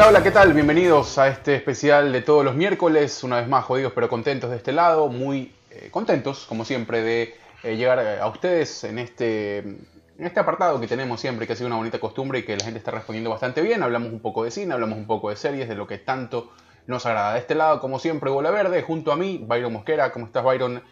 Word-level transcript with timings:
Hola, 0.00 0.08
hola, 0.08 0.22
¿qué 0.22 0.30
tal? 0.30 0.54
Bienvenidos 0.54 1.18
a 1.18 1.28
este 1.28 1.54
especial 1.54 2.10
de 2.10 2.22
todos 2.22 2.42
los 2.42 2.54
miércoles, 2.54 3.22
una 3.22 3.36
vez 3.36 3.46
más 3.46 3.66
jodidos 3.66 3.92
pero 3.94 4.08
contentos 4.08 4.48
de 4.48 4.56
este 4.56 4.72
lado, 4.72 5.08
muy 5.08 5.52
eh, 5.70 5.90
contentos 5.90 6.46
como 6.48 6.64
siempre 6.64 7.02
de 7.02 7.34
eh, 7.62 7.76
llegar 7.76 7.98
a 8.18 8.26
ustedes 8.26 8.84
en 8.84 8.98
este, 8.98 9.58
en 9.58 9.86
este 10.18 10.40
apartado 10.40 10.80
que 10.80 10.86
tenemos 10.86 11.20
siempre, 11.20 11.46
que 11.46 11.52
ha 11.52 11.56
sido 11.56 11.66
una 11.66 11.76
bonita 11.76 11.98
costumbre 12.00 12.38
y 12.38 12.44
que 12.44 12.56
la 12.56 12.64
gente 12.64 12.78
está 12.78 12.92
respondiendo 12.92 13.28
bastante 13.28 13.60
bien, 13.60 13.82
hablamos 13.82 14.10
un 14.10 14.20
poco 14.20 14.42
de 14.42 14.50
cine, 14.50 14.72
hablamos 14.72 14.96
un 14.96 15.06
poco 15.06 15.28
de 15.28 15.36
series, 15.36 15.68
de 15.68 15.74
lo 15.74 15.86
que 15.86 15.98
tanto 15.98 16.50
nos 16.86 17.04
agrada. 17.04 17.34
De 17.34 17.40
este 17.40 17.54
lado, 17.54 17.78
como 17.78 17.98
siempre, 17.98 18.30
Bola 18.30 18.50
Verde, 18.50 18.80
junto 18.80 19.12
a 19.12 19.16
mí, 19.16 19.44
Byron 19.46 19.74
Mosquera, 19.74 20.12
¿cómo 20.12 20.24
estás 20.24 20.42
Byron? 20.42 20.82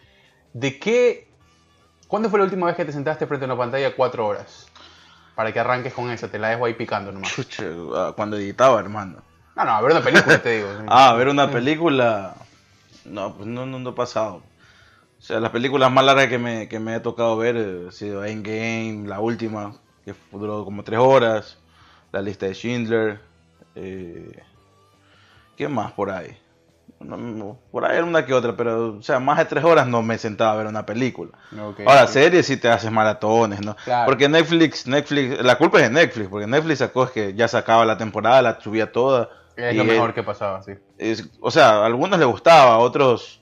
¿De 0.53 0.77
qué... 0.77 1.27
¿Cuándo 2.07 2.29
fue 2.29 2.37
la 2.37 2.45
última 2.45 2.67
vez 2.67 2.75
que 2.75 2.85
te 2.85 2.91
sentaste 2.91 3.25
frente 3.25 3.45
a 3.45 3.47
una 3.47 3.57
pantalla 3.57 3.95
cuatro 3.95 4.27
horas? 4.27 4.68
Para 5.39 5.53
que 5.53 5.59
arranques 5.61 5.93
con 5.93 6.11
eso, 6.11 6.27
te 6.27 6.37
la 6.37 6.49
dejo 6.49 6.65
ahí 6.65 6.73
picando 6.73 7.13
nomás. 7.13 7.33
Chucha, 7.33 7.63
ah, 7.95 8.11
cuando 8.13 8.35
editaba, 8.35 8.77
hermano. 8.77 9.23
No, 9.55 9.63
no, 9.63 9.71
a 9.71 9.79
ver 9.79 9.91
una 9.93 10.01
película 10.01 10.41
te 10.41 10.57
digo. 10.57 10.67
Ah, 10.89 11.13
ver 11.13 11.29
una 11.29 11.49
película. 11.49 12.35
No, 13.05 13.37
pues 13.37 13.47
no, 13.47 13.65
no, 13.65 13.79
no 13.79 13.91
ha 13.91 13.95
pasado. 13.95 14.43
O 15.17 15.21
sea, 15.21 15.39
las 15.39 15.51
películas 15.51 15.89
más 15.93 16.03
largas 16.03 16.27
que 16.27 16.37
me, 16.37 16.67
que 16.67 16.81
me 16.81 16.93
he 16.93 16.99
tocado 16.99 17.37
ver 17.37 17.55
eh, 17.55 17.85
ha 17.87 17.91
sido 17.93 18.25
Endgame, 18.25 19.07
la 19.07 19.21
última, 19.21 19.77
que 20.03 20.13
duró 20.29 20.65
como 20.65 20.83
tres 20.83 20.99
horas. 20.99 21.57
La 22.11 22.21
lista 22.21 22.45
de 22.45 22.53
Schindler. 22.53 23.21
Eh, 23.75 24.43
¿Qué 25.55 25.69
más 25.69 25.93
por 25.93 26.11
ahí? 26.11 26.37
No, 26.99 27.59
por 27.71 27.85
ahí 27.85 27.99
una 28.01 28.25
que 28.25 28.33
otra, 28.33 28.57
pero, 28.57 28.97
o 28.97 29.01
sea, 29.01 29.19
más 29.19 29.37
de 29.37 29.45
tres 29.45 29.63
horas 29.63 29.87
no 29.87 30.01
me 30.01 30.17
sentaba 30.17 30.51
a 30.51 30.55
ver 30.57 30.67
una 30.67 30.85
película. 30.85 31.31
Ahora, 31.85 32.07
series 32.07 32.45
sí 32.45 32.57
te 32.57 32.67
haces 32.69 32.91
maratones, 32.91 33.61
¿no? 33.61 33.75
Claro. 33.85 34.05
Porque 34.05 34.27
Netflix, 34.27 34.85
Netflix, 34.85 35.41
la 35.41 35.57
culpa 35.57 35.77
es 35.77 35.83
de 35.85 35.91
Netflix, 35.91 36.27
porque 36.27 36.45
Netflix 36.45 36.79
sacó 36.79 37.05
es 37.05 37.11
que 37.11 37.33
ya 37.35 37.47
sacaba 37.47 37.85
la 37.85 37.97
temporada, 37.97 38.41
la 38.41 38.59
subía 38.59 38.91
toda. 38.91 39.29
Es 39.55 39.73
y 39.73 39.77
lo 39.77 39.83
él- 39.83 39.89
mejor 39.89 40.13
que 40.13 40.23
pasaba, 40.23 40.61
sí. 40.61 40.73
es- 40.97 41.29
o 41.39 41.51
sea, 41.51 41.77
a 41.77 41.85
algunos 41.85 42.19
les 42.19 42.27
gustaba, 42.27 42.73
a 42.73 42.77
otros 42.79 43.41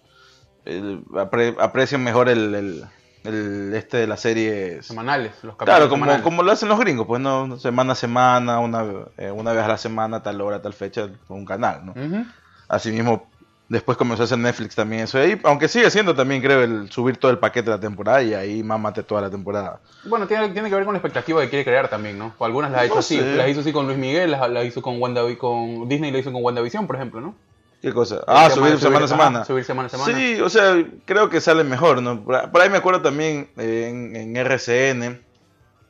eh, 0.65 0.99
apre- 1.13 1.55
aprecian 1.59 2.03
mejor 2.03 2.29
el, 2.29 2.53
el- 2.53 2.85
el 3.23 3.73
este 3.73 3.97
de 3.97 4.05
las 4.07 4.19
series. 4.19 4.85
Semanales, 4.85 5.31
los 5.43 5.55
capítulos 5.55 5.65
Claro, 5.65 5.89
como, 5.89 6.03
semanales. 6.05 6.23
como 6.23 6.43
lo 6.43 6.51
hacen 6.51 6.69
los 6.69 6.79
gringos, 6.79 7.07
pues 7.07 7.19
no, 7.21 7.57
semana 7.57 7.93
a 7.93 7.95
semana, 7.95 8.59
una, 8.59 8.85
eh, 9.17 9.31
una 9.31 9.51
vez 9.53 9.63
a 9.63 9.67
la 9.69 9.77
semana, 9.77 10.21
tal 10.21 10.39
hora, 10.41 10.61
tal 10.61 10.73
fecha, 10.73 11.09
un 11.27 11.43
canal, 11.45 11.85
¿no? 11.87 11.91
Ujú. 11.93 12.25
Asimismo, 12.69 13.31
después 13.69 13.97
comenzó 13.97 14.23
a 14.23 14.25
hacer 14.25 14.37
Netflix 14.37 14.75
también 14.75 15.03
eso 15.03 15.17
ahí, 15.19 15.39
aunque 15.43 15.67
sigue 15.67 15.89
siendo 15.91 16.15
también, 16.15 16.41
creo, 16.41 16.63
el 16.63 16.89
subir 16.91 17.17
todo 17.17 17.31
el 17.31 17.37
paquete 17.37 17.69
de 17.69 17.75
la 17.75 17.79
temporada 17.81 18.21
y 18.23 18.33
ahí 18.33 18.63
mámate 18.63 19.03
toda 19.03 19.21
la 19.21 19.29
temporada. 19.29 19.79
Bueno, 20.05 20.27
tiene, 20.27 20.49
tiene 20.49 20.69
que 20.69 20.75
ver 20.75 20.85
con 20.85 20.93
la 20.93 20.99
expectativa 20.99 21.41
que 21.41 21.49
quiere 21.49 21.65
crear 21.65 21.89
también, 21.89 22.17
¿no? 22.17 22.33
O 22.37 22.45
algunas 22.45 22.71
las 22.71 22.81
ha 22.81 22.85
hecho 22.85 22.93
No 22.95 22.99
así. 22.99 23.17
sé. 23.17 23.35
Las 23.35 23.49
hizo 23.49 23.59
así 23.61 23.73
con 23.73 23.85
Luis 23.87 23.97
Miguel, 23.97 24.31
las, 24.31 24.49
las 24.49 24.65
hizo 24.65 24.81
con 24.81 25.01
Wanda, 25.01 25.21
con 25.37 25.87
Disney 25.89 26.11
lo 26.11 26.17
hizo 26.19 26.31
con 26.31 26.43
WandaVision, 26.43 26.87
por 26.87 26.95
ejemplo, 26.95 27.21
¿no? 27.21 27.35
¿Qué 27.81 27.93
cosa? 27.93 28.21
Ah, 28.25 28.49
subir 28.49 28.79
semana 28.79 29.05
a 29.05 29.07
semana. 29.07 29.45
subir 29.45 29.63
semana 29.63 29.85
a 29.85 29.89
semana. 29.89 30.17
Sí, 30.17 30.41
o 30.41 30.49
sea, 30.49 30.83
creo 31.05 31.29
que 31.29 31.39
sale 31.41 31.63
mejor, 31.63 32.01
¿no? 32.01 32.23
Por 32.23 32.35
ahí, 32.35 32.47
por 32.47 32.61
ahí 32.61 32.69
me 32.69 32.77
acuerdo 32.77 33.01
también 33.01 33.49
eh, 33.57 33.87
en, 33.89 34.15
en 34.15 34.35
RCN, 34.35 35.21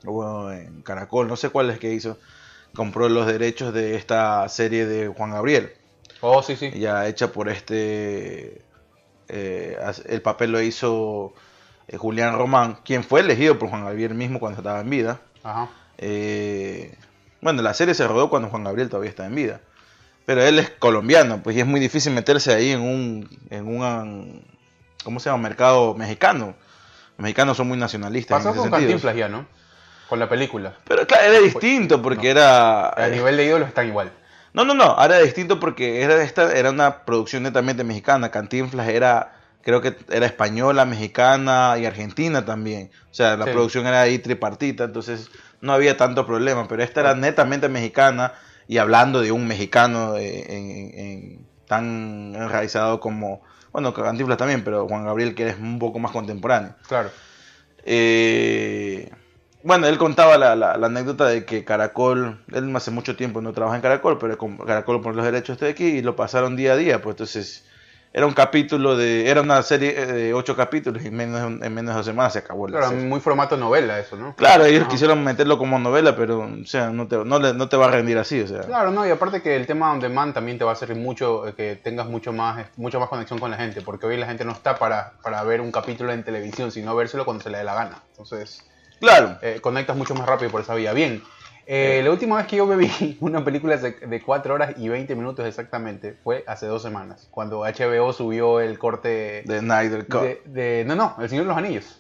o 0.06 0.12
bueno, 0.12 0.52
en 0.52 0.82
Caracol, 0.82 1.28
no 1.30 1.38
sé 1.38 1.50
cuál 1.50 1.70
es 1.70 1.80
que 1.80 1.94
hizo, 1.94 2.18
compró 2.76 3.08
los 3.08 3.26
derechos 3.26 3.74
de 3.74 3.96
esta 3.96 4.50
serie 4.50 4.86
de 4.86 5.08
Juan 5.08 5.32
Gabriel, 5.32 5.72
Oh, 6.22 6.42
sí, 6.42 6.56
sí. 6.56 6.72
ya 6.72 7.08
hecha 7.08 7.32
por 7.32 7.50
este, 7.50 8.62
eh, 9.28 9.78
el 10.08 10.22
papel 10.22 10.52
lo 10.52 10.62
hizo 10.62 11.34
eh, 11.88 11.98
Julián 11.98 12.38
Román, 12.38 12.80
quien 12.84 13.04
fue 13.04 13.22
elegido 13.22 13.60
por 13.60 13.70
Juan 13.70 13.84
Gabriel 13.84 14.14
mismo 14.14 14.40
cuando 14.40 14.60
estaba 14.60 14.80
en 14.80 14.90
vida. 14.90 15.20
Ajá. 15.44 15.70
Eh, 15.98 16.96
bueno, 17.42 17.62
la 17.62 17.74
serie 17.74 17.94
se 17.94 18.08
rodó 18.08 18.30
cuando 18.30 18.50
Juan 18.50 18.64
Gabriel 18.64 18.90
todavía 18.90 19.10
está 19.10 19.26
en 19.26 19.36
vida. 19.36 19.62
Pero 20.26 20.44
él 20.44 20.60
es 20.60 20.70
colombiano, 20.72 21.42
pues 21.42 21.56
y 21.56 21.62
es 21.62 21.66
muy 21.66 21.80
difícil 21.80 22.14
meterse 22.14 22.54
ahí 22.54 22.72
en 22.72 22.82
un, 22.82 23.30
en 23.50 23.68
un 23.68 24.44
¿cómo 25.04 25.22
se 25.22 25.30
llama? 25.30 25.44
mercado 25.44 25.94
mexicano. 25.94 26.56
Los 27.18 27.24
mexicanos 27.24 27.56
son 27.56 27.70
muy 27.70 27.78
nacionalistas 27.78 28.38
Pasó 28.38 28.50
en 28.50 28.56
ese 28.56 28.70
con. 28.70 28.80
Cantinflas 28.80 29.16
ya, 29.16 29.30
¿no? 29.30 29.46
Con 30.10 30.20
la 30.20 30.28
película. 30.28 30.74
Pero 30.86 31.08
claro, 31.08 31.32
era 31.32 31.40
distinto 31.40 32.02
porque 32.02 32.34
no. 32.34 32.40
era... 32.40 32.90
A 32.90 33.08
nivel 33.08 33.38
de 33.38 33.46
ídolos 33.46 33.70
están 33.70 33.88
igual. 33.88 34.12
No, 34.58 34.66
no, 34.66 34.74
no, 34.74 34.98
era 35.04 35.20
distinto 35.20 35.60
porque 35.60 36.02
era, 36.02 36.24
esta, 36.24 36.52
era 36.52 36.72
una 36.72 37.06
producción 37.06 37.44
netamente 37.44 37.84
mexicana. 37.84 38.32
Cantinflas 38.32 38.88
era, 38.90 39.36
creo 39.62 39.82
que 39.82 39.96
era 40.10 40.26
española, 40.26 40.84
mexicana 40.84 41.76
y 41.80 41.86
argentina 41.86 42.44
también. 42.44 42.90
O 43.12 43.14
sea, 43.14 43.38
la 43.38 43.46
Sí. 43.46 43.52
producción 43.52 43.86
era 43.86 44.02
ahí 44.02 44.18
tripartita, 44.18 44.86
entonces 44.86 45.30
no 45.62 45.74
había 45.74 45.96
tanto 45.96 46.26
problema. 46.26 46.68
Pero 46.68 46.82
esta 46.82 47.02
era 47.02 47.14
netamente 47.14 47.70
mexicana 47.70 48.34
y 48.68 48.80
hablando 48.80 49.22
de 49.22 49.32
un 49.32 49.48
mexicano 49.48 50.18
eh, 50.18 50.46
en- 50.50 50.72
en- 50.72 51.00
en- 51.00 51.48
tan 51.68 52.34
enraizado 52.36 53.00
como, 53.00 53.44
bueno, 53.72 53.94
Cantinflas 53.94 54.40
también, 54.40 54.64
pero 54.64 54.88
Juan 54.88 55.06
Gabriel 55.06 55.36
que 55.36 55.50
es 55.50 55.58
un 55.60 55.78
poco 55.78 56.00
más 56.00 56.12
contemporáneo. 56.12 56.74
Claro. 56.88 57.12
Eh, 57.86 59.12
bueno, 59.68 59.88
él 59.88 59.98
contaba 59.98 60.38
la, 60.38 60.56
la- 60.56 60.78
la 60.78 60.88
anécdota 60.88 61.26
de 61.26 61.46
que 61.46 61.64
Caracol, 61.66 62.44
él 62.54 62.76
hace 62.76 62.92
mucho 62.92 63.16
tiempo 63.16 63.42
no 63.42 63.54
trabaja 63.54 63.76
en 63.76 63.82
Caracol, 63.82 64.18
pero 64.18 64.38
Caracol 64.66 65.02
por 65.02 65.16
los 65.16 65.26
derechos 65.26 65.60
de 65.60 65.70
aquí 65.70 65.86
y 65.86 66.02
lo 66.02 66.16
pasaron 66.16 66.56
día 66.56 66.74
a 66.74 66.78
día, 66.78 67.02
pues 67.02 67.14
entonces 67.16 67.66
era 68.14 68.26
un 68.26 68.34
capítulo 68.34 68.96
de, 68.98 69.30
era 69.30 69.42
una 69.42 69.62
serie 69.62 69.90
eh, 70.02 70.06
de 70.06 70.34
ocho 70.34 70.56
capítulos 70.56 71.04
y 71.04 71.08
en 71.08 71.16
menos, 71.16 71.42
en 71.62 71.74
menos 71.74 71.94
de 71.94 71.98
dos 71.98 72.06
semanas 72.06 72.34
se 72.34 72.40
acabó 72.40 72.68
la 72.68 72.78
Claro, 72.80 72.94
serie. 72.94 73.06
muy 73.06 73.20
formato 73.20 73.58
novela 73.58 74.00
eso, 74.00 74.16
¿no? 74.16 74.34
Claro, 74.36 74.66
ellos 74.66 74.84
Ajá. 74.84 74.92
quisieron 74.92 75.24
meterlo 75.24 75.58
como 75.58 75.78
novela, 75.78 76.16
pero 76.16 76.40
o 76.40 76.66
sea, 76.66 76.90
no 76.90 77.08
te, 77.08 77.18
no, 77.18 77.38
le- 77.38 77.54
no 77.54 77.68
te 77.70 77.76
va 77.78 77.88
a 77.88 77.92
rendir 77.92 78.18
así, 78.18 78.40
o 78.42 78.48
sea. 78.48 78.62
Claro, 78.62 78.92
no, 78.92 79.06
y 79.06 79.10
aparte 79.12 79.42
que 79.42 79.56
el 79.56 79.68
tema 79.68 79.92
on 79.92 80.00
demand 80.00 80.34
también 80.34 80.58
te 80.58 80.64
va 80.64 80.72
a 80.72 80.76
servir 80.76 80.98
mucho, 80.98 81.46
eh, 81.48 81.54
que 81.54 81.76
tengas 81.76 82.08
mucho 82.08 82.32
más, 82.34 82.66
mucho 82.78 83.00
más 83.00 83.10
conexión 83.10 83.38
con 83.40 83.52
la 83.52 83.58
gente, 83.58 83.82
porque 83.82 84.06
hoy 84.08 84.18
la 84.18 84.26
gente 84.28 84.46
no 84.46 84.54
está 84.54 84.78
para, 84.80 85.14
para 85.22 85.44
ver 85.44 85.60
un 85.62 85.72
capítulo 85.72 86.12
en 86.14 86.24
televisión, 86.24 86.72
sino 86.72 86.96
vérselo 86.96 87.26
cuando 87.26 87.44
se 87.44 87.50
le 87.50 87.58
dé 87.60 87.64
la 87.66 87.76
gana. 87.76 88.04
Entonces, 88.12 88.67
Claro. 89.00 89.38
eh, 89.42 89.60
conectas 89.62 89.96
mucho 89.96 90.16
más 90.16 90.28
rápido 90.28 90.50
por 90.52 90.62
esa 90.62 90.76
vía. 90.76 90.94
Bien, 90.94 91.24
eh, 91.66 92.02
la 92.04 92.12
última 92.12 92.38
vez 92.38 92.48
que 92.48 92.56
yo 92.58 92.66
me 92.66 92.76
vi 92.76 93.18
una 93.22 93.44
película 93.44 93.78
de, 93.78 93.92
de 93.92 94.22
4 94.22 94.54
horas 94.54 94.74
y 94.78 94.88
20 94.90 95.16
minutos 95.16 95.46
exactamente 95.46 96.14
fue 96.24 96.44
hace 96.48 96.66
dos 96.66 96.82
semanas, 96.82 97.28
cuando 97.32 97.60
HBO 97.62 98.14
subió 98.14 98.60
el 98.60 98.80
corte 98.80 99.44
De 99.46 99.60
Snyder 99.60 100.08
Cut. 100.08 100.22
de, 100.22 100.42
de- 100.46 100.84
No, 100.86 100.96
no, 100.96 101.16
El 101.20 101.30
Señor 101.30 101.44
de 101.46 101.50
los 101.50 101.58
Anillos. 101.58 102.00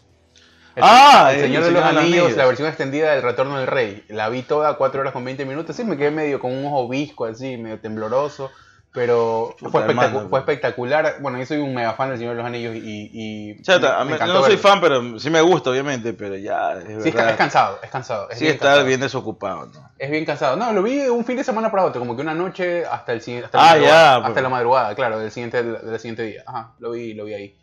El, 0.75 0.83
Ah, 0.85 1.31
El 1.33 1.41
Señor 1.41 1.63
de 1.63 1.69
Señor 1.69 1.73
los 1.73 1.73
de 1.73 1.93
los 1.93 2.03
Anillos, 2.03 2.19
Anillos. 2.23 2.37
la 2.37 2.45
versión 2.45 2.67
extendida 2.67 3.11
del 3.13 3.23
Retorno 3.23 3.57
del 3.57 3.65
Rey. 3.65 4.03
La 4.09 4.29
vi 4.29 4.43
toda 4.43 4.75
4 4.77 5.01
horas 5.01 5.11
con 5.11 5.25
20 5.25 5.43
minutos. 5.45 5.75
Sí, 5.75 5.83
me 5.83 5.97
quedé 5.97 6.11
medio 6.11 6.39
con 6.39 6.51
un 6.55 6.65
ojo 6.67 6.87
visco 6.87 7.25
así, 7.25 7.57
medio 7.57 7.79
tembloroso. 7.79 8.51
Pero 8.97 9.55
fue, 9.59 9.69
espectacu- 9.69 9.89
hermano. 9.89 10.27
fue 10.27 10.39
espectacular. 10.39 11.17
Bueno, 11.21 11.37
yo 11.37 11.45
soy 11.45 11.57
un 11.59 11.71
mega 11.75 11.93
fan 11.93 12.09
del 12.09 12.17
Señor 12.17 12.31
de 12.33 12.37
los 12.39 12.47
Anillos 12.47 12.75
y. 12.75 13.11
y 13.13 13.61
Chata, 13.61 14.03
me 14.03 14.17
no 14.17 14.43
soy 14.43 14.57
fan, 14.57 14.81
pero 14.81 15.19
sí 15.19 15.29
me 15.29 15.39
gusta, 15.41 15.69
obviamente, 15.69 16.13
pero 16.13 16.35
ya, 16.35 16.73
es 16.73 17.03
Sí, 17.03 17.09
es, 17.09 17.13
verdad. 17.15 17.29
es 17.29 17.37
cansado, 17.37 17.79
es 17.83 17.91
cansado. 17.91 18.27
Es 18.31 18.39
sí 18.39 18.45
bien 18.45 18.55
está 18.55 18.65
cansado. 18.69 18.85
bien 18.87 18.99
desocupado, 18.99 19.65
¿no? 19.67 19.89
Es 19.99 20.09
bien 20.09 20.25
cansado. 20.25 20.55
No, 20.55 20.73
lo 20.73 20.81
vi 20.81 21.01
un 21.01 21.23
fin 21.25 21.37
de 21.37 21.43
semana 21.43 21.69
para 21.69 21.85
otro, 21.85 21.99
como 22.01 22.15
que 22.15 22.23
una 22.23 22.33
noche 22.33 22.85
hasta 22.87 23.13
el 23.13 23.21
siguiente. 23.21 23.45
Hasta 23.45 23.59
Ah, 23.59 23.61
la 23.61 23.71
madrugada, 23.75 24.03
ya, 24.09 24.15
Hasta 24.17 24.33
pues. 24.33 24.43
la 24.43 24.49
madrugada, 24.49 24.95
claro, 24.95 25.19
del 25.19 25.29
siguiente, 25.31 25.61
del 25.61 25.99
siguiente 25.99 26.23
día. 26.23 26.43
Ajá, 26.47 26.71
lo 26.79 26.89
vi, 26.91 27.13
lo 27.13 27.25
vi 27.25 27.33
ahí. 27.35 27.55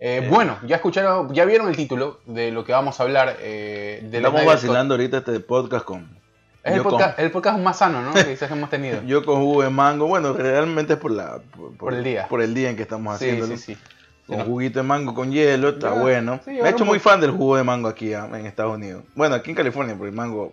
Eh, 0.00 0.26
Bueno, 0.28 0.58
ya 0.66 0.76
escucharon, 0.76 1.32
ya 1.32 1.44
vieron 1.44 1.68
el 1.68 1.76
título 1.76 2.18
de 2.26 2.50
lo 2.50 2.64
que 2.64 2.72
vamos 2.72 2.98
a 2.98 3.04
hablar. 3.04 3.36
Eh, 3.40 4.00
de 4.02 4.16
Estamos 4.16 4.44
vacilando 4.44 4.94
ahorita 4.94 5.18
este 5.18 5.38
podcast 5.38 5.84
con... 5.84 6.18
Es 6.62 6.72
el 6.72 6.76
yo 6.78 6.82
con- 6.84 6.92
podcast, 6.92 7.18
el 7.18 7.30
podcast 7.30 7.58
más 7.58 7.78
sano, 7.78 8.02
¿no? 8.02 8.12
Que 8.14 8.24
quizás 8.24 8.50
hemos 8.50 8.68
tenido. 8.70 9.02
Yo 9.04 9.24
con 9.24 9.36
jugo 9.40 9.62
de 9.62 9.70
mango, 9.70 10.06
bueno, 10.06 10.32
realmente 10.34 10.94
es 10.94 10.98
por 10.98 11.10
la 11.10 11.38
por, 11.56 11.76
Por 11.76 11.94
el 11.94 12.04
día. 12.04 12.26
Por 12.28 12.42
el 12.42 12.52
día 12.54 12.70
en 12.70 12.76
que 12.76 12.82
estamos 12.82 13.18
sí, 13.18 13.24
haciéndolo. 13.26 13.56
sí, 13.56 13.74
sí. 13.74 13.78
Con 14.26 14.44
juguito 14.44 14.78
de 14.78 14.82
mango 14.84 15.12
con 15.14 15.32
hielo, 15.32 15.70
está 15.70 15.92
Ya, 15.94 16.00
bueno. 16.00 16.40
sí, 16.44 16.52
Me 16.52 16.68
he 16.68 16.70
hecho 16.70 16.84
muy 16.84 17.00
fan 17.00 17.20
del 17.20 17.32
jugo 17.32 17.56
de 17.56 17.64
mango 17.64 17.88
aquí 17.88 18.14
ah, 18.14 18.28
en 18.32 18.46
Estados 18.46 18.74
Unidos. 18.76 19.02
Bueno, 19.16 19.34
aquí 19.34 19.50
en 19.50 19.56
California, 19.56 19.94
porque 19.96 20.10
el 20.10 20.14
mango. 20.16 20.52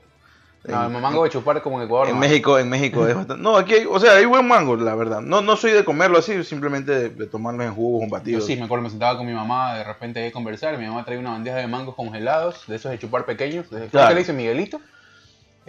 No, 0.64 0.86
en, 0.88 0.96
el 0.96 1.02
mango 1.02 1.24
de 1.24 1.30
chupar 1.30 1.62
como 1.62 1.80
en 1.80 1.86
Ecuador. 1.86 2.08
en 2.08 2.16
no. 2.16 2.20
México, 2.20 2.58
en 2.58 2.68
México 2.70 3.08
es 3.08 3.16
bastante. 3.16 3.42
No, 3.44 3.56
aquí 3.56 3.76
hay, 3.76 3.86
o 3.90 4.00
sea, 4.00 4.14
hay 4.14 4.26
buen 4.26 4.48
mango, 4.48 4.76
la 4.76 4.96
verdad. 4.96 5.22
No, 5.22 5.42
no 5.42 5.56
soy 5.56 5.72
de 5.72 5.86
comerlo 5.86 6.18
así, 6.18 6.44
simplemente 6.44 6.92
de, 6.92 7.10
de 7.10 7.28
tomarlo 7.28 7.64
en 7.64 7.74
jugos, 7.74 8.02
un 8.04 8.10
Yo 8.10 8.14
batido. 8.14 8.42
sí, 8.42 8.56
me 8.58 8.64
acuerdo, 8.64 8.84
me 8.84 8.90
sentaba 8.90 9.16
con 9.18 9.28
mi 9.28 9.34
mamá 9.34 9.76
de 9.76 9.84
repente 9.84 10.22
ahí 10.22 10.30
a 10.30 10.32
conversar. 10.32 10.78
Mi 10.80 10.88
mamá 10.88 11.06
traía 11.06 11.20
una 11.20 11.32
bandeja 11.32 11.58
de 11.58 11.68
mangos 11.68 11.94
congelados, 11.96 12.64
de 12.68 12.78
esos 12.78 12.90
de 12.92 12.98
chupar 12.98 13.26
pequeños. 13.26 13.70
De, 13.70 13.78
¿Cómo 13.82 13.90
Claro. 13.92 14.08
que 14.10 14.14
le 14.16 14.20
dicen 14.22 14.36
Miguelito? 14.36 14.82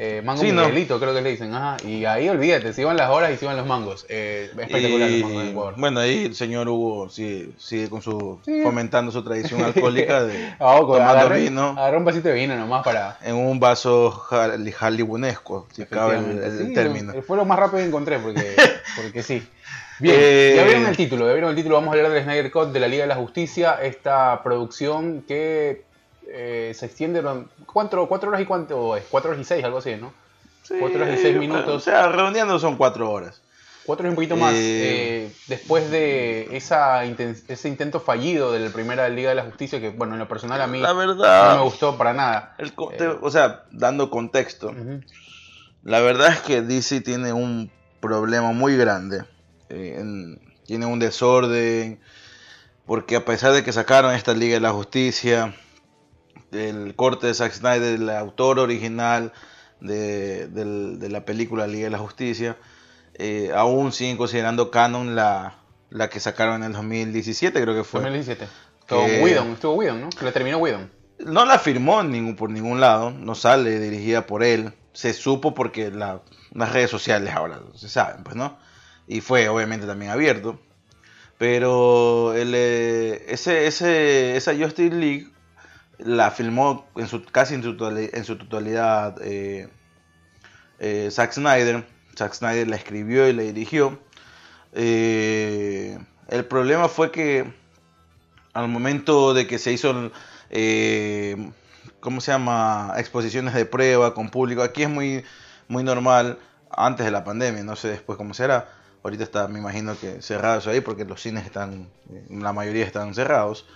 Eh, 0.00 0.22
mango 0.24 0.40
Sí, 0.40 0.52
no. 0.52 0.62
Miguelito, 0.62 1.00
creo 1.00 1.12
que 1.12 1.20
le 1.20 1.30
dicen. 1.30 1.52
Ajá. 1.52 1.76
Y 1.84 2.04
ahí 2.04 2.28
olvídate, 2.28 2.72
se 2.72 2.82
iban 2.82 2.96
las 2.96 3.10
horas 3.10 3.32
y 3.32 3.36
se 3.36 3.46
iban 3.46 3.56
los 3.56 3.66
mangos. 3.66 4.06
Eh, 4.08 4.44
espectacular 4.50 5.10
los 5.10 5.20
mangos 5.22 5.38
de 5.42 5.46
Y, 5.46 5.50
Ecuador. 5.50 5.74
bueno, 5.76 5.98
ahí 6.00 6.24
el 6.26 6.34
señor 6.36 6.68
Hugo 6.68 7.08
sigue, 7.08 7.48
sigue 7.58 7.90
con 7.90 8.00
su 8.00 8.38
Sí. 8.44 8.62
fomentando 8.62 9.10
su 9.10 9.24
tradición 9.24 9.60
alcohólica 9.62 10.22
de 10.24 10.52
Ah, 10.60 10.76
ojo, 10.76 10.92
tomando 10.94 11.10
agarré, 11.20 11.40
vino 11.40 11.70
agarré 11.70 11.96
un 11.96 12.04
vasito 12.04 12.28
de 12.28 12.34
vino 12.34 12.54
nomás 12.56 12.84
para. 12.84 13.18
en 13.24 13.34
un 13.34 13.58
vaso 13.58 14.10
jal- 14.12 14.72
hollywoonesco, 14.72 15.66
si 15.72 15.84
cabe 15.86 16.14
el, 16.16 16.20
efectivamente, 16.24 16.62
el 16.62 16.66
sí, 16.68 16.74
término. 16.74 17.12
Fue 17.26 17.36
lo 17.36 17.44
más 17.44 17.58
rápido 17.58 17.78
que 17.78 17.86
encontré, 17.86 18.18
porque, 18.20 18.54
porque 18.96 19.22
sí. 19.24 19.46
Bien, 20.00 20.14
Eh, 20.16 20.52
ya 20.54 20.62
vieron 20.62 20.86
el 20.86 20.96
título, 20.96 21.26
ya 21.26 21.32
vieron 21.32 21.50
el 21.50 21.56
título. 21.56 21.74
Vamos 21.74 21.92
a 21.92 21.96
hablar 21.96 22.12
del 22.12 22.22
Snyder 22.22 22.52
Cut 22.52 22.68
de 22.68 22.78
la 22.78 22.86
Liga 22.86 23.02
de 23.02 23.08
la 23.08 23.16
Justicia, 23.16 23.78
esta 23.82 24.44
producción 24.44 25.22
que 25.26 25.87
eh, 26.30 26.72
se 26.74 26.86
extiende. 26.86 27.20
durante- 27.22 27.50
¿Cuánto, 27.66 28.06
¿Cuatro 28.06 28.28
horas 28.28 28.40
y 28.40 28.44
cuánto 28.44 28.96
es? 28.96 29.04
Cuatro 29.10 29.30
horas 29.30 29.40
y 29.40 29.44
seis, 29.44 29.64
algo 29.64 29.78
así, 29.78 29.96
¿no? 29.96 30.12
Sí, 30.62 30.74
cuatro 30.78 31.02
horas 31.02 31.18
y 31.18 31.22
seis 31.22 31.36
minutos. 31.36 31.68
O 31.68 31.80
sea, 31.80 32.08
redondeando 32.08 32.58
son 32.58 32.76
cuatro 32.76 33.10
horas. 33.10 33.40
Cuatro 33.86 34.06
y 34.06 34.10
un 34.10 34.16
poquito 34.16 34.36
más. 34.36 34.52
Eh, 34.52 34.58
eh, 35.28 35.32
después 35.46 35.90
de 35.90 36.54
esa 36.54 37.04
ese 37.04 37.68
intento 37.68 38.00
fallido 38.00 38.52
de 38.52 38.60
la 38.60 38.70
primera 38.70 39.08
Liga 39.08 39.30
de 39.30 39.34
la 39.34 39.44
Justicia, 39.44 39.80
que 39.80 39.88
bueno, 39.88 40.12
en 40.12 40.18
lo 40.18 40.28
personal 40.28 40.60
a 40.60 40.66
mí 40.66 40.78
la 40.78 40.92
verdad, 40.92 41.52
no 41.52 41.56
me 41.56 41.64
gustó 41.64 41.96
para 41.96 42.12
nada. 42.12 42.54
El, 42.58 42.72
o 43.22 43.30
sea, 43.30 43.64
dando 43.70 44.10
contexto, 44.10 44.74
la 45.84 46.00
verdad 46.00 46.32
es 46.34 46.40
que 46.40 46.60
DC 46.60 47.00
tiene 47.00 47.32
un 47.32 47.70
problema 48.00 48.52
muy 48.52 48.76
grande. 48.76 49.24
tiene 49.68 50.84
un 50.86 50.98
desorden. 50.98 51.98
Porque 52.84 53.16
a 53.16 53.24
pesar 53.24 53.52
de 53.52 53.62
que 53.64 53.72
sacaron 53.72 54.14
esta 54.14 54.32
Liga 54.34 54.54
de 54.54 54.60
la 54.60 54.72
Justicia, 54.72 55.54
el 56.52 56.94
corte 56.94 57.26
de 57.26 57.34
Zack 57.34 57.52
Snyder, 57.52 57.94
el 57.94 58.10
autor 58.10 58.58
original 58.58 59.32
de, 59.80 60.48
la 61.08 61.24
película 61.24 61.66
Liga 61.66 61.84
de 61.84 61.90
la 61.90 61.98
Justicia, 61.98 62.56
eh, 63.14 63.50
aún 63.54 63.92
siguen 63.92 64.16
considerando 64.16 64.70
canon 64.70 65.14
la, 65.14 65.58
la 65.90 66.08
que 66.08 66.20
sacaron 66.20 66.56
en 66.56 66.64
el 66.64 66.72
2017, 66.72 67.60
creo 67.60 67.74
que 67.74 67.84
fue. 67.84 68.00
2017. 68.00 68.46
Estuvo 68.80 69.02
Whedon, 69.02 69.48
estuvo 69.52 69.74
Whedon, 69.74 70.00
¿no? 70.00 70.10
Que 70.10 70.24
la 70.24 70.32
terminó 70.32 70.58
Whedon. 70.58 70.90
No 71.18 71.44
la 71.44 71.58
firmó 71.58 72.02
ningún, 72.02 72.36
por 72.36 72.50
ningún 72.50 72.80
lado, 72.80 73.10
no 73.10 73.34
sale 73.34 73.80
dirigida 73.80 74.26
por 74.26 74.42
él. 74.42 74.72
Se 74.92 75.12
supo 75.12 75.54
porque 75.54 75.90
las 75.90 76.72
redes 76.72 76.90
sociales 76.90 77.34
ahora 77.34 77.60
se 77.74 77.88
saben, 77.88 78.24
pues, 78.24 78.36
¿no? 78.36 78.58
Y 79.06 79.20
fue 79.20 79.48
obviamente 79.48 79.86
también 79.86 80.10
abierto. 80.10 80.58
Pero 81.36 82.34
el, 82.34 82.52
eh, 82.54 83.26
ese, 83.28 83.66
ese, 83.66 84.36
esa 84.36 84.56
Justice 84.56 84.94
League 84.94 85.28
la 85.98 86.30
filmó 86.30 86.86
en 86.96 87.08
su, 87.08 87.24
casi 87.24 87.54
en 87.54 87.62
su, 87.62 87.76
totalidad 87.76 89.16
eh, 89.22 89.68
eh, 90.78 91.08
Zack 91.10 91.32
Snyder. 91.32 91.86
Zack 92.16 92.34
Snyder 92.34 92.68
la 92.68 92.76
escribió 92.76 93.28
y 93.28 93.32
la 93.32 93.42
dirigió. 93.42 93.98
Eh, 94.72 95.98
el 96.28 96.44
problema 96.44 96.88
fue 96.88 97.10
que 97.10 97.52
al 98.52 98.68
momento 98.68 99.34
de 99.34 99.46
que 99.46 99.58
se 99.58 99.72
hizo, 99.72 100.10
¿cómo 102.00 102.20
se 102.20 102.32
llama? 102.32 102.94
Exposiciones 102.96 103.54
de 103.54 103.64
prueba 103.64 104.14
con 104.14 104.30
público. 104.30 104.62
Aquí 104.62 104.82
es 104.82 104.90
muy, 104.90 105.24
muy 105.68 105.82
normal 105.82 106.38
antes 106.70 107.06
de 107.06 107.12
la 107.12 107.24
pandemia, 107.24 107.62
no 107.62 107.76
sé 107.76 107.88
después 107.88 108.16
cómo 108.16 108.34
será. 108.34 108.68
Ahorita 109.02 109.24
está, 109.24 109.48
me 109.48 109.58
imagino 109.58 109.98
que 109.98 110.22
cerrados 110.22 110.66
ahí 110.66 110.80
porque 110.80 111.04
los 111.04 111.22
cines 111.22 111.44
están, 111.46 111.88
la 112.30 112.52
mayoría 112.52 112.84
están 112.84 113.14
cerrados. 113.14 113.66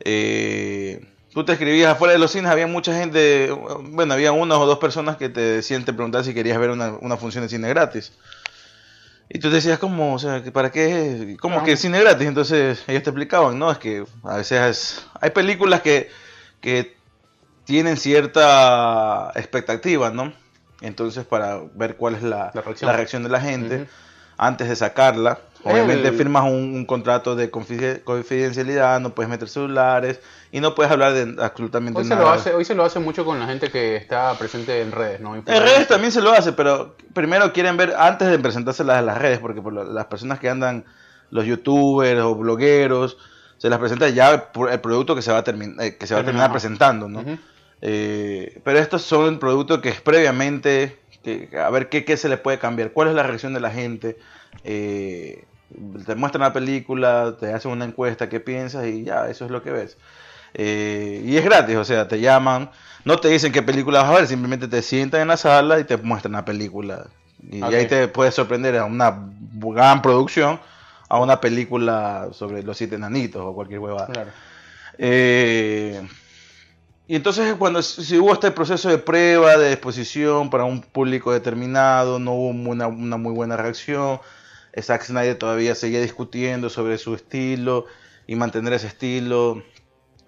Eh, 0.00 1.06
tú 1.32 1.44
te 1.44 1.52
escribías 1.52 1.92
afuera 1.92 2.12
de 2.12 2.18
los 2.18 2.30
cines, 2.30 2.50
había 2.50 2.66
mucha 2.66 2.94
gente, 2.94 3.50
bueno, 3.82 4.14
había 4.14 4.32
una 4.32 4.58
o 4.58 4.66
dos 4.66 4.78
personas 4.78 5.16
que 5.16 5.28
te 5.28 5.40
decían, 5.40 5.84
te 5.84 5.92
preguntaban 5.92 6.24
si 6.24 6.34
querías 6.34 6.58
ver 6.58 6.70
una, 6.70 7.16
función 7.16 7.42
de 7.42 7.48
cine 7.48 7.68
gratis. 7.68 8.12
Y 9.28 9.40
tú 9.40 9.50
decías, 9.50 9.78
¿cómo? 9.78 10.14
O 10.14 10.18
sea, 10.18 10.42
¿para 10.52 10.70
qué? 10.70 11.36
¿Cómo 11.38 11.62
que 11.62 11.76
cine 11.76 12.00
gratis? 12.00 12.26
Entonces 12.26 12.82
ellos 12.86 13.02
te 13.02 13.10
explicaban, 13.10 13.58
¿no? 13.58 13.70
Es 13.70 13.76
que 13.76 14.04
a 14.24 14.36
veces 14.36 15.06
hay 15.20 15.30
películas 15.30 15.82
que, 15.82 16.10
que 16.62 16.96
tienen 17.64 17.98
cierta 17.98 19.30
expectativa, 19.34 20.08
¿no? 20.08 20.32
Entonces 20.80 21.26
para 21.26 21.60
ver 21.74 21.96
cuál 21.96 22.14
es 22.14 22.22
la, 22.22 22.50
reacción. 22.52 23.22
de 23.22 23.28
la 23.28 23.40
gente 23.40 23.86
antes 24.38 24.68
de 24.68 24.76
sacarla. 24.76 25.40
Obviamente 25.68 26.12
firmas 26.12 26.44
un, 26.44 26.84
contrato 26.84 27.36
de 27.36 27.50
confidencialidad, 27.50 29.00
no 29.00 29.14
puedes 29.14 29.28
meter 29.28 29.48
celulares 29.48 30.20
y 30.50 30.60
no 30.60 30.74
puedes 30.74 30.90
hablar 30.90 31.12
de 31.12 31.42
absolutamente 31.42 32.00
hoy 32.00 32.06
nada. 32.06 32.20
Se 32.20 32.24
lo 32.24 32.30
hace, 32.30 32.54
hoy 32.54 32.64
se 32.64 32.74
lo 32.74 32.84
hace 32.84 32.98
mucho 32.98 33.24
con 33.24 33.38
la 33.38 33.46
gente 33.46 33.70
que 33.70 33.96
está 33.96 34.36
presente 34.38 34.80
en 34.80 34.92
redes, 34.92 35.20
¿no? 35.20 35.36
En 35.36 35.44
redes 35.44 35.88
también 35.88 36.12
se 36.12 36.20
lo 36.20 36.32
hace, 36.32 36.52
pero 36.52 36.96
primero 37.12 37.52
quieren 37.52 37.76
ver 37.76 37.94
antes 37.98 38.28
de 38.28 38.38
presentárselas 38.38 39.00
en 39.00 39.06
las 39.06 39.18
redes, 39.18 39.38
porque 39.38 39.60
por 39.60 39.72
las 39.72 40.06
personas 40.06 40.38
que 40.38 40.48
andan, 40.48 40.84
los 41.30 41.44
youtubers 41.44 42.20
o 42.20 42.34
blogueros, 42.34 43.18
se 43.58 43.68
las 43.68 43.78
presenta 43.78 44.08
ya 44.08 44.48
el 44.70 44.80
producto 44.80 45.14
que 45.14 45.22
se 45.22 45.32
va 45.32 45.38
a, 45.38 45.44
eh, 45.84 45.96
que 45.96 46.06
se 46.06 46.14
va 46.14 46.20
a 46.20 46.24
terminar 46.24 46.50
presentando, 46.50 47.08
¿no? 47.08 47.24
Eh, 47.80 48.60
pero 48.64 48.78
estos 48.78 49.02
son 49.02 49.38
productos 49.38 49.80
que 49.80 49.90
es 49.90 50.00
previamente 50.00 50.98
a 51.62 51.70
ver 51.70 51.88
qué, 51.88 52.04
qué, 52.04 52.16
se 52.16 52.28
le 52.28 52.38
puede 52.38 52.58
cambiar, 52.58 52.92
cuál 52.92 53.08
es 53.08 53.14
la 53.14 53.22
reacción 53.22 53.54
de 53.54 53.60
la 53.60 53.70
gente. 53.70 54.18
Eh, 54.64 55.44
te 56.06 56.14
muestran 56.14 56.42
la 56.42 56.52
película, 56.52 57.36
te 57.38 57.52
hacen 57.52 57.70
una 57.70 57.84
encuesta, 57.84 58.28
qué 58.28 58.40
piensas 58.40 58.86
y 58.86 59.04
ya, 59.04 59.28
eso 59.28 59.44
es 59.44 59.50
lo 59.50 59.62
que 59.62 59.70
ves. 59.70 59.96
Eh, 60.54 61.22
y 61.24 61.36
es 61.36 61.44
gratis, 61.44 61.76
o 61.76 61.84
sea, 61.84 62.08
te 62.08 62.20
llaman, 62.20 62.70
no 63.04 63.18
te 63.18 63.28
dicen 63.28 63.52
qué 63.52 63.62
película 63.62 64.02
vas 64.02 64.10
a 64.10 64.14
ver, 64.14 64.26
simplemente 64.26 64.68
te 64.68 64.82
sientan 64.82 65.22
en 65.22 65.28
la 65.28 65.36
sala 65.36 65.78
y 65.78 65.84
te 65.84 65.96
muestran 65.96 66.32
la 66.32 66.44
película. 66.44 67.06
Y, 67.50 67.62
ahí 67.62 67.86
te 67.86 68.08
puedes 68.08 68.34
sorprender 68.34 68.76
a 68.76 68.84
una 68.84 69.28
gran 69.52 70.02
producción, 70.02 70.58
a 71.08 71.20
una 71.20 71.40
película 71.40 72.28
sobre 72.32 72.62
los 72.62 72.76
siete 72.76 72.98
nanitos 72.98 73.42
o 73.44 73.54
cualquier 73.54 73.80
huevada. 73.80 74.06
Claro. 74.06 74.30
Eh, 74.98 76.02
y 77.06 77.16
entonces 77.16 77.54
cuando 77.54 77.80
si 77.80 78.18
hubo 78.18 78.34
este 78.34 78.50
proceso 78.50 78.90
de 78.90 78.98
prueba, 78.98 79.56
de 79.56 79.72
exposición 79.72 80.50
para 80.50 80.64
un 80.64 80.82
público 80.82 81.32
determinado, 81.32 82.18
no 82.18 82.32
hubo 82.32 82.48
una, 82.48 82.88
muy 82.88 83.32
buena 83.32 83.56
reacción, 83.56 84.20
Zack 84.82 85.04
Snyder 85.04 85.36
todavía 85.36 85.74
seguía 85.74 86.00
discutiendo 86.00 86.70
sobre 86.70 86.98
su 86.98 87.14
estilo 87.14 87.86
y 88.26 88.36
mantener 88.36 88.72
ese 88.72 88.86
estilo. 88.86 89.62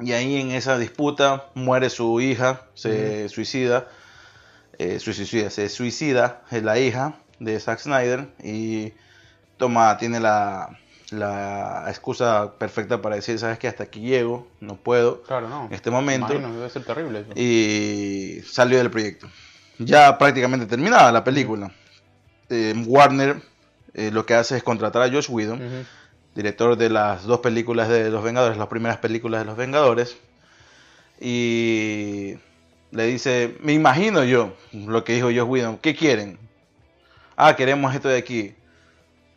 Y 0.01 0.13
ahí 0.13 0.41
en 0.41 0.51
esa 0.53 0.79
disputa 0.79 1.51
muere 1.55 1.91
su 1.91 2.21
hija, 2.21 2.67
se 2.75 3.29
suicida, 3.29 3.89
eh, 4.79 4.99
suicida, 4.99 5.51
se 5.51 5.69
suicida 5.69 6.43
es 6.51 6.63
la 6.63 6.79
hija 6.79 7.21
de 7.39 7.61
Zack 7.61 7.81
Snyder 7.81 8.29
y 8.43 8.95
toma, 9.59 9.99
tiene 9.99 10.21
la, 10.21 10.79
la 11.11 11.85
excusa 11.89 12.55
perfecta 12.59 13.03
para 13.03 13.17
decir, 13.17 13.39
sabes 13.39 13.59
que 13.59 13.69
hasta 13.69 13.85
aquí 13.85 14.01
llego, 14.01 14.49
no 14.61 14.77
puedo 14.77 15.23
en 15.29 15.75
este 15.75 15.91
momento. 15.91 16.33
debe 16.39 16.71
ser 16.71 16.85
terrible 16.85 17.27
Y 17.35 18.41
salió 18.43 18.79
del 18.79 18.91
proyecto. 18.91 19.29
Ya 19.79 20.17
prácticamente 20.19 20.67
terminada 20.67 21.11
la 21.13 21.25
película. 21.25 21.73
Eh, 22.49 22.75
Warner 22.87 23.50
eh, 23.95 24.11
lo 24.13 24.27
que 24.27 24.35
hace 24.35 24.57
es 24.57 24.63
contratar 24.63 25.03
a 25.03 25.11
Josh 25.11 25.29
Whedon, 25.29 25.87
director 26.35 26.77
de 26.77 26.91
las 26.91 27.25
dos 27.25 27.41
películas 27.41 27.89
de 27.89 28.11
Los 28.11 28.23
Vengadores, 28.23 28.57
las 28.57 28.69
primeras 28.69 28.99
películas 28.99 29.41
de 29.41 29.45
Los 29.47 29.57
Vengadores. 29.57 30.17
Y 31.21 32.37
le 32.93 33.07
dice, 33.07 33.57
me 33.61 33.73
imagino 33.73 34.25
yo 34.25 34.55
lo 34.73 35.05
que 35.05 35.15
dijo 35.15 35.27
Josh 35.27 35.43
Whedon, 35.43 35.79
¿qué 35.79 35.95
quieren? 35.95 36.39
Ah, 37.37 37.57
queremos 37.57 37.95
esto 37.95 38.09
de 38.09 38.19
aquí. 38.19 38.55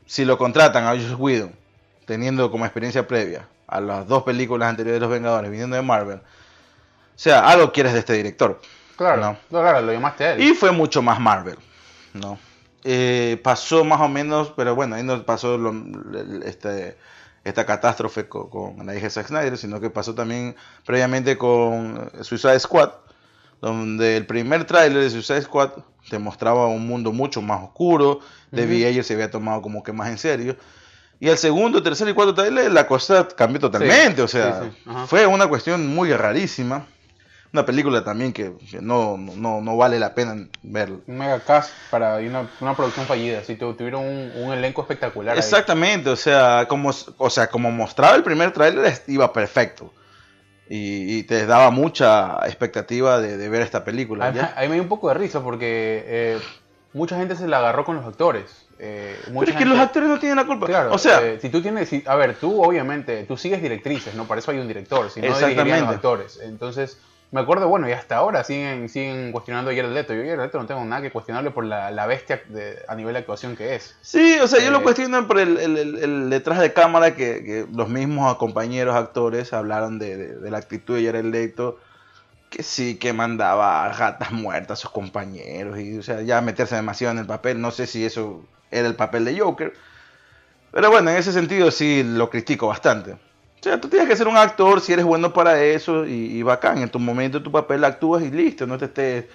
Si 0.05 0.25
lo 0.25 0.37
contratan 0.37 0.85
a 0.85 0.91
Josh 0.91 1.15
Whedon 1.17 1.53
teniendo 2.05 2.51
como 2.51 2.65
experiencia 2.65 3.07
previa 3.07 3.47
a 3.67 3.79
las 3.79 4.07
dos 4.07 4.23
películas 4.23 4.69
anteriores 4.69 4.99
de 4.99 5.05
Los 5.05 5.11
Vengadores, 5.11 5.49
viniendo 5.49 5.75
de 5.75 5.81
Marvel, 5.81 6.17
o 6.17 7.19
sea, 7.19 7.47
algo 7.47 7.71
quieres 7.71 7.93
de 7.93 7.99
este 7.99 8.13
director. 8.13 8.59
Claro, 8.95 9.21
¿no? 9.21 9.37
claro, 9.49 9.81
lo 9.81 9.91
llamaste 9.91 10.23
a 10.23 10.33
él. 10.33 10.41
Y 10.41 10.53
fue 10.53 10.71
mucho 10.71 11.01
más 11.01 11.19
Marvel, 11.19 11.57
¿no? 12.13 12.37
Eh, 12.83 13.39
pasó 13.43 13.83
más 13.85 14.01
o 14.01 14.09
menos, 14.09 14.53
pero 14.55 14.75
bueno, 14.75 14.95
ahí 14.95 15.03
no 15.03 15.23
pasó 15.25 15.57
este, 16.43 16.97
esta 17.43 17.65
catástrofe 17.65 18.27
con, 18.27 18.85
la 18.85 18.93
hija 18.95 19.05
de 19.05 19.09
Zack 19.09 19.27
Snyder, 19.27 19.57
sino 19.57 19.79
que 19.79 19.89
pasó 19.89 20.13
también 20.13 20.55
previamente 20.85 21.37
con 21.37 22.11
Suicide 22.21 22.59
Squad, 22.59 22.91
donde 23.61 24.17
el 24.17 24.25
primer 24.25 24.65
tráiler 24.65 25.03
de 25.03 25.09
Suicide 25.09 25.43
Squad 25.43 25.71
te 26.09 26.19
mostraba 26.19 26.67
un 26.67 26.85
mundo 26.85 27.13
mucho 27.13 27.41
más 27.41 27.63
oscuro, 27.63 28.19
David 28.51 28.85
Ayer 28.85 29.03
se 29.03 29.13
había 29.13 29.31
tomado 29.31 29.61
como 29.61 29.81
que 29.81 29.93
más 29.93 30.09
en 30.09 30.17
serio, 30.17 30.57
y 31.23 31.29
el 31.29 31.37
segundo, 31.37 31.81
tercer 31.81 32.09
y 32.09 32.13
cuarto 32.13 32.33
trailer 32.33 32.69
la 32.69 32.85
cosa 32.85 33.25
cambió 33.29 33.57
totalmente. 33.57 34.21
o 34.21 34.27
sea, 34.27 34.69
fue 35.07 35.25
una 35.25 35.47
cuestión 35.47 35.87
muy 35.87 36.11
rarísima. 36.11 36.85
Una 37.53 37.67
película 37.67 38.03
también 38.03 38.33
que, 38.33 38.51
no, 38.81 39.15
no, 39.15 39.77
vale 39.77 39.99
la 39.99 40.15
pena 40.15 40.47
verla. 40.63 40.97
Un 41.05 41.17
mega 41.19 41.39
cast 41.39 41.71
para 41.91 42.15
una, 42.15 42.49
una 42.59 42.75
producción 42.75 43.05
fallida. 43.05 43.43
Si 43.43 43.55
tuvieron 43.55 44.03
un, 44.03 44.53
elenco 44.53 44.81
espectacular. 44.81 45.37
Exactamente, 45.37 46.09
o 46.09 46.15
sea, 46.15 46.65
como, 46.67 46.89
o 47.17 47.29
sea, 47.29 47.47
como 47.51 47.69
mostraba 47.69 48.15
el 48.15 48.23
primer 48.23 48.51
tráiler, 48.53 48.99
iba 49.05 49.31
perfecto. 49.31 49.93
Y, 50.67 51.21
te 51.23 51.45
daba 51.45 51.69
mucha 51.69 52.39
expectativa 52.45 53.21
de, 53.21 53.49
ver 53.49 53.61
esta 53.61 53.83
película. 53.83 54.25
A, 54.55 54.61
mí 54.61 54.67
me 54.69 54.73
dio 54.73 54.81
un 54.81 54.89
poco 54.89 55.09
de 55.09 55.13
risa 55.13 55.43
porque 55.43 56.03
eh, 56.07 56.39
mucha 56.93 57.17
gente 57.17 57.35
se 57.35 57.47
la 57.47 57.59
agarró 57.59 57.85
con 57.85 57.97
los 57.97 58.05
actores. 58.05 58.65
Eh, 58.79 59.15
Pero 59.27 59.43
es 59.43 59.55
que 59.55 59.65
los 59.65 59.77
actores 59.77 60.09
no 60.09 60.17
tienen 60.17 60.37
la 60.37 60.47
culpa. 60.47 60.65
Claro, 60.65 60.91
o 60.91 60.97
sea, 60.97 61.21
eh, 61.21 61.37
si 61.39 61.49
tú 61.49 61.61
tienes, 61.61 61.91
a 62.07 62.15
ver, 62.15 62.33
tú 62.33 62.63
obviamente, 62.63 63.25
tú 63.25 63.37
sigues 63.37 63.61
directrices, 63.61 64.15
¿no? 64.15 64.25
Para 64.25 64.39
eso 64.39 64.49
hay 64.49 64.57
un 64.57 64.67
director, 64.67 65.11
si 65.11 65.21
no 65.21 65.37
dirigirían 65.37 65.81
los 65.81 65.89
actores. 65.91 66.39
Entonces, 66.41 66.97
me 67.33 67.41
acuerdo, 67.41 67.67
bueno, 67.67 67.89
y 67.89 67.91
hasta 67.93 68.17
ahora 68.17 68.43
siguen, 68.43 68.89
siguen 68.89 69.31
cuestionando 69.31 69.71
a 69.71 69.73
Jared 69.73 69.91
Leto. 69.91 70.13
Yo 70.13 70.21
a 70.21 70.25
Jared 70.25 70.39
Leto 70.39 70.59
no 70.59 70.67
tengo 70.67 70.85
nada 70.85 71.01
que 71.01 71.09
cuestionarle 71.09 71.49
por 71.49 71.65
la, 71.65 72.05
bestia 72.05 72.43
a 72.87 72.93
nivel 72.93 73.13
de 73.13 73.19
actuación 73.21 73.55
que 73.55 73.73
es. 73.73 73.95
Sí, 74.01 74.37
o 74.39 74.47
sea, 74.47 74.63
yo 74.63 74.69
lo 74.69 74.77
eh, 74.77 74.83
cuestiono 74.83 75.27
por 75.27 75.39
el, 75.39 76.29
detrás 76.29 76.59
de 76.59 76.73
cámara 76.73 77.15
que, 77.15 77.65
los 77.73 77.89
mismos 77.89 78.37
compañeros 78.37 78.95
actores 78.95 79.51
hablaron 79.51 79.97
de, 79.97 80.37
la 80.43 80.59
actitud 80.59 80.95
de 80.95 81.05
Jared 81.07 81.25
Leto 81.25 81.79
que 82.51 82.61
sí, 82.61 82.97
que 82.97 83.13
mandaba 83.13 83.89
ratas 83.89 84.31
muertas 84.31 84.77
a 84.77 84.81
sus 84.83 84.91
compañeros 84.91 85.79
y, 85.79 85.97
o 85.97 86.03
sea, 86.03 86.21
ya 86.21 86.39
meterse 86.39 86.75
demasiado 86.75 87.13
en 87.13 87.17
el 87.17 87.25
papel. 87.25 87.59
No 87.59 87.71
sé 87.71 87.87
si 87.87 88.05
eso 88.05 88.45
era 88.69 88.87
el 88.87 88.95
papel 88.95 89.25
de 89.25 89.39
Joker. 89.39 89.73
Pero 90.71 90.91
bueno, 90.91 91.09
en 91.09 91.17
ese 91.17 91.31
sentido 91.31 91.71
sí 91.71 92.03
lo 92.03 92.29
critico 92.29 92.67
bastante. 92.67 93.17
O 93.63 93.65
sea, 93.65 93.79
tú 93.79 93.87
tienes 93.87 94.09
que 94.09 94.17
ser 94.17 94.27
un 94.27 94.35
actor 94.35 94.81
si 94.81 94.91
eres 94.91 95.05
bueno 95.05 95.31
para 95.31 95.63
eso 95.63 96.05
y, 96.05 96.11
y 96.37 96.43
bacán. 96.43 96.79
En 96.79 96.89
tu 96.89 96.99
momento, 96.99 97.41
tu 97.41 97.49
papel 97.49 97.85
actúas 97.85 98.21
y 98.21 98.29
listo. 98.29 98.67
No 98.67 98.77
te 98.77 98.85
estés 98.85 99.25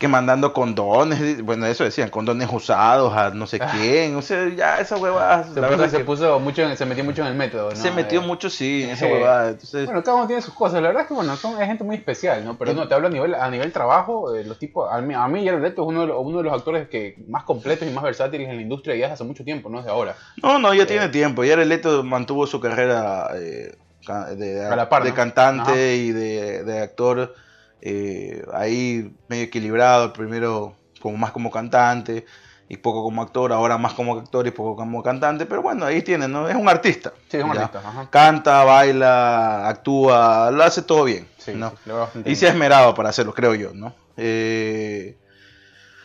que 0.00 0.08
mandando 0.08 0.54
condones, 0.54 1.42
bueno, 1.44 1.66
eso 1.66 1.84
decían, 1.84 2.08
condones 2.08 2.48
usados 2.50 3.14
a 3.14 3.28
no 3.30 3.46
sé 3.46 3.58
Ah. 3.60 3.70
quién, 3.70 4.16
o 4.16 4.22
sea, 4.22 4.48
ya 4.48 4.78
esa 4.78 4.96
huevada, 4.96 5.44
Se, 5.44 5.60
la 5.60 5.68
puso, 5.68 5.78
verdad 5.78 5.90
se 5.90 5.98
que 5.98 6.04
puso 6.04 6.40
mucho, 6.40 6.74
se 6.74 6.86
metió 6.86 7.04
mucho 7.04 7.20
en 7.20 7.28
el 7.28 7.34
método, 7.34 7.68
¿no? 7.68 7.76
se 7.76 7.90
metió 7.90 8.22
Eh, 8.22 8.26
mucho, 8.26 8.48
sí, 8.48 8.84
en 8.84 8.90
esa 8.90 9.06
eh, 9.06 9.12
huevada, 9.12 9.50
entonces, 9.50 9.84
Bueno, 9.84 10.02
cada 10.02 10.16
uno 10.16 10.26
tiene 10.26 10.40
sus 10.40 10.54
cosas. 10.54 10.80
La 10.80 10.88
verdad 10.88 11.02
es 11.02 11.08
que, 11.08 11.14
bueno, 11.14 11.36
son, 11.36 11.60
es 11.60 11.66
gente 11.66 11.84
muy 11.84 11.96
especial, 11.96 12.42
¿no? 12.46 12.56
Pero 12.56 12.72
no, 12.72 12.88
te 12.88 12.94
hablo 12.94 13.08
a 13.08 13.10
nivel, 13.10 13.34
a 13.34 13.50
nivel 13.50 13.72
trabajo. 13.72 14.34
eh, 14.34 14.42
los 14.44 14.58
tipos, 14.58 14.90
a 14.90 15.02
mí, 15.02 15.12
a 15.12 15.28
mí 15.28 15.44
Jared 15.44 15.60
Leto 15.60 15.82
es 15.82 15.88
uno 15.88 16.00
de, 16.00 16.06
los, 16.06 16.16
uno 16.18 16.38
de 16.38 16.44
los 16.44 16.52
actores 16.54 16.88
que 16.88 17.16
más 17.28 17.44
completos 17.44 17.86
y 17.86 17.90
más 17.90 18.02
versátiles 18.02 18.48
en 18.48 18.56
la 18.56 18.62
industria 18.62 18.96
ya 18.96 19.12
hace 19.12 19.24
mucho 19.24 19.44
tiempo, 19.44 19.68
no 19.68 19.80
es 19.80 19.84
de 19.84 19.90
ahora. 19.90 20.16
no, 20.42 20.58
no, 20.58 20.72
ya 20.72 20.86
tiene 20.86 21.08
tiempo, 21.10 21.44
ya 21.44 21.56
Leto 21.56 22.02
mantuvo 22.04 22.46
su 22.46 22.58
carrera 22.58 23.28
eh, 23.36 23.76
ca- 24.06 24.34
de, 24.34 24.64
A 24.66 24.76
la 24.76 24.88
par, 24.88 25.02
de 25.04 25.10
¿no? 25.10 25.16
cantante 25.16 25.60
Ajá. 25.60 25.76
y 25.94 26.12
de, 26.12 26.64
de 26.64 26.78
actor, 26.80 27.34
eh, 27.82 28.44
ahí 28.52 29.12
medio 29.28 29.44
equilibrado, 29.44 30.12
primero 30.12 30.76
como 31.00 31.16
más 31.16 31.32
como 31.32 31.50
cantante 31.50 32.26
y 32.68 32.76
poco 32.76 33.02
como 33.02 33.22
actor, 33.22 33.52
ahora 33.52 33.78
más 33.78 33.94
como 33.94 34.16
actor 34.18 34.46
y 34.46 34.50
poco 34.52 34.76
como 34.76 35.02
cantante, 35.02 35.44
pero 35.46 35.60
bueno, 35.62 35.86
ahí 35.86 36.02
tiene, 36.02 36.28
¿no? 36.28 36.48
Es 36.48 36.54
un 36.54 36.68
artista. 36.68 37.12
Sí, 37.28 37.38
es 37.38 37.44
un 37.44 37.52
ya. 37.54 37.62
artista. 37.64 37.88
Ajá. 37.88 38.08
Canta, 38.10 38.62
baila, 38.64 39.68
actúa, 39.68 40.50
lo 40.52 40.62
hace 40.62 40.82
todo 40.82 41.04
bien. 41.04 41.26
Sí, 41.38 41.52
¿no? 41.54 41.70
sí, 42.12 42.22
Y 42.26 42.36
se 42.36 42.46
ha 42.46 42.50
esmerado 42.50 42.94
para 42.94 43.08
hacerlo, 43.08 43.34
creo 43.34 43.54
yo, 43.54 43.72
¿no? 43.74 43.92
Eh, 44.16 45.16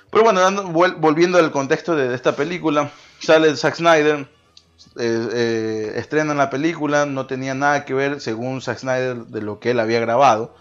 pero 0.09 0.23
bueno, 0.23 0.39
dando- 0.39 0.63
volviendo 0.69 1.37
al 1.37 1.51
contexto 1.51 1.95
de, 1.95 2.07
de 2.07 2.15
esta 2.15 2.35
película, 2.35 2.89
sale 3.19 3.55
Zack 3.55 3.75
Snyder, 3.75 4.27
eh, 4.97 5.27
eh, 5.33 5.93
estrenan 5.97 6.37
la 6.37 6.49
película, 6.49 7.05
no 7.05 7.27
tenía 7.27 7.53
nada 7.53 7.85
que 7.85 7.93
ver, 7.93 8.21
según 8.21 8.61
Zack 8.61 8.79
Snyder, 8.79 9.17
de 9.25 9.41
lo 9.41 9.59
que 9.59 9.71
él 9.71 9.79
había 9.79 9.99
grabado. 9.99 10.55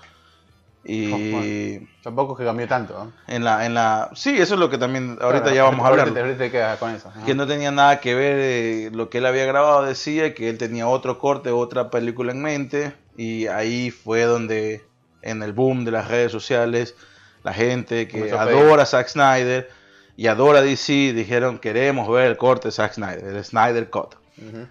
Y 0.85 1.13
Oh, 1.13 1.19
bueno. 1.19 1.89
Tampoco 2.03 2.35
es 2.35 2.39
que 2.39 2.45
cambió 2.45 2.69
tanto, 2.69 3.11
en 3.27 3.43
la, 3.43 3.65
en 3.65 3.73
la... 3.73 4.11
Sí, 4.15 4.37
eso 4.39 4.55
es 4.55 4.61
lo 4.61 4.69
que 4.69 4.77
también 4.77 5.17
ahorita 5.21 5.45
Claro, 5.45 5.57
ya 5.57 5.65
vamos 5.65 5.87
a 5.87 5.89
hablar. 5.89 6.09
Ahorita, 6.09 6.77
con 6.79 6.91
eso. 6.91 7.09
ajá. 7.09 7.25
Que 7.25 7.35
no 7.35 7.47
tenía 7.47 7.71
nada 7.71 8.01
que 8.01 8.15
ver 8.15 8.37
eh, 8.39 8.91
lo 8.93 9.09
que 9.09 9.19
él 9.19 9.27
había 9.27 9.47
grabado, 9.47 9.83
decía 9.85 10.35
que 10.35 10.51
él 10.51 10.59
tenía 10.59 10.87
otro 10.87 11.19
corte, 11.19 11.51
otra 11.51 11.91
película 11.91 12.33
en 12.33 12.43
mente, 12.43 12.93
y 13.17 13.47
ahí 13.47 13.91
fue 13.91 14.25
donde 14.25 14.85
en 15.23 15.43
el 15.43 15.55
boom 15.55 15.87
de 15.87 15.93
las 15.93 16.09
redes 16.09 16.31
sociales, 16.31 16.95
la 17.43 17.55
gente 17.55 18.07
que 18.07 18.19
Comenzó 18.19 18.41
adora 18.41 18.83
a 18.83 18.87
Zack 18.87 19.09
Snyder 19.09 19.71
y 20.17 20.27
adora 20.27 20.61
DC 20.61 21.13
dijeron 21.15 21.59
queremos 21.59 22.09
ver 22.09 22.27
el 22.27 22.37
corte 22.37 22.69
de 22.69 22.73
Zack 22.73 22.93
Snyder, 22.95 23.25
el 23.25 23.45
Snyder 23.45 23.89
Cut. 23.89 24.17
Ujú. 24.37 24.67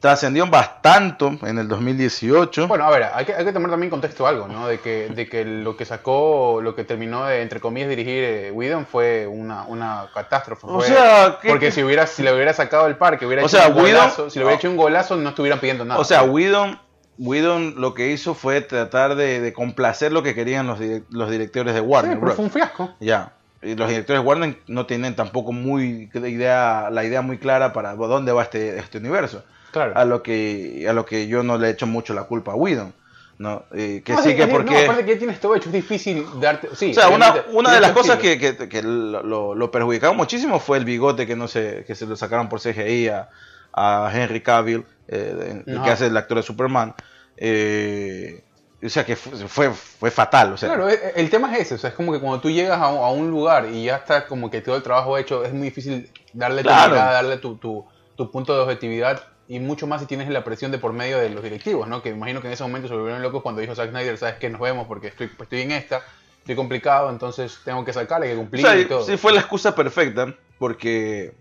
Trascendió 0.00 0.46
bastante 0.46 1.26
en 1.42 1.58
el 1.58 1.66
2018. 1.66 2.68
Bueno, 2.68 2.84
a 2.84 2.90
ver, 2.90 3.06
hay 3.12 3.24
que, 3.24 3.34
hay 3.34 3.44
que 3.44 3.52
tomar 3.52 3.68
también 3.70 3.88
en 3.88 3.90
contexto 3.90 4.28
algo, 4.28 4.46
¿no? 4.46 4.68
De 4.68 4.78
que, 4.78 5.08
de 5.08 5.28
que 5.28 5.44
lo 5.44 5.76
que 5.76 5.84
sacó, 5.84 6.60
lo 6.62 6.76
que 6.76 6.84
terminó 6.84 7.24
de, 7.26 7.42
entre 7.42 7.58
comillas, 7.58 7.88
dirigir 7.88 8.22
eh, 8.22 8.50
Whedon 8.52 8.86
fue 8.86 9.26
una, 9.26 9.64
una 9.64 10.06
catástrofe. 10.14 10.66
O 10.68 10.78
fue- 10.78 10.86
sea, 10.86 11.38
¿qué- 11.42 11.48
porque 11.48 11.72
si 11.72 11.82
hubiera, 11.82 12.06
si 12.06 12.22
le 12.22 12.32
hubiera 12.32 12.52
sacado 12.54 12.86
el 12.86 12.96
parque, 12.96 13.26
hubiera 13.26 13.42
O 13.42 13.46
hecho 13.46 13.56
sea, 13.56 13.68
un 13.68 13.74
Whedon- 13.74 13.80
golazo, 13.98 14.30
si 14.30 14.38
le 14.38 14.44
hubiera 14.44 14.54
no. 14.54 14.58
hecho 14.60 14.70
un 14.70 14.76
golazo, 14.76 15.16
no 15.16 15.28
estuvieran 15.30 15.58
pidiendo 15.58 15.84
nada. 15.84 15.98
o 15.98 16.04
sea, 16.04 16.22
Whedon, 16.22 16.78
Whedon 17.18 17.74
lo 17.78 17.94
que 17.94 18.12
hizo 18.12 18.34
fue 18.34 18.60
tratar 18.60 19.16
de, 19.16 19.40
de 19.40 19.52
complacer 19.52 20.12
lo 20.12 20.22
que 20.22 20.36
querían 20.36 20.68
los, 20.68 20.78
los 21.10 21.28
directores 21.28 21.74
de 21.74 21.80
sí, 21.80 21.86
Warner 21.86 22.12
pero 22.14 22.20
Bros. 22.20 22.36
fue 22.36 22.44
un 22.44 22.50
fiasco. 22.52 22.94
Ya. 23.00 23.32
Y 23.60 23.74
los 23.74 23.88
directores 23.88 24.22
de 24.22 24.28
Warner 24.28 24.58
no 24.68 24.86
tienen 24.86 25.16
tampoco 25.16 25.50
muy 25.50 26.08
idea, 26.14 26.88
la 26.92 27.02
idea 27.02 27.20
muy 27.22 27.38
clara 27.38 27.72
para 27.72 27.96
dónde 27.96 28.30
va 28.30 28.44
este, 28.44 28.78
este 28.78 28.98
universo. 28.98 29.42
Claro. 29.78 29.92
A 29.96 30.04
lo 30.04 30.22
que 30.22 30.86
a 30.88 30.92
lo 30.92 31.04
que 31.06 31.26
yo 31.28 31.42
no 31.42 31.56
le 31.58 31.70
echo 31.70 31.86
mucho 31.86 32.14
la 32.14 32.24
culpa 32.24 32.52
a 32.52 32.54
Whedon. 32.54 32.92
¿no? 33.38 33.62
Eh, 33.72 34.02
que 34.04 34.14
No, 34.14 34.22
sí 34.22 34.34
que 34.34 34.48
porque... 34.48 34.72
No, 34.74 34.78
aparte 34.80 35.04
que 35.04 35.12
ya 35.12 35.18
tienes 35.18 35.38
todo 35.38 35.54
hecho, 35.54 35.68
es 35.68 35.72
difícil 35.72 36.26
darte... 36.40 36.70
Sí, 36.74 36.90
o 36.90 36.94
sea, 36.94 37.08
una, 37.08 37.44
una 37.52 37.72
de 37.72 37.80
las 37.80 37.90
tu 37.92 37.98
cosas 37.98 38.18
que, 38.18 38.36
que, 38.36 38.68
que 38.68 38.82
lo, 38.82 39.54
lo- 39.54 39.70
perjudicaron 39.70 40.16
muchísimo 40.16 40.58
fue 40.58 40.76
el 40.78 40.84
bigote 40.84 41.24
que 41.24 41.36
no 41.36 41.46
se, 41.46 41.84
que 41.86 41.94
se 41.94 42.04
lo 42.06 42.16
sacaron 42.16 42.48
por 42.48 42.58
CGI 42.60 43.10
a, 43.10 43.28
a 43.72 44.10
Henry 44.12 44.40
Cavill, 44.42 44.84
eh, 45.06 45.62
Ajá. 45.72 45.84
que 45.84 45.90
hace 45.92 46.06
el 46.06 46.16
actor 46.16 46.38
de 46.38 46.42
Superman. 46.42 46.94
Eh, 47.36 48.42
o 48.84 48.88
sea 48.88 49.04
que 49.04 49.14
fue, 49.16 49.70
fue, 49.70 50.10
fatal. 50.10 50.52
O 50.52 50.56
sea, 50.56 50.68
Claro, 50.70 50.88
e- 50.88 51.12
el 51.16 51.30
tema 51.30 51.52
es 51.54 51.60
ese, 51.62 51.74
o 51.74 51.78
sea, 51.78 51.90
es 51.90 51.96
como 51.96 52.12
que 52.12 52.20
cuando 52.20 52.40
tú 52.40 52.50
llegas 52.50 52.80
a 52.80 52.88
un, 52.88 52.98
a 53.04 53.08
un 53.10 53.30
lugar 53.30 53.66
y 53.72 53.84
ya 53.84 53.96
está 53.96 54.26
como 54.26 54.50
que 54.50 54.60
todo 54.60 54.76
el 54.76 54.82
trabajo 54.82 55.16
hecho, 55.18 55.44
es 55.44 55.52
muy 55.52 55.68
difícil 55.68 56.10
darle 56.32 56.62
tu 56.62 56.68
Claro. 56.68 56.90
mirada, 56.92 57.12
darle 57.12 57.36
tu, 57.38 57.56
tu, 57.56 57.86
tu 58.16 58.30
punto 58.30 58.54
de 58.54 58.60
objetividad 58.62 59.22
y 59.48 59.60
mucho 59.60 59.86
más 59.86 60.02
si 60.02 60.06
tienes 60.06 60.28
la 60.28 60.44
presión 60.44 60.70
de 60.70 60.78
por 60.78 60.92
medio 60.92 61.18
de 61.18 61.30
los 61.30 61.42
directivos, 61.42 61.88
¿no? 61.88 62.02
Que 62.02 62.10
imagino 62.10 62.40
que 62.42 62.48
en 62.48 62.52
ese 62.52 62.62
momento 62.62 62.86
se 62.86 62.94
volvieron 62.94 63.22
locos 63.22 63.42
cuando 63.42 63.62
dijo 63.62 63.74
Zack 63.74 63.90
Snyder, 63.90 64.18
sabes 64.18 64.36
que 64.36 64.50
nos 64.50 64.60
vemos 64.60 64.86
porque 64.86 65.08
estoy, 65.08 65.30
estoy 65.40 65.62
en 65.62 65.72
esta, 65.72 66.02
estoy 66.40 66.54
complicado, 66.54 67.08
entonces 67.10 67.58
tengo 67.64 67.84
que 67.84 67.92
sacar, 67.94 68.22
hay 68.22 68.30
que 68.30 68.34
O 68.34 68.38
cumplir 68.40 68.66
sea, 68.66 68.78
y 68.78 68.84
todo. 68.84 69.04
sí 69.04 69.16
fue 69.16 69.32
la 69.32 69.40
excusa 69.40 69.74
perfecta 69.74 70.34
porque 70.58 71.32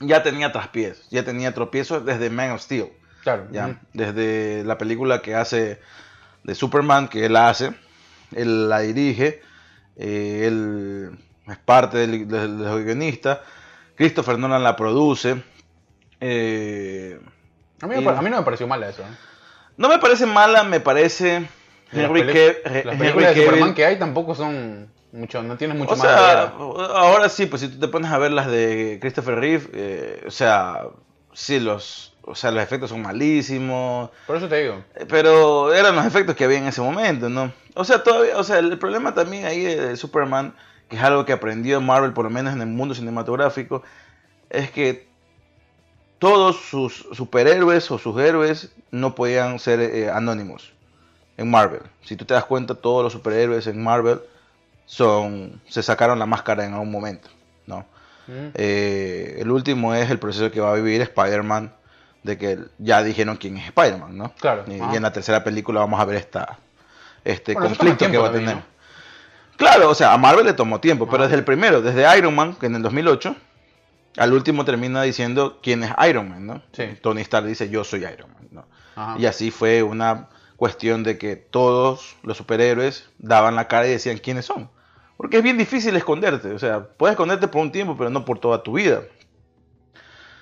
ya 0.00 0.22
tenía 0.22 0.52
traspiés, 0.52 1.08
ya 1.10 1.24
tenía 1.24 1.54
tropiezos 1.54 2.04
desde 2.04 2.28
Man 2.28 2.50
of 2.52 2.60
Steel, 2.60 2.90
Claro, 3.22 3.46
ya, 3.50 3.80
desde 3.94 4.62
la 4.64 4.76
película 4.78 5.20
que 5.22 5.34
hace 5.34 5.80
de 6.44 6.54
Superman, 6.54 7.08
que 7.08 7.26
él 7.26 7.36
hace, 7.36 7.72
él 8.34 8.68
la 8.68 8.80
dirige, 8.80 9.42
eh, 9.96 10.44
él 10.46 11.18
es 11.46 11.58
parte 11.58 12.06
de 12.06 12.48
los 12.48 12.84
guionistas, 12.84 13.40
Christopher 13.96 14.38
Nolan 14.38 14.62
la 14.62 14.76
produce. 14.76 15.42
Eh, 16.20 17.18
a, 17.82 17.86
mí 17.86 17.94
me 17.96 18.02
y- 18.02 18.04
par- 18.04 18.16
a 18.16 18.22
mí 18.22 18.30
no 18.30 18.36
me 18.38 18.42
pareció 18.42 18.66
mal 18.66 18.82
eso. 18.82 19.02
¿eh? 19.02 19.16
no 19.76 19.88
me 19.88 19.98
parece 19.98 20.26
mala, 20.26 20.62
me 20.64 20.80
parece 20.80 21.48
las 21.92 22.04
Henry, 22.06 22.20
peli- 22.22 22.32
Cav- 22.34 22.56
las 22.64 22.74
Henry 22.94 22.98
películas 22.98 23.34
de 23.34 23.44
Superman 23.44 23.74
que 23.74 23.84
hay 23.86 23.98
tampoco 23.98 24.34
son 24.34 24.90
mucho, 25.12 25.42
no 25.42 25.56
tienes 25.56 25.76
mucho 25.76 25.94
O 25.94 25.96
más 25.96 26.06
sea, 26.06 26.42
ahora 26.52 27.28
sí, 27.28 27.46
pues 27.46 27.62
si 27.62 27.68
tú 27.68 27.78
te 27.80 27.88
pones 27.88 28.10
a 28.12 28.18
ver 28.18 28.30
las 28.32 28.46
de 28.48 28.98
Christopher 29.00 29.36
Reeve, 29.36 29.68
eh, 29.72 30.24
o 30.26 30.30
sea, 30.30 30.82
sí, 31.32 31.58
los, 31.58 32.14
o 32.22 32.34
sea, 32.34 32.50
los 32.50 32.62
efectos 32.62 32.90
son 32.90 33.02
malísimos, 33.02 34.10
Por 34.26 34.36
eso 34.36 34.48
te 34.48 34.62
digo. 34.62 34.84
eh, 34.94 35.06
pero 35.08 35.72
eran 35.74 35.96
los 35.96 36.04
efectos 36.04 36.36
que 36.36 36.44
había 36.44 36.58
en 36.58 36.66
ese 36.66 36.80
momento, 36.82 37.28
¿no? 37.28 37.52
O 37.74 37.84
sea, 37.84 38.02
todavía, 38.04 38.36
o 38.36 38.44
sea, 38.44 38.58
el 38.58 38.78
problema 38.78 39.14
también 39.14 39.46
ahí 39.46 39.62
de 39.64 39.96
Superman, 39.96 40.54
que 40.88 40.96
es 40.96 41.02
algo 41.02 41.24
que 41.24 41.32
aprendió 41.32 41.80
Marvel, 41.80 42.12
por 42.12 42.24
lo 42.24 42.30
menos 42.30 42.52
en 42.52 42.60
el 42.60 42.66
mundo 42.68 42.94
cinematográfico, 42.94 43.82
es 44.50 44.70
que 44.70 45.08
todos 46.20 46.56
sus 46.56 47.08
superhéroes 47.12 47.90
o 47.90 47.98
sus 47.98 48.20
héroes 48.20 48.70
no 48.90 49.14
podían 49.14 49.58
ser 49.58 49.80
eh, 49.80 50.10
anónimos 50.10 50.70
en 51.38 51.50
Marvel. 51.50 51.80
Si 52.04 52.14
tú 52.14 52.26
te 52.26 52.34
das 52.34 52.44
cuenta, 52.44 52.74
todos 52.74 53.02
los 53.02 53.14
superhéroes 53.14 53.66
en 53.66 53.82
Marvel 53.82 54.20
son 54.84 55.60
se 55.66 55.82
sacaron 55.82 56.18
la 56.18 56.26
máscara 56.26 56.66
en 56.66 56.74
algún 56.74 56.90
momento, 56.90 57.30
¿no? 57.66 57.86
Mm. 58.26 58.50
Eh, 58.54 59.38
el 59.40 59.50
último 59.50 59.94
es 59.94 60.10
el 60.10 60.18
proceso 60.18 60.50
que 60.50 60.60
va 60.60 60.72
a 60.72 60.74
vivir 60.74 61.00
Spider-Man, 61.00 61.72
de 62.22 62.36
que 62.36 62.58
ya 62.78 63.02
dijeron 63.02 63.38
quién 63.38 63.56
es 63.56 63.68
Spider-Man, 63.68 64.16
¿no? 64.16 64.34
Claro, 64.38 64.64
Y, 64.68 64.74
en 64.74 65.02
la 65.02 65.12
tercera 65.12 65.42
película 65.42 65.80
vamos 65.80 65.98
a 65.98 66.04
ver 66.04 66.16
esta, 66.16 66.58
este 67.24 67.54
Bueno, 67.54 67.68
conflicto 67.68 68.10
que 68.10 68.18
va 68.18 68.28
a 68.28 68.32
tener. 68.32 68.56
¿no? 68.56 68.62
Claro, 69.56 69.88
o 69.88 69.94
sea, 69.94 70.12
a 70.12 70.18
Marvel 70.18 70.44
le 70.44 70.52
tomó 70.52 70.80
tiempo, 70.80 71.08
pero 71.08 71.22
desde 71.22 71.36
el 71.36 71.44
primero, 71.44 71.80
desde 71.80 72.18
Iron 72.18 72.34
Man, 72.34 72.56
que 72.60 72.66
en 72.66 72.76
el 72.76 72.82
2008, 72.82 73.34
al 74.16 74.32
último 74.32 74.64
termina 74.64 75.02
diciendo 75.02 75.58
quién 75.62 75.82
es 75.82 75.92
Iron 76.08 76.28
Man, 76.28 76.46
¿no? 76.46 76.62
Sí. 76.72 76.84
Tony 77.00 77.20
Stark 77.22 77.46
dice 77.46 77.68
yo 77.70 77.84
soy 77.84 78.00
Iron 78.00 78.32
Man, 78.32 78.48
¿no? 78.50 78.66
Ajá. 78.96 79.16
Y 79.18 79.26
así 79.26 79.50
fue 79.50 79.82
una 79.82 80.28
cuestión 80.56 81.02
de 81.02 81.16
que 81.16 81.36
todos 81.36 82.16
los 82.22 82.36
superhéroes 82.36 83.08
daban 83.18 83.56
la 83.56 83.66
cara 83.66 83.86
y 83.86 83.92
decían 83.92 84.18
quiénes 84.18 84.44
son. 84.44 84.70
Porque 85.16 85.38
es 85.38 85.42
bien 85.42 85.58
difícil 85.58 85.94
esconderte. 85.96 86.52
O 86.52 86.58
sea, 86.58 86.88
puedes 86.96 87.12
esconderte 87.12 87.48
por 87.48 87.62
un 87.62 87.72
tiempo, 87.72 87.96
pero 87.96 88.10
no 88.10 88.24
por 88.24 88.38
toda 88.38 88.62
tu 88.62 88.72
vida. 88.72 89.02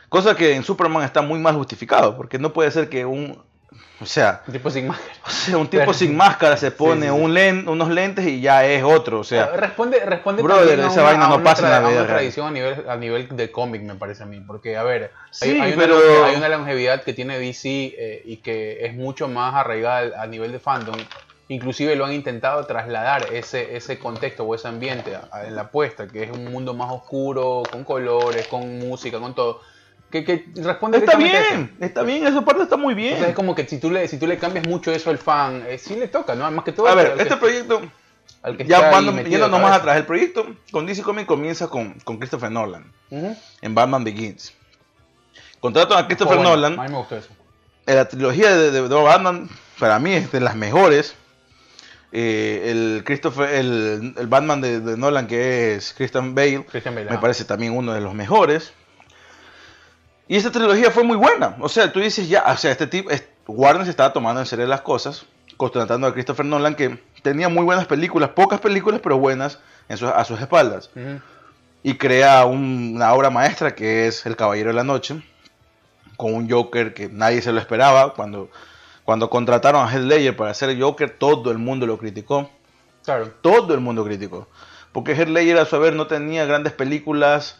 Cosa 0.08 0.34
que 0.34 0.54
en 0.54 0.62
Superman 0.62 1.02
está 1.02 1.20
muy 1.20 1.38
mal 1.38 1.56
justificado, 1.56 2.16
porque 2.16 2.38
no 2.38 2.52
puede 2.52 2.70
ser 2.70 2.88
que 2.88 3.04
un... 3.04 3.42
O 4.00 4.06
sea, 4.06 4.42
Un 4.46 4.52
tipo 4.52 4.70
sin 4.70 4.86
máscara. 4.86 5.12
o 5.26 5.30
sea, 5.30 5.56
un 5.58 5.66
tipo 5.68 5.80
Pero- 5.80 5.92
sin 5.92 6.16
máscara 6.16 6.56
se 6.56 6.70
pone 6.70 7.08
sí, 7.08 7.12
sí. 7.12 7.20
Un 7.20 7.34
len- 7.34 7.68
unos 7.68 7.88
lentes 7.90 8.24
y 8.28 8.40
ya 8.40 8.64
es 8.64 8.84
otro. 8.84 9.18
O 9.20 9.24
sea, 9.24 9.46
responde, 9.56 9.98
responde 10.04 10.40
brother, 10.42 10.78
esa 10.78 10.92
una- 10.92 11.02
vaina 11.02 11.26
no 11.28 11.34
una 11.34 11.44
pasa 11.44 11.64
en 11.66 11.70
la 11.72 11.78
vida 11.80 11.88
una 11.90 11.98
real. 12.04 12.06
tradición 12.18 12.46
a 12.46 12.50
nivel, 12.52 12.84
a 12.88 12.96
nivel 12.96 13.28
de 13.36 13.50
cómic, 13.50 13.82
me 13.82 13.96
parece 13.96 14.22
a 14.22 14.26
mí. 14.26 14.40
Porque, 14.40 14.76
a 14.76 14.84
ver, 14.84 15.10
hay, 15.42 15.50
Sí, 15.50 15.60
hay 15.60 15.72
una, 15.72 15.82
pero- 15.82 16.24
hay 16.26 16.36
una 16.36 16.48
longevidad 16.48 17.02
que 17.02 17.12
tiene 17.12 17.38
DC 17.40 17.68
eh, 17.98 18.22
y 18.24 18.36
que 18.36 18.86
es 18.86 18.94
mucho 18.94 19.26
más 19.26 19.54
arraigada 19.56 20.22
a 20.22 20.26
nivel 20.28 20.52
de 20.52 20.60
fandom. 20.60 20.96
Inclusive 21.50 21.96
lo 21.96 22.04
han 22.04 22.12
intentado 22.12 22.64
trasladar 22.66 23.32
ese, 23.32 23.74
ese 23.74 23.98
contexto 23.98 24.44
o 24.44 24.54
ese 24.54 24.68
ambiente 24.68 25.16
a- 25.16 25.28
a- 25.32 25.46
en 25.46 25.56
la 25.56 25.62
apuesta, 25.62 26.06
que 26.06 26.22
es 26.22 26.30
un 26.30 26.44
mundo 26.52 26.74
más 26.74 26.92
oscuro, 26.92 27.62
con 27.72 27.84
colores, 27.84 28.46
con 28.48 28.78
música, 28.78 29.18
con 29.18 29.34
todo. 29.34 29.60
Que, 30.10 30.24
que 30.24 30.46
responde 30.56 30.98
Está 30.98 31.16
bien, 31.18 31.76
está 31.80 32.02
bien, 32.02 32.26
esa 32.26 32.42
parte 32.42 32.62
está 32.62 32.76
muy 32.78 32.94
bien. 32.94 33.16
O 33.16 33.18
sea, 33.18 33.28
es 33.28 33.34
como 33.34 33.54
que 33.54 33.66
si 33.68 33.78
tú 33.78 33.90
le, 33.90 34.08
si 34.08 34.18
tú 34.18 34.26
le 34.26 34.38
cambias 34.38 34.66
mucho 34.66 34.90
eso 34.90 35.10
al 35.10 35.18
fan, 35.18 35.64
eh, 35.68 35.76
sí 35.76 35.96
le 35.96 36.08
toca, 36.08 36.34
¿no? 36.34 36.50
Más 36.50 36.64
que 36.64 36.72
todo. 36.72 36.88
A 36.88 36.94
ver, 36.94 37.12
que- 37.14 37.22
este 37.22 37.36
proyecto, 37.36 37.82
al 38.42 38.56
que 38.56 38.64
ya 38.64 38.88
cuando, 38.90 39.12
yendo 39.22 39.48
nomás 39.48 39.72
atrás, 39.72 39.98
el 39.98 40.06
proyecto 40.06 40.46
con 40.72 40.86
DC 40.86 41.02
Comics 41.02 41.26
comienza 41.28 41.68
con, 41.68 41.92
con 42.04 42.16
Christopher 42.16 42.50
Nolan, 42.50 42.90
Ujú. 43.10 43.36
en 43.60 43.74
Batman 43.74 44.02
Begins. 44.02 44.54
Contratan 45.60 45.98
a 45.98 46.06
Christopher 46.06 46.34
Oh, 46.34 46.36
bueno, 46.38 46.50
Nolan, 46.56 46.78
A 46.78 46.84
mí 46.84 46.88
me 46.88 46.96
gustó 46.98 47.16
eso. 47.16 47.28
en 47.86 47.96
la 47.96 48.08
trilogía 48.08 48.56
de, 48.56 48.70
de- 48.70 48.88
de 48.88 48.94
Batman, 48.94 49.50
para 49.78 49.98
mí 49.98 50.14
es 50.14 50.32
de 50.32 50.40
las 50.40 50.56
mejores. 50.56 51.14
Eh, 52.12 52.70
el 52.70 53.02
Christopher, 53.04 53.50
el, 53.56 54.14
el 54.16 54.26
Batman 54.28 54.62
de, 54.62 54.80
de 54.80 54.96
Nolan 54.96 55.26
que 55.26 55.74
es 55.74 55.92
Christian 55.92 56.34
Bale, 56.34 56.64
Christian 56.64 56.94
Bale. 56.94 57.10
me 57.10 57.16
ah. 57.16 57.20
parece 57.20 57.44
también 57.44 57.76
uno 57.76 57.92
de 57.92 58.00
los 58.00 58.14
mejores. 58.14 58.72
Y 60.28 60.36
esta 60.36 60.50
trilogía 60.52 60.90
fue 60.90 61.04
muy 61.04 61.16
buena. 61.16 61.56
O 61.60 61.68
sea, 61.68 61.90
tú 61.92 62.00
dices 62.00 62.28
ya, 62.28 62.44
o 62.46 62.56
sea, 62.56 62.70
este 62.70 62.86
tipo, 62.86 63.10
es- 63.10 63.24
Warner 63.46 63.84
se 63.84 63.90
estaba 63.90 64.12
tomando 64.12 64.40
en 64.40 64.46
serio 64.46 64.66
las 64.66 64.82
cosas, 64.82 65.24
contratando 65.56 66.06
a 66.06 66.12
Christopher 66.12 66.44
Nolan 66.44 66.74
que 66.74 67.02
tenía 67.22 67.48
muy 67.48 67.64
buenas 67.64 67.86
películas, 67.86 68.30
pocas 68.30 68.60
películas, 68.60 69.00
pero 69.02 69.18
buenas 69.18 69.58
en 69.88 69.96
su- 69.96 70.06
a 70.06 70.22
sus 70.24 70.38
espaldas. 70.40 70.90
Y 71.82 71.94
crea 71.94 72.44
un- 72.44 72.92
una 72.96 73.12
obra 73.14 73.30
maestra 73.30 73.74
que 73.74 74.06
es 74.06 74.26
El 74.26 74.36
Caballero 74.36 74.68
de 74.68 74.74
la 74.74 74.84
Noche, 74.84 75.22
con 76.18 76.34
un 76.34 76.50
Joker 76.50 76.92
que 76.92 77.08
nadie 77.08 77.40
se 77.40 77.52
lo 77.52 77.58
esperaba. 77.60 78.12
Cuando, 78.12 78.50
cuando 79.04 79.30
contrataron 79.30 79.86
a 79.86 79.90
Heath 79.90 80.02
Ledger 80.02 80.36
para 80.36 80.50
hacer 80.50 80.78
Joker, 80.78 81.08
todo 81.18 81.50
el 81.50 81.58
mundo 81.58 81.86
lo 81.86 81.96
criticó. 81.96 82.50
Claro. 83.04 83.32
Todo 83.40 83.72
el 83.72 83.80
mundo 83.80 84.04
criticó. 84.04 84.46
Porque 84.92 85.12
Heath 85.12 85.28
Ledger 85.28 85.56
a 85.58 85.64
su 85.64 85.76
haber 85.76 85.94
no 85.94 86.06
tenía 86.06 86.44
grandes 86.44 86.74
películas 86.74 87.56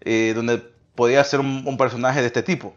eh, 0.00 0.32
donde 0.34 0.62
podía 0.98 1.22
ser 1.22 1.38
un, 1.38 1.62
un 1.64 1.76
personaje 1.76 2.20
de 2.20 2.26
este 2.26 2.42
tipo. 2.42 2.74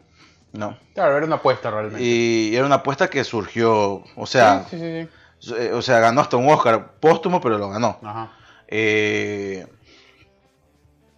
No. 0.53 0.77
Claro, 0.93 1.17
era 1.17 1.25
una 1.25 1.37
apuesta 1.37 1.71
realmente. 1.71 2.03
Y 2.03 2.55
era 2.55 2.67
una 2.67 2.75
apuesta 2.75 3.09
que 3.09 3.23
surgió, 3.23 4.03
o 4.15 4.25
sea, 4.27 4.67
sí, 4.69 4.77
sí, 4.77 5.07
sí. 5.39 5.53
eh, 5.57 5.71
o 5.73 5.81
sea, 5.81 5.99
ganó 5.99 6.21
hasta 6.21 6.37
un 6.37 6.47
Oscar 6.47 6.91
póstumo, 6.99 7.41
pero 7.41 7.57
lo 7.57 7.69
ganó. 7.69 7.97
Ajá. 8.03 8.31
Eh, 8.67 9.65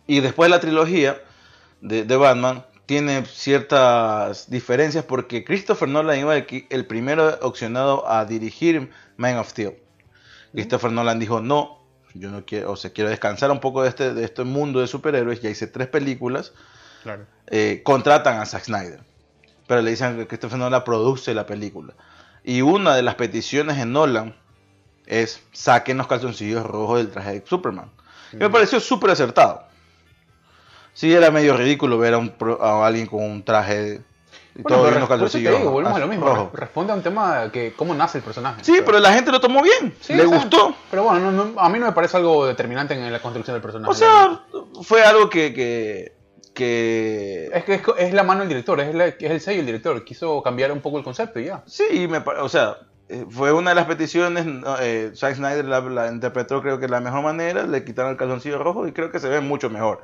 y 0.07 0.22
después 0.22 0.50
la 0.50 0.62
trilogía 0.62 1.22
de, 1.81 2.05
de 2.05 2.15
Batman 2.15 2.63
tiene 2.86 3.25
ciertas 3.25 4.50
diferencias 4.50 5.03
porque 5.03 5.43
Christopher 5.43 5.89
Nolan 5.89 6.19
iba 6.19 6.38
el 6.38 6.86
primero 6.86 7.38
opcionado 7.41 8.10
a 8.10 8.24
dirigir 8.24 8.91
Man 9.17 9.38
of 9.38 9.50
Steel. 9.50 9.75
Christopher 10.53 10.91
Nolan 10.91 11.19
dijo, 11.19 11.41
no, 11.41 11.79
yo 12.13 12.29
no 12.29 12.45
quiero, 12.45 12.72
o 12.72 12.75
sea, 12.77 12.93
quiero 12.93 13.10
descansar 13.10 13.51
un 13.51 13.60
poco 13.60 13.83
de 13.83 13.89
este, 13.89 14.13
de 14.13 14.24
este 14.24 14.45
mundo 14.45 14.79
de 14.79 14.88
superhéroes, 14.88 15.41
ya 15.41 15.50
hice 15.50 15.67
tres 15.67 15.88
películas, 15.89 16.53
Claro. 17.03 17.25
eh, 17.48 17.81
contratan 17.83 18.39
a 18.39 18.45
Zack 18.45 18.63
Snyder. 18.63 19.01
Pero 19.67 19.81
le 19.81 19.91
dicen 19.91 20.17
que 20.17 20.27
Christopher 20.27 20.57
Nolan 20.60 20.83
produce 20.83 21.33
la 21.33 21.45
película. 21.45 21.93
Y 22.43 22.62
una 22.62 22.95
de 22.95 23.01
las 23.03 23.15
peticiones 23.15 23.77
en 23.77 23.93
Nolan 23.93 24.36
es 25.05 25.41
saquen 25.51 25.98
los 25.98 26.07
calzoncillos 26.07 26.65
rojos 26.65 26.98
del 26.98 27.12
traje 27.12 27.39
de 27.39 27.43
Superman. 27.48 27.89
Me 28.33 28.50
pareció 28.50 28.79
súper 28.79 29.12
acertado. 29.12 29.63
Sí, 30.93 31.13
era 31.13 31.31
medio 31.31 31.55
ridículo 31.57 31.98
ver 31.98 32.13
a, 32.13 32.17
un 32.17 32.29
pro- 32.29 32.62
a 32.63 32.86
alguien 32.86 33.07
con 33.07 33.24
un 33.24 33.43
traje 33.43 34.01
y 34.55 34.62
Bueno, 34.62 34.77
todo 34.77 34.91
te 34.91 35.07
calzoncillos 35.07 35.57
digo, 35.57 35.72
volvemos 35.72 35.98
a 35.98 36.00
lo 36.00 36.05
rojos. 36.07 36.38
mismo. 36.43 36.50
Responde 36.53 36.93
a 36.93 36.95
un 36.95 37.01
tema 37.01 37.50
que 37.51 37.74
cómo 37.75 37.95
nace 37.95 38.19
el 38.19 38.24
personaje. 38.24 38.63
Sí, 38.63 38.79
pero 38.86 39.00
la 39.00 39.12
gente 39.13 39.31
lo 39.31 39.39
tomó 39.41 39.62
bien. 39.63 39.95
Sí, 40.01 40.13
le 40.13 40.25
gustó. 40.25 40.75
Pero 40.91 41.03
bueno, 41.03 41.31
no- 41.31 41.45
no- 41.45 41.60
a 41.60 41.69
mí 41.69 41.79
no 41.79 41.88
me 41.88 41.91
parece 41.93 42.17
algo 42.17 42.45
determinante 42.45 42.93
en 42.93 43.12
la 43.12 43.19
construcción 43.22 43.55
del 43.55 43.62
personaje. 43.62 43.89
O 43.91 43.93
sea, 43.95 44.41
fue 44.83 45.03
algo 45.03 45.29
que... 45.29 45.53
que, 45.53 46.13
que- 46.53 47.50
es 47.53 47.63
que 47.63 47.74
es, 47.75 47.81
es 48.00 48.13
la 48.13 48.24
mano 48.24 48.41
del 48.41 48.50
director, 48.50 48.79
es, 48.79 48.94
la- 48.96 49.07
es 49.07 49.16
el 49.22 49.39
sello 49.42 49.57
del 49.57 49.66
director. 49.66 50.03
Quiso 50.05 50.42
cambiar 50.44 50.72
un 50.72 50.81
poco 50.81 50.98
el 50.98 51.03
concepto 51.03 51.39
y 51.39 51.46
ya. 51.46 51.63
Sí, 51.66 52.07
me, 52.07 52.18
o 52.20 52.50
sea, 52.50 52.77
eh, 53.09 53.25
fue 53.29 53.51
una 53.53 53.72
de 53.72 53.75
las 53.75 53.85
peticiones. 53.85 54.46
eh, 54.81 55.11
Zack 55.16 55.35
Snyder 55.35 55.66
la, 55.66 55.81
la 55.81 56.07
interpretó, 56.11 56.61
creo 56.61 56.77
que 56.79 56.85
de 56.85 56.92
la 56.92 57.00
mejor 57.01 57.24
manera. 57.24 57.66
Le 57.66 57.83
quitaron 57.83 58.11
el 58.11 58.18
calzoncillo 58.18 58.57
rojo 58.59 58.87
y 58.87 58.92
creo 58.94 59.11
que 59.11 59.20
se 59.20 59.29
ve 59.29 59.42
mucho 59.42 59.70
mejor. 59.70 60.03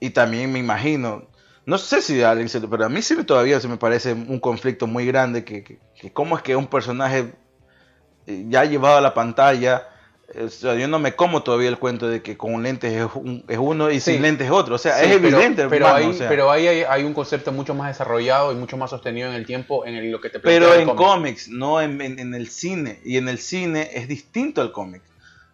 Y 0.00 0.10
también 0.10 0.52
me 0.52 0.58
imagino, 0.58 1.28
no 1.66 1.78
sé 1.78 2.02
si 2.02 2.22
a 2.22 2.30
alguien 2.32 2.48
se 2.48 2.60
lo- 2.60 2.68
pero 2.68 2.84
a 2.86 2.88
mí 2.88 3.00
sí 3.00 3.22
todavía 3.24 3.60
se 3.60 3.68
me 3.68 3.76
parece 3.76 4.12
un 4.12 4.40
conflicto 4.40 4.86
muy 4.86 5.06
grande. 5.06 5.44
Que, 5.44 5.62
que, 5.62 5.78
que 6.00 6.12
cómo 6.12 6.36
es 6.36 6.42
que 6.42 6.56
un 6.56 6.66
personaje 6.66 7.32
eh, 8.26 8.44
ya 8.48 8.64
llevado 8.64 8.96
a 8.96 9.00
la 9.00 9.14
pantalla. 9.14 9.88
Eh, 10.34 10.44
o 10.44 10.48
sea, 10.50 10.74
yo 10.74 10.88
no 10.88 10.98
me 10.98 11.14
como 11.14 11.42
todavía 11.42 11.68
el 11.68 11.78
cuento 11.78 12.08
de 12.08 12.22
que 12.22 12.36
con 12.36 12.62
lentes 12.62 12.92
es, 12.92 13.06
un- 13.14 13.44
es 13.48 13.58
uno 13.58 13.90
y 13.90 14.00
Sí. 14.00 14.12
sin 14.12 14.22
lentes 14.22 14.46
es 14.46 14.52
otro. 14.52 14.74
O 14.74 14.78
sea, 14.78 14.96
Sí, 14.98 15.06
es 15.06 15.16
pero- 15.16 15.28
evidente, 15.28 15.62
Pero, 15.68 15.86
hermano, 15.86 15.94
ahí, 15.94 16.06
o 16.06 16.12
sea. 16.12 16.28
pero 16.28 16.50
ahí 16.50 16.66
hay, 16.66 16.82
hay 16.88 17.04
un 17.04 17.14
concepto 17.14 17.52
mucho 17.52 17.74
más 17.74 17.88
desarrollado 17.88 18.52
y 18.52 18.56
mucho 18.56 18.76
más 18.76 18.90
sostenido 18.90 19.28
en 19.28 19.34
el 19.34 19.46
tiempo 19.46 19.84
en 19.86 19.94
el- 19.94 20.10
lo 20.10 20.20
que 20.20 20.30
te 20.30 20.38
Pero 20.40 20.66
plantea 20.66 20.74
el 20.82 20.88
en 20.88 20.96
cómic. 20.96 21.06
cómics, 21.06 21.48
no 21.48 21.80
en, 21.80 22.00
en- 22.00 22.18
en 22.18 22.34
el 22.34 22.48
cine. 22.48 23.00
Y 23.04 23.16
en 23.16 23.28
el 23.28 23.38
cine 23.38 23.90
es 23.94 24.08
distinto 24.08 24.60
al 24.60 24.72
cómic. 24.72 25.02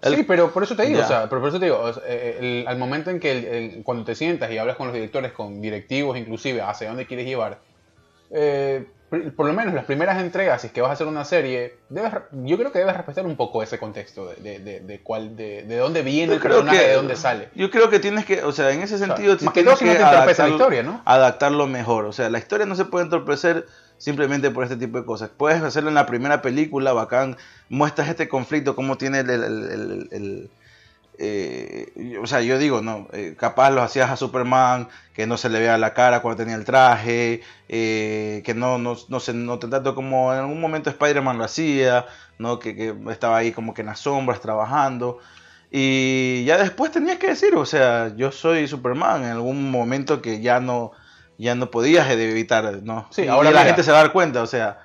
El- 0.02 0.16
Sí, 0.16 0.22
pero 0.22 0.50
por 0.50 0.62
eso 0.62 0.74
te 0.76 0.86
digo, 0.86 1.00
o 1.00 1.06
sea, 1.06 1.28
pero 1.28 1.40
por 1.42 1.50
eso 1.50 1.58
te 1.60 1.66
digo, 1.66 1.78
o 1.78 1.92
sea, 1.92 2.02
eh, 2.06 2.38
el- 2.40 2.64
al 2.66 2.78
momento 2.78 3.10
en 3.10 3.20
que 3.20 3.32
el- 3.76 3.82
cuando 3.84 4.02
te 4.04 4.14
sientas 4.14 4.50
y 4.50 4.56
hablas 4.56 4.76
con 4.76 4.86
los 4.86 4.94
directores, 4.94 5.32
con 5.32 5.60
directivos 5.60 6.16
inclusive, 6.16 6.62
hacia 6.62 6.88
dónde 6.88 7.04
quieres 7.06 7.26
llevar, 7.26 7.58
eh, 8.30 8.86
por 9.36 9.46
lo 9.46 9.52
menos 9.52 9.74
las 9.74 9.84
primeras 9.86 10.20
entregas, 10.22 10.60
si 10.60 10.68
es 10.68 10.72
que 10.72 10.80
vas 10.80 10.90
a 10.90 10.92
hacer 10.92 11.06
una 11.08 11.24
serie, 11.24 11.74
debes, 11.88 12.12
yo 12.44 12.56
creo 12.56 12.70
que 12.70 12.78
debes 12.78 12.96
respetar 12.96 13.26
un 13.26 13.36
poco 13.36 13.62
ese 13.62 13.78
contexto 13.78 14.28
de, 14.28 14.36
de, 14.36 14.58
de, 14.60 14.80
de 14.80 15.00
cuál, 15.00 15.36
de, 15.36 15.64
de 15.64 15.76
dónde 15.76 16.02
viene 16.02 16.34
el 16.34 16.40
personaje, 16.40 16.78
que- 16.78 16.86
de 16.88 16.94
dónde 16.94 17.16
sale. 17.16 17.48
Yo 17.56 17.70
creo 17.70 17.90
que 17.90 17.98
tienes 17.98 18.24
que, 18.24 18.42
o 18.44 18.52
sea, 18.52 18.70
en 18.70 18.82
ese 18.82 18.98
sentido, 18.98 19.36
sí 19.38 19.44
más 19.44 19.52
que 19.54 19.62
tienes 19.62 19.78
todo 19.78 19.78
si 19.78 19.84
no 19.92 19.92
te 19.98 20.02
entorpece 20.02 20.42
la 20.42 20.48
adaptarlo- 20.48 20.52
historia, 20.52 20.82
¿no? 20.84 21.02
Adaptarlo 21.04 21.66
mejor. 21.66 22.04
O 22.04 22.12
sea, 22.12 22.30
la 22.30 22.38
historia 22.38 22.66
no 22.66 22.76
se 22.76 22.84
puede 22.84 23.04
entorpecer 23.04 23.66
simplemente 23.98 24.50
por 24.50 24.62
este 24.64 24.76
tipo 24.76 24.98
de 24.98 25.04
cosas. 25.04 25.28
Puedes 25.36 25.60
hacerlo 25.62 25.88
en 25.88 25.94
la 25.96 26.06
primera 26.06 26.40
película, 26.40 26.92
bacán, 26.92 27.36
muestras 27.68 28.08
este 28.08 28.28
conflicto, 28.28 28.74
cómo 28.76 28.96
tiene 28.96 29.20
el... 29.20 29.30
el- 29.30 29.42
el- 29.44 29.70
el- 29.70 30.08
el- 30.12 30.50
eh, 31.22 32.18
o 32.22 32.26
sea, 32.26 32.40
yo 32.40 32.58
digo, 32.58 32.80
no, 32.80 33.06
eh, 33.12 33.34
capaz 33.38 33.70
lo 33.70 33.82
hacías 33.82 34.10
a 34.10 34.16
Superman, 34.16 34.88
que 35.12 35.26
no 35.26 35.36
se 35.36 35.50
le 35.50 35.60
vea 35.60 35.76
la 35.76 35.92
cara 35.92 36.22
cuando 36.22 36.38
tenía 36.38 36.56
el 36.56 36.64
traje, 36.64 37.42
eh, 37.68 38.42
que 38.44 38.54
no, 38.54 38.78
no, 38.78 38.96
no 39.08 39.20
se 39.20 39.34
no 39.34 39.58
tanto 39.58 39.94
como 39.94 40.32
en 40.32 40.40
algún 40.40 40.60
momento 40.60 40.88
Spider-Man 40.88 41.36
lo 41.36 41.44
hacía, 41.44 42.06
¿no? 42.38 42.58
Que, 42.58 42.74
que 42.74 42.94
estaba 43.10 43.36
ahí 43.36 43.52
como 43.52 43.74
que 43.74 43.82
en 43.82 43.88
las 43.88 44.00
sombras 44.00 44.40
trabajando. 44.40 45.18
Y 45.70 46.44
ya 46.44 46.56
después 46.56 46.90
tenías 46.90 47.18
que 47.18 47.28
decir, 47.28 47.54
o 47.54 47.66
sea, 47.66 48.14
yo 48.16 48.32
soy 48.32 48.66
Superman 48.66 49.22
en 49.22 49.30
algún 49.30 49.70
momento 49.70 50.22
que 50.22 50.40
ya 50.40 50.58
no, 50.58 50.92
ya 51.36 51.54
no 51.54 51.70
podías 51.70 52.10
evitar, 52.10 52.82
¿no? 52.82 53.06
Sí, 53.10 53.28
ahora 53.28 53.50
la 53.50 53.64
gente 53.64 53.82
se 53.82 53.92
va 53.92 53.98
a 53.98 54.02
dar 54.04 54.12
cuenta, 54.12 54.42
o 54.42 54.46
sea, 54.46 54.78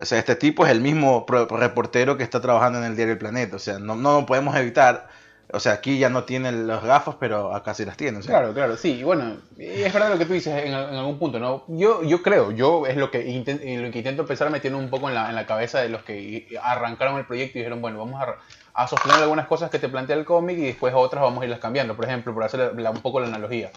o 0.00 0.04
sea, 0.04 0.18
este 0.18 0.36
tipo 0.36 0.64
es 0.64 0.72
el 0.72 0.80
mismo 0.80 1.26
reportero 1.28 2.16
que 2.16 2.22
está 2.22 2.40
trabajando 2.40 2.78
en 2.78 2.84
el 2.84 2.96
diario 2.96 3.12
El 3.12 3.18
Planeta, 3.18 3.56
o 3.56 3.58
sea, 3.58 3.78
no, 3.78 3.96
no 3.96 4.24
podemos 4.24 4.54
evitar, 4.56 5.08
o 5.52 5.60
sea, 5.60 5.72
aquí 5.72 5.98
ya 5.98 6.08
no 6.08 6.24
tiene 6.24 6.52
las 6.52 6.82
gafas, 6.82 7.16
pero 7.18 7.54
acá 7.54 7.74
sí 7.74 7.84
las 7.84 7.96
tiene, 7.96 8.18
o 8.18 8.22
sea. 8.22 8.38
Claro, 8.38 8.54
claro, 8.54 8.76
sí. 8.76 8.92
Y 8.98 9.02
bueno, 9.02 9.36
es 9.58 9.92
verdad 9.92 10.10
lo 10.10 10.18
que 10.18 10.26
tú 10.26 10.32
dices 10.32 10.54
en, 10.64 10.68
en 10.68 10.74
algún 10.74 11.18
punto, 11.18 11.38
¿no? 11.38 11.64
Yo, 11.68 12.02
yo 12.02 12.22
creo, 12.22 12.50
yo 12.52 12.86
es 12.86 12.96
lo 12.96 13.10
que, 13.10 13.26
inten- 13.26 13.60
en 13.62 13.82
lo 13.84 13.90
que 13.90 13.98
intento 13.98 14.26
a 14.28 14.50
meter 14.50 14.74
un 14.74 14.90
poco 14.90 15.08
en 15.08 15.14
la, 15.14 15.28
en 15.28 15.34
la 15.36 15.46
cabeza 15.46 15.80
de 15.80 15.88
los 15.88 16.02
que 16.02 16.46
arrancaron 16.62 17.18
el 17.18 17.26
proyecto 17.26 17.58
y 17.58 17.62
dijeron, 17.62 17.80
bueno, 17.80 17.98
vamos 17.98 18.20
a, 18.22 18.36
a 18.74 18.86
sostener 18.88 19.18
algunas 19.22 19.46
cosas 19.46 19.70
que 19.70 19.78
te 19.78 19.88
plantea 19.88 20.16
el 20.16 20.24
cómic 20.24 20.58
y 20.58 20.62
después 20.66 20.94
otras 20.94 21.22
vamos 21.22 21.42
a 21.42 21.44
irlas 21.44 21.60
cambiando. 21.60 21.96
Por 21.96 22.04
ejemplo, 22.04 22.32
por 22.34 22.44
hacer 22.44 22.72
la- 22.80 22.90
un 22.90 23.00
poco 23.02 23.20
la 23.20 23.26
analogía. 23.26 23.70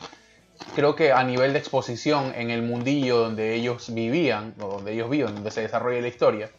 Creo 0.75 0.95
que 0.95 1.11
a 1.11 1.23
nivel 1.23 1.53
de 1.53 1.59
exposición 1.59 2.33
en 2.35 2.49
el 2.49 2.61
mundillo 2.61 3.17
donde 3.17 3.53
ellos 3.55 3.93
vivían, 3.93 4.53
o 4.59 4.67
donde 4.67 4.93
ellos 4.93 5.09
viven, 5.09 5.33
donde 5.35 5.51
se 5.51 5.61
desarrolla 5.61 5.99
la 6.01 6.07
historia, 6.07 6.49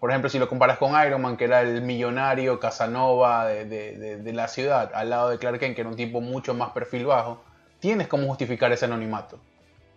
por 0.00 0.10
ejemplo, 0.10 0.30
si 0.30 0.38
lo 0.38 0.48
comparas 0.48 0.78
con 0.78 0.92
Iron 1.06 1.20
Man, 1.22 1.36
que 1.36 1.44
era 1.44 1.60
el 1.60 1.82
millonario 1.82 2.58
Casanova 2.58 3.46
de, 3.46 3.66
de- 3.66 3.98
de- 3.98 4.16
de 4.16 4.32
la 4.32 4.48
ciudad, 4.48 4.90
al 4.94 5.10
lado 5.10 5.28
de 5.28 5.38
Clark 5.38 5.58
Kent, 5.60 5.74
que 5.76 5.82
era 5.82 5.90
un 5.90 5.96
tipo 5.96 6.20
mucho 6.20 6.54
más 6.54 6.70
perfil 6.70 7.06
bajo, 7.06 7.42
tienes 7.80 8.08
cómo 8.08 8.26
justificar 8.26 8.72
ese 8.72 8.86
anonimato. 8.86 9.38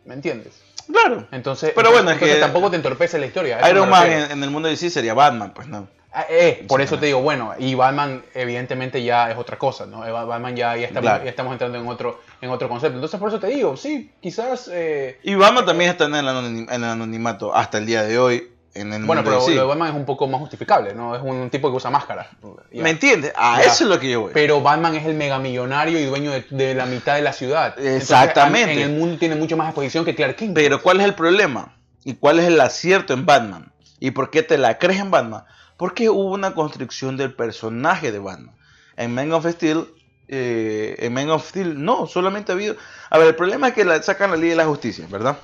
¿Me 0.05 0.13
entiendes? 0.13 0.61
Claro. 0.91 1.25
Entonces, 1.31 1.71
Pero 1.73 1.87
entonces- 1.89 1.91
bueno, 1.93 2.09
es 2.11 2.13
entonces 2.15 2.35
que- 2.35 2.41
tampoco 2.41 2.69
te 2.69 2.75
entorpece 2.75 3.17
la 3.17 3.25
historia. 3.25 3.69
Iron 3.69 3.89
Man 3.89 4.11
en, 4.11 4.31
en 4.31 4.43
el 4.43 4.49
mundo 4.51 4.67
de 4.67 4.73
DC 4.73 4.89
sería 4.89 5.13
Batman, 5.13 5.53
pues 5.55 5.67
no. 5.67 5.87
Ah, 6.15 6.25
eh, 6.29 6.63
por 6.67 6.79
eso 6.81 6.99
te 6.99 7.07
digo, 7.07 7.21
bueno, 7.21 7.53
y 7.57 7.73
Batman 7.73 8.23
evidentemente 8.35 9.01
ya 9.01 9.31
es 9.31 9.37
otra 9.37 9.57
cosa, 9.57 9.87
¿no? 9.87 10.05
Eh, 10.05 10.11
Batman 10.11 10.55
ya, 10.55 10.75
ya, 10.77 10.85
estamos, 10.85 11.09
Claro. 11.09 11.23
ya 11.23 11.29
estamos 11.31 11.53
entrando 11.53 11.79
en 11.79 11.87
otro, 11.87 12.21
en 12.39 12.51
otro 12.51 12.69
concepto. 12.69 12.95
Entonces 12.97 13.19
por 13.19 13.29
eso 13.29 13.39
te 13.39 13.47
digo, 13.47 13.75
sí, 13.77 14.11
quizás... 14.21 14.69
eh, 14.71 15.17
Y 15.23 15.33
Batman 15.33 15.65
también 15.65 15.89
está 15.89 16.05
en 16.05 16.13
el, 16.13 16.27
en 16.27 16.69
el 16.69 16.83
anonimato 16.83 17.55
hasta 17.55 17.79
el 17.79 17.87
día 17.87 18.03
de 18.03 18.19
hoy. 18.19 18.49
En 18.75 18.91
el 18.91 19.05
bueno, 19.05 19.23
pero 19.23 19.39
lo 19.39 19.45
de 19.45 19.63
Batman 19.63 19.89
es 19.89 19.95
un 19.95 20.05
poco 20.05 20.27
más 20.27 20.39
justificable, 20.39 20.95
¿no? 20.95 21.15
Es 21.15 21.21
un 21.21 21.49
tipo 21.51 21.69
que 21.69 21.77
usa 21.77 21.91
máscara. 21.91 22.27
Ya. 22.71 22.81
¿Me 22.81 22.89
entiendes? 22.89 23.31
A 23.36 23.59
Ya. 23.62 23.65
eso 23.71 23.83
es 23.83 23.89
lo 23.89 23.99
que 23.99 24.09
yo 24.09 24.21
voy. 24.21 24.31
Pero 24.33 24.62
Batman 24.62 24.95
es 24.95 25.05
el 25.05 25.13
megamillonario 25.13 25.99
y 25.99 26.05
dueño 26.05 26.31
de, 26.31 26.45
de 26.49 26.73
la 26.73 26.86
mitad 26.88 27.15
de 27.15 27.21
la 27.21 27.33
ciudad. 27.33 27.75
Entonces, 27.77 28.01
Exactamente. 28.01 28.73
en 28.73 28.79
el 28.79 28.97
mundo 28.97 29.17
tiene 29.19 29.36
mucho 29.36 29.55
más 29.57 29.67
exposición 29.67 30.05
que 30.05 30.15
Clark 30.15 30.36
Kent. 30.38 30.55
Pero 30.55 30.81
¿cuál 30.81 30.99
es 30.99 31.05
el 31.05 31.13
problema? 31.13 31.77
¿Y 32.03 32.15
cuál 32.15 32.39
es 32.39 32.45
el 32.45 32.59
acierto 32.59 33.13
en 33.13 33.25
Batman? 33.27 33.71
¿Y 33.99 34.12
por 34.12 34.31
qué 34.31 34.41
te 34.41 34.57
la 34.57 34.79
crees 34.79 34.99
en 34.99 35.12
Batman? 35.12 35.43
Porque 35.77 36.09
hubo 36.09 36.31
una 36.33 36.55
construcción 36.55 37.15
del 37.15 37.33
personaje 37.33 38.12
de 38.12 38.19
Batman. 38.19 38.55
En 38.97 39.13
Man 39.13 39.31
of 39.33 39.45
Steel 39.45 39.88
eh, 40.27 40.95
en 40.99 41.13
Man 41.13 41.29
of 41.29 41.47
Steel. 41.47 41.83
No, 41.83 42.07
solamente 42.07 42.51
ha 42.51 42.55
habido. 42.55 42.75
A 43.09 43.17
ver, 43.19 43.27
el 43.27 43.36
problema 43.36 43.67
es 43.67 43.73
que 43.73 43.86
la, 43.86 44.01
sacan 44.01 44.31
la 44.31 44.38
Liga 44.38 44.51
de 44.51 44.55
la 44.57 44.65
Justicia, 44.65 45.05
¿verdad? 45.09 45.38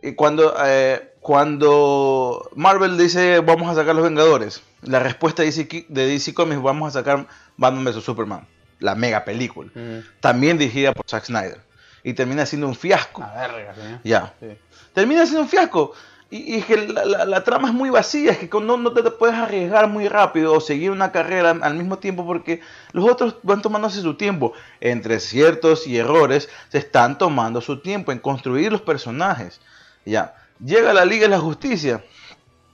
Y 0.00 0.14
cuando, 0.14 0.54
eh, 0.64 1.11
cuando 1.22 2.50
Marvel 2.56 2.98
dice 2.98 3.40
vamos 3.40 3.70
a 3.70 3.74
sacar 3.74 3.94
los 3.94 4.04
Vengadores, 4.04 4.62
la 4.82 4.98
respuesta 4.98 5.42
de 5.42 5.46
DC, 5.52 5.86
de 5.88 6.06
DC 6.06 6.34
Comics 6.34 6.60
vamos 6.60 6.88
a 6.88 6.98
sacar 7.00 7.26
Batman 7.56 7.84
vs 7.84 8.02
Superman, 8.04 8.46
la 8.80 8.94
mega 8.94 9.24
película, 9.24 9.70
también 10.20 10.58
dirigida 10.58 10.92
por 10.92 11.06
Zack 11.08 11.24
Snyder. 11.24 11.60
Y 12.04 12.14
termina 12.14 12.44
siendo 12.46 12.66
un 12.66 12.74
fiasco. 12.74 13.22
A 13.22 13.32
verga, 13.32 13.74
¿sí? 13.76 13.80
Ya. 14.02 14.34
Sí. 14.40 14.48
Termina 14.92 15.24
siendo 15.24 15.42
un 15.42 15.48
fiasco. 15.48 15.92
Y, 16.30 16.54
y 16.54 16.58
es 16.58 16.64
que 16.66 16.88
la, 16.88 17.04
la- 17.04 17.24
la 17.24 17.44
trama 17.44 17.68
es 17.68 17.74
muy 17.74 17.90
vacía, 17.90 18.32
es 18.32 18.38
que 18.38 18.48
no, 18.60 18.76
no 18.76 18.92
te 18.92 19.02
puedes 19.12 19.36
arriesgar 19.36 19.86
muy 19.86 20.08
rápido 20.08 20.52
o 20.54 20.60
seguir 20.60 20.90
una 20.90 21.12
carrera 21.12 21.50
al 21.62 21.74
mismo 21.76 21.98
tiempo 21.98 22.26
porque 22.26 22.60
los 22.92 23.08
otros 23.08 23.36
van 23.44 23.62
tomándose 23.62 24.00
su 24.00 24.16
tiempo. 24.16 24.52
Entre 24.80 25.20
ciertos 25.20 25.86
y 25.86 25.96
errores 25.96 26.48
se 26.70 26.78
están 26.78 27.18
tomando 27.18 27.60
su 27.60 27.80
tiempo 27.80 28.10
en 28.10 28.18
construir 28.18 28.72
los 28.72 28.80
personajes. 28.82 29.60
Ya. 30.04 30.34
Llega 30.64 30.92
la 30.92 31.04
Liga 31.04 31.22
de 31.22 31.30
la 31.30 31.40
Justicia. 31.40 32.04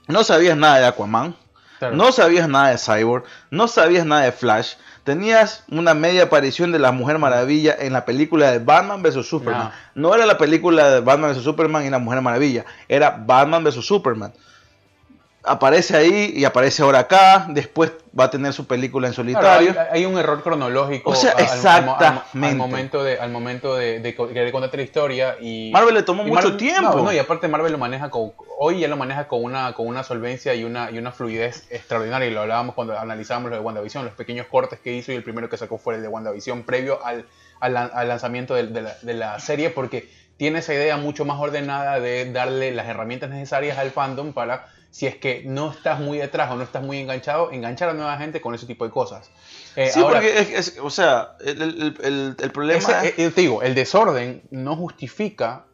No 0.07 0.23
sabías 0.23 0.55
nada 0.57 0.79
de 0.79 0.85
Aquaman. 0.85 1.35
Claro. 1.79 1.95
No 1.95 2.11
sabías 2.11 2.47
nada 2.49 2.69
de 2.71 2.77
Cyborg, 2.77 3.23
no 3.51 3.69
sabías 3.69 4.05
nada 4.05 4.23
de 4.23 4.33
Flash, 4.33 4.73
tenías 5.05 5.63
una 5.69 5.93
media 5.93 6.23
aparición 6.23 6.73
de 6.73 6.79
la 6.79 6.91
Mujer 6.91 7.19
Maravilla 7.19 7.73
en 7.79 7.93
la 7.93 8.03
película 8.03 8.51
de 8.51 8.59
Batman 8.59 9.01
vs. 9.01 9.25
Superman. 9.25 9.71
No. 9.95 10.13
era 10.13 10.25
la 10.25 10.37
película 10.37 10.89
de 10.91 10.99
Batman 10.99 11.33
vs. 11.33 11.41
Superman 11.41 11.85
y 11.85 11.89
la 11.89 11.99
Mujer 11.99 12.21
Maravilla, 12.21 12.65
era 12.89 13.11
Batman 13.11 13.63
vs. 13.63 13.85
Superman. 13.85 14.33
Aparece 15.49 15.97
ahí 15.97 16.33
y 16.35 16.45
aparece 16.45 16.83
ahora 16.83 16.99
acá, 16.99 17.47
después 17.49 17.91
va 18.17 18.25
a 18.25 18.29
tener 18.29 18.53
su 18.53 18.67
película 18.67 19.07
en 19.07 19.13
Claro, 19.13 19.29
solitario. 19.31 19.71
hay, 19.71 19.87
hay 20.01 20.05
un 20.05 20.17
error 20.17 20.43
cronológico 20.43 21.09
O 21.09 21.15
sea, 21.15 21.31
al- 21.31 21.43
exactamente. 21.43 22.47
al, 22.49 22.55
momento 22.55 23.03
de, 23.03 23.19
al 23.19 23.31
momento 23.31 23.75
de, 23.75 23.99
de 23.99 24.15
co- 24.15 24.27
querer 24.27 24.51
contarte 24.51 24.77
la 24.77 24.83
historia 24.83 25.35
y 25.41 25.71
Marvel 25.73 25.95
le 25.95 26.03
tomó 26.03 26.23
mucho 26.23 26.35
Marvel- 26.49 26.57
tiempo. 26.57 26.97
no, 26.97 27.03
no, 27.05 27.13
y 27.13 27.17
aparte 27.19 27.47
Marvel 27.47 27.71
lo 27.71 27.77
maneja 27.77 28.09
con 28.09 28.31
hoy 28.59 28.79
ya 28.79 28.87
lo 28.87 28.97
maneja 28.97 29.27
con 29.27 29.43
una 29.43 29.73
con 29.73 29.87
una 29.87 30.03
solvencia 30.03 30.53
y 30.53 30.63
una 30.63 30.91
y 30.91 30.97
una 30.97 31.11
fluidez 31.11 31.65
extraordinaria 31.71 32.27
y 32.27 32.31
lo 32.31 32.41
hablábamos 32.41 32.75
cuando 32.75 32.97
analizábamos 32.97 33.49
lo 33.49 33.55
de 33.57 33.61
WandaVision 33.63 34.05
los 34.05 34.13
pequeños 34.13 34.47
cortes 34.47 34.79
que 34.79 34.93
hizo 34.93 35.11
y 35.11 35.15
el 35.15 35.23
primero 35.23 35.49
que 35.49 35.57
sacó 35.57 35.77
fue 35.77 35.95
el 35.95 36.01
de 36.01 36.07
WandaVision 36.09 36.63
previo 36.63 37.03
al, 37.05 37.25
al, 37.59 37.73
lan- 37.73 37.91
al 37.93 38.07
lanzamiento 38.07 38.53
del- 38.53 38.73
de, 38.73 38.81
la, 38.83 38.95
de 39.01 39.13
la 39.13 39.39
serie 39.39 39.69
porque 39.71 40.09
tiene 40.37 40.59
esa 40.59 40.73
idea 40.73 40.95
mucho 40.97 41.25
más 41.25 41.39
ordenada 41.39 41.99
de 41.99 42.31
darle 42.31 42.71
las 42.71 42.87
herramientas 42.87 43.29
necesarias 43.29 43.77
al 43.77 43.91
fandom 43.91 44.33
para 44.33 44.67
si 44.91 45.05
es 45.07 45.15
que 45.15 45.43
no 45.45 45.71
estás 45.71 45.99
muy 45.99 46.17
detrás 46.17 46.49
o 46.51 46.55
no 46.55 46.63
estás 46.63 46.81
muy 46.83 46.99
enganchado 46.99 47.51
enganchar 47.51 47.89
a 47.89 47.93
nueva 47.93 48.17
gente 48.17 48.41
con 48.41 48.55
ese 48.55 48.65
tipo 48.65 48.85
de 48.85 48.91
cosas 48.91 49.29
Eh, 49.75 49.89
sí, 49.93 49.99
ahora, 49.99 50.15
porque 50.19 50.39
es, 50.39 50.49
es- 50.49 50.79
o 50.81 50.89
sea, 50.89 51.33
el, 51.41 51.61
el- 51.61 51.97
el- 52.03 52.35
el 52.39 52.51
problema 52.51 52.79
ese, 53.03 53.23
eh, 53.23 53.29
te 53.31 53.41
digo, 53.41 53.61
el 53.61 53.75
desorden 53.75 54.41
no 54.49 54.75
justifica 54.75 55.65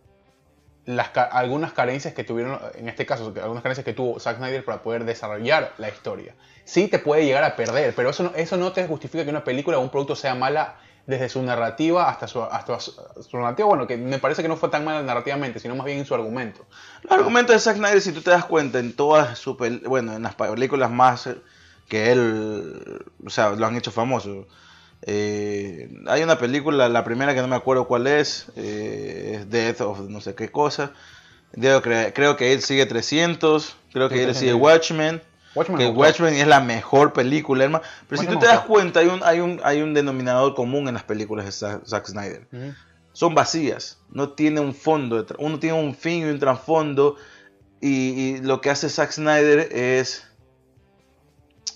las, 0.86 1.10
algunas 1.32 1.74
carencias 1.74 2.14
que 2.14 2.24
tuvieron, 2.24 2.60
en 2.76 2.88
este 2.90 3.06
caso, 3.08 3.34
algunas 3.42 3.64
carencias 3.64 3.84
que 3.86 3.94
tuvo 3.94 4.20
Zack 4.20 4.38
Snyder 4.38 4.64
para 4.64 4.84
poder 4.84 5.04
desarrollar 5.06 5.74
la 5.80 5.90
historia. 5.90 6.36
Sí 6.64 6.88
te 6.88 7.00
puede 7.00 7.26
llegar 7.26 7.44
a 7.44 7.56
perder, 7.56 7.96
pero 7.96 8.12
eso 8.12 8.22
no, 8.24 8.32
eso 8.36 8.58
no 8.58 8.72
te 8.72 8.86
justifica 8.86 9.24
que 9.24 9.30
una 9.32 9.44
película 9.44 9.80
o 9.80 9.82
un 9.82 9.90
producto 9.90 10.16
sea 10.16 10.36
mala 10.36 10.76
desde 11.08 11.30
su 11.30 11.42
narrativa 11.44 12.10
hasta 12.10 12.28
su, 12.28 12.42
hasta 12.42 12.80
su, 12.80 12.92
su 13.30 13.38
narrativa. 13.38 13.68
Bueno, 13.68 13.86
que 13.88 13.96
me 13.98 14.18
parece 14.20 14.42
que 14.42 14.48
no 14.48 14.58
fue 14.58 14.70
tan 14.70 14.84
mala 14.86 15.04
narrativamente, 15.04 15.60
sino 15.60 15.76
más 15.76 15.86
bien 15.86 16.00
en 16.00 16.06
su 16.06 16.16
argumento. 16.16 16.66
Los 17.04 17.12
argumentos 17.12 17.56
de 17.56 17.60
Zack 17.60 17.78
Snyder, 17.78 18.02
si 18.02 18.12
tú 18.12 18.22
te 18.22 18.32
das 18.32 18.46
cuenta, 18.46 18.80
en 18.80 18.94
todas 18.96 19.38
sus 19.38 19.56
bueno, 19.86 20.14
en 20.16 20.24
las 20.24 20.36
películas 20.36 20.90
más 20.90 21.28
eh, 21.28 21.36
que 21.88 22.12
él, 22.12 23.04
o 23.26 23.30
sea, 23.30 23.52
lo 23.52 23.66
han 23.68 23.76
hecho 23.76 23.92
famoso. 23.92 24.48
Eh, 25.04 25.90
hay 26.08 26.24
una 26.24 26.40
película, 26.40 26.90
la 26.90 27.04
primera 27.04 27.36
que 27.36 27.42
no 27.42 27.48
me 27.48 27.56
acuerdo 27.56 27.86
cuál 27.88 28.08
es, 28.08 28.48
eh, 28.56 29.38
es 29.42 29.50
Death 29.52 29.82
of 29.82 30.00
no 30.10 30.22
sé 30.22 30.34
qué 30.34 30.50
cosa. 30.50 30.92
Creo, 31.54 31.82
que- 31.82 32.12
creo 32.14 32.36
que 32.36 32.52
él 32.54 32.62
sigue 32.62 32.86
300, 32.86 33.76
creo 33.94 34.10
que 34.10 34.16
él 34.16 34.32
300. 34.32 34.38
sigue 34.40 34.54
Watchmen. 34.56 35.22
Watchmen 35.56 35.78
que. 35.78 35.88
Watchmen 35.88 36.34
es 36.36 36.48
la 36.48 36.60
mejor 36.60 37.14
película, 37.14 37.64
hermano. 37.64 37.84
Pero 38.08 38.22
si 38.22 38.28
tú 38.28 38.38
te 38.38 38.46
das 38.46 38.62
cuenta, 38.62 39.00
hay 39.00 39.08
un, 39.08 39.22
hay, 39.24 39.40
un, 39.40 39.62
hay 39.64 39.82
un 39.82 39.94
denominador 39.94 40.54
común 40.54 40.88
en 40.88 40.94
las 40.94 41.04
películas 41.04 41.46
de 41.46 41.52
Zack 41.52 42.06
Snyder 42.06 42.48
son 43.16 43.34
vacías, 43.34 43.98
no 44.10 44.32
tiene 44.34 44.60
un 44.60 44.76
fondo, 44.76 45.26
uno 45.40 45.58
tiene 45.58 45.80
un 45.80 45.96
fin 45.96 46.28
y 46.28 46.30
un 46.30 46.38
trasfondo 46.38 47.16
y, 47.80 47.90
y 47.90 48.38
lo 48.42 48.60
que 48.60 48.70
hace 48.70 48.90
Zack 48.90 49.12
Snyder 49.12 49.70
es 49.72 50.28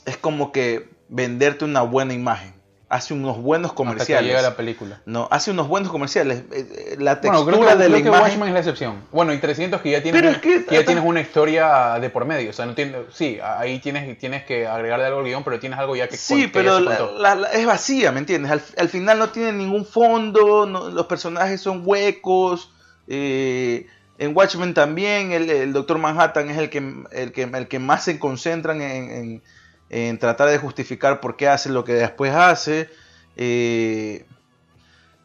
es 0.06 0.18
como 0.18 0.52
que 0.52 0.90
venderte 1.08 1.64
una 1.64 1.82
buena 1.82 2.14
imagen, 2.14 2.54
hace 2.90 3.14
unos 3.14 3.38
buenos 3.38 3.72
Hasta 3.72 3.76
que 3.84 3.88
comerciales, 3.88 4.28
llega 4.30 4.42
la 4.42 4.56
película. 4.58 5.00
no, 5.06 5.28
hace 5.30 5.52
unos 5.52 5.68
buenos 5.68 5.92
comerciales, 5.92 6.40
eh, 6.52 6.68
eh, 6.94 6.96
la 7.00 7.16
Bueno, 7.22 7.38
textura 7.46 7.58
creo 7.58 7.78
que, 7.78 7.84
de 7.84 7.90
la 7.90 7.96
creo 7.96 8.04
que 8.04 8.08
imagen, 8.10 8.24
Watchmen 8.24 8.48
es 8.48 8.54
la 8.54 8.60
excepción. 8.60 9.04
Bueno, 9.12 9.32
y 9.34 9.38
300 9.38 9.82
que 9.82 9.92
ya 9.92 10.02
tienes, 10.02 10.20
Pero 10.22 10.32
es 10.34 10.40
que- 10.40 10.66
que 10.66 10.76
ya 10.76 10.84
tienes 10.86 11.04
una 11.06 11.22
historia 11.22 12.00
de 12.02 12.10
por 12.10 12.26
medio. 12.26 12.50
O 12.50 12.54
sea, 12.54 12.66
no 12.66 12.74
tiene, 12.74 12.98
sí, 13.14 13.40
ahí 13.44 13.78
tienes, 13.80 14.18
tienes 14.18 14.44
que 14.44 14.66
agregarle 14.68 15.06
algo 15.06 15.20
al 15.20 15.26
guion, 15.26 15.44
pero 15.44 15.60
tienes 15.60 15.78
algo 15.78 15.96
ya 15.96 16.08
que 16.08 16.18
Sí, 16.18 16.42
que 16.44 16.48
pero 16.50 16.80
ya 16.80 16.84
se 16.84 16.90
la- 16.90 16.98
contó. 16.98 17.20
la- 17.20 17.36
la- 17.36 17.52
es 17.52 17.66
vacía, 17.66 18.12
¿me 18.12 18.20
entiendes? 18.20 18.52
Al, 18.52 18.62
al 18.78 18.90
final 18.90 19.20
no 19.20 19.30
tiene 19.30 19.54
ningún 19.54 19.86
fondo, 19.86 20.66
no- 20.66 20.90
los 20.90 21.06
personajes 21.06 21.62
son 21.62 21.84
huecos. 21.86 22.72
eh, 23.12 23.88
en 24.20 24.36
Watchmen 24.36 24.74
también 24.74 25.32
el, 25.32 25.50
el 25.50 25.74
Doctor 25.74 25.98
Manhattan 25.98 26.50
es 26.50 26.58
el 26.58 26.70
que, 26.70 26.78
el 27.12 27.32
que, 27.32 27.44
el 27.44 27.68
que 27.68 27.80
más 27.80 28.04
se 28.04 28.20
concentran 28.20 28.82
en, 28.82 29.10
en- 29.12 29.42
en 29.90 30.18
tratar 30.20 30.50
de 30.50 30.58
justificar 30.58 31.20
por 31.20 31.36
qué 31.36 31.48
hace 31.48 31.70
lo 31.70 31.84
que 31.84 31.94
después 31.94 32.34
hace. 32.34 32.90
eh, 33.38 34.26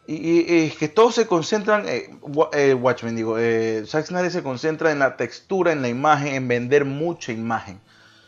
y, 0.07 0.67
es 0.67 0.77
que 0.77 0.89
todos 0.89 1.15
se 1.15 1.27
concentran, 1.27 1.89
eh, 1.89 2.11
eh, 2.53 2.75
Watchmen 2.75 3.17
digo, 3.17 3.39
eh, 3.39 3.85
Zack 3.87 4.05
Snyder 4.07 4.31
se 4.31 4.43
concentra 4.43 4.93
en 4.93 4.99
la 4.99 5.17
textura, 5.17 5.73
en 5.73 5.81
la 5.81 5.89
imagen, 5.89 6.35
en 6.35 6.47
vender 6.47 6.85
mucha 6.85 7.33
imagen. 7.33 7.81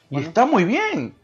Y 0.08 0.20
está 0.20 0.46
muy 0.46 0.64
bien. 0.64 1.14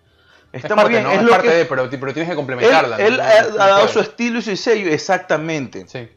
Es 0.52 0.62
Está 0.64 0.76
parte, 0.76 0.90
muy 0.90 1.00
bien. 1.00 1.04
¿no? 1.04 1.12
es 1.12 1.18
Es 1.20 1.24
lo 1.24 1.30
parte 1.30 1.48
que- 1.48 1.54
de, 1.54 1.64
pero, 1.64 1.88
pero 1.88 2.12
tienes 2.12 2.26
que 2.26 2.32
él, 2.32 2.36
complementarla. 2.36 2.98
¿no? 2.98 3.02
él 3.02 3.18
ha, 3.20 3.38
ha 3.38 3.68
dado 3.68 3.88
su 3.88 4.00
estilo 4.00 4.40
y 4.40 4.42
su 4.42 4.54
sello, 4.56 4.90
exactamente. 4.92 5.86
Sí. 5.88 6.08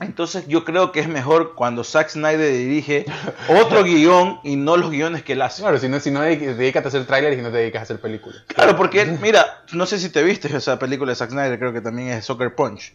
Entonces 0.00 0.46
yo 0.48 0.64
creo 0.64 0.90
que 0.90 0.98
es 1.00 1.08
mejor 1.08 1.54
cuando 1.54 1.84
Zack 1.84 2.08
Snyder 2.10 2.52
dirige 2.52 3.06
otro 3.48 3.84
guion 3.84 4.40
y 4.42 4.56
no 4.56 4.76
los 4.76 4.90
guiones 4.90 5.22
que 5.22 5.34
él 5.34 5.42
hace. 5.42 5.62
Claro, 5.62 5.78
si 5.78 5.88
no, 5.88 6.00
si 6.00 6.10
no 6.10 6.20
dedic- 6.24 6.56
dedícate 6.56 6.86
a 6.86 6.88
hacer 6.88 7.06
trailers 7.06 7.38
y 7.38 7.42
no 7.42 7.50
te 7.50 7.58
dedicas 7.58 7.80
a 7.80 7.82
hacer 7.84 8.00
películas. 8.00 8.42
Claro, 8.48 8.76
porque 8.76 9.04
mira, 9.22 9.62
no 9.72 9.86
sé 9.86 9.98
si 10.00 10.08
te 10.10 10.22
viste 10.24 10.54
esa 10.54 10.78
película 10.80 11.12
de 11.12 11.16
Zack 11.16 11.30
Snyder, 11.30 11.58
creo 11.58 11.72
que 11.72 11.80
también 11.80 12.08
es 12.08 12.24
Soccer 12.24 12.54
Punch. 12.54 12.92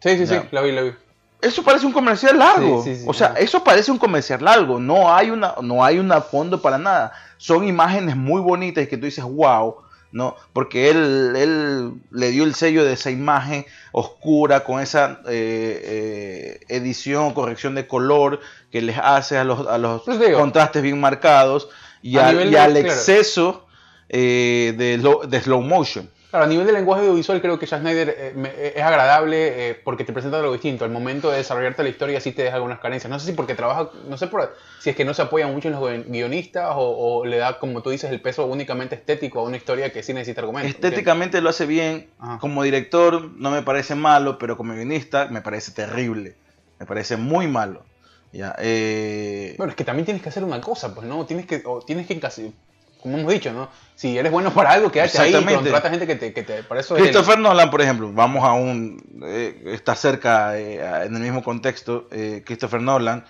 Sí, 0.00 0.16
sí, 0.18 0.26
sí, 0.26 0.34
la 0.50 0.60
vi, 0.60 0.72
la 0.72 0.82
vi. 0.82 0.92
Eso 1.40 1.62
parece 1.62 1.86
un 1.86 1.92
comercial 1.92 2.38
largo. 2.38 2.82
Sí, 2.82 2.94
sí, 2.94 3.00
sí, 3.02 3.06
o 3.08 3.12
sea, 3.14 3.34
eso 3.36 3.62
parece 3.62 3.92
un 3.92 3.98
comercial 3.98 4.42
largo. 4.42 4.80
No 4.80 5.14
hay 5.14 5.30
una, 5.30 5.54
no 5.62 5.84
hay 5.84 5.98
una 5.98 6.20
fondo 6.20 6.60
para 6.60 6.78
nada. 6.78 7.12
Son 7.36 7.66
imágenes 7.68 8.16
muy 8.16 8.40
bonitas 8.40 8.82
y 8.84 8.86
que 8.86 8.96
tú 8.96 9.04
dices, 9.04 9.24
wow, 9.24 9.76
¿no? 10.14 10.36
Porque 10.52 10.90
él, 10.90 11.34
él 11.36 11.92
le 12.12 12.30
dio 12.30 12.44
el 12.44 12.54
sello 12.54 12.84
de 12.84 12.92
esa 12.94 13.10
imagen 13.10 13.66
oscura 13.92 14.62
con 14.64 14.80
esa 14.80 15.20
eh, 15.28 15.80
eh, 15.84 16.60
edición 16.68 17.24
o 17.26 17.34
corrección 17.34 17.74
de 17.74 17.86
color 17.88 18.40
que 18.70 18.80
les 18.80 18.96
hace 18.96 19.36
a 19.36 19.44
los, 19.44 19.66
a 19.66 19.76
los 19.76 20.02
Pues 20.02 20.20
digo, 20.20 20.38
contrastes 20.38 20.82
bien 20.82 21.00
marcados 21.00 21.68
y, 22.00 22.16
a 22.18 22.28
al, 22.28 22.34
nivel 22.36 22.48
y 22.48 22.52
de- 22.52 22.58
al 22.58 22.72
claro. 22.72 22.86
exceso 22.86 23.66
eh, 24.08 24.72
de, 24.78 24.98
lo- 24.98 25.22
de 25.26 25.40
slow 25.40 25.60
motion. 25.62 26.08
Claro, 26.34 26.46
a 26.46 26.48
nivel 26.48 26.66
de 26.66 26.72
lenguaje 26.72 27.02
audiovisual 27.02 27.40
creo 27.40 27.60
que 27.60 27.66
Zack 27.68 27.82
Snyder 27.82 28.08
eh, 28.18 28.32
me- 28.34 28.48
eh, 28.48 28.72
es 28.74 28.82
agradable 28.82 29.70
eh, 29.70 29.74
porque 29.84 30.02
te 30.02 30.12
presenta 30.12 30.40
algo 30.40 30.50
distinto. 30.52 30.84
Al 30.84 30.90
momento 30.90 31.30
de 31.30 31.36
desarrollarte 31.36 31.84
la 31.84 31.90
historia 31.90 32.20
sí 32.20 32.32
te 32.32 32.42
deja 32.42 32.56
algunas 32.56 32.80
carencias. 32.80 33.08
No 33.08 33.20
sé 33.20 33.26
si 33.26 33.34
porque 33.34 33.54
trabaja, 33.54 33.90
no 34.08 34.16
sé 34.16 34.26
por, 34.26 34.52
si 34.80 34.90
es 34.90 34.96
que 34.96 35.04
no 35.04 35.14
se 35.14 35.22
apoya 35.22 35.46
mucho 35.46 35.68
en 35.68 35.74
los 35.74 35.80
guion- 35.84 36.06
guionistas 36.08 36.72
o, 36.74 37.18
o 37.20 37.24
le 37.24 37.36
da, 37.36 37.60
como 37.60 37.82
tú 37.82 37.90
dices, 37.90 38.10
el 38.10 38.20
peso 38.20 38.46
únicamente 38.46 38.96
estético 38.96 39.38
a 39.38 39.42
una 39.44 39.56
historia 39.58 39.92
que 39.92 40.02
sí 40.02 40.12
necesita 40.12 40.40
argumentos. 40.40 40.74
Estéticamente 40.74 41.40
lo 41.40 41.50
hace 41.50 41.66
bien. 41.66 42.10
Ajá. 42.18 42.40
Como 42.40 42.64
director 42.64 43.30
no 43.36 43.52
me 43.52 43.62
parece 43.62 43.94
malo, 43.94 44.36
pero 44.36 44.56
como 44.56 44.74
guionista 44.74 45.26
me 45.28 45.40
parece 45.40 45.70
terrible. 45.70 46.34
Me 46.80 46.86
parece 46.86 47.16
muy 47.16 47.46
malo. 47.46 47.84
Ya, 48.32 48.56
eh, 48.58 49.54
Bueno, 49.56 49.70
es 49.70 49.76
que 49.76 49.84
también 49.84 50.04
tienes 50.04 50.20
que 50.20 50.30
hacer 50.30 50.42
una 50.42 50.60
cosa, 50.60 50.96
pues, 50.96 51.06
¿no? 51.06 51.24
Tienes 51.26 51.46
que, 51.46 51.62
o 51.64 51.78
tienes 51.82 52.08
que 52.08 52.18
casi, 52.18 52.52
como 53.04 53.18
hemos 53.18 53.30
dicho, 53.34 53.52
¿no? 53.52 53.68
Si 53.94 54.16
eres 54.16 54.32
bueno 54.32 54.50
para 54.52 54.72
algo, 54.72 54.90
quédate 54.90 55.18
ahí 55.20 55.36
y 55.36 55.44
contrata 55.44 55.90
gente 55.90 56.06
que 56.06 56.16
te, 56.16 56.32
que 56.32 56.42
te, 56.42 56.62
para 56.62 56.80
eso 56.80 56.96
es 56.96 57.02
Christopher 57.02 57.38
Nolan, 57.38 57.70
por 57.70 57.82
ejemplo, 57.82 58.10
vamos 58.12 58.42
a 58.42 58.52
un. 58.54 59.20
eh, 59.26 59.62
está 59.66 59.94
cerca, 59.94 60.58
eh, 60.58 60.80
en 61.04 61.14
el 61.14 61.20
mismo 61.20 61.42
contexto. 61.44 62.08
eh, 62.10 62.42
Christopher 62.46 62.80
Nolan, 62.80 63.26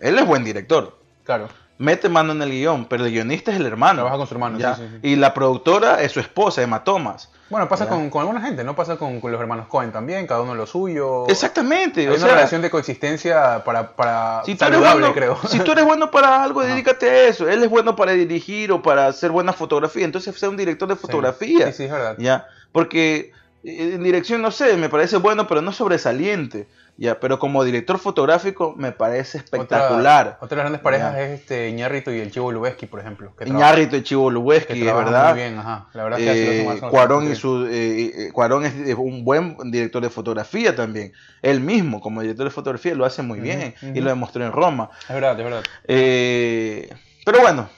él 0.00 0.18
es 0.18 0.26
buen 0.26 0.44
director. 0.44 0.98
claro. 1.24 1.48
Mete 1.78 2.08
mano 2.08 2.32
en 2.32 2.40
el 2.40 2.50
guion, 2.50 2.86
pero 2.86 3.04
el 3.04 3.10
guionista 3.12 3.50
es 3.50 3.58
el 3.58 3.66
hermano. 3.66 3.96
Trabaja 3.96 4.16
con 4.16 4.26
su 4.26 4.34
hermano, 4.34 4.58
ya. 4.58 4.76
sí, 4.76 4.82
sí, 4.82 4.88
sí. 5.02 5.08
Y 5.10 5.16
la 5.16 5.34
productora 5.34 6.00
es 6.02 6.12
su 6.12 6.20
esposa, 6.20 6.62
Emma 6.62 6.84
Thomas. 6.84 7.30
Bueno, 7.48 7.68
pasa 7.68 7.88
con, 7.88 8.10
con 8.10 8.22
alguna 8.22 8.40
gente, 8.40 8.64
¿no? 8.64 8.74
Pasa 8.74 8.96
con, 8.96 9.20
con 9.20 9.30
los 9.30 9.40
hermanos 9.40 9.68
Cohen 9.68 9.92
también, 9.92 10.26
cada 10.26 10.40
uno 10.40 10.54
lo 10.54 10.66
suyo. 10.66 11.28
Exactamente. 11.28 12.00
Hay 12.00 12.06
o 12.08 12.10
una 12.10 12.18
sea, 12.18 12.34
relación 12.34 12.60
de 12.62 12.70
coexistencia 12.70 13.62
para, 13.64 13.94
para 13.94 14.42
Si 14.44 14.56
saludable, 14.56 15.00
bueno, 15.00 15.14
creo. 15.14 15.38
si 15.48 15.60
tú 15.60 15.72
eres 15.72 15.84
bueno 15.84 16.10
para 16.10 16.42
algo, 16.42 16.60
Ajá. 16.60 16.70
dedícate 16.70 17.08
a 17.08 17.24
eso. 17.28 17.48
Él 17.48 17.62
es 17.62 17.70
bueno 17.70 17.94
para 17.94 18.12
dirigir 18.12 18.72
o 18.72 18.82
para 18.82 19.06
hacer 19.06 19.30
buena 19.30 19.52
fotografía. 19.52 20.04
Entonces, 20.04 20.36
sea 20.36 20.48
un 20.48 20.56
director 20.56 20.88
de 20.88 20.96
fotografía. 20.96 21.66
Sí, 21.68 21.72
sí, 21.72 21.84
es 21.84 21.90
verdad. 21.92 22.16
¿ya? 22.18 22.46
Porque 22.72 23.32
En 23.62 24.02
dirección, 24.02 24.42
no 24.42 24.50
sé, 24.50 24.76
me 24.76 24.88
parece 24.88 25.16
bueno, 25.16 25.46
pero 25.46 25.60
no 25.62 25.72
sobresaliente. 25.72 26.66
Ya, 26.98 27.20
pero 27.20 27.38
como 27.38 27.62
director 27.62 27.98
fotográfico 27.98 28.74
me 28.76 28.90
parece 28.90 29.38
espectacular. 29.38 30.26
Otra, 30.26 30.38
otra 30.40 30.48
de 30.48 30.56
las 30.56 30.64
grandes 30.64 30.80
parejas 30.80 31.18
es 31.18 31.40
este 31.40 31.68
Iñárritu 31.68 32.10
y 32.10 32.20
el 32.20 32.30
Chivo 32.30 32.50
Lubeski, 32.50 32.86
por 32.86 33.00
ejemplo. 33.00 33.34
Iñárritu 33.44 33.96
y 33.96 34.02
Chivo 34.02 34.30
Lubeski, 34.30 34.80
es 34.80 34.94
verdad. 34.94 35.34
Muy 35.34 35.42
bien, 35.42 35.58
ajá. 35.58 35.88
La 35.92 36.04
verdad 36.04 36.20
eh, 36.22 36.78
que 36.80 36.88
Cuarón, 36.88 37.30
y 37.30 37.34
su, 37.34 37.66
eh, 37.66 38.26
eh, 38.28 38.32
Cuarón 38.32 38.64
es 38.64 38.94
un 38.96 39.24
buen 39.24 39.56
director 39.70 40.02
de 40.02 40.08
fotografía 40.08 40.74
también. 40.74 41.12
Él 41.42 41.60
mismo, 41.60 42.00
como 42.00 42.22
director 42.22 42.44
de 42.44 42.50
fotografía, 42.50 42.94
lo 42.94 43.04
hace 43.04 43.22
muy 43.22 43.40
bien 43.40 43.74
y 43.82 44.00
lo 44.00 44.08
demostró 44.08 44.44
en 44.44 44.52
Roma. 44.52 44.90
Es 45.02 45.14
verdad, 45.14 45.38
es 45.38 45.44
verdad. 45.44 45.62
Eh, 45.84 46.94
pero 47.26 47.40
bueno, 47.40 47.68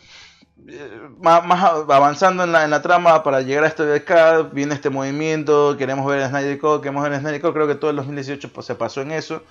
más, 1.20 1.62
avanzando 1.88 2.44
en 2.44 2.52
la, 2.52 2.64
en 2.64 2.70
la, 2.70 2.82
trama 2.82 3.22
para 3.22 3.40
llegar 3.40 3.64
a 3.64 3.68
este 3.68 3.84
de 3.84 3.96
acá, 3.96 4.42
viene 4.42 4.74
este 4.74 4.90
movimiento, 4.90 5.76
queremos 5.76 6.06
ver 6.06 6.20
el 6.20 6.28
Snyder 6.28 6.58
Code, 6.58 6.82
queremos 6.82 7.02
ver 7.02 7.12
el 7.12 7.20
Snyder 7.20 7.40
Code, 7.40 7.54
creo 7.54 7.66
que 7.66 7.74
todo 7.74 7.90
el 7.90 7.96
2018 7.96 8.52
pues, 8.52 8.66
se 8.66 8.74
pasó 8.74 9.00
en 9.00 9.12
eso. 9.12 9.42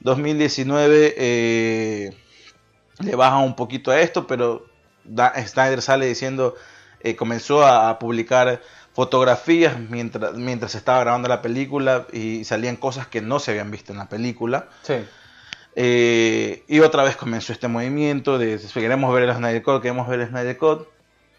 2019 0.00 1.14
eh, 1.16 2.16
le 2.98 3.14
baja 3.14 3.38
un 3.38 3.54
poquito 3.54 3.90
a 3.90 4.00
esto, 4.00 4.26
pero 4.26 4.66
Snyder 5.04 5.82
sale 5.82 6.06
diciendo, 6.06 6.54
eh, 7.00 7.14
comenzó 7.16 7.64
a, 7.64 7.98
publicar 7.98 8.60
fotografías 8.94 9.78
mientras, 9.78 10.34
mientras 10.34 10.74
estaba 10.74 11.00
grabando 11.00 11.28
la 11.28 11.40
película 11.40 12.06
y 12.12 12.44
salían 12.44 12.76
cosas 12.76 13.06
que 13.06 13.22
no 13.22 13.38
se 13.38 13.52
habían 13.52 13.70
visto 13.70 13.92
en 13.92 13.98
la 13.98 14.08
película. 14.08 14.68
Sí. 14.82 14.96
Eh, 15.74 16.64
y 16.68 16.80
otra 16.80 17.02
vez 17.02 17.16
comenzó 17.16 17.52
este 17.52 17.66
movimiento 17.68 18.38
de 18.38 18.60
queremos 18.74 19.12
ver 19.14 19.22
el 19.24 19.34
Snyder 19.34 19.62
Code, 19.62 19.80
queremos 19.80 20.08
ver 20.08 20.20
el 20.20 20.28
Snyder 20.28 20.56
Code. 20.56 20.86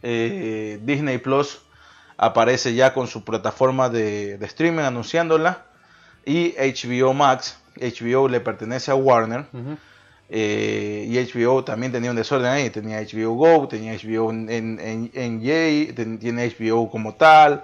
Eh, 0.02 0.80
Disney 0.82 1.20
Plus 1.20 1.62
aparece 2.18 2.74
ya 2.74 2.94
con 2.94 3.08
su 3.08 3.24
plataforma 3.24 3.90
de, 3.90 4.34
streaming 4.42 4.84
anunciándola. 4.84 5.66
Y 6.26 6.54
HBO 6.54 7.14
Max, 7.14 7.58
HBO 7.76 8.28
le 8.30 8.40
pertenece 8.40 8.92
a 8.92 8.96
Warner. 8.96 9.46
Eh, 10.30 11.06
y 11.08 11.18
HBO 11.20 11.64
también 11.64 11.92
tenía 11.92 12.10
un 12.10 12.16
desorden 12.16 12.48
ahí. 12.48 12.70
Tenía 12.70 13.02
HBO 13.02 13.34
Go, 13.34 13.68
tenía 13.68 13.94
HBO 13.94 14.32
en, 14.32 14.50
en, 14.50 15.12
en 15.14 16.20
tiene 16.20 16.56
HBO 16.58 16.90
como 16.90 17.16
tal, 17.16 17.64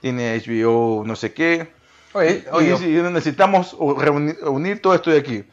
tiene 0.00 0.36
HBO 0.38 1.04
no 1.06 1.16
sé 1.16 1.32
qué. 1.32 1.68
Oye, 2.12 2.44
y, 2.80 3.02
necesitamos 3.10 3.74
unir 3.74 4.82
todo 4.82 4.94
esto 4.94 5.10
de 5.10 5.18
aquí. 5.18 5.44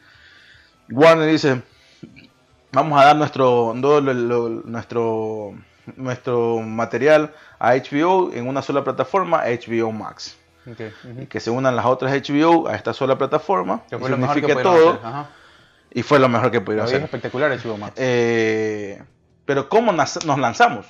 Warner 0.90 1.30
dice, 1.30 1.62
vamos 2.72 3.00
a 3.00 3.04
dar 3.06 3.16
nuestro, 3.16 3.74
nuestro, 3.74 5.54
nuestro 5.96 6.60
material 6.60 7.34
a 7.58 7.74
HBO 7.74 8.32
en 8.32 8.48
una 8.48 8.62
sola 8.62 8.84
plataforma, 8.84 9.42
HBO 9.44 9.92
Max. 9.92 10.36
y 11.20 11.26
que 11.26 11.40
se 11.40 11.50
unan 11.50 11.76
las 11.76 11.86
otras 11.86 12.12
HBO 12.12 12.68
a 12.68 12.76
esta 12.76 12.92
sola 12.92 13.18
plataforma. 13.18 13.82
Que 13.88 13.98
fue 13.98 14.10
lo 14.10 14.16
mejor 14.16 14.40
que 14.40 14.54
todo. 14.56 15.00
Y 15.92 16.02
fue 16.02 16.18
lo 16.18 16.28
mejor 16.28 16.50
que 16.50 16.60
pudieron 16.60 16.86
hacer. 16.86 16.98
Es 16.98 17.04
espectacular 17.04 17.50
HBO 17.50 17.78
Max. 17.78 17.94
Eh, 17.96 19.02
pero 19.44 19.68
¿cómo 19.68 19.92
nos 19.92 20.38
lanzamos? 20.38 20.86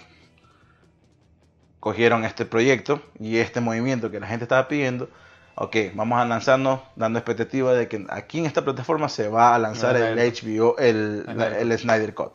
Cogieron 1.80 2.24
este 2.24 2.44
proyecto 2.44 3.00
y 3.20 3.36
este 3.36 3.60
movimiento 3.60 4.10
que 4.10 4.18
la 4.18 4.26
gente 4.26 4.44
estaba 4.44 4.66
pidiendo 4.66 5.08
ok, 5.60 5.76
vamos 5.94 6.20
a 6.20 6.24
lanzarnos 6.24 6.80
dando 6.94 7.18
expectativa 7.18 7.74
de 7.74 7.88
que 7.88 8.06
aquí 8.10 8.38
en 8.38 8.46
esta 8.46 8.62
plataforma 8.62 9.08
se 9.08 9.28
va 9.28 9.54
a 9.54 9.58
lanzar 9.58 9.96
el, 9.96 10.16
HBO, 10.16 10.78
el, 10.78 11.24
el, 11.58 11.78
Snyder 11.78 12.14
Cut. 12.14 12.32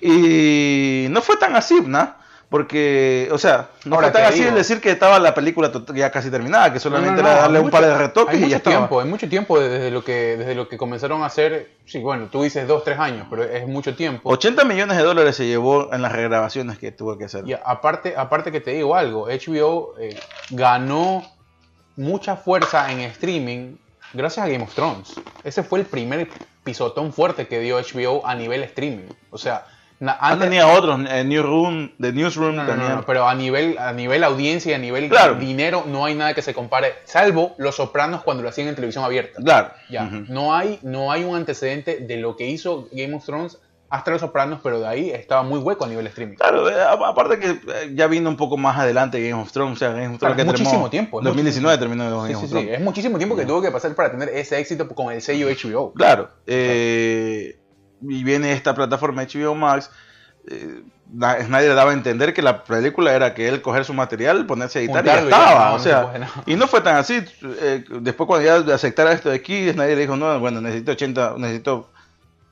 Y 0.00 1.06
no 1.10 1.22
fue 1.22 1.36
tan 1.36 1.54
así, 1.54 1.80
¿no? 1.80 2.12
Porque, 2.48 3.28
o 3.32 3.38
sea, 3.38 3.70
no 3.84 3.96
fue 3.96 4.10
tan 4.12 4.24
así 4.24 4.44
decir 4.44 4.80
que 4.80 4.90
estaba 4.92 5.18
la 5.18 5.34
película 5.34 5.72
ya 5.94 6.12
casi 6.12 6.30
terminada, 6.30 6.72
que 6.72 6.78
solamente 6.78 7.20
era 7.20 7.34
darle 7.34 7.58
un 7.58 7.70
par 7.70 7.84
de 7.84 7.98
retoques 7.98 8.40
y 8.40 8.48
ya 8.48 8.60
tiempo, 8.60 9.00
Hay 9.00 9.08
mucho 9.08 9.28
tiempo 9.28 9.58
desde 9.58 9.90
lo, 9.90 10.04
que, 10.04 10.36
desde 10.36 10.54
lo 10.54 10.68
que 10.68 10.76
comenzaron 10.78 11.22
a 11.22 11.26
hacer, 11.26 11.72
sí, 11.86 11.98
bueno, 11.98 12.28
tú 12.30 12.44
dices 12.44 12.68
dos, 12.68 12.84
tres 12.84 13.00
años, 13.00 13.26
pero 13.28 13.42
es 13.42 13.66
mucho 13.66 13.96
tiempo. 13.96 14.30
80 14.30 14.64
millones 14.64 14.96
de 14.96 15.02
dólares 15.02 15.34
se 15.34 15.46
llevó 15.46 15.92
en 15.92 16.02
las 16.02 16.12
regrabaciones 16.12 16.78
que 16.78 16.92
tuvo 16.92 17.18
que 17.18 17.24
hacer. 17.24 17.48
Y 17.48 17.52
aparte, 17.52 18.14
aparte 18.16 18.52
que 18.52 18.60
te 18.60 18.70
digo 18.72 18.94
algo, 18.94 19.26
HBO 19.26 19.94
eh, 19.98 20.16
ganó 20.50 21.24
mucha 21.96 22.36
fuerza 22.36 22.92
en 22.92 23.00
streaming 23.00 23.76
gracias 24.12 24.46
a 24.46 24.48
Game 24.48 24.62
of 24.62 24.72
Thrones. 24.72 25.14
Ese 25.42 25.64
fue 25.64 25.80
el 25.80 25.86
primer 25.86 26.28
pisotón 26.62 27.12
fuerte 27.12 27.48
que 27.48 27.60
dio 27.60 27.78
HBO 27.80 28.26
a 28.26 28.34
nivel 28.34 28.62
streaming. 28.62 29.08
O 29.30 29.38
sea, 29.38 29.66
no, 30.00 30.38
tenía 30.38 30.66
otros, 30.66 31.00
eh, 31.08 31.24
Newsroom, 31.24 31.90
de 31.98 32.12
Newsroom 32.12 32.56
no, 32.56 33.04
pero 33.06 33.26
a 33.26 33.34
nivel, 33.34 33.78
a 33.78 33.92
nivel 33.92 34.24
audiencia 34.24 34.72
y 34.72 34.74
a 34.74 34.78
nivel 34.78 35.10
dinero 35.40 35.84
no 35.86 36.04
hay 36.04 36.14
nada 36.14 36.34
que 36.34 36.42
se 36.42 36.52
compare, 36.52 36.94
salvo 37.04 37.54
Los 37.56 37.76
Sopranos 37.76 38.22
cuando 38.22 38.42
lo 38.42 38.48
hacían 38.48 38.68
en 38.68 38.74
televisión 38.74 39.04
abierta. 39.04 39.40
Claro. 39.42 39.70
Ya, 39.88 40.04
no, 40.04 40.54
hay, 40.54 40.78
no 40.82 41.12
hay 41.12 41.24
un 41.24 41.34
antecedente 41.34 41.98
de 42.00 42.16
lo 42.18 42.36
que 42.36 42.46
hizo 42.46 42.88
Game 42.92 43.14
of 43.14 43.24
Thrones 43.24 43.58
hasta 43.88 44.10
Los 44.10 44.20
Sopranos, 44.20 44.60
pero 44.62 44.80
de 44.80 44.86
ahí 44.86 45.10
estaba 45.10 45.42
muy 45.42 45.60
hueco 45.60 45.84
a 45.84 45.88
nivel 45.88 46.06
streaming. 46.08 46.36
Claro, 46.36 46.68
eh, 46.68 46.74
aparte 46.82 47.38
que 47.38 47.50
eh, 47.50 47.92
ya 47.94 48.06
vino 48.06 48.28
un 48.28 48.36
poco 48.36 48.56
más 48.56 48.78
adelante 48.78 49.20
Game 49.26 49.40
of 49.40 49.50
Thrones, 49.52 49.76
o 49.76 49.78
sea, 49.78 49.92
Game 49.92 50.14
of 50.14 50.18
Thrones 50.18 50.36
que 50.36 50.44
muchísimo 50.44 50.90
tiempo. 50.90 51.20
2019 51.22 51.78
terminó 51.78 52.04
Game 52.22 52.34
of 52.34 52.48
Thrones. 52.48 52.66
Sí, 52.66 52.74
es 52.74 52.80
muchísimo 52.80 53.18
tiempo 53.18 53.36
que 53.36 53.46
tuvo 53.46 53.62
que 53.62 53.70
pasar 53.70 53.94
para 53.94 54.10
tener 54.10 54.28
ese 54.30 54.58
éxito 54.58 54.88
con 54.88 55.12
el 55.12 55.22
sello 55.22 55.48
HBO. 55.48 55.92
Claro. 55.94 56.30
Eh, 56.46 57.58
y 58.02 58.24
viene 58.24 58.52
esta 58.52 58.74
plataforma 58.74 59.22
HBO 59.22 59.54
Max. 59.54 59.90
Eh, 60.48 60.82
Snyder 61.44 61.74
daba 61.74 61.90
a 61.90 61.94
entender 61.94 62.34
que 62.34 62.42
la 62.42 62.64
película 62.64 63.14
era 63.14 63.34
que 63.34 63.48
él 63.48 63.62
coger 63.62 63.84
su 63.84 63.94
material, 63.94 64.46
ponerse 64.46 64.80
a 64.80 64.82
editar 64.82 65.04
y 65.04 65.08
ya 65.08 65.18
estaba. 65.20 65.72
o 65.72 65.78
sea, 65.78 66.12
y 66.46 66.56
no 66.56 66.66
fue 66.66 66.80
tan 66.80 66.96
así. 66.96 67.22
Eh, 67.42 67.84
después 68.00 68.26
cuando 68.26 68.44
ya 68.44 68.74
aceptara 68.74 69.12
esto 69.12 69.30
de 69.30 69.36
aquí, 69.36 69.70
Snyder 69.70 69.98
dijo, 69.98 70.16
no, 70.16 70.38
bueno, 70.40 70.60
necesito 70.60 70.92
80, 70.92 71.34
necesito 71.38 71.90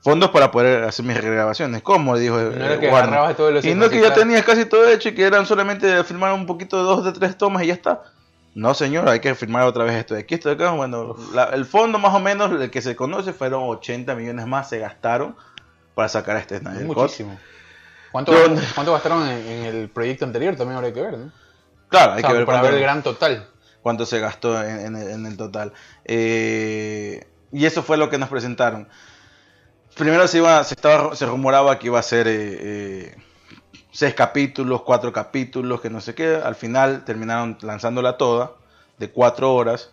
fondos 0.01 0.29
para 0.29 0.51
poder 0.51 0.83
hacer 0.83 1.03
mis 1.03 1.19
regrabaciones. 1.19 1.81
¿Cómo? 1.81 2.17
Dijo 2.17 2.37
no 2.37 2.79
que 2.79 3.33
todo 3.35 3.59
Y 3.59 3.73
no 3.73 3.89
que 3.89 4.01
ya 4.01 4.13
tenías 4.13 4.45
casi 4.45 4.65
todo 4.65 4.87
hecho 4.87 5.09
y 5.09 5.15
que 5.15 5.23
eran 5.23 5.45
solamente 5.45 6.03
filmar 6.03 6.33
un 6.33 6.45
poquito 6.45 6.77
de 6.77 6.83
dos 6.83 7.05
de 7.05 7.11
tres 7.11 7.37
tomas 7.37 7.63
y 7.63 7.67
ya 7.67 7.73
está. 7.73 8.03
No, 8.55 8.73
señor, 8.73 9.09
hay 9.09 9.19
que 9.19 9.35
firmar 9.35 9.63
otra 9.63 9.83
vez 9.83 9.95
esto 9.95 10.13
de 10.13 10.21
aquí, 10.21 10.35
esto 10.35 10.47
de 10.47 10.55
acá. 10.55 10.71
Bueno, 10.71 11.15
el 11.51 11.65
fondo 11.65 11.99
más 11.99 12.15
o 12.15 12.21
menos, 12.21 12.49
el 12.51 12.71
que 12.71 12.81
se 12.81 12.95
conoce, 12.95 13.33
fueron 13.33 13.63
80 13.63 14.15
millones 14.15 14.47
más, 14.47 14.69
se 14.69 14.79
gastaron 14.79 15.35
para 15.93 16.07
sacar 16.07 16.37
este 16.37 16.59
Snyder 16.59 16.85
Muchísimo. 16.85 17.37
¿Cuánto, 18.13 18.31
gastaron 18.93 19.27
en, 19.27 19.65
el 19.65 19.89
proyecto 19.89 20.23
anterior? 20.23 20.55
También 20.55 20.77
habrá 20.77 20.93
que 20.93 21.01
ver, 21.01 21.17
¿no? 21.17 21.31
Claro, 21.89 22.13
hay 22.13 22.23
que 22.23 22.31
ver 22.31 22.45
para 22.45 22.61
ver 22.61 22.75
el 22.75 22.79
gran 22.79 23.03
total. 23.03 23.45
Cuánto 23.81 24.05
se 24.05 24.19
gastó 24.21 24.63
en, 24.63 24.95
el 24.95 25.35
total. 25.35 25.73
Eh, 26.05 27.27
y 27.51 27.65
eso 27.65 27.83
fue 27.83 27.97
lo 27.97 28.09
que 28.09 28.17
nos 28.17 28.29
presentaron. 28.29 28.87
Primero 29.97 30.29
se, 30.29 30.37
iba, 30.37 30.63
se, 30.63 30.75
estaba, 30.75 31.13
se 31.13 31.25
rumoraba 31.25 31.77
que 31.77 31.87
iba 31.87 31.99
a 31.99 32.03
ser 32.03 32.27
eh, 32.29 32.57
eh, 32.61 33.15
seis 33.95 34.13
capítulos, 34.13 34.81
cuatro 34.81 35.13
capítulos, 35.13 35.79
que 35.79 35.89
no 35.89 36.01
sé 36.01 36.13
qué. 36.13 36.35
Al 36.35 36.55
final 36.55 37.05
terminaron 37.05 37.57
lanzándola 37.61 38.17
toda, 38.17 38.51
de 38.99 39.09
cuatro 39.09 39.55
horas. 39.55 39.91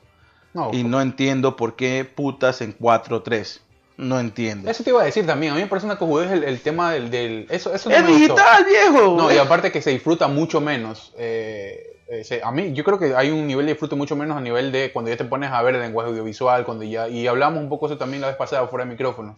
y 0.72 0.82
no 0.84 1.00
entiendo 1.00 1.56
por 1.56 1.76
qué 1.76 2.04
putas 2.04 2.60
en 2.60 2.72
cuatro 2.72 3.18
o 3.18 3.22
tres. 3.22 3.62
No 3.96 4.18
entiendo. 4.18 4.68
Eso 4.68 4.82
te 4.82 4.90
iba 4.90 5.02
a 5.02 5.04
decir 5.04 5.24
también. 5.24 5.52
A 5.52 5.54
mí 5.54 5.62
me 5.62 5.68
parece 5.68 5.86
una 5.86 5.98
cojudez 5.98 6.32
el, 6.32 6.42
el 6.44 6.60
tema 6.60 6.92
del. 6.92 7.10
del 7.10 7.46
eso, 7.48 7.72
eso 7.72 7.90
es 7.90 8.06
digital, 8.06 8.64
viejo. 8.64 9.16
No, 9.16 9.32
y 9.32 9.38
aparte 9.38 9.70
que 9.70 9.80
se 9.80 9.90
disfruta 9.90 10.26
mucho 10.26 10.60
menos. 10.60 11.12
Eh, 11.16 12.00
eh, 12.08 12.40
a 12.42 12.50
mí, 12.50 12.72
yo 12.72 12.82
creo 12.82 12.98
que 12.98 13.14
hay 13.14 13.30
un 13.30 13.46
nivel 13.46 13.66
de 13.66 13.72
disfrute 13.72 13.94
mucho 13.94 14.16
menos 14.16 14.36
a 14.36 14.40
nivel 14.40 14.72
de 14.72 14.92
cuando 14.92 15.10
ya 15.10 15.16
te 15.16 15.24
pones 15.24 15.52
a 15.52 15.62
ver 15.62 15.76
el 15.76 15.82
lenguaje 15.82 16.10
audiovisual. 16.10 16.64
cuando 16.64 16.82
ya 16.84 17.08
Y 17.08 17.28
hablamos 17.28 17.62
un 17.62 17.68
poco 17.68 17.86
eso 17.86 17.96
también 17.96 18.20
la 18.20 18.26
vez 18.28 18.36
pasada 18.36 18.66
fuera 18.66 18.84
de 18.84 18.90
micrófono. 18.90 19.36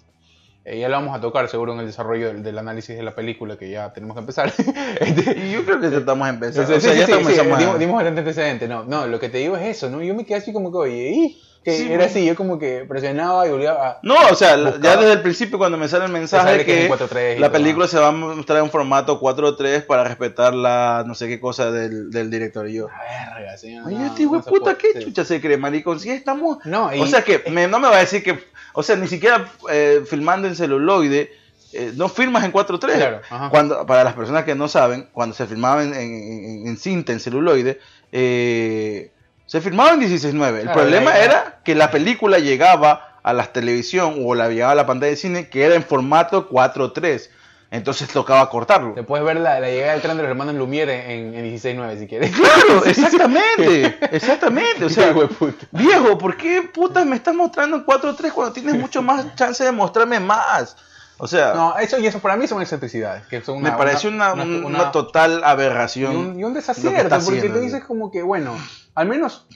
Eh, 0.67 0.79
ya 0.79 0.89
lo 0.89 0.95
vamos 0.95 1.15
a 1.15 1.21
tocar 1.21 1.47
seguro 1.49 1.75
en 1.75 1.81
el 1.81 1.87
desarrollo 1.87 2.33
del, 2.33 2.59
análisis 2.59 2.97
de 2.97 3.03
la 3.03 3.15
película, 3.15 3.59
que 3.59 3.69
ya 3.69 3.93
tenemos 3.93 4.15
que 4.15 4.21
empezar. 4.21 4.53
Este, 5.01 5.51
yo 5.51 5.65
creo 5.65 5.81
que 5.81 5.91
ya 5.91 5.99
estamos 5.99 6.29
empezando. 6.29 6.69
Sí, 6.69 6.75
o 6.75 6.81
sea, 6.81 6.95
ya 6.95 7.05
estamos 7.05 7.33
sí, 7.33 7.41
dimos, 7.59 7.79
dimos 7.79 7.97
bastante 7.97 8.21
antecedente. 8.21 8.67
No, 8.67 8.85
no, 8.85 9.07
lo 9.07 9.21
que 9.21 9.29
te 9.29 9.39
digo 9.39 9.57
es 9.57 9.77
eso, 9.77 9.91
¿no? 9.91 10.03
Yo 10.03 10.15
me 10.15 10.25
quedé 10.25 10.39
así 10.39 10.53
como 10.53 10.73
que, 10.73 10.79
oye, 10.79 11.11
¿y? 11.11 11.44
Que 11.65 11.95
era 11.95 12.05
así, 12.05 12.27
yo 12.27 12.37
como 12.37 12.59
que 12.59 12.85
presionaba 12.87 13.47
y 13.47 13.51
volvía 13.51 13.73
a. 13.73 13.99
No, 14.03 14.17
o 14.31 14.35
sea, 14.35 14.55
ya 14.81 14.99
desde 14.99 15.13
el 15.13 15.23
principio, 15.23 15.57
cuando 15.57 15.79
me 15.79 15.89
sale 15.89 16.05
el 16.05 16.13
mensaje 16.13 16.63
que, 16.67 17.39
la 17.39 17.51
película 17.51 17.89
se 17.89 17.99
va 17.99 18.09
a 18.09 18.13
mostrar 18.13 18.63
en 18.63 18.71
formato 18.71 19.19
4.3 19.19 19.87
para 19.87 20.05
respetar 20.05 20.53
la 20.53 21.05
no 21.07 21.15
sé 21.15 21.27
qué 21.27 21.41
cosa 21.41 21.71
del, 21.71 22.11
del 22.11 22.31
director. 22.31 22.69
Y 22.69 22.75
yo, 22.75 22.89
verga, 23.35 23.57
señor. 23.57 23.87
Oye, 23.87 24.05
este 24.05 24.25
no, 24.25 24.43
puta, 24.43 24.77
¿qué 24.77 25.03
chucha 25.03 25.25
se 25.25 25.41
cree, 25.41 25.57
maricón? 25.57 25.99
Si 25.99 26.11
estamos. 26.11 26.59
No, 26.67 26.91
o 26.99 27.07
sea, 27.07 27.23
que 27.23 27.43
no 27.49 27.81
me 27.81 27.89
va 27.89 27.97
a 27.97 28.01
decir 28.01 28.23
que. 28.23 28.39
O 28.75 28.83
sea, 28.83 28.97
ni 28.97 29.09
siquiera 29.09 29.49
eh, 29.71 30.03
filmando 30.07 30.47
en 30.47 30.57
celuloide. 30.57 31.33
Eh, 31.73 31.93
no 31.97 32.09
firmas 32.09 32.45
en 32.45 32.53
4.3. 32.53 32.79
Claro, 32.79 33.21
cuando, 33.51 33.85
para 33.85 34.05
las 34.05 34.13
personas 34.13 34.45
que 34.45 34.55
no 34.55 34.69
saben, 34.69 35.09
cuando 35.13 35.35
se 35.35 35.47
filmaba 35.47 35.83
en, 35.83 35.93
en, 35.93 36.69
en 36.69 36.77
cinta, 36.77 37.11
en 37.11 37.19
celuloide, 37.19 37.81
eh, 38.13 39.11
se 39.47 39.61
filmaba 39.61 39.93
en 39.93 40.01
16.9. 40.01 40.61
El 40.61 40.71
problema 40.71 41.19
era 41.19 41.59
que 41.65 41.75
la 41.75 41.91
película 41.91 42.39
llegaba 42.39 43.19
a 43.23 43.33
la 43.33 43.45
televisión 43.47 44.17
o 44.25 44.35
la 44.35 44.49
llegaba 44.49 44.73
a 44.73 44.77
la 44.77 44.87
pantalla 44.87 45.11
de 45.11 45.17
cine 45.17 45.49
que 45.49 45.65
era 45.65 45.75
en 45.75 45.83
formato 45.83 46.49
4.3. 46.51 47.29
Entonces 47.71 48.09
tocaba 48.09 48.49
cortarlo. 48.51 48.95
Te 48.95 49.03
puedes 49.03 49.27
ver 49.27 49.37
la, 49.37 49.59
la 49.59 49.69
llegada 49.69 49.95
del 49.95 50.03
tren 50.03 50.17
de 50.17 50.23
los 50.23 50.31
hermanos 50.31 50.55
Lumière 50.55 51.11
en, 51.11 51.35
en 51.35 51.45
16.9 51.45 51.99
si 51.99 52.07
quieres. 52.07 52.31
Claro, 52.31 52.85
exactamente, 52.87 53.99
exactamente. 54.13 54.85
O 54.85 54.89
sea, 54.89 55.13
viejo, 55.73 56.17
¿por 56.17 56.37
qué 56.37 56.63
putas 56.63 57.05
me 57.05 57.17
estás 57.17 57.35
mostrando 57.35 57.79
en 57.79 57.85
4-3 57.85 58.31
cuando 58.33 58.53
tienes 58.53 58.77
mucho 58.77 59.03
más 59.03 59.35
chance 59.35 59.65
de 59.65 59.73
mostrarme 59.73 60.21
más? 60.21 60.77
O 61.19 61.27
sea, 61.29 61.55
No, 61.55 61.79
eso 61.79 61.99
y 61.99 62.07
eso 62.07 62.19
para 62.19 62.37
mí 62.37 62.47
son 62.49 62.61
excentricidades. 62.61 63.27
Que 63.27 63.41
son 63.41 63.59
una, 63.59 63.71
me 63.73 63.77
parece 63.77 64.09
una, 64.09 64.33
una- 64.33 64.45
un- 64.87 64.93
total 64.93 65.41
y 65.41 65.43
aberración. 65.45 66.17
un, 66.17 66.41
y 66.41 66.43
un 66.43 66.43
lo 66.43 66.49
que 66.49 66.55
desacierto, 66.55 67.03
porque 67.09 67.17
haciendo, 67.17 67.55
tú 67.55 67.61
dices 67.61 67.85
como 67.85 68.11
que, 68.11 68.23
bueno, 68.23 68.57
al 68.95 69.07
menos, 69.09 69.47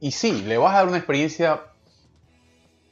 y 0.00 0.10
sí, 0.12 0.42
le 0.42 0.58
vas 0.58 0.74
a 0.74 0.78
dar 0.78 0.88
una 0.88 0.98
experiencia 0.98 1.62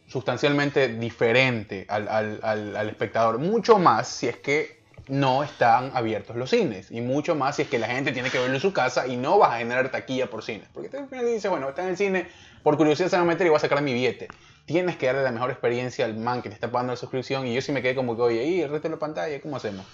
sustancialmente 0.07 0.88
diferente 0.88 1.87
al, 1.88 2.09
al- 2.09 2.40
al- 2.42 2.77
al 2.77 2.88
espectador, 2.88 3.38
mucho 3.38 3.79
más 3.79 4.09
si 4.09 4.29
es 4.29 4.37
que 4.37 4.83
no 5.09 5.42
están 5.42 5.90
abiertos 5.94 6.37
los 6.37 6.49
cines, 6.51 6.90
y 6.90 7.01
mucho 7.03 7.35
más 7.35 7.57
si 7.57 7.62
es 7.62 7.68
que 7.68 7.79
la 7.79 7.88
gente 7.88 8.12
tiene 8.12 8.31
que 8.31 8.38
verlo 8.38 8.55
en 8.55 8.61
su 8.61 8.73
casa 8.73 9.07
y 9.07 9.16
no 9.16 9.38
vas 9.38 9.53
a 9.53 9.59
generar 9.59 9.90
taquilla 9.90 10.31
por 10.31 10.42
cines, 10.42 10.68
porque 10.73 10.97
al 10.97 11.09
final 11.09 11.27
dices, 11.27 11.51
bueno, 11.51 11.68
está 11.68 11.83
en 11.83 11.88
el 11.90 11.97
cine, 11.97 12.29
por 12.62 12.77
curiosidad 12.79 13.09
se 13.11 13.16
va 13.16 13.23
a 13.23 13.27
meter 13.27 13.47
y 13.47 13.51
va 13.51 13.57
a 13.59 13.61
sacar 13.61 13.83
mi 13.83 13.92
billete. 13.92 14.29
Tienes 14.66 14.96
que 14.96 15.07
darle 15.07 15.22
la 15.22 15.31
mejor 15.31 15.50
experiencia 15.50 16.05
al 16.05 16.16
man 16.16 16.40
que 16.42 16.48
te 16.48 16.55
está 16.55 16.70
pagando 16.70 16.92
la 16.92 16.96
suscripción, 16.96 17.46
y 17.46 17.55
yo 17.55 17.61
sí 17.61 17.72
me 17.72 17.83
quedé 17.83 17.94
como 17.94 18.16
que, 18.16 18.22
oye, 18.22 18.44
¿y 18.44 18.62
el 18.62 18.70
resto 18.70 18.88
de 18.88 18.94
la 18.94 18.98
pantalla 18.98 19.40
cómo 19.40 19.57
hacemos? 19.57 19.85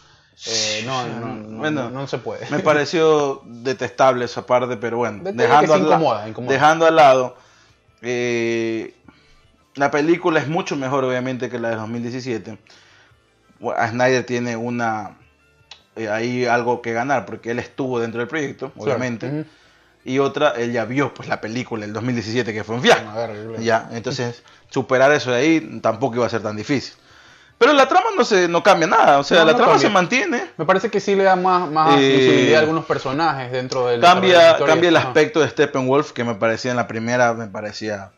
Eh, 0.47 0.83
no, 0.87 1.07
no, 1.07 1.37
no, 1.37 1.59
Bueno, 1.59 1.91
no, 1.91 2.01
no 2.01 2.07
se 2.07 2.19
puede. 2.19 2.49
Me 2.51 2.61
pareció 2.61 3.43
detestable 3.47 4.25
esa 4.25 4.47
parte, 4.47 4.77
pero 4.77 4.99
bueno, 4.99 5.23
dejando, 5.25 5.75
al 5.75 5.81
incomoda, 5.83 6.29
incomoda. 6.29 6.53
dejando 6.53 6.87
al 6.87 6.97
lado, 6.97 7.37
eh, 8.01 8.95
la 9.75 9.91
película 9.91 10.41
es 10.41 10.49
mucho 10.49 10.77
mejor 10.77 11.05
obviamente 11.05 11.51
que 11.51 11.59
la 11.59 11.71
de 11.71 11.77
2017. 11.77 12.59
Bueno, 13.59 13.81
A 13.81 13.89
Snyder 13.89 14.25
tiene 14.25 14.57
una 14.57 15.19
eh, 15.97 16.09
ahí 16.09 16.47
algo 16.47 16.81
que 16.81 16.93
ganar 16.93 17.27
porque 17.27 17.51
él 17.51 17.59
estuvo 17.59 18.01
dentro 18.01 18.21
del 18.21 18.29
proyecto, 18.29 18.73
obviamente, 18.77 19.27
Ujú. 19.27 19.45
Y 20.05 20.19
otra, 20.19 20.51
él 20.57 20.73
ya 20.73 20.85
vio 20.85 21.13
pues 21.15 21.29
la 21.29 21.41
película 21.41 21.83
del 21.85 21.93
2017 21.93 22.53
que 22.53 22.65
fue 22.65 22.77
un 22.77 22.83
fiasco. 22.83 23.05
Ya, 23.59 23.89
entonces 23.93 24.43
superar 24.71 25.13
eso 25.13 25.31
de 25.31 25.37
ahí 25.39 25.81
tampoco 25.83 26.17
iba 26.17 26.27
a 26.27 26.31
ser 26.31 26.43
tan 26.43 26.57
difícil. 26.57 26.95
Pero 27.59 27.75
la 27.75 27.87
trama 27.87 28.07
no 28.17 28.25
se 28.25 28.49
no 28.49 28.63
cambia 28.63 28.87
nada, 28.87 29.19
o 29.19 29.23
sea, 29.25 29.41
No, 29.41 29.45
la 29.45 29.53
no 29.53 29.59
trama 29.59 29.73
cambia. 29.73 29.89
se 29.89 29.93
mantiene. 29.93 30.51
Me 30.57 30.65
parece 30.65 30.89
que 30.89 30.99
sí 30.99 31.15
le 31.15 31.25
da 31.25 31.37
más, 31.37 31.71
más 31.71 32.01
Eh, 32.01 32.15
visibilidad 32.17 32.57
a 32.57 32.61
algunos 32.61 32.87
personajes 32.87 33.53
dentro 33.53 33.87
del 33.89 34.01
de 34.01 34.07
Cambia, 34.07 34.57
cambia 34.65 34.89
el 34.89 34.97
Ajá. 34.97 35.09
aspecto 35.09 35.41
de 35.41 35.49
Steppenwolf 35.51 36.13
que 36.13 36.25
me 36.25 36.35
parecía 36.37 36.71
en 36.71 36.79
la 36.79 36.87
primera, 36.89 37.35
me 37.35 37.49
parecía, 37.49 38.13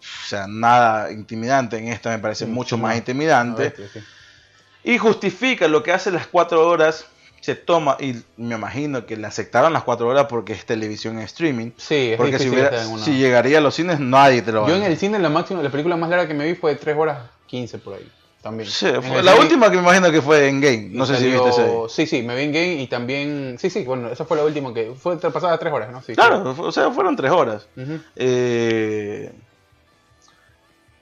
o 0.00 0.26
sea, 0.26 0.46
nada 0.48 1.12
intimidante. 1.12 1.76
En 1.76 1.88
esta 1.88 2.08
me 2.08 2.18
parece 2.18 2.46
Sí, 2.46 2.50
mucho 2.50 2.76
sí, 2.76 2.82
más 2.82 2.96
intimidante. 2.96 3.74
A 3.76 3.78
ver, 3.78 3.90
sí. 3.92 4.00
Y 4.84 4.96
justifica 4.96 5.68
lo 5.68 5.82
que 5.82 5.92
hace 5.92 6.10
las 6.10 6.26
cuatro 6.26 6.66
horas, 6.66 7.04
se 7.42 7.54
toma, 7.56 7.96
y 8.00 8.14
me 8.38 8.54
imagino 8.54 9.04
que 9.04 9.16
le 9.18 9.26
aceptaron 9.26 9.72
las 9.74 9.82
cuatro 9.82 10.06
horas 10.08 10.26
porque 10.30 10.54
es 10.54 10.64
televisión 10.64 11.18
en 11.18 11.24
streaming. 11.24 11.72
Sí, 11.76 12.12
es 12.12 12.16
Porque 12.16 12.38
si, 12.38 12.48
hubiera- 12.48 12.86
una- 12.88 13.04
llegaría 13.04 13.58
a 13.58 13.60
los 13.60 13.74
cines, 13.74 14.00
nadie 14.00 14.40
te 14.42 14.52
lo 14.52 14.62
va 14.62 14.68
Yo 14.68 14.76
en 14.76 14.84
el 14.84 14.96
cine, 14.96 15.18
la 15.18 15.28
máxima, 15.28 15.60
la 15.62 15.68
película 15.68 15.96
más 15.96 16.08
larga 16.08 16.26
que 16.28 16.34
me 16.34 16.46
vi 16.46 16.54
fue 16.54 16.72
de 16.72 16.76
3 16.80 16.96
horas 16.96 17.18
15 17.48 17.78
por 17.78 17.94
ahí. 17.94 18.10
También. 18.40 18.68
Sí, 18.68 18.86
fue 19.02 19.22
la 19.22 19.36
última 19.36 19.70
que 19.70 19.76
me 19.76 19.82
imagino 19.82 20.10
que 20.10 20.20
fue 20.22 20.48
en 20.48 20.60
Game. 20.60 20.88
No 20.92 21.04
sé 21.06 21.16
si 21.16 21.26
viste 21.30 21.48
ese. 21.50 21.68
Sí, 21.88 22.06
sí, 22.06 22.22
me 22.22 22.34
vi 22.34 22.42
en 22.44 22.52
Game 22.52 22.74
y 22.82 22.86
también. 22.88 23.56
Sí, 23.58 23.70
sí, 23.70 23.84
bueno, 23.84 24.08
esa 24.08 24.24
fue 24.24 24.36
la 24.36 24.44
última 24.44 24.72
que. 24.74 24.94
Fue 24.96 25.16
pasada 25.18 25.58
3 25.58 25.72
horas, 25.72 25.90
¿no? 25.92 26.02
Sí, 26.02 26.14
Claro, 26.14 26.54
o 26.58 26.72
sea, 26.72 26.90
fueron 26.90 27.14
tres 27.14 27.30
horas. 27.30 27.68
Eh, 28.16 29.32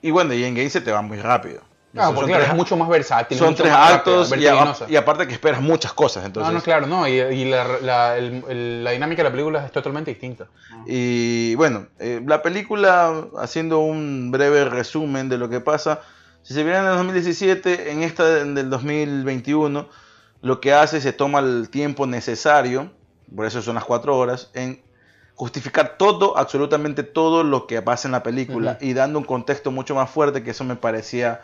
y 0.03 0.11
bueno, 0.11 0.33
y 0.33 0.43
en 0.43 0.53
Game 0.55 0.69
se 0.69 0.81
te 0.81 0.91
va 0.91 1.01
muy 1.01 1.17
rápido. 1.17 1.61
Claro, 1.93 2.13
porque 2.15 2.27
claro, 2.31 2.43
tres- 2.43 2.51
es 2.53 2.57
mucho 2.57 2.77
más 2.77 2.87
versátil. 2.89 3.37
Son 3.37 3.49
mucho 3.49 3.63
tres 3.63 3.73
actos 3.95 4.29
y, 4.37 4.47
a- 4.47 4.53
y 4.89 4.95
aparte 4.95 5.27
que 5.27 5.33
esperas 5.33 5.61
muchas 5.61 5.91
cosas. 5.93 6.25
Entonces, 6.25 6.51
No, 6.53 6.57
no, 6.59 6.63
claro, 6.63 6.87
no. 6.87 7.07
Y, 7.07 7.11
y 7.19 7.45
la, 7.45 7.65
la- 7.81 8.17
el- 8.17 8.43
el- 8.47 8.83
la 8.83 8.91
dinámica 8.91 9.21
de 9.23 9.29
la 9.29 9.31
película 9.31 9.65
es 9.65 9.71
totalmente 9.71 10.11
distinta. 10.11 10.47
Y 10.85 11.55
bueno, 11.55 11.87
eh, 11.99 12.21
la 12.25 12.41
película, 12.41 13.25
haciendo 13.39 13.79
un 13.79 14.31
breve 14.31 14.65
resumen 14.65 15.27
de 15.29 15.37
lo 15.37 15.49
que 15.49 15.59
pasa, 15.59 16.01
si 16.43 16.53
se 16.53 16.63
viene 16.63 16.79
en 16.79 16.85
el 16.85 16.95
2017, 16.95 17.91
en 17.91 18.03
esta 18.03 18.25
del 18.25 18.55
del 18.55 18.69
2021, 18.69 19.87
lo 20.41 20.59
que 20.61 20.73
hace 20.73 21.01
se 21.01 21.13
toma 21.13 21.39
el 21.39 21.69
tiempo 21.69 22.07
necesario, 22.07 22.89
por 23.35 23.45
eso 23.45 23.61
son 23.61 23.75
las 23.75 23.83
cuatro 23.85 24.17
horas, 24.17 24.49
en 24.53 24.81
justificar 25.35 25.95
todo, 25.97 26.37
absolutamente 26.37 27.03
todo 27.03 27.43
lo 27.43 27.67
que 27.67 27.81
pasa 27.81 28.07
en 28.07 28.11
la 28.11 28.23
película 28.23 28.77
y 28.81 28.93
dando 28.93 29.19
un 29.19 29.25
contexto 29.25 29.71
mucho 29.71 29.95
más 29.95 30.09
fuerte, 30.09 30.43
que 30.43 30.51
eso 30.51 30.63
me 30.63 30.75
parecía, 30.75 31.41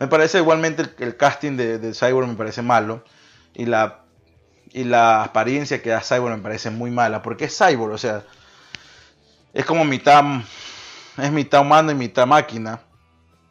me 0.00 0.08
parece 0.08 0.38
igualmente 0.38 0.82
el, 0.82 0.94
el 0.98 1.16
casting 1.16 1.56
de, 1.56 1.78
de 1.78 1.94
Cyborg 1.94 2.26
me 2.26 2.34
parece 2.34 2.62
malo 2.62 3.04
y 3.54 3.66
la 3.66 4.00
y 4.72 4.84
la 4.84 5.22
apariencia 5.24 5.82
que 5.82 5.90
da 5.90 6.00
Cyborg 6.00 6.36
me 6.36 6.42
parece 6.42 6.70
muy 6.70 6.90
mala, 6.90 7.22
porque 7.22 7.44
es 7.46 7.56
Cyborg, 7.58 7.92
o 7.92 7.98
sea, 7.98 8.22
es 9.52 9.64
como 9.64 9.84
mitad 9.84 10.24
es 11.18 11.32
mitad 11.32 11.60
humano 11.60 11.90
y 11.90 11.94
mitad 11.94 12.26
máquina. 12.26 12.80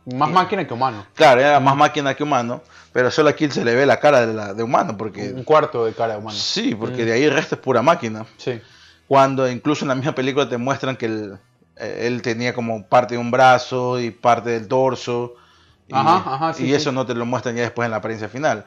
Más 0.06 0.30
máquina 0.32 0.66
que 0.66 0.74
humano. 0.74 1.06
Claro, 1.14 1.42
era 1.42 1.60
más 1.60 1.76
máquina 1.76 2.16
que 2.16 2.24
humano, 2.24 2.64
pero 2.94 3.12
solo 3.12 3.30
aquí 3.30 3.50
se 3.52 3.64
le 3.64 3.76
ve 3.76 3.86
la 3.86 4.00
cara 4.00 4.26
de, 4.26 4.34
la, 4.34 4.54
de 4.54 4.64
humano, 4.64 4.98
porque 4.98 5.34
Un 5.34 5.44
cuarto 5.44 5.86
de 5.86 5.94
cara 5.94 6.14
de 6.14 6.20
humano. 6.20 6.38
sí, 6.38 6.74
porque 6.74 7.04
Mm. 7.04 7.06
de 7.06 7.12
ahí 7.14 7.24
el 7.26 7.34
resto 7.34 7.56
es 7.56 7.62
pura 7.62 7.82
máquina. 7.82 8.26
Sí. 8.38 8.60
Cuando 9.08 9.48
incluso 9.50 9.84
en 9.84 9.90
la 9.90 9.96
misma 9.96 10.16
película 10.16 10.48
te 10.50 10.58
muestran 10.58 10.96
que 10.96 11.06
él, 11.08 11.38
eh, 11.76 12.06
él 12.08 12.22
tenía 12.22 12.54
como 12.56 12.88
parte 12.88 13.16
de 13.16 13.20
un 13.20 13.30
brazo 13.30 14.00
y 14.00 14.10
parte 14.10 14.52
del 14.52 14.68
torso. 14.68 15.36
Y, 15.90 15.94
Ajá, 15.96 16.24
ajá, 16.36 16.54
sí, 16.54 16.64
y 16.64 16.68
sí. 16.68 16.74
eso 16.76 16.92
no 16.92 17.06
te 17.06 17.14
lo 17.16 17.26
muestran 17.26 17.56
ya 17.56 17.64
después 17.64 17.86
en 17.86 17.92
la 17.92 17.98
apariencia 17.98 18.30
final. 18.30 18.66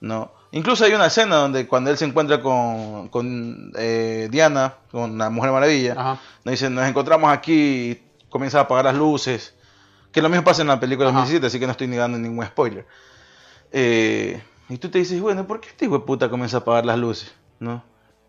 ¿no? 0.00 0.30
Incluso 0.50 0.84
hay 0.84 0.92
una 0.92 1.06
escena 1.06 1.36
donde 1.36 1.66
cuando 1.66 1.90
él 1.90 1.96
se 1.96 2.04
encuentra 2.04 2.42
con, 2.42 3.08
con 3.08 3.72
eh, 3.78 4.28
Diana, 4.30 4.74
con 4.90 5.16
la 5.16 5.30
Mujer 5.30 5.52
Maravilla, 5.52 5.94
Ajá. 5.96 6.18
nos 6.44 6.52
dicen, 6.52 6.74
nos 6.74 6.86
encontramos 6.86 7.32
aquí 7.32 7.52
y 7.92 8.02
comienza 8.28 8.58
a 8.58 8.62
apagar 8.62 8.84
las 8.84 8.94
luces. 8.96 9.54
Que 10.12 10.20
lo 10.20 10.28
mismo 10.28 10.44
pasa 10.44 10.62
en 10.62 10.68
la 10.68 10.78
película 10.80 11.08
Ajá. 11.08 11.20
2017, 11.20 11.46
así 11.46 11.58
que 11.60 11.66
no 11.66 11.72
estoy 11.72 11.86
ni 11.86 11.96
dando 11.96 12.18
ningún 12.18 12.44
spoiler. 12.44 12.86
Eh, 13.72 14.42
y 14.68 14.78
tú 14.78 14.88
te 14.90 14.98
dices, 14.98 15.20
bueno, 15.20 15.46
¿por 15.46 15.60
qué 15.60 15.68
este 15.68 15.84
hijo 15.86 15.98
de 15.98 16.04
puta 16.04 16.28
comienza 16.28 16.58
a 16.58 16.60
apagar 16.60 16.84
las 16.84 16.98
luces? 16.98 17.32
¿No? 17.60 17.82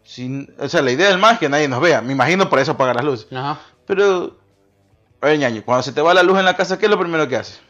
Sin, 0.04 0.54
o 0.60 0.69
sea, 0.69 0.82
la 0.82 0.91
idea 0.91 1.10
del 1.10 1.17
más 1.17 1.34
es 1.34 1.39
que 1.39 1.50
nadie 1.50 1.67
nos 1.67 1.82
vea. 1.82 2.02
Me 2.02 2.13
imagino 2.13 2.50
por 2.50 2.60
eso 2.60 2.71
apagar 2.73 2.95
las 2.95 3.06
luces. 3.06 3.28
Ajá. 3.34 3.60
Pero, 3.86 4.38
a 5.21 5.26
ver, 5.28 5.39
ñaño, 5.39 5.63
cuando 5.65 5.84
se 5.84 5.91
te 5.91 6.02
va 6.02 6.13
la 6.13 6.23
luz 6.23 6.39
en 6.39 6.45
la 6.45 6.56
casa, 6.56 6.78
¿qué 6.78 6.86
es 6.86 6.91
lo 6.91 7.00
primero 7.00 7.28
que 7.28 7.36
haces? 7.38 7.62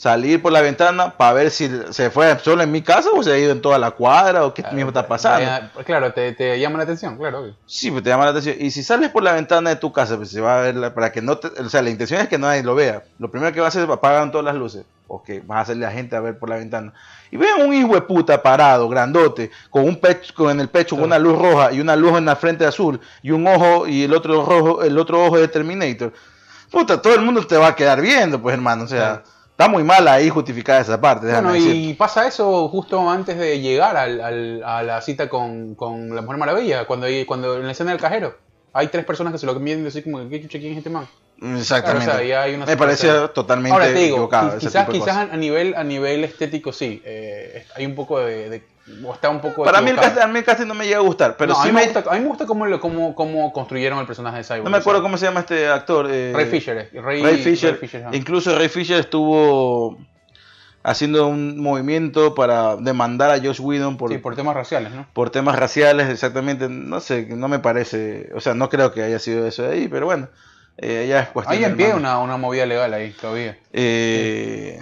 Salir 0.00 0.40
por 0.40 0.50
la 0.50 0.62
ventana 0.62 1.10
para 1.14 1.34
ver 1.34 1.50
si 1.50 1.70
se 1.90 2.08
fue 2.08 2.38
solo 2.38 2.62
en 2.62 2.72
mi 2.72 2.80
casa 2.80 3.10
o 3.14 3.22
se 3.22 3.32
ha 3.34 3.38
ido 3.38 3.52
en 3.52 3.60
toda 3.60 3.78
la 3.78 3.90
cuadra 3.90 4.46
o 4.46 4.54
qué 4.54 4.64
mismo 4.72 4.88
está 4.88 5.06
pasando. 5.06 5.40
Vaya, 5.46 5.70
Claro, 5.84 6.10
te, 6.14 6.32
te 6.32 6.58
llama 6.58 6.78
la 6.78 6.84
atención, 6.84 7.18
claro. 7.18 7.40
obvio. 7.40 7.54
Sí, 7.66 7.90
pues 7.90 8.02
te 8.02 8.08
llama 8.08 8.24
la 8.24 8.30
atención. 8.30 8.56
Y 8.58 8.70
si 8.70 8.82
sales 8.82 9.10
por 9.10 9.22
la 9.22 9.34
ventana 9.34 9.68
de 9.68 9.76
tu 9.76 9.92
casa, 9.92 10.16
pues 10.16 10.30
se 10.30 10.40
va 10.40 10.58
a 10.58 10.62
ver, 10.62 10.74
la- 10.76 10.94
para 10.94 11.12
que 11.12 11.20
no 11.20 11.36
te, 11.36 11.48
o 11.48 11.68
sea, 11.68 11.82
la 11.82 11.90
intención 11.90 12.18
es 12.22 12.28
que 12.28 12.38
nadie 12.38 12.62
lo 12.62 12.74
vea. 12.74 13.02
Lo 13.18 13.30
primero 13.30 13.52
que 13.52 13.60
va 13.60 13.66
a 13.66 13.68
hacer 13.68 13.82
es 13.84 13.90
apagar 13.90 14.30
todas 14.30 14.46
las 14.46 14.54
luces. 14.54 14.86
O 15.06 15.22
que 15.22 15.40
vas 15.40 15.58
a 15.58 15.60
hacerle 15.62 15.84
a 15.84 15.90
la 15.90 15.94
gente 15.94 16.16
a 16.16 16.20
ver 16.20 16.38
por 16.38 16.48
la 16.48 16.56
ventana. 16.56 16.94
Y 17.30 17.36
vean 17.36 17.60
un 17.60 17.74
hijo 17.74 17.92
de 17.94 18.00
puta 18.00 18.42
parado, 18.42 18.88
grandote, 18.88 19.50
con 19.68 19.84
un 19.84 19.96
pecho, 20.00 20.32
con 20.34 20.50
en 20.50 20.60
el 20.60 20.70
pecho 20.70 20.96
Claro. 20.96 21.08
una 21.08 21.18
luz 21.18 21.38
roja 21.38 21.72
y 21.72 21.80
una 21.80 21.94
luz 21.94 22.16
en 22.16 22.24
la 22.24 22.36
frente 22.36 22.64
azul 22.64 22.98
y 23.20 23.32
un 23.32 23.46
ojo 23.46 23.86
y 23.86 24.04
el 24.04 24.14
otro 24.14 24.46
rojo, 24.46 24.82
el 24.82 24.96
otro 24.96 25.22
ojo 25.26 25.36
de 25.36 25.46
Terminator. 25.48 26.10
Puta, 26.70 27.02
todo 27.02 27.14
el 27.16 27.20
mundo 27.20 27.46
te 27.46 27.58
va 27.58 27.66
a 27.68 27.76
quedar 27.76 28.00
viendo, 28.00 28.40
pues 28.40 28.54
hermano. 28.54 28.84
O 28.84 28.88
sea, 28.88 28.98
Claro. 29.22 29.39
Está 29.60 29.70
muy 29.70 29.84
mal 29.84 30.06
ahí 30.08 30.28
justificada 30.30 30.80
esa 30.80 31.00
parte. 31.00 31.26
Bueno, 31.26 31.50
y 31.90 31.94
pasa 31.94 32.26
eso 32.26 32.68
justo 32.68 33.08
antes 33.10 33.36
de 33.38 33.60
llegar 33.60 33.96
al- 33.96 34.20
al- 34.20 34.62
a 34.64 34.82
la 34.82 35.00
cita 35.02 35.28
con, 35.28 35.74
con 35.74 36.14
la 36.14 36.22
Mujer 36.22 36.38
Maravilla, 36.38 36.86
cuando, 36.86 37.06
hay- 37.06 37.24
cuando 37.24 37.56
en 37.56 37.66
la 37.66 37.72
escena 37.72 37.90
del 37.92 38.00
cajero. 38.00 38.34
Hay 38.72 38.86
tres 38.88 39.04
personas 39.04 39.32
que 39.32 39.38
se 39.38 39.46
lo 39.46 39.54
miran 39.58 39.86
así 39.86 40.02
como, 40.02 40.28
¿qué 40.28 40.40
chucha, 40.40 40.58
quién 40.58 40.72
es 40.72 40.78
este 40.78 40.90
man? 40.90 41.06
Exactamente. 41.42 42.04
Claro, 42.04 42.18
o 42.18 42.20
sea, 42.20 42.28
ya 42.28 42.42
hay 42.42 42.54
una 42.54 42.66
Me 42.66 42.76
parecía 42.76 43.28
totalmente 43.28 43.72
Ahora 43.72 43.86
te 43.86 43.94
digo, 43.94 44.16
equivocado. 44.16 44.58
quizás, 44.58 44.88
quizás 44.88 45.16
a 45.16 45.36
nivel, 45.36 45.74
a 45.74 45.84
nivel 45.84 46.24
estético 46.24 46.72
sí, 46.72 47.00
eh, 47.04 47.64
hay 47.76 47.86
un 47.86 47.94
poco 47.94 48.18
de, 48.20 48.50
de- 48.50 48.62
o 49.04 49.14
está 49.14 49.30
un 49.30 49.40
poco 49.40 49.62
Para 49.64 49.80
mí, 49.80 49.90
el 49.90 49.96
casting, 49.96 50.20
a 50.20 50.26
mí 50.26 50.38
el 50.40 50.44
casting 50.44 50.66
no 50.66 50.74
me 50.74 50.84
llega 50.84 50.98
a 50.98 51.02
gustar, 51.02 51.36
pero 51.36 51.52
No, 51.54 51.60
a, 51.60 51.64
mí 51.64 51.70
me 51.72 51.80
me... 51.86 51.92
gusta, 51.92 52.10
a 52.10 52.14
mí 52.14 52.20
me 52.20 52.26
gusta 52.26 52.44
cómo, 52.44 52.66
lo- 52.66 52.80
cómo, 52.80 53.14
cómo 53.14 53.52
construyeron 53.52 53.98
el 54.00 54.06
personaje 54.06 54.38
de 54.38 54.44
Cyborg. 54.44 54.64
No 54.64 54.70
me 54.70 54.76
o 54.76 54.80
sea, 54.80 54.80
acuerdo 54.80 55.02
cómo 55.02 55.16
se 55.16 55.26
llama 55.26 55.40
este 55.40 55.68
actor. 55.68 56.08
eh, 56.10 56.32
Ray 56.34 56.46
Fisher. 56.46 56.76
eh, 56.92 57.00
Ray, 57.00 57.22
Ray 57.22 57.36
Fisher. 57.38 57.70
Ray 57.72 57.80
Fisher. 57.88 58.04
Incluso 58.12 58.58
Ray 58.58 58.68
Fisher 58.68 58.98
estuvo 58.98 59.96
haciendo 60.82 61.26
un 61.28 61.58
movimiento 61.60 62.34
para 62.34 62.76
demandar 62.76 63.30
a 63.30 63.38
Josh 63.38 63.60
Whedon 63.60 63.96
por, 63.96 64.10
Sí, 64.10 64.18
por 64.18 64.34
temas 64.34 64.54
raciales, 64.54 64.92
¿no? 64.92 65.06
por 65.12 65.30
temas 65.30 65.56
raciales, 65.58 66.08
exactamente. 66.10 66.68
No 66.68 67.00
sé, 67.00 67.26
no 67.26 67.48
me 67.48 67.58
parece... 67.60 68.30
O 68.34 68.40
sea, 68.40 68.54
no 68.54 68.68
creo 68.70 68.92
que 68.92 69.02
haya 69.02 69.18
sido 69.18 69.46
eso 69.46 69.62
de 69.62 69.72
ahí, 69.74 69.88
pero 69.88 70.06
bueno. 70.06 70.28
Eh, 70.82 71.06
ya 71.08 71.20
es 71.20 71.28
cuestión 71.28 71.58
Hay 71.58 71.64
en 71.64 71.76
pie 71.76 71.92
una, 71.94 72.18
una 72.20 72.36
movida 72.38 72.64
legal 72.64 72.92
ahí 72.94 73.12
todavía. 73.12 73.58
Eh, 73.72 74.80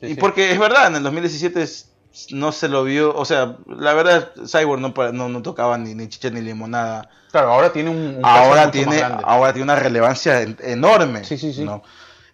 Sí, 0.00 0.06
y 0.06 0.08
sí. 0.10 0.14
porque 0.16 0.50
es 0.52 0.58
verdad, 0.58 0.88
en 0.88 0.96
el 0.96 1.02
2017 1.04 1.62
es- 1.62 1.90
no 2.30 2.50
se 2.52 2.68
lo 2.68 2.84
vio, 2.84 3.14
o 3.16 3.24
sea, 3.24 3.56
la 3.66 3.94
verdad 3.94 4.30
Cyborg 4.46 4.80
no, 4.80 4.92
no, 5.12 5.28
no 5.28 5.42
tocaba 5.42 5.78
ni, 5.78 5.94
ni 5.94 6.08
chicha 6.08 6.28
ni 6.30 6.40
limonada. 6.42 7.08
Claro, 7.30 7.52
ahora 7.52 7.72
tiene 7.72 7.90
un, 7.90 8.16
un 8.16 8.20
Ahora 8.24 8.70
tiene, 8.70 9.02
ahora 9.02 9.52
tiene 9.52 9.64
una 9.64 9.76
relevancia 9.76 10.42
en- 10.42 10.56
enorme. 10.62 11.24
Sí, 11.24 11.38
sí, 11.38 11.52
sí. 11.52 11.64
¿no? 11.64 11.82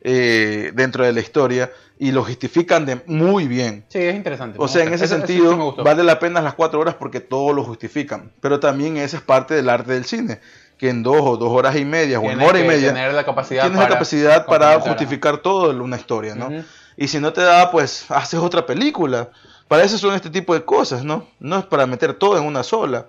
eh, 0.04 0.72
dentro 0.74 1.04
de 1.04 1.12
la 1.12 1.20
historia 1.20 1.70
y 1.98 2.10
lo 2.10 2.24
justifican 2.24 2.84
de 2.84 3.00
muy 3.06 3.46
bien. 3.46 3.84
Sí, 3.88 3.98
es 3.98 4.16
interesante. 4.16 4.58
O 4.60 4.66
sea, 4.66 4.82
en 4.82 4.92
ese 4.92 5.06
sentido, 5.06 5.76
vale 5.76 6.02
la 6.02 6.18
pena 6.18 6.40
las 6.42 6.54
cuatro 6.54 6.80
horas 6.80 6.96
porque 6.96 7.20
todo 7.20 7.52
lo 7.52 7.62
justifican. 7.62 8.32
Pero 8.40 8.58
también 8.58 8.96
esa 8.96 9.18
es 9.18 9.22
parte 9.22 9.54
del 9.54 9.68
arte 9.68 9.92
del 9.92 10.04
cine. 10.04 10.40
Que 10.82 10.88
en 10.88 11.04
dos 11.04 11.20
o 11.20 11.36
dos 11.36 11.52
horas 11.52 11.76
y 11.76 11.84
media 11.84 12.18
o 12.18 12.28
en 12.28 12.42
hora 12.42 12.58
y 12.58 12.66
media 12.66 12.88
tener 12.88 13.14
la 13.14 13.24
capacidad 13.24 13.62
tienes 13.62 13.78
la 13.78 13.86
capacidad 13.86 14.46
para 14.46 14.80
justificar 14.80 15.38
todo 15.38 15.70
una 15.80 15.96
historia, 15.96 16.34
¿no? 16.34 16.50
Y 16.96 17.06
si 17.06 17.20
no 17.20 17.32
te 17.32 17.40
da, 17.40 17.70
pues 17.70 18.06
haces 18.08 18.40
otra 18.40 18.66
película. 18.66 19.30
Para 19.68 19.84
eso 19.84 19.96
son 19.96 20.12
este 20.16 20.28
tipo 20.28 20.54
de 20.54 20.64
cosas, 20.64 21.04
¿no? 21.04 21.28
No 21.38 21.60
es 21.60 21.66
para 21.66 21.86
meter 21.86 22.14
todo 22.14 22.36
en 22.36 22.42
una 22.42 22.64
sola. 22.64 23.06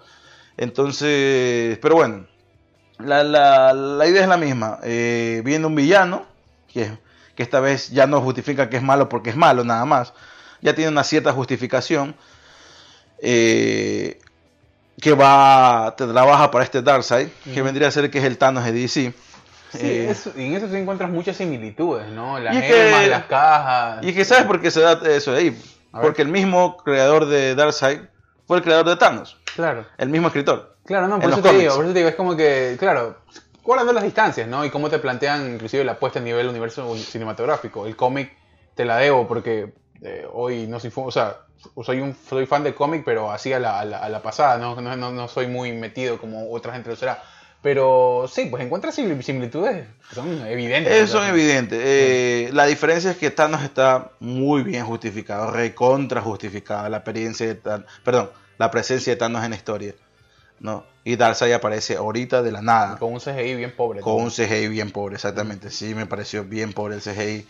Entonces, 0.56 1.80
pero 1.82 1.96
bueno, 1.96 2.28
la, 3.00 3.24
la, 3.24 4.08
idea 4.08 4.22
es 4.22 4.28
la 4.28 4.38
misma. 4.38 4.78
Eh, 4.84 5.42
viene 5.44 5.66
un 5.66 5.74
villano, 5.74 6.28
que, 6.72 6.96
que 7.34 7.42
esta 7.42 7.60
vez 7.60 7.90
ya 7.90 8.06
no 8.06 8.22
justifica 8.22 8.70
que 8.70 8.78
es 8.78 8.84
malo 8.84 9.10
porque 9.10 9.32
es 9.32 9.36
malo, 9.36 9.64
nada 9.64 9.86
más. 9.86 10.14
Ya 10.62 10.76
tiene 10.76 10.92
una 10.92 11.04
cierta 11.04 11.34
justificación. 11.34 12.16
Eh, 13.18 14.20
que 15.02 15.14
va, 15.14 15.94
te 15.98 16.06
trabaja 16.08 16.52
para 16.52 16.64
este 16.64 16.82
Darkseid, 16.82 17.30
que 17.54 17.62
vendría 17.62 17.88
a 17.88 17.92
ser 17.92 18.10
que 18.10 18.20
es 18.20 18.24
el 18.26 18.38
Thanos 18.38 18.64
de 18.66 18.72
DC. 18.72 19.14
Sí, 19.72 19.80
eh, 19.80 20.16
y 20.36 20.46
en 20.46 20.54
eso 20.56 20.70
sí 20.70 20.76
encuentras 20.76 21.10
muchas 21.10 21.36
similitudes, 21.36 22.08
¿no? 22.10 22.38
Las 22.40 22.56
gemas, 22.56 23.08
las 23.08 23.26
cajas. 23.26 24.06
Y 24.06 24.14
que 24.14 24.24
sabes 24.24 24.46
por 24.46 24.62
qué 24.62 24.70
se 24.70 24.82
da 24.82 25.00
eso 25.06 25.32
de 25.34 25.40
ahí. 25.40 25.62
Porque 25.92 26.22
el 26.22 26.28
mismo 26.28 26.78
creador 26.78 27.26
de 27.26 27.56
Darkseid 27.56 28.02
fue 28.48 28.58
el 28.58 28.64
creador 28.64 28.88
de 28.88 28.96
Thanos. 28.96 29.38
Claro. 29.56 29.86
El 29.98 30.10
mismo 30.10 30.28
escritor. 30.28 30.76
Claro, 30.86 31.08
no, 31.08 31.20
por 31.20 31.32
eso, 31.32 31.42
te 31.42 31.54
digo, 31.54 31.76
por 31.76 31.86
eso 31.86 31.94
te 31.94 32.00
digo, 32.00 32.10
es 32.10 32.16
como 32.16 32.36
que, 32.36 32.76
claro, 32.78 33.18
guardando 33.64 33.94
las 33.94 34.04
distancias, 34.04 34.48
¿no? 34.48 34.66
Y 34.66 34.70
cómo 34.70 34.90
te 34.90 35.00
plantean 35.00 35.54
inclusive 35.54 35.84
la 35.84 35.98
puesta 35.98 36.20
a 36.20 36.22
nivel 36.22 36.48
universo 36.48 36.96
cinematográfico. 36.98 37.88
El 37.88 37.96
cómic 37.96 38.36
te 38.76 38.86
la 38.86 38.98
debo 38.98 39.28
porque 39.28 39.74
eh, 40.02 40.28
hoy 40.34 40.68
no 40.68 40.80
soy, 40.80 40.92
o 40.94 41.12
sea, 41.12 41.38
soy 41.84 42.02
un 42.02 42.16
soy 42.30 42.46
fan 42.46 42.64
del 42.64 42.76
cómic, 42.76 43.04
pero 43.06 43.32
así 43.32 43.54
a 43.54 43.60
la, 43.60 43.80
a 43.80 44.10
la, 44.10 44.22
pasada, 44.22 44.58
¿no? 44.58 44.80
No, 44.80 44.96
¿no? 44.96 45.12
no, 45.12 45.28
soy 45.28 45.48
muy 45.48 45.72
metido 45.72 46.18
como 46.18 46.52
otra 46.52 46.74
gente 46.74 46.90
lo 46.90 46.96
será. 46.96 47.24
Pero 47.62 48.26
sí, 48.30 48.48
pues 48.48 48.62
encuentras 48.62 48.94
similitudes 48.94 49.88
que 50.10 50.16
son 50.16 50.46
evidentes. 50.46 51.10
Son 51.10 51.26
evidentes. 51.26 51.80
Eh, 51.82 52.50
la 52.52 52.66
diferencia 52.66 53.12
es 53.12 53.18
que 53.18 53.32
Thanos 53.32 53.64
está 53.64 54.12
muy 54.20 54.64
bien 54.64 54.86
justificado, 54.86 55.50
recontra 55.50 56.22
justificado. 56.22 56.90
La 56.90 56.98
experiencia 56.98 57.48
de 57.48 57.56
Thanos, 57.56 57.88
perdón, 58.04 58.32
la 58.58 58.70
presencia 58.70 59.14
de 59.14 59.18
Thanos 59.18 59.46
en 59.46 59.52
la 59.52 59.56
historia. 59.56 59.96
¿no? 60.60 60.86
Y 61.04 61.18
Darkseid 61.18 61.52
aparece 61.52 61.98
ahorita 61.98 62.42
de 62.42 62.52
la 62.52 62.62
nada. 62.62 62.98
Con 62.98 63.14
un 63.14 63.20
CGI 63.20 63.56
bien 63.56 63.76
pobre. 63.76 64.00
Con 64.00 64.22
un 64.22 64.32
CGI 64.32 64.70
bien 64.70 64.92
pobre, 64.92 65.16
exactamente. 65.16 65.70
Sí, 65.70 65.94
me 65.94 66.06
pareció 66.06 66.46
bien 66.46 66.74
pobre 66.74 66.96
el 66.96 67.02
CGI. 67.02 67.46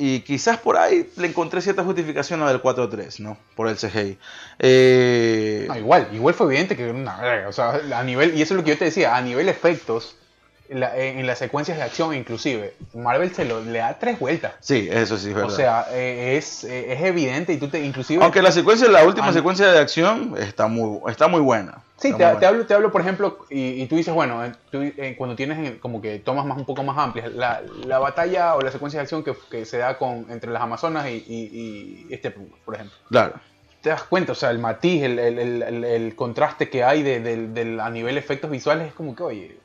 Y 0.00 0.20
quizás 0.20 0.58
por 0.58 0.76
ahí 0.76 1.10
le 1.16 1.26
encontré 1.26 1.60
cierta 1.60 1.82
justificación 1.82 2.40
a 2.42 2.48
del 2.48 2.62
4-3, 2.62 3.18
¿no? 3.18 3.36
Por 3.56 3.66
el 3.66 3.74
CGI. 3.74 4.16
Eh... 4.60 5.68
igual, 5.76 6.08
igual 6.12 6.34
fue 6.34 6.46
evidente 6.46 6.76
que 6.76 6.84
era 6.84 6.94
una 6.94 7.48
O 7.48 7.52
sea, 7.52 7.80
a 7.92 8.04
nivel, 8.04 8.38
y 8.38 8.42
eso 8.42 8.54
es 8.54 8.58
lo 8.58 8.64
que 8.64 8.70
yo 8.70 8.78
te 8.78 8.84
decía, 8.84 9.16
a 9.16 9.20
nivel 9.20 9.48
efectos, 9.48 10.14
en, 10.68 11.26
las 11.26 11.38
secuencias 11.38 11.78
de 11.78 11.82
acción 11.82 12.14
inclusive, 12.14 12.74
Marvel 12.94 13.34
se 13.34 13.44
lo, 13.44 13.60
le 13.64 13.80
da 13.80 13.98
tres 13.98 14.20
vueltas. 14.20 14.52
Sí, 14.60 14.88
eso 14.88 15.18
sí 15.18 15.30
es 15.30 15.34
verdad. 15.34 15.50
O 15.50 15.56
sea, 15.56 15.86
eh, 15.90 16.36
es, 16.36 16.62
eh, 16.62 16.92
es, 16.92 17.02
evidente 17.02 17.52
y 17.52 17.56
tú 17.56 17.66
te 17.66 17.84
inclusive... 17.84 18.22
Aunque 18.22 18.40
la 18.40 18.52
secuencia, 18.52 18.88
la 18.88 19.04
última 19.04 19.32
secuencia 19.32 19.66
de 19.66 19.80
acción 19.80 20.34
está 20.38 20.68
muy, 20.68 21.00
está 21.10 21.26
muy 21.26 21.40
buena. 21.40 21.82
Sí, 21.98 22.14
te, 22.14 22.24
hablo, 22.24 22.64
te 22.64 22.74
hablo, 22.74 22.92
por 22.92 23.00
ejemplo, 23.00 23.44
y, 23.50 23.84
tú 23.86 23.96
dices, 23.96 24.14
bueno, 24.14 24.44
eh, 24.44 25.14
cuando 25.18 25.34
tienes 25.34 25.80
como 25.80 26.00
que 26.00 26.20
tomas 26.20 26.46
más 26.46 26.56
un 26.56 26.64
poco 26.64 26.84
más 26.84 26.96
amplias, 26.96 27.32
la, 27.34 27.60
la 27.84 27.98
batalla 27.98 28.54
o 28.54 28.60
la 28.60 28.70
secuencia 28.70 28.98
de 28.98 29.02
acción 29.02 29.24
que, 29.24 29.34
que, 29.50 29.64
se 29.64 29.78
da 29.78 29.98
con, 29.98 30.26
entre 30.30 30.52
las 30.52 30.62
Amazonas 30.62 31.08
y, 31.08 31.24
y, 31.26 32.06
este, 32.10 32.30
por 32.30 32.76
ejemplo. 32.76 32.96
Claro. 33.08 33.34
Te 33.80 33.90
das 33.90 34.04
cuenta, 34.04 34.32
o 34.32 34.34
sea, 34.36 34.50
el 34.50 34.60
matiz, 34.60 35.02
el, 35.02 35.18
el, 35.18 35.62
el, 35.62 35.84
el 35.84 36.14
contraste 36.14 36.70
que 36.70 36.84
hay 36.84 37.02
de, 37.02 37.20
de, 37.20 37.80
a 37.80 37.90
nivel 37.90 38.16
efectos 38.16 38.48
visuales 38.48 38.88
es 38.88 38.94
como 38.94 39.16
que, 39.16 39.22
oye, 39.24 39.58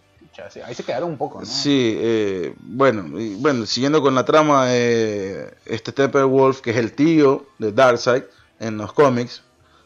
ahí 0.66 0.74
se 0.74 0.84
quedaron 0.84 1.12
un 1.12 1.18
poco, 1.18 1.40
¿no? 1.40 1.46
Sí, 1.46 1.96
eh, 2.00 2.56
bueno, 2.60 3.06
bueno, 3.38 3.68
siguiendo 3.68 4.02
con 4.02 4.16
la 4.16 4.26
trama, 4.26 4.66
eh, 4.70 5.54
este 5.66 5.92
Steppenwolf, 5.92 6.62
que 6.62 6.72
es 6.72 6.78
el 6.78 6.94
tío 6.94 7.46
de 7.60 7.72
Darkseid 7.72 8.24
en 8.60 8.78
los 8.78 8.92
cómics, 8.94 9.44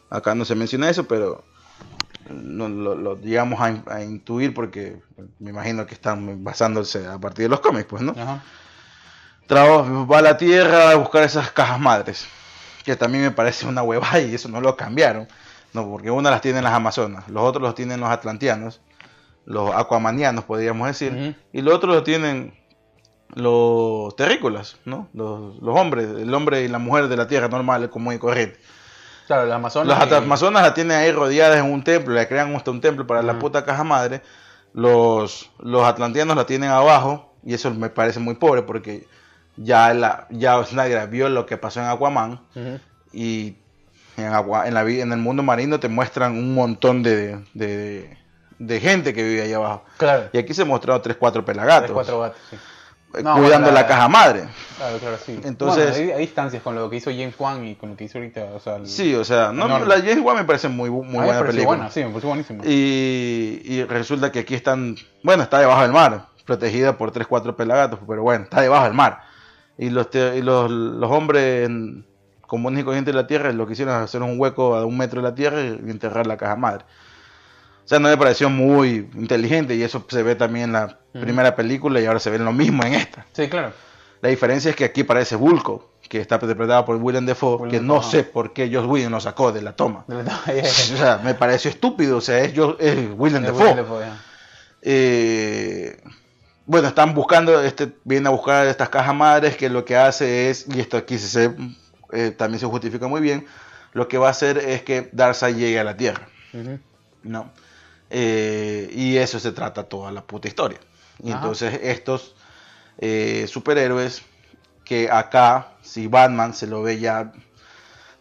acá 0.08 0.34
no 0.34 0.44
se 0.44 0.54
menciona 0.54 0.88
eso, 0.88 1.04
pero 1.04 1.44
no, 2.30 2.68
lo, 2.68 3.20
llegamos 3.20 3.60
a, 3.60 4.02
intuir 4.02 4.54
porque 4.54 5.00
me 5.38 5.50
imagino 5.50 5.86
que 5.86 5.94
están 5.94 6.44
basándose 6.44 7.06
a 7.06 7.18
partir 7.18 7.44
de 7.44 7.48
los 7.48 7.60
cómics, 7.60 7.86
pues, 7.88 8.02
¿no? 8.02 8.12
Ajá. 8.12 8.42
va 9.50 10.18
a 10.18 10.22
la 10.22 10.36
Tierra 10.36 10.90
a 10.90 10.94
buscar 10.96 11.22
esas 11.24 11.50
cajas 11.50 11.80
madres, 11.80 12.26
que 12.84 12.96
también 12.96 13.24
me 13.24 13.30
parece 13.30 13.66
una 13.66 13.82
huevada 13.82 14.20
y 14.20 14.34
eso 14.34 14.48
no 14.48 14.60
lo 14.60 14.76
cambiaron, 14.76 15.28
no, 15.72 15.88
porque 15.88 16.10
una 16.10 16.30
las 16.30 16.40
tienen 16.40 16.64
las 16.64 16.72
Amazonas, 16.72 17.28
los 17.28 17.42
otros 17.42 17.62
los 17.62 17.74
tienen 17.74 18.00
los 18.00 18.10
Atlanteanos 18.10 18.80
los 19.48 19.74
aquamanianos, 19.74 20.44
podríamos 20.44 20.86
decir, 20.88 21.34
y 21.52 21.62
los 21.62 21.74
otros 21.74 21.94
lo 21.94 22.02
tienen 22.02 22.52
los 23.34 24.14
terrícolas, 24.14 24.76
¿no? 24.84 25.08
Los, 25.14 25.58
hombres, 25.62 26.06
el 26.06 26.32
hombre 26.34 26.64
y 26.64 26.68
la 26.68 26.78
mujer 26.78 27.08
de 27.08 27.16
la 27.16 27.26
tierra 27.26 27.48
normal, 27.48 27.88
como 27.88 28.12
y 28.12 28.18
corriente. 28.18 28.60
Claro, 29.28 29.46
las 29.46 29.54
amazonas. 29.54 29.98
Las 29.98 30.12
amazonas 30.12 30.62
la 30.62 30.74
tienen 30.74 30.98
ahí 30.98 31.12
rodeadas 31.12 31.58
en 31.58 31.72
un 31.72 31.84
templo, 31.84 32.14
le 32.14 32.26
crean 32.26 32.56
hasta 32.56 32.72
un 32.72 32.80
templo 32.80 33.06
para 33.06 33.22
la 33.22 33.38
puta 33.38 33.64
caja 33.64 33.84
madre. 33.84 34.22
Los, 34.74 35.48
los 35.60 35.84
atlantianos 35.84 36.36
la 36.36 36.46
tienen 36.46 36.70
abajo, 36.70 37.32
y 37.44 37.54
eso 37.54 37.72
me 37.72 37.90
parece 37.90 38.18
muy 38.18 38.34
pobre 38.34 38.62
porque 38.62 39.06
ya, 39.56 39.94
la, 39.94 40.26
ya 40.30 40.64
Snyder 40.64 41.06
vio 41.08 41.28
lo 41.28 41.46
que 41.46 41.56
pasó 41.56 41.78
en 41.78 41.86
Aquaman, 41.86 42.40
y 43.12 43.54
en, 44.16 44.32
agua, 44.32 44.66
en, 44.66 44.74
la, 44.74 44.82
en 44.82 45.12
el 45.12 45.18
mundo 45.18 45.44
marino 45.44 45.78
te 45.78 45.88
muestran 45.88 46.32
un 46.32 46.54
montón 46.54 47.04
de 47.04 48.18
de 48.58 48.80
gente 48.80 49.14
que 49.14 49.22
vive 49.22 49.42
ahí 49.42 49.52
abajo. 49.52 49.84
Claro. 49.96 50.28
Y 50.32 50.38
aquí 50.38 50.52
se 50.52 50.64
mostraron 50.64 51.00
tres, 51.02 51.16
cuatro 51.16 51.44
pelagatos. 51.44 51.84
Tres, 51.84 51.92
cuatro 51.92 52.20
gatos, 52.20 52.38
sí. 52.50 52.56
Eh, 53.14 53.22
cuidando 53.22 53.70
la, 53.70 53.86
caja 53.86 54.06
madre. 54.06 54.44
Claro, 54.76 54.98
claro, 54.98 55.16
sí. 55.24 55.40
Entonces, 55.42 55.96
hay, 55.96 56.20
distancias 56.20 56.62
con 56.62 56.74
lo 56.74 56.90
que 56.90 56.96
hizo 56.96 57.10
James 57.10 57.34
Wan 57.38 57.66
y 57.66 57.74
con 57.74 57.90
lo 57.90 57.96
que 57.96 58.04
hizo 58.04 58.18
ahorita. 58.18 58.44
O 58.54 58.60
sea, 58.60 58.80
sí, 58.84 59.14
o 59.14 59.24
sea, 59.24 59.50
no, 59.50 59.66
la 59.66 59.96
James 59.96 60.20
Wan 60.20 60.36
me 60.36 60.44
parece 60.44 60.68
muy, 60.68 60.90
muy 60.90 61.24
buena 61.24 61.40
película. 61.40 61.66
Buena, 61.66 61.90
sí, 61.90 62.00
me 62.00 62.10
parece 62.10 62.26
buenísima. 62.26 62.64
Y, 62.66 63.62
y 63.64 63.84
resulta 63.84 64.30
que 64.30 64.40
aquí 64.40 64.54
están, 64.54 64.96
bueno, 65.22 65.42
está 65.42 65.58
debajo 65.58 65.82
del 65.82 65.92
mar, 65.92 66.26
protegida 66.44 66.98
por 66.98 67.10
tres, 67.10 67.26
cuatro 67.26 67.56
pelagatos, 67.56 67.98
pero 68.06 68.22
bueno, 68.22 68.44
está 68.44 68.60
debajo 68.60 68.84
del 68.84 68.94
mar. 68.94 69.22
Y 69.78 69.88
los, 69.88 70.08
y 70.12 70.42
los, 70.42 70.70
los 70.70 71.10
hombres 71.10 71.70
comunes 72.46 72.80
y 72.80 72.84
corrientes 72.84 73.14
de 73.14 73.20
la 73.20 73.26
Tierra 73.26 73.52
lo 73.52 73.66
que 73.66 73.74
hicieron 73.74 73.94
es 73.96 74.02
hacer 74.02 74.22
un 74.22 74.38
hueco 74.38 74.74
a 74.74 74.84
un 74.84 74.98
metro 74.98 75.22
de 75.22 75.28
la 75.28 75.34
Tierra 75.34 75.62
y 75.62 75.90
enterrar 75.90 76.26
la 76.26 76.36
caja 76.36 76.56
madre. 76.56 76.84
O 77.88 77.90
sea, 77.90 77.98
no 78.00 78.10
me 78.10 78.18
pareció 78.18 78.50
muy 78.50 79.08
inteligente 79.14 79.74
y 79.74 79.82
eso 79.82 80.04
se 80.10 80.22
ve 80.22 80.34
también 80.34 80.64
en 80.66 80.72
la 80.72 80.98
primera 81.14 81.56
película 81.56 81.98
y 81.98 82.04
ahora 82.04 82.20
se 82.20 82.28
ve 82.28 82.38
lo 82.38 82.52
mismo 82.52 82.84
en 82.84 82.92
esta. 82.92 83.24
Sí, 83.32 83.48
claro. 83.48 83.72
La 84.20 84.28
diferencia 84.28 84.68
es 84.68 84.76
que 84.76 84.84
aquí 84.84 85.04
parece 85.04 85.36
Bulko, 85.36 85.92
que 86.06 86.20
está 86.20 86.34
interpretado 86.34 86.84
por 86.84 86.96
William 86.96 87.24
Defoe, 87.24 87.66
que 87.70 87.80
no 87.80 88.02
sé 88.02 88.24
por 88.24 88.52
qué 88.52 88.70
Josh 88.70 88.84
Whedon 88.84 89.12
lo 89.12 89.20
sacó 89.20 89.52
de 89.52 89.62
la 89.62 89.74
toma. 89.74 90.04
o 90.06 90.96
sea, 90.98 91.22
me 91.24 91.32
pareció 91.32 91.70
estúpido, 91.70 92.18
o 92.18 92.20
sea, 92.20 92.40
es, 92.40 92.52
es 92.78 93.08
William 93.16 93.42
Defoe. 93.42 94.04
eh, 94.82 95.98
bueno, 96.66 96.88
están 96.88 97.14
buscando, 97.14 97.58
este, 97.62 97.90
vienen 98.04 98.26
a 98.26 98.30
buscar 98.30 98.66
estas 98.66 98.90
cajas 98.90 99.14
madres 99.14 99.56
que 99.56 99.70
lo 99.70 99.86
que 99.86 99.96
hace 99.96 100.50
es, 100.50 100.66
y 100.68 100.78
esto 100.78 100.98
aquí 100.98 101.16
se, 101.16 101.54
eh, 102.12 102.32
también 102.32 102.60
se 102.60 102.66
justifica 102.66 103.08
muy 103.08 103.22
bien, 103.22 103.46
lo 103.94 104.08
que 104.08 104.18
va 104.18 104.26
a 104.26 104.32
hacer 104.32 104.58
es 104.58 104.82
que 104.82 105.08
Darkseid 105.12 105.56
llegue 105.56 105.80
a 105.80 105.84
la 105.84 105.96
Tierra. 105.96 106.28
¿no? 107.22 107.50
Eh, 108.10 108.90
y 108.92 109.16
eso 109.16 109.38
se 109.38 109.52
trata 109.52 109.84
toda 109.84 110.12
la 110.12 110.22
puta 110.22 110.48
historia. 110.48 110.78
Y 111.22 111.32
entonces 111.32 111.80
estos 111.82 112.34
eh, 112.98 113.46
superhéroes 113.48 114.22
que 114.84 115.10
acá, 115.10 115.72
si 115.82 116.06
Batman 116.06 116.54
se 116.54 116.66
lo 116.66 116.82
ve 116.82 116.98
ya, 116.98 117.32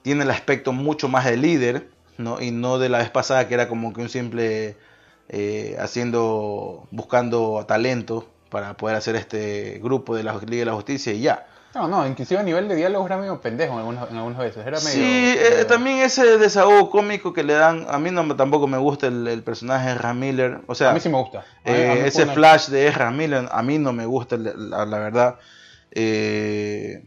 tiene 0.01 0.23
el 0.23 0.31
aspecto 0.31 0.73
mucho 0.73 1.07
más 1.07 1.25
de 1.25 1.37
líder, 1.37 1.89
¿no? 2.17 2.41
Y 2.41 2.51
no 2.51 2.79
de 2.79 2.89
la 2.89 2.97
vez 2.97 3.09
pasada 3.09 3.47
que 3.47 3.53
era 3.53 3.67
como 3.67 3.93
que 3.93 4.01
un 4.01 4.09
simple 4.09 4.75
eh, 5.29 5.75
haciendo, 5.79 6.87
buscando 6.91 7.65
talento 7.67 8.29
para 8.49 8.75
poder 8.77 8.95
hacer 8.95 9.15
este 9.15 9.79
grupo 9.83 10.15
de 10.15 10.23
la 10.23 10.33
Liga 10.37 10.59
de 10.61 10.65
la 10.65 10.73
Justicia 10.73 11.13
y 11.13 11.21
ya. 11.21 11.47
No, 11.75 11.87
no, 11.87 12.07
inclusive 12.07 12.39
a 12.39 12.43
nivel 12.43 12.67
de 12.67 12.75
diálogo 12.75 13.05
era 13.05 13.17
medio 13.17 13.39
pendejo 13.39 13.73
en 13.73 13.79
algunas, 13.79 14.09
en 14.09 14.17
algunas 14.17 14.39
veces. 14.39 14.65
Era 14.65 14.79
medio, 14.79 14.91
sí, 14.91 15.35
eh, 15.37 15.65
también 15.67 15.99
ese 15.99 16.37
desahogo 16.37 16.89
cómico 16.89 17.33
que 17.33 17.43
le 17.43 17.53
dan. 17.53 17.85
A 17.89 17.99
mí 17.99 18.09
no 18.09 18.35
tampoco 18.35 18.67
me 18.67 18.77
gusta 18.77 19.07
el, 19.07 19.43
personaje 19.43 19.89
de 19.89 19.95
Ezra 19.95 20.13
Miller. 20.13 20.61
O 20.67 20.75
sea, 20.75 20.91
a 20.91 20.93
mí 20.93 20.99
sí 20.99 21.09
me 21.09 21.17
gusta. 21.17 21.45
Eh, 21.65 22.03
ese 22.05 22.25
flash 22.25 22.67
de 22.69 22.87
Ezra 22.87 23.11
Miller 23.11 23.47
a 23.51 23.61
mí 23.61 23.77
no 23.77 23.93
me 23.93 24.05
gusta, 24.05 24.37
la, 24.37 24.85
verdad. 24.85 25.35
Eh, 25.91 27.03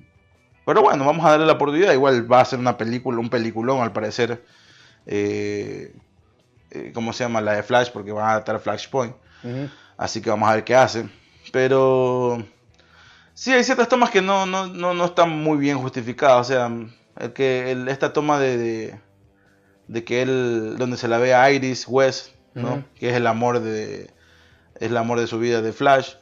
pero 0.64 0.82
bueno, 0.82 1.04
vamos 1.04 1.24
a 1.24 1.30
darle 1.30 1.46
la 1.46 1.54
oportunidad. 1.54 1.92
Igual 1.92 2.30
va 2.30 2.40
a 2.40 2.44
ser 2.44 2.58
una 2.58 2.76
película, 2.76 3.18
un 3.18 3.30
peliculón 3.30 3.80
al 3.82 3.92
parecer. 3.92 4.44
¿Cómo 6.94 7.12
se 7.12 7.24
llama? 7.24 7.40
La 7.40 7.54
de 7.54 7.62
Flash, 7.62 7.90
porque 7.90 8.12
van 8.12 8.26
a 8.26 8.30
adaptar 8.32 8.60
Flashpoint. 8.60 9.16
Así 9.96 10.20
que 10.20 10.30
vamos 10.30 10.48
a 10.48 10.54
ver 10.54 10.64
qué 10.64 10.76
hace. 10.76 11.08
Pero 11.50 12.44
Sí, 13.40 13.52
hay 13.54 13.64
ciertas 13.64 13.88
tomas 13.88 14.10
que 14.10 14.20
no, 14.20 14.44
no, 14.44 14.66
no, 14.66 14.92
no 14.92 15.04
están 15.06 15.30
muy 15.30 15.56
bien 15.56 15.78
justificadas. 15.78 16.40
O 16.46 16.52
sea, 16.52 16.70
el 17.16 17.32
que 17.32 17.70
el- 17.70 17.88
esta 17.88 18.12
toma 18.12 18.38
de, 18.38 18.58
de, 18.58 19.00
de 19.88 20.04
que 20.04 20.20
él, 20.20 20.74
donde 20.78 20.98
se 20.98 21.08
la 21.08 21.16
ve 21.16 21.32
a 21.34 21.50
Iris 21.50 21.86
West, 21.88 22.34
¿no? 22.54 22.84
Que 22.98 23.08
es 23.08 23.16
el 23.16 23.26
amor 23.26 23.60
de, 23.60 24.10
es 24.74 24.90
el 24.90 24.96
amor 24.98 25.18
de 25.20 25.26
su 25.26 25.38
vida 25.38 25.62
de 25.62 25.72
Flash. 25.72 26.16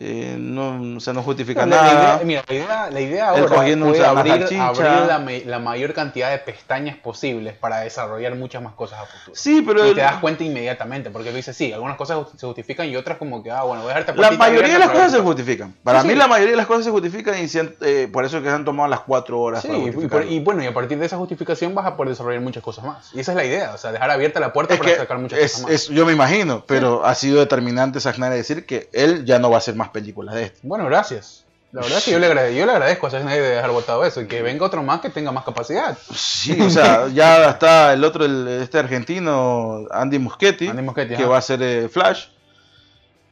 Eh, 0.00 0.36
no, 0.38 0.96
o 0.96 1.00
sea, 1.00 1.12
no 1.12 1.22
justifica 1.22 1.66
la 1.66 1.76
nada. 1.76 1.92
idea- 1.92 2.20
mira, 2.24 2.44
la 2.48 2.54
idea, 2.54 2.90
la 2.90 3.00
idea 3.00 3.28
ahora 3.30 3.44
una 3.46 4.08
abrir, 4.08 4.60
abrir 4.60 5.06
la, 5.06 5.18
me- 5.18 5.44
la 5.44 5.58
mayor 5.58 5.92
cantidad 5.94 6.30
de 6.30 6.38
pestañas 6.38 6.96
posibles 6.96 7.54
para 7.54 7.80
desarrollar 7.80 8.34
muchas 8.36 8.62
más 8.62 8.74
cosas 8.74 9.00
a 9.00 9.06
futuro. 9.06 9.32
Sí, 9.34 9.62
pero 9.66 9.84
y 9.84 9.88
el- 9.90 9.94
te 9.94 10.00
das 10.02 10.16
cuenta 10.18 10.44
inmediatamente, 10.44 11.10
porque 11.10 11.30
tú 11.30 11.36
dices, 11.36 11.56
sí, 11.56 11.72
algunas 11.72 11.96
cosas 11.96 12.18
se 12.36 12.46
justifican 12.46 12.88
y 12.88 12.96
otras 12.96 13.18
como 13.18 13.42
que, 13.42 13.50
ah, 13.50 13.62
bueno, 13.64 13.82
voy 13.82 13.90
a 13.92 13.94
dejarte 13.98 14.20
la 14.20 14.30
mayoría 14.32 14.74
de 14.74 14.78
las 14.78 14.90
cosas 14.90 15.12
se 15.12 15.20
justifican. 15.20 15.74
Para 15.82 16.02
Sí, 16.02 16.06
mí 16.08 16.12
sí. 16.12 16.18
la 16.18 16.26
mayoría 16.28 16.52
de 16.52 16.56
las 16.58 16.66
cosas 16.66 16.84
se 16.84 16.90
justifican 16.90 17.38
y 17.42 17.48
se 17.48 17.60
han- 17.60 17.74
eh, 17.80 18.08
por 18.12 18.24
eso 18.24 18.36
es 18.38 18.42
que 18.42 18.48
se 18.50 18.54
han 18.54 18.64
tomado 18.64 18.88
las 18.88 19.00
cuatro 19.00 19.40
horas. 19.40 19.62
Sí, 19.62 19.68
para 19.68 19.78
y, 20.04 20.08
por- 20.08 20.24
y 20.26 20.40
bueno, 20.40 20.62
y 20.62 20.66
a 20.66 20.74
partir 20.74 20.98
de 20.98 21.06
esa 21.06 21.16
justificación 21.16 21.74
vas 21.74 21.86
a 21.86 21.96
poder 21.96 22.10
desarrollar 22.10 22.40
muchas 22.40 22.62
cosas 22.62 22.84
más. 22.84 23.10
Y 23.14 23.20
esa 23.20 23.32
es 23.32 23.36
la 23.36 23.44
idea, 23.44 23.72
o 23.74 23.78
sea, 23.78 23.92
dejar 23.92 24.10
abierta 24.10 24.38
la 24.40 24.52
puerta 24.52 24.74
Es 24.74 24.80
para 24.80 24.96
sacar 24.96 25.18
muchas 25.18 25.38
es, 25.40 25.52
cosas 25.52 25.62
más. 25.64 25.72
es- 25.72 25.88
yo 25.88 26.06
me 26.06 26.12
imagino, 26.12 26.62
pero 26.66 27.04
ha 27.04 27.14
sido 27.14 27.40
determinante 27.40 28.00
Snyder 28.00 28.32
decir 28.32 28.64
que 28.66 28.88
él 28.92 29.24
ya 29.24 29.38
no 29.38 29.50
va 29.50 29.56
a 29.56 29.58
hacer 29.58 29.74
más 29.74 29.87
películas 29.90 30.34
de 30.34 30.44
esto. 30.44 30.60
Bueno, 30.62 30.84
gracias. 30.86 31.44
La 31.70 31.82
verdad 31.82 31.98
es 31.98 32.04
que 32.06 32.12
yo 32.12 32.18
le, 32.18 32.26
agrade- 32.32 32.54
yo 32.56 32.64
le 32.64 32.72
agradezco 32.72 33.06
a 33.06 33.10
Zack 33.10 33.22
Snyder 33.22 33.42
de 33.42 33.48
dejar 33.56 33.70
votado 33.70 34.02
eso 34.04 34.22
y 34.22 34.26
que 34.26 34.40
venga 34.40 34.64
otro 34.64 34.82
más 34.82 35.00
que 35.00 35.10
tenga 35.10 35.32
más 35.32 35.44
capacidad. 35.44 35.98
Sí, 36.14 36.58
o 36.62 36.70
sea, 36.70 37.08
ya 37.14 37.50
está 37.50 37.92
el 37.92 38.02
otro, 38.04 38.24
el- 38.24 38.48
este 38.62 38.78
argentino, 38.78 39.86
Andy 39.90 40.18
Muschietti, 40.18 40.70
que 40.70 41.14
ajá. 41.14 41.26
va 41.26 41.36
a 41.38 41.42
ser 41.42 41.62
eh, 41.62 41.88
Flash. 41.90 42.28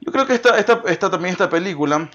Yo 0.03 0.13
creo 0.13 0.27
que 0.27 0.35
esta, 0.35 0.59
esta, 0.59 0.83
esta 0.87 1.11
también 1.11 1.33
esta 1.33 1.49
película 1.49 2.11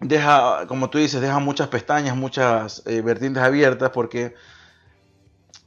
deja, 0.00 0.66
como 0.66 0.88
tú 0.90 0.96
dices, 0.98 1.20
deja 1.20 1.38
muchas 1.38 1.68
pestañas, 1.68 2.16
muchas 2.16 2.82
eh, 2.86 3.02
vertientes 3.02 3.42
abiertas, 3.42 3.90
porque 3.90 4.34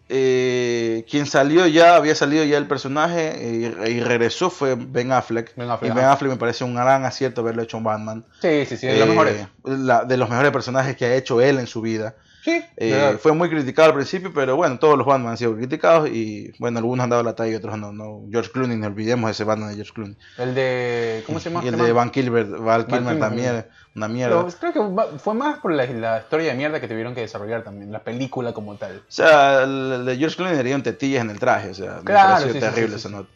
eh, 0.10 1.06
quien 1.10 1.26
salió 1.26 1.68
ya, 1.68 1.96
había 1.96 2.16
salido 2.16 2.44
ya 2.46 2.58
el 2.58 2.68
personaje 2.68 3.34
eh, 3.36 3.90
y, 3.92 4.00
regresó 4.00 4.50
fue 4.50 4.76
Ben 4.78 5.12
Affleck. 5.12 5.56
Ben 5.56 5.70
Affleck, 5.70 5.92
y 5.92 5.96
Ben. 5.96 6.06
Affleck 6.06 6.32
me 6.32 6.38
parece 6.38 6.64
un 6.64 6.76
gran 6.76 7.04
acierto 7.06 7.42
haberlo 7.42 7.62
hecho 7.64 7.78
en 7.78 7.84
Batman. 7.84 8.26
Sí, 8.42 8.66
sí, 8.66 8.78
sí, 8.78 8.88
de 8.88 8.98
los 9.00 9.08
Eh, 9.08 9.12
mejores. 9.12 9.48
la- 9.64 10.04
de 10.06 10.18
los 10.18 10.30
mejores 10.30 10.52
personajes 10.52 10.96
que 10.96 11.06
ha 11.06 11.16
hecho 11.16 11.42
él 11.42 11.60
en 11.60 11.68
su 11.68 11.82
vida. 11.82 12.16
Sí, 12.48 12.64
Eh, 12.78 13.18
fue 13.20 13.34
muy 13.34 13.50
criticado 13.50 13.90
al 13.90 13.94
principio, 13.94 14.32
pero 14.34 14.56
bueno, 14.56 14.80
todos 14.80 14.98
los 14.98 15.06
Batman 15.06 15.32
han 15.32 15.38
sido 15.38 15.54
criticados 15.54 16.08
y 16.10 16.54
bueno, 16.60 16.80
algunos 16.80 17.04
han 17.04 17.10
dado 17.10 17.22
la 17.22 17.36
talla 17.36 17.52
y 17.52 17.56
otros 17.56 17.78
no. 17.78 17.92
no. 17.92 18.22
George 18.32 18.52
Clooney, 18.52 18.78
no 18.78 18.88
olvidemos 18.88 19.30
ese 19.30 19.44
Batman 19.44 19.68
de 19.68 19.76
George 19.76 19.92
Clooney. 19.92 20.16
El 20.38 20.56
de. 20.56 21.24
¿Cómo 21.26 21.42
se 21.42 21.50
llama? 21.50 21.66
Y 21.66 21.68
el 21.68 21.74
este 21.74 21.88
de? 21.88 21.92
Van 21.92 22.10
Kilmer, 22.10 22.46
Val 22.46 22.88
Kilmer 22.88 23.20
también, 23.20 23.66
una 23.98 24.08
mierda. 24.08 24.46
Pero 24.62 24.72
creo 24.72 25.02
que 25.12 25.20
fue 25.20 25.34
más 25.34 25.60
por 25.60 25.74
la, 25.74 25.86
la 25.88 26.20
historia 26.20 26.52
de 26.52 26.58
mierda 26.58 26.80
que 26.80 26.88
tuvieron 26.88 27.14
que 27.14 27.20
desarrollar 27.20 27.66
también, 27.66 27.92
la 27.92 28.00
película 28.00 28.54
como 28.54 28.76
tal. 28.78 29.00
O 29.00 29.12
sea, 29.12 29.64
el, 29.64 30.06
de 30.06 30.16
George 30.16 30.38
Clooney 30.38 30.56
le 30.56 30.64
dieron 30.64 30.84
tetillas 30.84 31.24
en 31.24 31.32
el 31.32 31.40
traje, 31.40 31.72
o 31.72 31.74
sea, 31.74 31.98
me 31.98 32.04
Claro, 32.04 32.30
pareció 32.30 32.54
sí, 32.54 32.60
sí, 32.60 32.66
terrible 32.66 32.96
sí, 32.96 33.02
sí, 33.02 33.08
esa 33.08 33.10
nota. 33.10 33.30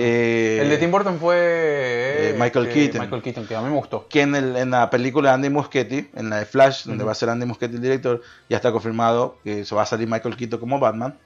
Eh, 0.00 0.58
el 0.62 0.68
de 0.68 0.78
Tim 0.78 0.90
Burton 0.90 1.18
fue. 1.18 1.36
eh, 1.36 2.36
Michael 2.38 2.66
este, 2.68 2.80
Keaton. 2.80 3.00
Michael 3.00 3.22
Keaton, 3.22 3.46
que 3.46 3.56
a 3.56 3.60
mí 3.60 3.68
me 3.68 3.76
gustó. 3.76 4.06
que 4.08 4.22
en, 4.22 4.34
el- 4.34 4.56
en 4.56 4.70
la 4.70 4.88
película 4.90 5.30
de 5.30 5.34
Andy 5.34 5.50
Muschietti, 5.50 6.08
en 6.14 6.30
la 6.30 6.38
de 6.38 6.44
Flash, 6.46 6.84
donde 6.84 7.04
va 7.04 7.12
a 7.12 7.14
ser 7.14 7.28
Andy 7.30 7.46
Muschietti 7.46 7.76
el 7.76 7.82
director, 7.82 8.22
ya 8.48 8.56
está 8.56 8.70
confirmado 8.72 9.38
que 9.42 9.64
se 9.64 9.74
va 9.74 9.82
a 9.82 9.86
salir 9.86 10.08
Michael 10.08 10.36
Keaton 10.36 10.60
como 10.60 10.78
Batman. 10.78 11.18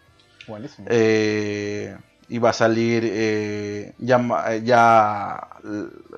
Buenísimo. 0.47 0.87
Eh, 0.91 1.97
y 2.29 2.39
va 2.39 2.51
a 2.51 2.53
salir 2.55 3.03
eh, 3.05 3.93
ya, 3.99 4.18
ya 4.64 5.49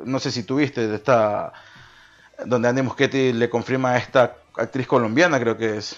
no 0.05 0.19
sé 0.21 0.31
si 0.31 0.45
tuviste 0.45 0.87
de 0.87 0.97
esta 0.97 1.53
donde 2.47 2.69
Andy 2.69 2.83
Muschietti 2.83 3.33
le 3.33 3.49
confirma 3.51 3.93
a 3.93 3.97
esta 3.99 4.37
actriz 4.57 4.87
colombiana 4.87 5.41
creo 5.41 5.57
que 5.57 5.79
es 5.79 5.97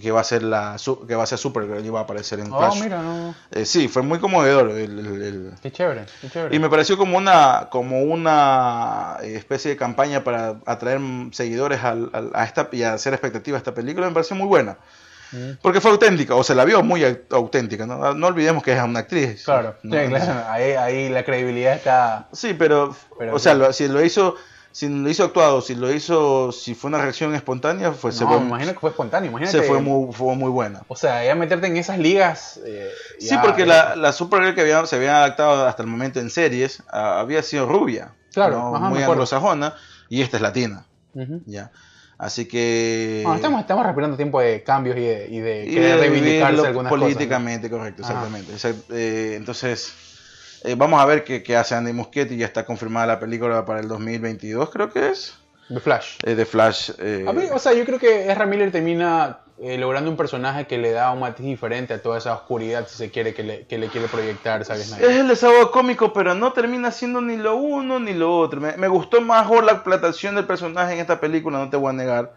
que 0.00 0.10
va 0.10 0.20
a 0.20 0.24
ser 0.24 0.42
la 0.42 0.76
que 1.06 1.14
va 1.14 1.24
a 1.24 1.26
ser 1.26 1.38
Supergirl 1.38 1.84
y 1.84 1.90
va 1.90 2.00
a 2.00 2.02
aparecer 2.04 2.40
en 2.40 2.50
oh, 2.52 2.58
Flash. 2.58 2.82
mira, 2.82 3.02
no. 3.02 3.34
Eh, 3.50 3.64
sí, 3.66 3.88
fue 3.88 4.02
muy 4.02 4.18
conmovedor 4.18 4.70
el- 4.70 4.98
el- 4.98 5.22
el, 5.22 5.52
Qué 5.62 5.70
chévere, 5.70 6.06
qué 6.20 6.30
chévere. 6.30 6.54
y 6.56 6.58
me 6.58 6.68
pareció 6.70 6.96
como 6.96 7.18
una, 7.18 7.68
como 7.70 8.00
una 8.02 9.18
especie 9.22 9.70
de 9.72 9.76
campaña 9.76 10.24
para 10.24 10.56
atraer 10.66 11.00
seguidores 11.32 11.82
al- 11.84 12.10
al- 12.12 12.30
a 12.34 12.44
esta 12.44 12.68
y 12.72 12.82
hacer 12.82 13.12
expectativa 13.12 13.56
a 13.56 13.58
esta 13.58 13.74
película. 13.74 14.06
Me 14.06 14.14
pareció 14.14 14.36
muy 14.36 14.46
buena. 14.46 14.78
Mm. 15.32 15.52
Porque 15.62 15.80
fue 15.80 15.90
auténtica, 15.90 16.34
o 16.34 16.44
se 16.44 16.54
la 16.54 16.64
vio 16.66 16.82
muy 16.82 17.00
au- 17.02 17.20
auténtica. 17.30 17.86
No, 17.86 18.12
no 18.14 18.26
olvidemos 18.26 18.62
que 18.62 18.72
es 18.74 18.82
una 18.82 19.00
actriz. 19.00 19.44
Claro, 19.44 19.76
¿no? 19.82 19.98
sí, 19.98 20.08
claro. 20.08 20.44
Ahí, 20.48 20.72
ahí 20.72 21.08
la 21.08 21.24
credibilidad 21.24 21.74
está. 21.74 22.28
Sí, 22.32 22.54
pero, 22.54 22.94
Pero 23.18 23.34
o 23.34 23.38
sea, 23.38 23.54
lo- 23.54 23.72
si 23.72 23.88
lo 23.88 24.04
hizo, 24.04 24.36
si 24.72 24.88
lo 24.88 25.08
hizo 25.08 25.24
actuado, 25.24 25.60
si 25.60 25.74
lo 25.74 25.92
hizo, 25.92 26.50
si 26.50 26.74
fue 26.74 26.88
una 26.88 26.98
reacción 27.00 27.34
espontánea, 27.34 27.92
pues 27.92 28.16
se 28.16 28.26
fue, 28.26 28.40
me 28.40 28.46
imagino 28.46 28.72
que 28.72 28.78
fue 28.78 28.90
espontáneo. 28.90 29.30
Imagínate. 29.30 29.58
se 29.58 29.62
fue 29.64 29.80
muy, 29.80 30.12
fue 30.12 30.34
muy 30.34 30.50
buena. 30.50 30.82
O 30.88 30.96
sea, 30.96 31.24
ya 31.24 31.34
meterte 31.34 31.66
en 31.66 31.76
esas 31.76 31.98
ligas. 31.98 32.58
eh, 32.64 32.90
Sí, 33.20 33.36
porque 33.42 33.60
ya- 33.66 33.90
la, 33.90 33.96
la 33.96 34.12
Supergirl 34.12 34.54
que 34.54 34.62
había, 34.62 34.84
se 34.86 34.96
había 34.96 35.18
adaptado 35.18 35.66
hasta 35.66 35.82
el 35.82 35.88
momento 35.88 36.18
en 36.20 36.30
series 36.30 36.82
había 36.90 37.42
sido 37.42 37.66
rubia, 37.66 38.14
Claro, 38.32 38.54
¿no? 38.70 38.76
ajá, 38.76 38.88
muy 38.88 39.02
anglosajona, 39.02 39.74
y 40.08 40.22
esta 40.22 40.38
es 40.38 40.42
latina. 40.42 40.86
Ya. 41.46 41.70
Así 42.18 42.46
que. 42.46 43.20
Bueno, 43.24 43.36
estamos, 43.36 43.60
estamos 43.60 43.84
respirando 43.84 44.16
tiempo 44.16 44.40
de 44.40 44.62
cambios 44.62 44.96
y 44.96 45.00
de, 45.00 45.26
y 45.28 45.40
de 45.40 45.64
y 45.66 45.74
de 45.74 45.96
reivindicarse 45.96 46.66
algunas 46.68 46.90
cosas. 46.90 47.02
políticamente, 47.04 47.68
correcto, 47.68 48.02
exactamente. 48.02 48.52
Exact- 48.54 48.84
eh, 48.90 49.34
entonces, 49.36 49.92
eh, 50.64 50.74
vamos 50.76 51.00
a 51.00 51.06
ver 51.06 51.24
qué, 51.24 51.42
qué 51.42 51.56
hace 51.56 51.74
Andy 51.74 51.92
Muschietti. 51.92 52.36
Ya 52.36 52.46
está 52.46 52.64
confirmada 52.64 53.06
la 53.06 53.20
película 53.20 53.64
para 53.64 53.80
el 53.80 53.88
2022, 53.88 54.70
creo 54.70 54.90
que 54.92 55.08
es. 55.10 55.34
De 55.68 55.80
Flash. 55.80 56.16
eh, 56.24 56.34
de 56.34 56.44
Flash. 56.44 56.90
eh, 56.98 57.24
A 57.26 57.32
mí, 57.32 57.44
o 57.52 57.58
sea, 57.58 57.72
yo 57.72 57.84
creo 57.84 57.98
que 57.98 58.30
Ezra 58.30 58.46
Miller 58.46 58.70
termina 58.70 59.38
eh, 59.58 59.78
logrando 59.78 60.10
un 60.10 60.16
personaje 60.16 60.66
que 60.66 60.76
le 60.76 60.90
da 60.90 61.12
un 61.12 61.20
matiz 61.20 61.46
diferente 61.46 61.94
a 61.94 62.02
toda 62.02 62.18
esa 62.18 62.34
oscuridad, 62.34 62.86
si 62.88 62.96
se 62.96 63.10
quiere, 63.10 63.32
que 63.32 63.42
le, 63.42 63.66
que 63.66 63.78
le 63.78 63.88
quiere 63.88 64.08
proyectar 64.08 64.64
Zack 64.64 64.78
es 64.78 64.92
el 65.00 65.28
desahogo 65.28 65.70
cómico, 65.70 66.12
pero 66.12 66.34
no 66.34 66.52
termina 66.52 66.90
siendo 66.90 67.20
ni 67.20 67.36
lo 67.36 67.56
uno 67.56 68.00
ni 68.00 68.12
lo 68.12 68.36
otro. 68.36 68.60
Me, 68.60 68.76
me 68.76 68.88
gustó 68.88 69.20
mejor 69.20 69.64
la 69.64 69.82
plantación 69.84 70.34
del 70.34 70.46
personaje 70.46 70.94
en 70.94 71.00
esta 71.00 71.20
película, 71.20 71.58
no 71.58 71.70
te 71.70 71.76
voy 71.76 71.90
a 71.90 71.92
negar. 71.94 72.34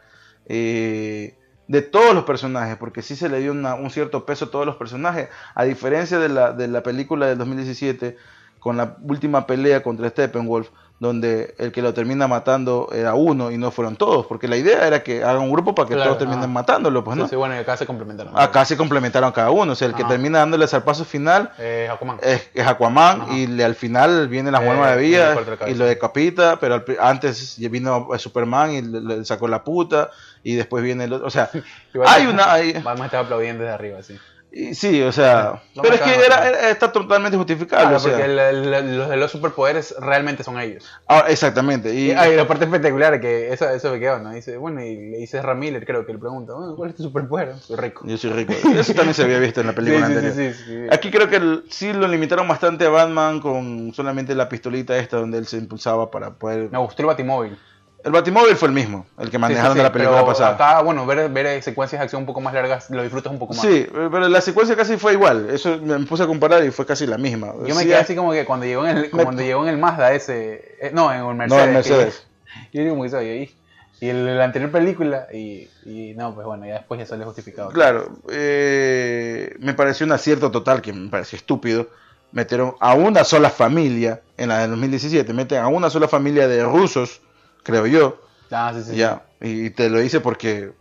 eh, 0.47 1.35
de 1.67 1.81
todos 1.81 2.13
los 2.13 2.23
personajes, 2.25 2.77
porque 2.77 3.01
sí 3.01 3.15
se 3.15 3.27
le 3.29 3.39
dio 3.39 3.51
una- 3.51 3.75
un 3.75 3.89
cierto 3.89 4.25
peso 4.25 4.45
a 4.45 4.51
todos 4.51 4.65
los 4.65 4.75
personajes, 4.75 5.29
a 5.55 5.63
diferencia 5.63 6.19
de 6.19 6.29
la, 6.29 6.51
de 6.53 6.67
la 6.67 6.83
película 6.83 7.25
del 7.27 7.37
2017, 7.37 8.17
con 8.59 8.77
la 8.77 8.97
última 9.03 9.45
pelea 9.47 9.83
contra 9.83 10.09
Steppenwolf, 10.09 10.69
donde 10.97 11.53
el 11.59 11.71
que 11.73 11.81
lo 11.81 11.93
termina 11.93 12.25
matando 12.25 12.87
era 12.93 13.15
uno 13.15 13.51
y 13.51 13.57
no 13.57 13.69
fueron 13.69 13.97
todos, 13.97 14.25
porque 14.27 14.47
la 14.47 14.55
idea 14.55 14.87
era 14.87 15.03
que 15.03 15.23
hagan 15.23 15.41
un 15.41 15.51
grupo 15.51 15.75
para 15.75 15.89
que 15.89 15.93
Claro, 15.95 16.11
todos 16.15 16.19
terminen 16.29 16.51
matándolo, 16.53 17.03
pues 17.03 17.17
no. 17.17 17.23
Entonces, 17.23 17.37
bueno, 17.37 17.53
y 17.53 17.57
acá 17.57 17.75
se 17.75 17.85
complementaron. 17.85 18.33
Acá 18.39 18.63
se 18.63 18.77
complementaron 18.77 19.31
cada 19.33 19.51
uno, 19.51 19.73
o 19.73 19.75
sea, 19.75 19.89
el 19.89 19.93
que 19.93 20.05
termina 20.05 20.39
dándole 20.39 20.65
el 20.71 20.81
paso 20.83 21.03
final 21.03 21.51
Eh, 21.59 21.89
Aquaman. 21.91 22.17
es, 22.23 22.49
es 22.53 22.65
Aquaman 22.65 23.21
Ajá. 23.23 23.33
y 23.33 23.45
le- 23.47 23.65
al 23.65 23.75
final 23.75 24.29
viene 24.29 24.51
la 24.51 24.59
Mujer 24.61 24.75
Eh, 24.77 24.79
Maravilla 24.79 25.35
y 25.67 25.73
lo 25.73 25.85
decapita, 25.85 26.57
pero 26.59 26.75
al 26.75 26.85
antes 27.01 27.57
vino 27.59 28.07
Superman 28.17 28.71
y 28.71 28.81
le, 28.81 29.01
le 29.01 29.25
sacó 29.25 29.47
la 29.49 29.63
puta 29.65 30.09
y 30.45 30.55
después 30.55 30.83
viene 30.83 31.03
el 31.05 31.13
otro, 31.13 31.27
o 31.27 31.31
sea, 31.31 31.49
hay 32.05 32.27
una... 32.27 32.53
hay- 32.53 32.73
Batman 32.73 33.05
estaba 33.05 33.23
aplaudiendo 33.23 33.63
desde 33.63 33.73
arriba, 33.73 34.03
sí. 34.03 34.17
y 34.51 34.73
sí, 34.75 35.01
o 35.01 35.11
sea, 35.11 35.61
pero 35.81 35.95
es 35.95 36.01
que 36.01 36.15
era, 36.15 36.47
era- 36.47 36.69
está 36.69 36.91
totalmente 36.91 37.35
justificable. 37.35 37.83
Claro, 37.87 37.97
o 37.97 37.99
sea. 37.99 38.23
el- 38.25 38.39
el- 38.39 38.97
los 38.97 39.09
de 39.09 39.17
los 39.17 39.31
superpoderes 39.31 39.93
realmente 39.99 40.43
son 40.43 40.57
ellos. 40.59 40.85
Ah, 41.07 41.25
exactamente. 41.27 41.93
Y 41.93 42.07
Y, 42.07 42.11
hay 42.11 42.35
la 42.37 42.47
parte 42.47 42.63
espectacular 42.65 43.19
que 43.19 43.51
eso, 43.51 43.67
eso 43.69 43.91
me 43.91 43.99
quedó, 43.99 44.19
¿no? 44.19 44.31
Dice, 44.31 44.55
bueno, 44.57 44.81
y 44.81 44.95
le 44.95 45.17
dice 45.17 45.41
Miller, 45.55 45.83
creo 45.85 46.05
que 46.05 46.13
le 46.13 46.19
pregunta, 46.19 46.53
bueno, 46.53 46.75
¿cuál 46.77 46.91
es 46.91 46.95
tu 46.95 47.03
superpoder? 47.03 47.55
Soy 47.59 47.75
rico. 47.75 48.05
yo 48.07 48.17
soy 48.17 48.29
rico. 48.31 48.53
Eso 48.53 48.93
también 48.93 49.13
se 49.15 49.23
había 49.23 49.39
visto 49.39 49.59
en 49.61 49.67
la 49.67 49.73
película 49.75 50.05
sí, 50.07 50.13
anterior. 50.13 50.33
sí, 50.35 50.53
sí, 50.53 50.63
sí. 50.67 50.87
Aquí 50.91 51.11
creo 51.11 51.27
que 51.27 51.35
el- 51.37 51.63
sí 51.69 51.91
lo 51.91 52.07
limitaron 52.07 52.47
bastante 52.47 52.85
a 52.85 52.89
Batman 52.89 53.41
con 53.41 53.93
solamente 53.93 54.33
la 54.35 54.47
pistolita 54.47 54.95
esta 54.97 55.17
donde 55.17 55.37
él 55.39 55.47
se 55.47 55.57
impulsaba 55.57 56.09
para 56.11 56.35
poder... 56.35 56.69
Me 56.71 56.77
gustó 56.77 57.01
el 57.01 57.07
Batimóvil. 57.07 57.57
El 58.05 58.11
Batimóvil 58.11 58.55
fue 58.55 58.67
el 58.67 58.73
mismo, 58.75 59.05
el 59.17 59.31
que 59.31 59.39
manejaron 59.39 59.71
Sí, 59.71 59.73
sí, 59.73 59.77
de 59.79 59.83
la 59.83 59.91
película 59.91 60.17
pero 60.19 60.27
pasada. 60.27 60.51
Acá, 60.51 60.81
bueno, 60.83 61.05
ver, 61.07 61.27
ver 61.29 61.61
secuencias 61.63 61.99
de 61.99 62.03
acción 62.03 62.21
un 62.21 62.25
poco 62.27 62.39
más 62.39 62.53
largas 62.53 62.87
lo 62.91 63.01
disfrutas 63.01 63.33
un 63.33 63.39
poco 63.39 63.55
más. 63.55 63.65
Sí, 63.65 63.87
pero 63.91 64.29
la 64.29 64.41
secuencia 64.41 64.75
casi 64.75 64.95
fue 64.97 65.13
igual. 65.13 65.49
Eso 65.49 65.79
me 65.81 65.97
puse 66.05 66.21
a 66.21 66.27
comparar 66.27 66.63
y 66.63 66.69
fue 66.71 66.85
casi 66.85 67.07
la 67.07 67.17
misma. 67.17 67.53
Yo 67.65 67.73
me 67.73 67.83
quedé 67.83 67.95
así 67.95 68.15
como 68.15 68.31
que 68.31 68.45
cuando 68.45 68.65
llegó 68.67 68.85
en 68.85 68.95
el, 68.97 69.03
Me- 69.11 69.23
cuando 69.23 69.41
llegó 69.41 69.63
en 69.63 69.69
el 69.69 69.77
Mazda 69.79 70.13
ese, 70.13 70.75
eh, 70.79 70.91
no, 70.93 71.11
en 71.11 71.17
el 71.21 71.25
No, 71.25 71.33
Mercedes. 71.35 71.65
en 71.67 71.73
Mercedes. 71.73 72.27
que- 72.71 72.77
yo 72.77 72.83
digo 72.83 73.09
soy 73.09 73.27
ahí. 73.27 73.55
Y 74.01 74.09
el, 74.09 74.37
la 74.37 74.43
anterior 74.43 74.69
película, 74.71 75.25
y, 75.33 75.67
y 75.85 76.13
no, 76.15 76.35
pues 76.35 76.45
bueno, 76.45 76.65
ya 76.67 76.73
después 76.73 76.99
ya 76.99 77.07
sale 77.07 77.25
justificado. 77.25 77.69
Claro, 77.69 78.09
eh, 78.29 79.55
me 79.59 79.73
pareció 79.73 80.05
un 80.05 80.11
acierto 80.11 80.51
total, 80.51 80.81
que 80.81 80.93
me 80.93 81.09
pareció 81.09 81.37
estúpido. 81.37 81.89
Metieron 82.31 82.75
a 82.81 82.93
una 82.93 83.23
sola 83.23 83.49
familia, 83.49 84.21
en 84.37 84.49
la 84.49 84.59
del 84.59 84.71
2017, 84.71 85.31
meten 85.33 85.59
a 85.59 85.69
una 85.69 85.89
sola 85.89 86.07
familia 86.07 86.47
de 86.47 86.63
rusos, 86.65 87.21
creo 87.65 87.85
yo, 87.87 88.21
Ah, 88.51 88.71
sí, 88.73 88.83
sí, 88.83 88.95
ya. 88.95 89.23
Y 89.41 89.71
te 89.71 89.89
lo 89.89 90.01
hice 90.01 90.21
porque 90.21 90.71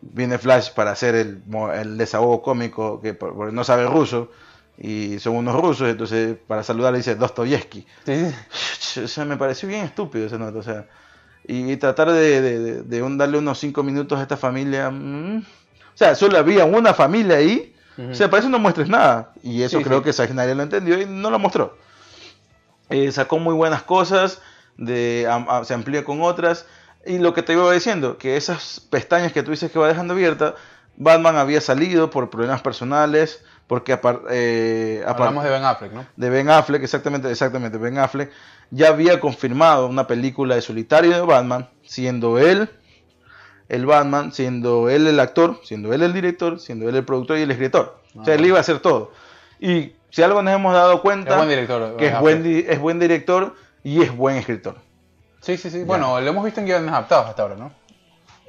viene 0.00 0.38
Flash 0.38 0.70
para 0.72 0.90
hacer 0.90 1.14
el, 1.14 1.42
el 1.74 1.96
desahogo 1.98 2.42
cómico, 2.42 3.00
que 3.00 3.14
por- 3.14 3.34
porque 3.34 3.54
no 3.54 3.62
sabe 3.62 3.86
ruso, 3.86 4.30
y 4.78 5.18
son 5.18 5.36
unos 5.36 5.54
rusos, 5.60 5.88
entonces 5.90 6.36
para 6.46 6.62
saludar 6.62 6.92
le 6.92 6.98
dice 6.98 7.14
Dostoyevsky. 7.14 7.86
Sí. 8.06 9.00
O 9.04 9.06
sea, 9.06 9.24
me 9.26 9.36
pareció 9.36 9.68
bien 9.68 9.84
estúpido 9.84 10.26
esa 10.26 10.38
nota. 10.38 10.58
O 10.58 10.62
sea, 10.62 10.86
y 11.46 11.76
tratar 11.76 12.10
de, 12.10 12.40
de- 12.40 12.58
de- 12.58 12.82
de 12.82 13.02
un- 13.02 13.18
darle 13.18 13.38
unos 13.38 13.58
5 13.58 13.82
minutos 13.82 14.18
a 14.18 14.22
esta 14.22 14.36
familia. 14.38 14.90
mm. 14.90 15.38
O 15.94 15.96
sea, 16.00 16.14
solo 16.14 16.38
había 16.38 16.64
una 16.64 16.94
familia 16.94 17.36
ahí. 17.36 17.74
Ujú. 17.98 18.10
O 18.12 18.14
sea, 18.14 18.30
para 18.30 18.40
eso 18.40 18.48
no 18.48 18.58
muestres 18.58 18.88
nada. 18.88 19.32
Y 19.42 19.62
eso 19.62 19.78
creo 19.82 20.02
que 20.02 20.12
Snyder 20.14 20.56
lo 20.56 20.62
entendió 20.62 20.98
y 21.00 21.04
no 21.04 21.28
lo 21.30 21.38
mostró. 21.38 21.76
Eh, 22.88 23.12
sacó 23.12 23.38
muy 23.38 23.54
buenas 23.54 23.82
cosas, 23.82 24.40
de, 24.80 25.28
se 25.64 25.74
amplía 25.74 26.04
con 26.04 26.20
otras. 26.22 26.66
Y 27.06 27.18
lo 27.18 27.32
que 27.32 27.42
te 27.42 27.52
iba 27.52 27.72
diciendo, 27.72 28.18
que 28.18 28.36
esas 28.36 28.80
pestañas 28.80 29.32
que 29.32 29.42
tú 29.42 29.52
dices 29.52 29.70
que 29.70 29.78
va 29.78 29.86
dejando 29.88 30.12
abierta, 30.14 30.54
Batman 30.96 31.36
había 31.36 31.60
salido 31.60 32.10
por 32.10 32.28
problemas 32.28 32.60
personales, 32.60 33.42
porque 33.66 33.92
apar- 33.94 34.22
eh, 34.30 35.02
Hablamos 35.06 35.44
de 35.44 35.50
Ben 35.50 35.64
Affleck, 35.64 35.92
¿no? 35.92 36.04
de 36.16 36.28
Ben 36.30 36.50
Affleck, 36.50 36.82
exactamente, 36.82 37.30
exactamente, 37.30 37.78
Ben 37.78 37.96
Affleck, 37.98 38.30
ya 38.70 38.88
había 38.88 39.18
confirmado 39.20 39.86
una 39.86 40.06
película 40.06 40.56
de 40.56 40.60
solitario 40.62 41.12
de 41.12 41.20
Batman, 41.22 41.68
siendo 41.84 42.38
él 42.38 42.68
el 43.68 43.86
Batman, 43.86 44.32
siendo 44.32 44.88
él 44.90 45.06
el 45.06 45.20
actor, 45.20 45.60
siendo 45.62 45.92
él 45.94 46.02
el 46.02 46.12
director, 46.12 46.58
siendo 46.58 46.88
él 46.88 46.96
el 46.96 47.04
productor 47.04 47.38
y 47.38 47.42
el 47.42 47.50
escritor. 47.52 47.98
O 48.18 48.24
sea, 48.24 48.34
Ah. 48.34 48.36
él 48.36 48.44
iba 48.44 48.58
a 48.58 48.60
hacer 48.60 48.80
todo. 48.80 49.12
Y 49.60 49.92
si 50.10 50.22
algo 50.22 50.42
nos 50.42 50.52
hemos 50.52 50.74
dado 50.74 51.00
cuenta, 51.00 51.30
Es 51.30 51.36
buen 51.36 51.48
director. 51.48 51.96
que 51.96 52.10
buen, 52.16 52.64
es 52.68 52.78
buen 52.80 52.98
director 52.98 53.54
y 53.82 54.02
es 54.02 54.14
buen 54.14 54.36
escritor. 54.36 54.76
Sí, 55.40 55.56
sí, 55.56 55.70
sí. 55.70 55.84
Bueno, 55.84 56.20
lo 56.20 56.30
hemos 56.30 56.44
visto 56.44 56.60
en 56.60 56.66
guiones 56.66 56.90
adaptados 56.90 57.28
hasta 57.28 57.42
ahora, 57.42 57.56
¿no? 57.56 57.72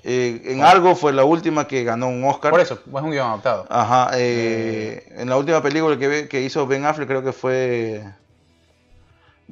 Eh, 0.03 0.41
en 0.45 0.63
algo 0.63 0.95
fue 0.95 1.13
la 1.13 1.23
última 1.23 1.67
que 1.67 1.83
ganó 1.83 2.07
un 2.07 2.23
Oscar. 2.23 2.51
Por 2.51 2.59
eso, 2.59 2.73
es 2.73 3.01
un 3.01 3.11
guion 3.11 3.27
adaptado. 3.27 3.67
Ajá, 3.69 4.11
eh, 4.15 5.13
en 5.15 5.29
la 5.29 5.37
última 5.37 5.61
película 5.61 5.97
que, 5.97 6.27
que 6.27 6.41
hizo 6.41 6.65
Ben 6.65 6.85
Affleck 6.85 7.07
creo 7.07 7.23
que 7.23 7.31
fue 7.31 8.03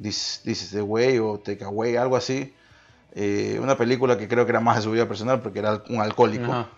This, 0.00 0.40
This 0.44 0.62
is 0.62 0.70
the 0.70 0.82
Way 0.82 1.18
o 1.20 1.38
Take 1.38 1.64
Away, 1.64 1.96
algo 1.96 2.16
así. 2.16 2.54
Eh, 3.12 3.58
una 3.62 3.76
película 3.76 4.18
que 4.18 4.28
creo 4.28 4.44
que 4.44 4.52
era 4.52 4.60
más 4.60 4.76
de 4.76 4.82
su 4.82 4.90
vida 4.90 5.06
personal 5.06 5.40
porque 5.40 5.60
era 5.60 5.82
un 5.88 6.00
alcohólico. 6.00 6.52
Ajá. 6.52 6.68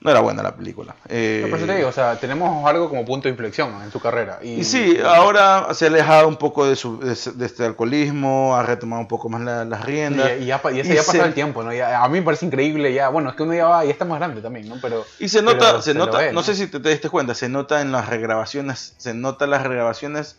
No 0.00 0.10
era 0.10 0.20
buena 0.20 0.42
la 0.42 0.54
película. 0.54 0.94
Eh, 1.08 1.38
Pero 1.40 1.50
por 1.50 1.58
eso 1.58 1.66
te 1.66 1.76
digo, 1.76 1.88
o 1.88 1.92
sea, 1.92 2.20
tenemos 2.20 2.64
algo 2.68 2.88
como 2.88 3.04
punto 3.04 3.24
de 3.24 3.30
inflexión 3.30 3.82
en 3.82 3.90
tu 3.90 3.98
carrera. 3.98 4.38
Y, 4.42 4.60
y 4.60 4.64
sí, 4.64 4.98
ahora 5.04 5.68
se 5.72 5.86
ha 5.86 5.88
alejado 5.88 6.28
un 6.28 6.36
poco 6.36 6.66
de, 6.66 6.76
su, 6.76 7.00
de, 7.00 7.12
este 7.12 7.64
alcoholismo, 7.64 8.54
ha 8.54 8.62
retomado 8.62 9.00
un 9.00 9.08
poco 9.08 9.28
más 9.30 9.40
la- 9.40 9.64
las 9.64 9.84
riendas. 9.84 10.32
Y, 10.38 10.42
y 10.42 10.46
ya, 10.46 10.60
y 10.72 10.80
ese 10.80 10.94
ya 10.94 11.00
ha 11.00 11.04
pasado 11.04 11.24
el 11.24 11.34
tiempo, 11.34 11.62
¿no? 11.62 11.72
Ya- 11.72 12.02
a 12.04 12.08
mí 12.08 12.18
me 12.20 12.24
parece 12.24 12.44
increíble 12.46 12.92
ya. 12.92 13.08
Bueno, 13.08 13.30
es 13.30 13.36
que 13.36 13.42
uno 13.42 13.54
ya 13.54 13.66
va, 13.66 13.84
ya 13.84 13.90
está 13.90 14.04
más 14.04 14.18
grande 14.18 14.42
también, 14.42 14.68
¿no? 14.68 14.76
Pero. 14.82 15.04
Y 15.18 15.28
se 15.28 15.40
nota, 15.42 15.58
pero 15.70 15.82
se 15.82 15.94
lo 15.94 16.04
nota, 16.06 16.18
ve, 16.18 16.32
no 16.32 16.42
sé 16.42 16.54
si 16.54 16.66
te, 16.66 16.78
te 16.78 16.88
diste 16.90 17.08
cuenta, 17.08 17.34
se 17.34 17.48
nota 17.48 17.80
en 17.80 17.90
las 17.90 18.08
regrabaciones, 18.08 18.94
se 18.98 19.14
nota 19.14 19.46
las 19.46 19.62
regrabaciones 19.62 20.38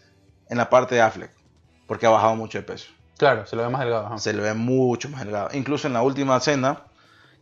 en 0.49 0.57
la 0.59 0.69
parte 0.69 0.95
de 0.95 1.01
Affleck, 1.01 1.31
porque 1.87 2.05
ha 2.05 2.09
bajado 2.09 2.35
mucho 2.35 2.57
de 2.59 2.63
peso. 2.63 2.87
Claro, 3.17 3.47
se 3.47 3.55
lo 3.55 3.63
ve 3.63 3.69
más 3.69 3.81
delgado. 3.81 4.05
ajá. 4.05 4.17
Se 4.19 4.31
le 4.33 4.41
ve 4.43 4.53
mucho 4.53 5.09
más 5.09 5.21
delgado. 5.25 5.49
Incluso 5.53 5.87
en 5.87 5.93
la 5.93 6.03
última 6.03 6.37
escena, 6.37 6.83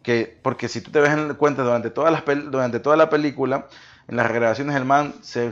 que, 0.05 0.37
porque 0.41 0.67
si 0.69 0.81
tú 0.81 0.91
te 0.91 0.99
ves 1.01 1.11
en 1.11 1.33
cuenta 1.33 1.63
durante, 1.63 1.89
todas 1.89 2.11
las 2.11 2.23
durante 2.51 2.79
toda 2.79 2.95
la 2.95 3.09
película, 3.09 3.67
en 4.07 4.15
las 4.17 4.27
regrabaciones 4.27 4.75
del 4.75 4.85
man 4.85 5.15
se 5.21 5.47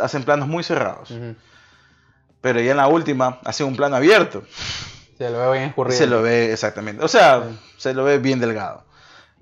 hacen 0.00 0.22
planos 0.24 0.48
muy 0.48 0.62
cerrados. 0.62 1.10
Ujú. 1.10 1.34
Pero 2.40 2.60
ya 2.60 2.70
en 2.70 2.76
la 2.76 2.86
última 2.88 3.40
hace 3.44 3.64
un 3.64 3.76
plano 3.76 3.96
abierto. 3.96 4.44
Se 5.18 5.28
lo 5.30 5.38
ve 5.50 5.58
bien 5.58 5.68
escurrido. 5.70 5.98
se 5.98 6.06
lo 6.06 6.22
ve 6.22 6.52
exactamente. 6.52 7.04
O 7.04 7.08
sea, 7.08 7.42
se 7.76 7.94
lo 7.94 8.04
ve 8.04 8.18
bien 8.18 8.38
delgado. 8.38 8.84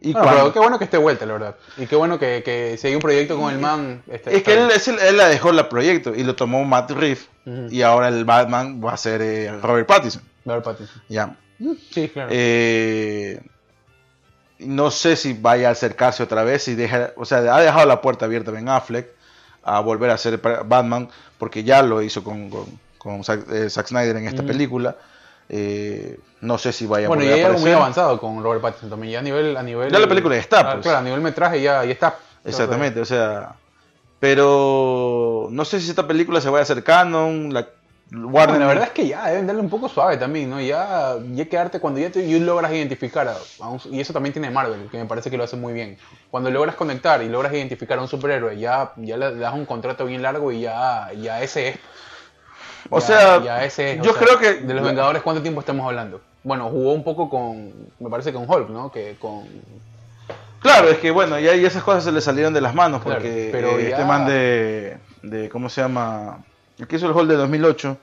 Y 0.00 0.12
Bueno, 0.12 0.24
cuando- 0.26 0.40
pero 0.44 0.52
qué 0.52 0.58
bueno 0.60 0.78
que 0.78 0.84
esté 0.84 0.96
vuelta, 0.98 1.26
la 1.26 1.32
verdad. 1.32 1.56
Y 1.76 1.86
qué 1.86 1.96
bueno 1.96 2.18
que, 2.18 2.42
que 2.44 2.76
se 2.78 2.88
dio 2.88 2.98
un 2.98 3.02
proyecto 3.02 3.36
con 3.38 3.52
el 3.52 3.58
man. 3.58 4.02
este, 4.06 4.36
Es 4.36 4.42
que 4.42 4.54
él, 4.54 4.70
es 4.70 4.86
el- 4.88 4.98
él 5.00 5.16
la 5.16 5.28
dejó 5.28 5.50
el 5.50 5.66
proyecto 5.66 6.14
y 6.14 6.22
lo 6.24 6.34
tomó 6.36 6.64
Matt 6.64 6.90
Reeves. 6.92 7.28
Ujú. 7.46 7.66
Y 7.70 7.82
ahora 7.82 8.08
el 8.08 8.24
Batman 8.24 8.80
va 8.84 8.92
a 8.92 8.96
ser 8.96 9.20
eh, 9.22 9.50
Robert 9.62 9.86
Pattinson. 9.88 10.22
Robert 10.44 10.64
Pattinson. 10.64 11.02
Ya. 11.08 11.36
Sí, 11.90 12.08
claro. 12.08 12.28
Eh, 12.32 13.40
no 14.58 14.90
sé 14.90 15.16
si 15.16 15.32
vaya 15.34 15.68
a 15.68 15.72
acercarse 15.72 16.22
otra 16.22 16.44
vez. 16.44 16.62
Si 16.64 16.74
deja, 16.74 17.12
o 17.16 17.24
sea, 17.24 17.38
ha 17.38 17.60
dejado 17.60 17.86
la 17.86 18.00
puerta 18.00 18.26
abierta 18.26 18.50
Ben 18.50 18.68
Affleck 18.68 19.08
a 19.62 19.80
volver 19.80 20.10
a 20.10 20.18
ser 20.18 20.38
Batman. 20.38 21.08
Porque 21.38 21.64
ya 21.64 21.82
lo 21.82 22.02
hizo 22.02 22.22
con, 22.22 22.50
con, 22.50 22.64
con 22.98 23.24
Zack, 23.24 23.50
eh, 23.50 23.70
Zack 23.70 23.88
Snyder 23.88 24.16
en 24.16 24.28
esta 24.28 24.42
película. 24.42 24.96
Eh, 25.48 26.18
no 26.40 26.56
sé 26.58 26.72
si 26.72 26.86
vaya 26.86 27.06
a 27.06 27.08
bueno, 27.08 27.22
y 27.22 27.26
volver 27.26 27.38
hay 27.38 27.44
a 27.44 27.48
algo 27.48 27.60
muy 27.60 27.70
avanzado 27.70 28.18
con 28.18 28.42
Robert 28.42 28.62
Pattinson 28.62 28.90
también. 28.90 29.12
Ya 29.12 29.18
a 29.18 29.22
nivel. 29.22 29.56
A 29.56 29.62
nivel 29.62 29.90
Ya 29.90 29.98
la 29.98 30.08
película 30.08 30.34
ya 30.36 30.40
está, 30.40 30.60
Ah, 30.60 30.72
pues. 30.74 30.82
Claro, 30.82 30.98
a 30.98 31.02
nivel 31.02 31.20
metraje 31.20 31.60
ya, 31.60 31.84
ya 31.84 31.92
está. 31.92 32.18
Exactamente, 32.44 33.00
o 33.00 33.04
sea. 33.04 33.56
Pero 34.20 35.48
no 35.50 35.64
sé 35.66 35.80
si 35.80 35.90
esta 35.90 36.06
película 36.06 36.40
se 36.40 36.48
vaya 36.48 36.60
a 36.60 36.62
hacer 36.62 36.82
canon. 36.82 37.52
La, 37.52 37.68
Warner, 38.16 38.60
la 38.60 38.66
verdad 38.66 38.84
es 38.84 38.90
que 38.90 39.08
ya 39.08 39.26
deben 39.28 39.46
darle 39.46 39.60
un 39.62 39.70
poco 39.70 39.88
suave 39.88 40.16
también, 40.16 40.48
¿no? 40.50 40.60
Ya, 40.60 41.16
ya 41.32 41.44
quedarte 41.46 41.80
cuando 41.80 42.00
ya 42.00 42.10
te, 42.10 42.24
y 42.24 42.38
logras 42.38 42.72
identificar, 42.72 43.26
a, 43.28 43.36
a 43.60 43.68
un- 43.68 43.80
y 43.90 44.00
eso 44.00 44.12
también 44.12 44.32
tiene 44.32 44.50
Marvel, 44.50 44.88
que 44.90 44.98
me 44.98 45.06
parece 45.06 45.30
que 45.30 45.36
lo 45.36 45.44
hace 45.44 45.56
muy 45.56 45.72
bien. 45.72 45.98
Cuando 46.30 46.50
logras 46.50 46.74
conectar 46.76 47.22
y 47.22 47.28
logras 47.28 47.52
identificar 47.52 47.98
a 47.98 48.02
un 48.02 48.08
superhéroe, 48.08 48.58
ya, 48.58 48.92
ya 48.96 49.16
le 49.16 49.34
das 49.36 49.54
un 49.54 49.66
contrato 49.66 50.04
bien 50.06 50.22
largo 50.22 50.52
y 50.52 50.60
ya, 50.60 51.10
ya 51.20 51.42
ese 51.42 51.68
es. 51.68 51.78
O 52.90 53.00
Ya- 53.00 53.06
sea, 53.06 53.42
ya 53.42 53.64
ese 53.64 53.94
es, 53.94 54.00
o 54.00 54.02
yo 54.04 54.12
sea, 54.12 54.22
creo 54.22 54.38
que- 54.38 54.54
De 54.66 54.74
los 54.74 54.84
Vengadores, 54.84 55.22
¿cuánto 55.22 55.42
tiempo 55.42 55.60
estamos 55.60 55.86
hablando? 55.86 56.20
Bueno, 56.42 56.68
jugó 56.68 56.92
un 56.92 57.02
poco 57.04 57.28
con, 57.30 57.72
me 57.98 58.10
parece 58.10 58.30
que 58.30 58.36
con 58.38 58.48
Hulk, 58.48 58.68
¿no? 58.68 58.92
Que 58.92 59.16
con... 59.18 59.44
Claro, 60.60 60.88
es 60.88 60.98
que 60.98 61.10
bueno, 61.10 61.38
ya 61.38 61.54
y 61.54 61.64
esas 61.64 61.82
cosas 61.82 62.04
se 62.04 62.12
le 62.12 62.20
salieron 62.20 62.54
de 62.54 62.60
las 62.60 62.74
manos 62.74 63.02
Claro, 63.02 63.20
porque 63.20 63.48
pero 63.52 63.78
eh, 63.78 63.82
ya- 63.84 63.88
este 63.96 64.04
man 64.04 64.26
de, 64.26 64.98
de 65.22 65.48
¿cómo 65.48 65.68
se 65.68 65.80
llama? 65.80 66.44
El 66.78 66.86
que 66.86 66.96
hizo 66.96 67.06
el 67.06 67.12
Hall 67.12 67.28
de 67.28 67.36
2008. 67.36 67.96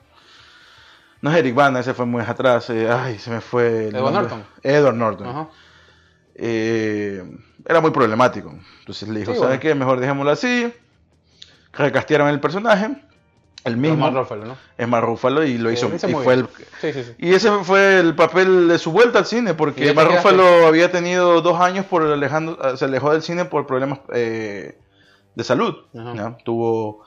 No 1.21 1.31
es 1.31 1.37
Eric 1.37 1.53
Bana, 1.55 1.79
ese 1.81 1.93
fue 1.93 2.05
muy 2.05 2.21
atrás. 2.23 2.69
eh, 2.69 2.89
ay, 2.89 3.19
se 3.19 3.29
me 3.29 3.41
fue. 3.41 3.87
el 3.89 3.95
Edward 3.95 4.13
nombre. 4.13 4.21
Norton. 4.21 4.43
Edward 4.63 4.95
Norton. 4.95 5.27
Ajá. 5.27 5.49
Eh, 6.35 7.23
era 7.67 7.81
muy 7.81 7.91
problemático. 7.91 8.53
Entonces 8.79 9.07
le 9.09 9.19
dijo, 9.19 9.33
Sí, 9.33 9.37
¿sabes 9.39 9.49
bueno. 9.49 9.61
qué? 9.61 9.75
Mejor 9.75 9.99
dejémoslo 9.99 10.31
así. 10.31 10.73
Recastearon 11.73 12.27
el 12.29 12.39
personaje. 12.39 12.89
El 13.63 13.77
mismo. 13.77 13.97
Mark 13.97 14.15
Ruffalo, 14.15 14.45
¿no? 14.45 14.57
Es 14.75 14.87
Mark 14.87 15.05
Ruffalo 15.05 15.43
y 15.45 15.59
lo 15.59 15.69
Eh, 15.69 15.73
hizo. 15.73 15.91
y 15.93 16.13
fue 16.13 16.33
el, 16.33 16.47
Sí, 16.79 16.91
sí, 16.93 17.03
sí. 17.03 17.11
y 17.19 17.33
ese 17.35 17.51
fue 17.63 17.99
el 17.99 18.15
papel 18.15 18.67
de 18.67 18.79
su 18.79 18.91
vuelta 18.91 19.19
al 19.19 19.27
cine, 19.27 19.53
porque 19.53 19.83
quedaste. 19.93 20.15
Ruffalo 20.15 20.65
había 20.65 20.91
tenido 20.91 21.41
dos 21.43 21.59
años 21.61 21.85
por 21.85 22.01
alejando, 22.01 22.75
se 22.75 22.85
alejó 22.85 23.11
del 23.11 23.21
cine 23.21 23.45
por 23.45 23.67
problemas 23.67 23.99
eh, 24.13 24.79
de 25.35 25.43
salud. 25.43 25.75
¿no? 25.93 26.37
Tuvo, 26.43 27.03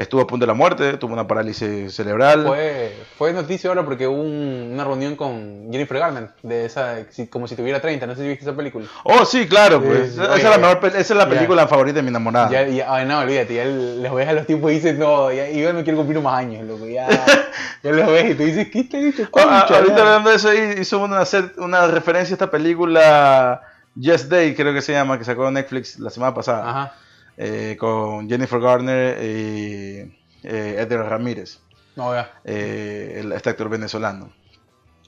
estuvo 0.00 0.20
a 0.22 0.26
punto 0.26 0.44
de 0.44 0.48
la 0.48 0.54
muerte, 0.54 0.96
tuvo 0.96 1.12
una 1.12 1.26
parálisis 1.26 1.94
cerebral. 1.94 2.44
Fue, 2.46 2.96
fue 3.18 3.32
noticia 3.32 3.68
ahora 3.68 3.84
porque 3.84 4.06
hubo 4.06 4.20
un- 4.20 4.70
una 4.72 4.84
reunión 4.84 5.14
con 5.16 5.68
Jennifer 5.70 5.98
Garner, 5.98 6.30
de 6.42 6.64
esa, 6.64 6.98
como 7.28 7.46
si 7.46 7.54
tuviera 7.56 7.80
30, 7.80 8.06
no 8.06 8.14
sé 8.14 8.22
si 8.22 8.28
viste 8.28 8.44
esa 8.44 8.56
película. 8.56 8.86
Oh, 9.04 9.24
sí, 9.24 9.46
claro, 9.46 9.82
pues. 9.82 10.12
esa, 10.12 10.36
es 10.36 10.42
la 10.44 10.58
mejor, 10.58 10.80
esa 10.86 10.98
es 10.98 11.10
la 11.10 11.28
película 11.28 11.66
favorita 11.66 11.96
de 11.96 12.02
mi 12.02 12.08
enamorada. 12.08 12.50
Ya, 12.50 12.66
ya, 12.66 12.92
ay, 12.94 13.06
no, 13.06 13.18
olvídate, 13.18 13.54
ya 13.54 13.64
les 13.64 14.12
ves 14.12 14.28
a 14.28 14.32
los 14.32 14.46
tipos 14.46 14.70
y 14.70 14.74
dices, 14.76 14.96
no, 14.98 15.30
ya, 15.30 15.48
yo 15.50 15.72
no 15.72 15.82
quiero 15.84 15.98
cumplir 15.98 16.20
más 16.20 16.38
años, 16.38 16.66
loco, 16.66 16.86
ya, 16.86 17.06
ya 17.82 17.90
los 17.92 18.06
ves 18.06 18.30
y 18.30 18.34
tú 18.34 18.42
dices, 18.44 18.68
¿qué 18.70 18.84
te? 18.84 19.12
Ah, 19.36 19.66
ah, 19.70 19.74
ahorita 19.74 20.00
hablando 20.00 20.30
de 20.30 20.36
eso, 20.36 20.52
hizo 20.54 20.98
una, 21.00 21.24
una 21.58 21.86
referencia 21.88 22.32
a 22.32 22.36
esta 22.36 22.50
película 22.50 23.60
Yes 23.96 24.28
Day, 24.28 24.54
creo 24.54 24.72
que 24.72 24.82
se 24.82 24.92
llama, 24.92 25.18
que 25.18 25.24
sacó 25.24 25.50
Netflix 25.50 25.98
la 25.98 26.10
semana 26.10 26.32
pasada. 26.34 26.68
Ajá, 26.68 26.94
eh, 27.42 27.76
con 27.78 28.28
Jennifer 28.28 28.60
Garner 28.60 29.22
y 29.24 29.98
eh, 30.42 30.76
Edgar 30.78 31.08
Ramírez, 31.08 31.60
no, 31.96 32.12
eh, 32.44 33.20
el- 33.20 33.32
este 33.32 33.48
actor 33.50 33.68
venezolano. 33.70 34.32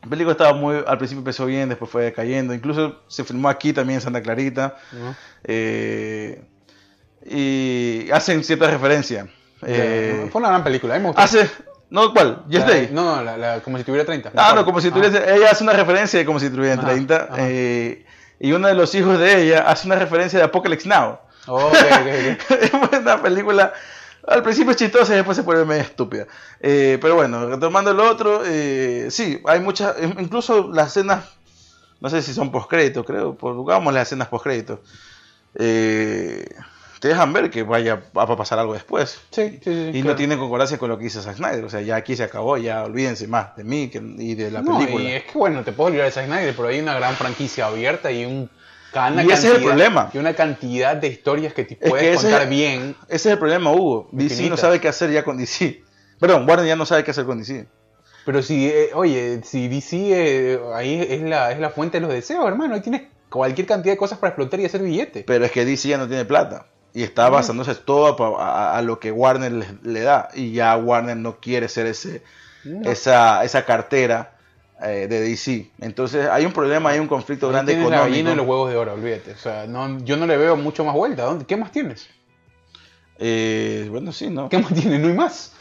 La 0.03 0.09
película 0.09 0.33
estaba 0.33 0.53
muy, 0.55 0.83
al 0.87 0.97
principio 0.99 1.21
empezó 1.21 1.45
bien, 1.47 1.69
después 1.69 1.91
fue 1.91 2.05
decayendo, 2.05 2.55
incluso 2.55 3.03
se 3.07 3.23
filmó 3.25 3.49
aquí 3.49 3.73
también 3.73 3.97
en 3.99 4.01
Santa 4.01 4.23
Clarita, 4.23 4.77
Ajá. 4.93 5.17
y 7.25 8.11
hacen 8.11 8.43
cierta 8.45 8.69
referencia. 8.71 9.29
Fue 9.61 10.31
una 10.35 10.49
gran 10.49 10.65
película, 10.65 10.95
a 10.95 10.99
mí 10.99 11.03
me 11.03 11.09
gustó. 11.11 11.23
hace, 11.23 11.49
no, 11.91 12.13
¿cuál? 12.13 12.43
Yes 12.49 12.61
La- 12.63 12.67
Day. 12.67 12.89
No, 12.93 13.17
no, 13.17 13.23
la, 13.23 13.37
la- 13.37 13.61
como 13.61 13.79
si 13.79 13.85
tuviera 13.85 14.05
30. 14.05 14.33
Ah, 14.37 14.53
no, 14.57 14.65
como 14.65 14.81
si 14.81 14.89
Ah. 14.89 14.93
tuviese, 14.93 15.19
ella 15.37 15.51
hace 15.51 15.63
una 15.63 15.73
referencia 15.73 16.19
de 16.19 16.25
como 16.27 16.41
si 16.41 16.51
tuviera 16.51 16.75
Ajá, 16.75 16.87
30, 16.91 17.17
ajá. 17.31 17.37
eh, 17.39 18.05
y 18.41 18.53
uno 18.53 18.67
de 18.67 18.75
los 18.75 18.93
hijos 18.97 19.19
de 19.21 19.43
ella 19.43 19.63
hace 19.71 19.87
una 19.87 19.97
referencia 19.97 20.39
de 20.41 20.45
Apocalypse 20.47 20.89
Now. 20.89 21.19
Oh, 21.47 21.67
ok, 21.67 21.75
ok, 21.75 22.51
ok. 22.51 22.51
es 22.93 22.99
una 23.01 23.21
película. 23.23 23.73
Al 24.27 24.43
principio 24.43 24.71
es 24.71 24.77
chistosa 24.77 25.13
y 25.13 25.17
después 25.17 25.37
se 25.37 25.43
pone 25.43 25.65
medio 25.65 25.83
estúpida. 25.83 26.27
Eh, 26.61 26.99
pero 27.01 27.17
bueno, 27.17 27.49
retomando 27.49 27.93
lo 27.93 28.09
otro, 28.09 28.43
eh, 28.47 29.09
sí, 29.11 29.41
hay 29.47 29.59
muchas. 29.61 29.97
Incluso 30.01 30.71
las 30.73 30.89
escenas, 30.89 31.25
no 32.01 32.09
sé 32.09 32.23
si 32.23 32.33
son 32.33 32.53
postcréditos, 32.53 33.05
creo. 33.05 33.35
Pongamos 33.35 33.93
las 33.93 34.07
escenas 34.09 34.29
postcréditos. 34.29 34.79
Eh, 35.57 36.47
te 37.01 37.09
dejan 37.09 37.33
ver 37.33 37.51
que 37.51 37.65
vaya 37.65 38.01
va 38.17 38.23
a 38.23 38.37
pasar 38.37 38.61
algo 38.61 38.75
después. 38.75 39.21
Sí, 39.33 39.59
sí, 39.63 39.91
sí. 39.93 39.99
Y 39.99 40.03
no 40.05 40.15
tiene 40.15 40.39
concordancia 40.39 40.79
con 40.79 40.89
lo 40.89 40.97
que 40.99 41.07
hizo 41.07 41.21
Zack 41.21 41.37
Snyder. 41.39 41.65
O 41.65 41.69
sea, 41.71 41.81
ya 41.81 41.97
aquí 41.97 42.15
se 42.15 42.23
acabó, 42.23 42.57
ya 42.59 42.85
olvídense 42.85 43.27
más 43.27 43.57
de 43.57 43.65
mí 43.65 43.89
que, 43.89 43.99
y 43.99 44.37
de 44.37 44.53
la 44.53 44.63
No, 44.63 44.79
película. 44.79 45.03
y 45.03 45.13
es 45.15 45.25
que 45.25 45.37
bueno, 45.37 45.65
te 45.65 45.73
puedo 45.73 45.89
olvidar 45.89 46.07
de 46.07 46.13
Zack 46.13 46.27
Snyder, 46.27 46.55
pero 46.55 46.69
hay 46.69 46.79
una 46.79 46.95
gran 46.95 47.17
franquicia 47.17 47.67
abierta 47.67 48.13
y 48.13 48.25
un 48.25 48.49
Y 49.23 49.31
ese 49.33 49.49
es 49.49 49.55
el 49.57 49.63
problema. 49.63 50.11
Y 50.13 50.19
una 50.19 50.35
cantidad 50.35 50.97
de 50.97 51.09
historias 51.09 51.55
que 51.55 51.65
te 51.65 51.77
que 51.79 51.89
puedes 51.89 52.19
ese- 52.19 52.29
contar 52.31 52.49
bien. 52.49 52.95
Ese 53.09 53.29
es 53.29 53.33
el 53.33 53.39
problema, 53.39 53.73
Hugo. 53.73 54.09
DC 54.13 54.49
no 54.51 54.57
sabe 54.57 54.81
qué 54.81 54.89
hacer 54.89 55.11
ya 55.11 55.25
con 55.25 55.37
DC. 55.39 55.83
Perdón, 56.21 56.47
Warner 56.49 56.67
ya 56.67 56.77
no 56.77 56.87
sabe 56.87 57.03
qué 57.05 57.11
hacer 57.11 57.25
con 57.25 57.39
DC. 57.39 57.67
Pero 58.25 58.43
si, 58.43 58.69
eh, 58.69 58.91
oye, 58.95 59.41
si 59.43 59.67
DC 59.69 59.97
eh, 60.13 60.61
ahí 60.75 61.05
es 61.09 61.23
la, 61.23 61.51
es 61.51 61.59
la 61.59 61.71
fuente 61.71 61.99
de 61.99 62.03
los 62.07 62.13
deseos, 62.13 62.47
hermano, 62.47 62.75
ahí 62.75 62.81
tienes 62.81 63.03
cualquier 63.29 63.67
cantidad 63.67 63.95
de 63.95 63.97
cosas 63.99 64.19
para 64.19 64.29
explotar 64.29 64.61
y 64.61 64.65
hacer 64.67 64.83
billete. 64.83 65.25
Pero 65.27 65.45
es 65.45 65.51
que 65.51 65.65
DC 65.65 65.89
ya 65.89 65.99
no 65.99 66.07
tiene 66.07 66.25
plata. 66.25 66.67
Y 66.95 67.03
está 67.03 67.31
basándose 67.31 67.75
todo 67.75 68.37
a, 68.39 68.45
a- 68.75 68.79
a 68.79 68.83
lo 68.83 69.01
que 69.01 69.11
Warner 69.11 69.51
le, 69.51 69.67
le 69.83 70.01
da. 70.03 70.29
Y 70.35 70.53
ya 70.53 70.77
Warner 70.77 71.17
no 71.17 71.41
quiere 71.41 71.69
ser 71.69 71.87
ese, 71.87 72.23
No. 72.65 72.89
esa, 72.89 73.43
esa 73.43 73.65
cartera 73.65 74.37
eh, 74.85 75.07
de 75.09 75.21
DC. 75.21 75.71
Entonces 75.81 76.29
hay 76.29 76.45
un 76.45 76.53
problema, 76.53 76.91
hay 76.91 76.99
un 76.99 77.09
conflicto 77.09 77.47
Ahí 77.47 77.53
grande 77.53 77.73
tienes 77.75 77.91
la 77.91 78.01
gallina 78.01 78.33
y 78.33 78.35
los 78.35 78.47
huevos 78.47 78.71
de 78.71 78.77
oro, 78.77 78.95
olvídate. 78.95 79.33
O 79.33 79.39
sea, 79.39 79.67
no, 79.67 79.99
yo 80.05 80.17
no 80.17 80.27
le 80.27 80.37
veo 80.37 80.57
mucho 80.57 80.85
más 80.85 80.95
vuelta. 80.95 81.25
¿Dónde? 81.25 81.45
¿Qué 81.45 81.57
más 81.57 81.73
tienes? 81.73 82.09
Eh, 83.19 83.87
bueno, 83.91 84.13
sí, 84.13 84.29
¿no? 84.29 84.49
¿Qué 84.49 84.59
más 84.59 84.75
tienes? 84.75 85.01
No 85.01 85.09
hay 85.09 85.15
más. 85.15 85.53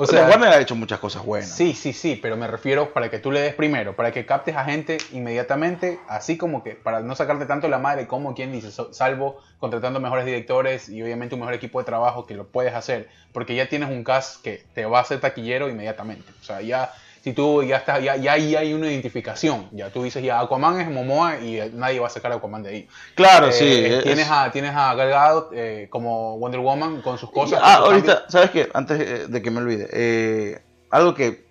O 0.00 0.06
sea, 0.06 0.28
Warner 0.28 0.50
ha 0.50 0.60
hecho 0.60 0.76
muchas 0.76 1.00
cosas 1.00 1.24
buenas. 1.24 1.50
Sí, 1.50 1.74
sí, 1.74 1.92
sí, 1.92 2.16
pero 2.22 2.36
me 2.36 2.46
refiero 2.46 2.92
para 2.92 3.10
que 3.10 3.18
tú 3.18 3.32
le 3.32 3.40
des 3.40 3.52
primero, 3.52 3.96
para 3.96 4.12
que 4.12 4.24
captes 4.24 4.54
a 4.54 4.64
gente 4.64 4.98
inmediatamente, 5.10 5.98
así 6.06 6.36
como 6.36 6.62
que 6.62 6.76
para 6.76 7.00
no 7.00 7.16
sacarte 7.16 7.46
tanto 7.46 7.66
la 7.66 7.80
madre 7.80 8.06
como 8.06 8.32
quien 8.32 8.52
dice, 8.52 8.70
salvo 8.92 9.40
contratando 9.58 9.98
mejores 9.98 10.24
directores 10.24 10.88
y 10.88 11.02
obviamente 11.02 11.34
un 11.34 11.40
mejor 11.40 11.54
equipo 11.54 11.80
de 11.80 11.84
trabajo 11.84 12.26
que 12.26 12.34
lo 12.34 12.46
puedes 12.46 12.74
hacer, 12.74 13.08
porque 13.32 13.56
ya 13.56 13.68
tienes 13.68 13.90
un 13.90 14.04
cast 14.04 14.40
que 14.40 14.64
te 14.72 14.86
va 14.86 14.98
a 14.98 15.02
hacer 15.02 15.18
taquillero 15.18 15.68
inmediatamente. 15.68 16.30
O 16.40 16.44
sea, 16.44 16.60
ya 16.60 16.92
si 17.28 17.34
tú 17.34 17.62
ya 17.62 17.76
estás, 17.76 18.02
ya, 18.02 18.16
ya 18.16 18.32
ahí 18.32 18.54
hay 18.56 18.72
una 18.74 18.86
identificación, 18.90 19.68
ya 19.72 19.90
tú 19.90 20.02
dices 20.02 20.22
ya 20.22 20.40
Aquaman 20.40 20.80
es 20.80 20.90
Momoa 20.90 21.38
y 21.40 21.60
nadie 21.74 22.00
va 22.00 22.06
a 22.06 22.10
sacar 22.10 22.32
a 22.32 22.36
Aquaman 22.36 22.62
de 22.62 22.70
ahí. 22.70 22.88
Claro, 23.14 23.48
Eh, 23.48 23.52
sí. 23.52 23.64
eh, 23.66 23.98
es- 23.98 24.04
tienes 24.04 24.28
a 24.30 24.50
tienes 24.50 24.72
a 24.74 24.94
Gal 24.94 25.08
Gadot, 25.10 25.50
eh, 25.54 25.88
como 25.90 26.38
Wonder 26.38 26.60
Woman 26.60 27.02
con 27.02 27.18
sus 27.18 27.30
cosas. 27.30 27.60
ah, 27.62 27.74
cambios. 27.82 27.88
ahorita, 27.90 28.24
¿sabes 28.28 28.50
qué? 28.50 28.68
Antes 28.74 29.30
de 29.30 29.42
que 29.42 29.50
me 29.50 29.58
olvide, 29.58 29.88
eh, 29.92 30.62
algo 30.90 31.14
que, 31.14 31.46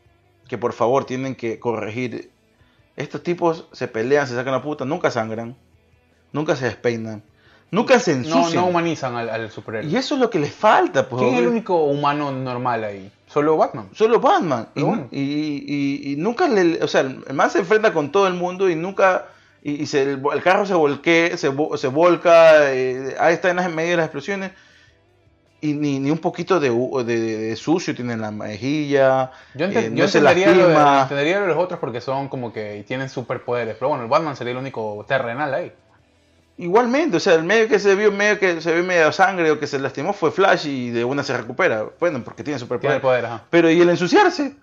que 0.48 0.58
por 0.58 0.74
favor 0.74 1.06
tienen 1.06 1.36
que 1.36 1.60
corregir. 1.60 2.32
Estos 2.96 3.22
tipos 3.22 3.68
se 3.74 3.88
pelean, 3.88 4.26
se 4.28 4.34
sacan 4.36 4.54
la 4.54 4.62
puta, 4.64 4.84
nunca 4.84 5.12
sangran, 5.12 5.56
nunca 6.32 6.56
se 6.56 6.66
despeinan, 6.66 7.22
nunca 7.70 8.00
se 8.00 8.14
no, 8.16 8.18
ensucian. 8.20 8.64
no 8.64 8.70
humanizan 8.70 9.16
al, 9.16 9.30
al 9.30 9.52
superhéroe. 9.52 9.92
y 9.92 9.96
eso 9.96 10.16
es 10.16 10.22
lo 10.22 10.30
que 10.32 10.40
les 10.40 10.52
falta, 10.54 11.08
pues. 11.08 11.22
¿Quién 11.22 11.36
es 11.36 11.42
el 11.42 11.48
único 11.48 11.84
humano 11.84 12.32
normal 12.32 12.84
ahí? 12.84 13.12
Solo 13.28 13.58
Batman. 13.58 13.90
Solo 13.94 14.20
Batman. 14.20 14.70
Y, 14.76 14.82
bueno. 14.84 15.08
y- 15.12 15.20
y- 15.22 16.14
y 16.14 16.16
nunca 16.16 16.48
le. 16.48 16.82
O 16.84 16.88
sea, 16.88 17.02
el 17.02 17.24
man 17.34 17.50
se 17.50 17.60
enfrenta 17.60 17.94
con 17.94 18.12
todo 18.12 18.28
el 18.28 18.34
mundo 18.34 18.70
y 18.70 18.76
nunca. 18.76 19.26
Y, 19.62 19.86
se- 19.86 20.04
el, 20.04 20.22
el 20.34 20.42
carro 20.42 20.66
se 20.66 20.74
volque, 20.74 21.32
se, 21.38 21.52
se 21.78 21.88
volca. 21.88 22.72
eh, 22.74 23.16
ahí 23.20 23.34
está 23.34 23.50
en 23.50 23.58
las 23.58 23.66
en 23.66 23.76
medio 23.76 23.92
de 23.92 23.98
las 23.98 24.06
explosiones. 24.06 24.52
Y 25.60 25.74
ni, 25.74 26.00
ni 26.00 26.12
un 26.12 26.20
poquito 26.20 26.60
de, 26.60 26.70
de, 27.04 27.38
de 27.38 27.56
sucio 27.56 27.94
tiene 27.96 28.14
en 28.14 28.22
la 28.22 28.30
mejilla. 28.32 29.32
Yo, 29.56 29.66
ente- 29.66 29.88
eh, 29.88 29.92
yo 29.94 30.08
se 30.08 30.20
entendería, 30.20 30.52
lo 30.56 30.68
de, 30.68 30.74
lastima. 30.74 31.02
entendería 31.02 31.36
lo 31.40 31.42
de 31.42 31.48
los 31.48 31.58
otros 31.58 31.80
porque 31.80 32.00
son 32.00 32.30
como 32.30 32.54
que 32.54 32.86
tienen 32.88 33.10
superpoderes. 33.10 33.76
Pero 33.76 33.90
bueno, 33.90 34.04
el 34.04 34.10
Batman 34.10 34.36
sería 34.36 34.52
el 34.52 34.58
único 34.60 35.04
terrenal 35.08 35.54
ahí. 35.54 35.74
Igualmente, 36.60 37.18
o 37.18 37.20
sea, 37.20 37.36
el 37.36 37.44
medio 37.44 37.68
que 37.68 37.78
se 37.78 37.94
vio, 37.94 38.12
medio 38.12 38.40
que 38.40 38.62
se 38.62 38.74
ve 38.74 38.82
medio 38.82 39.12
sangre 39.12 39.52
o 39.52 39.60
que 39.60 39.68
se 39.68 39.78
lastimó 39.78 40.12
fue 40.12 40.32
Flash 40.32 40.66
y 40.66 40.90
de 40.90 41.04
una 41.06 41.22
se 41.24 41.38
recupera. 41.38 41.86
Bueno, 42.00 42.24
porque 42.24 42.44
tiene 42.44 42.58
superpoder. 42.60 43.00
poder, 43.00 43.26
ajá. 43.26 43.44
Pero 43.52 43.70
y 43.70 43.80
el 43.80 43.90
ensuciarse. 43.90 44.56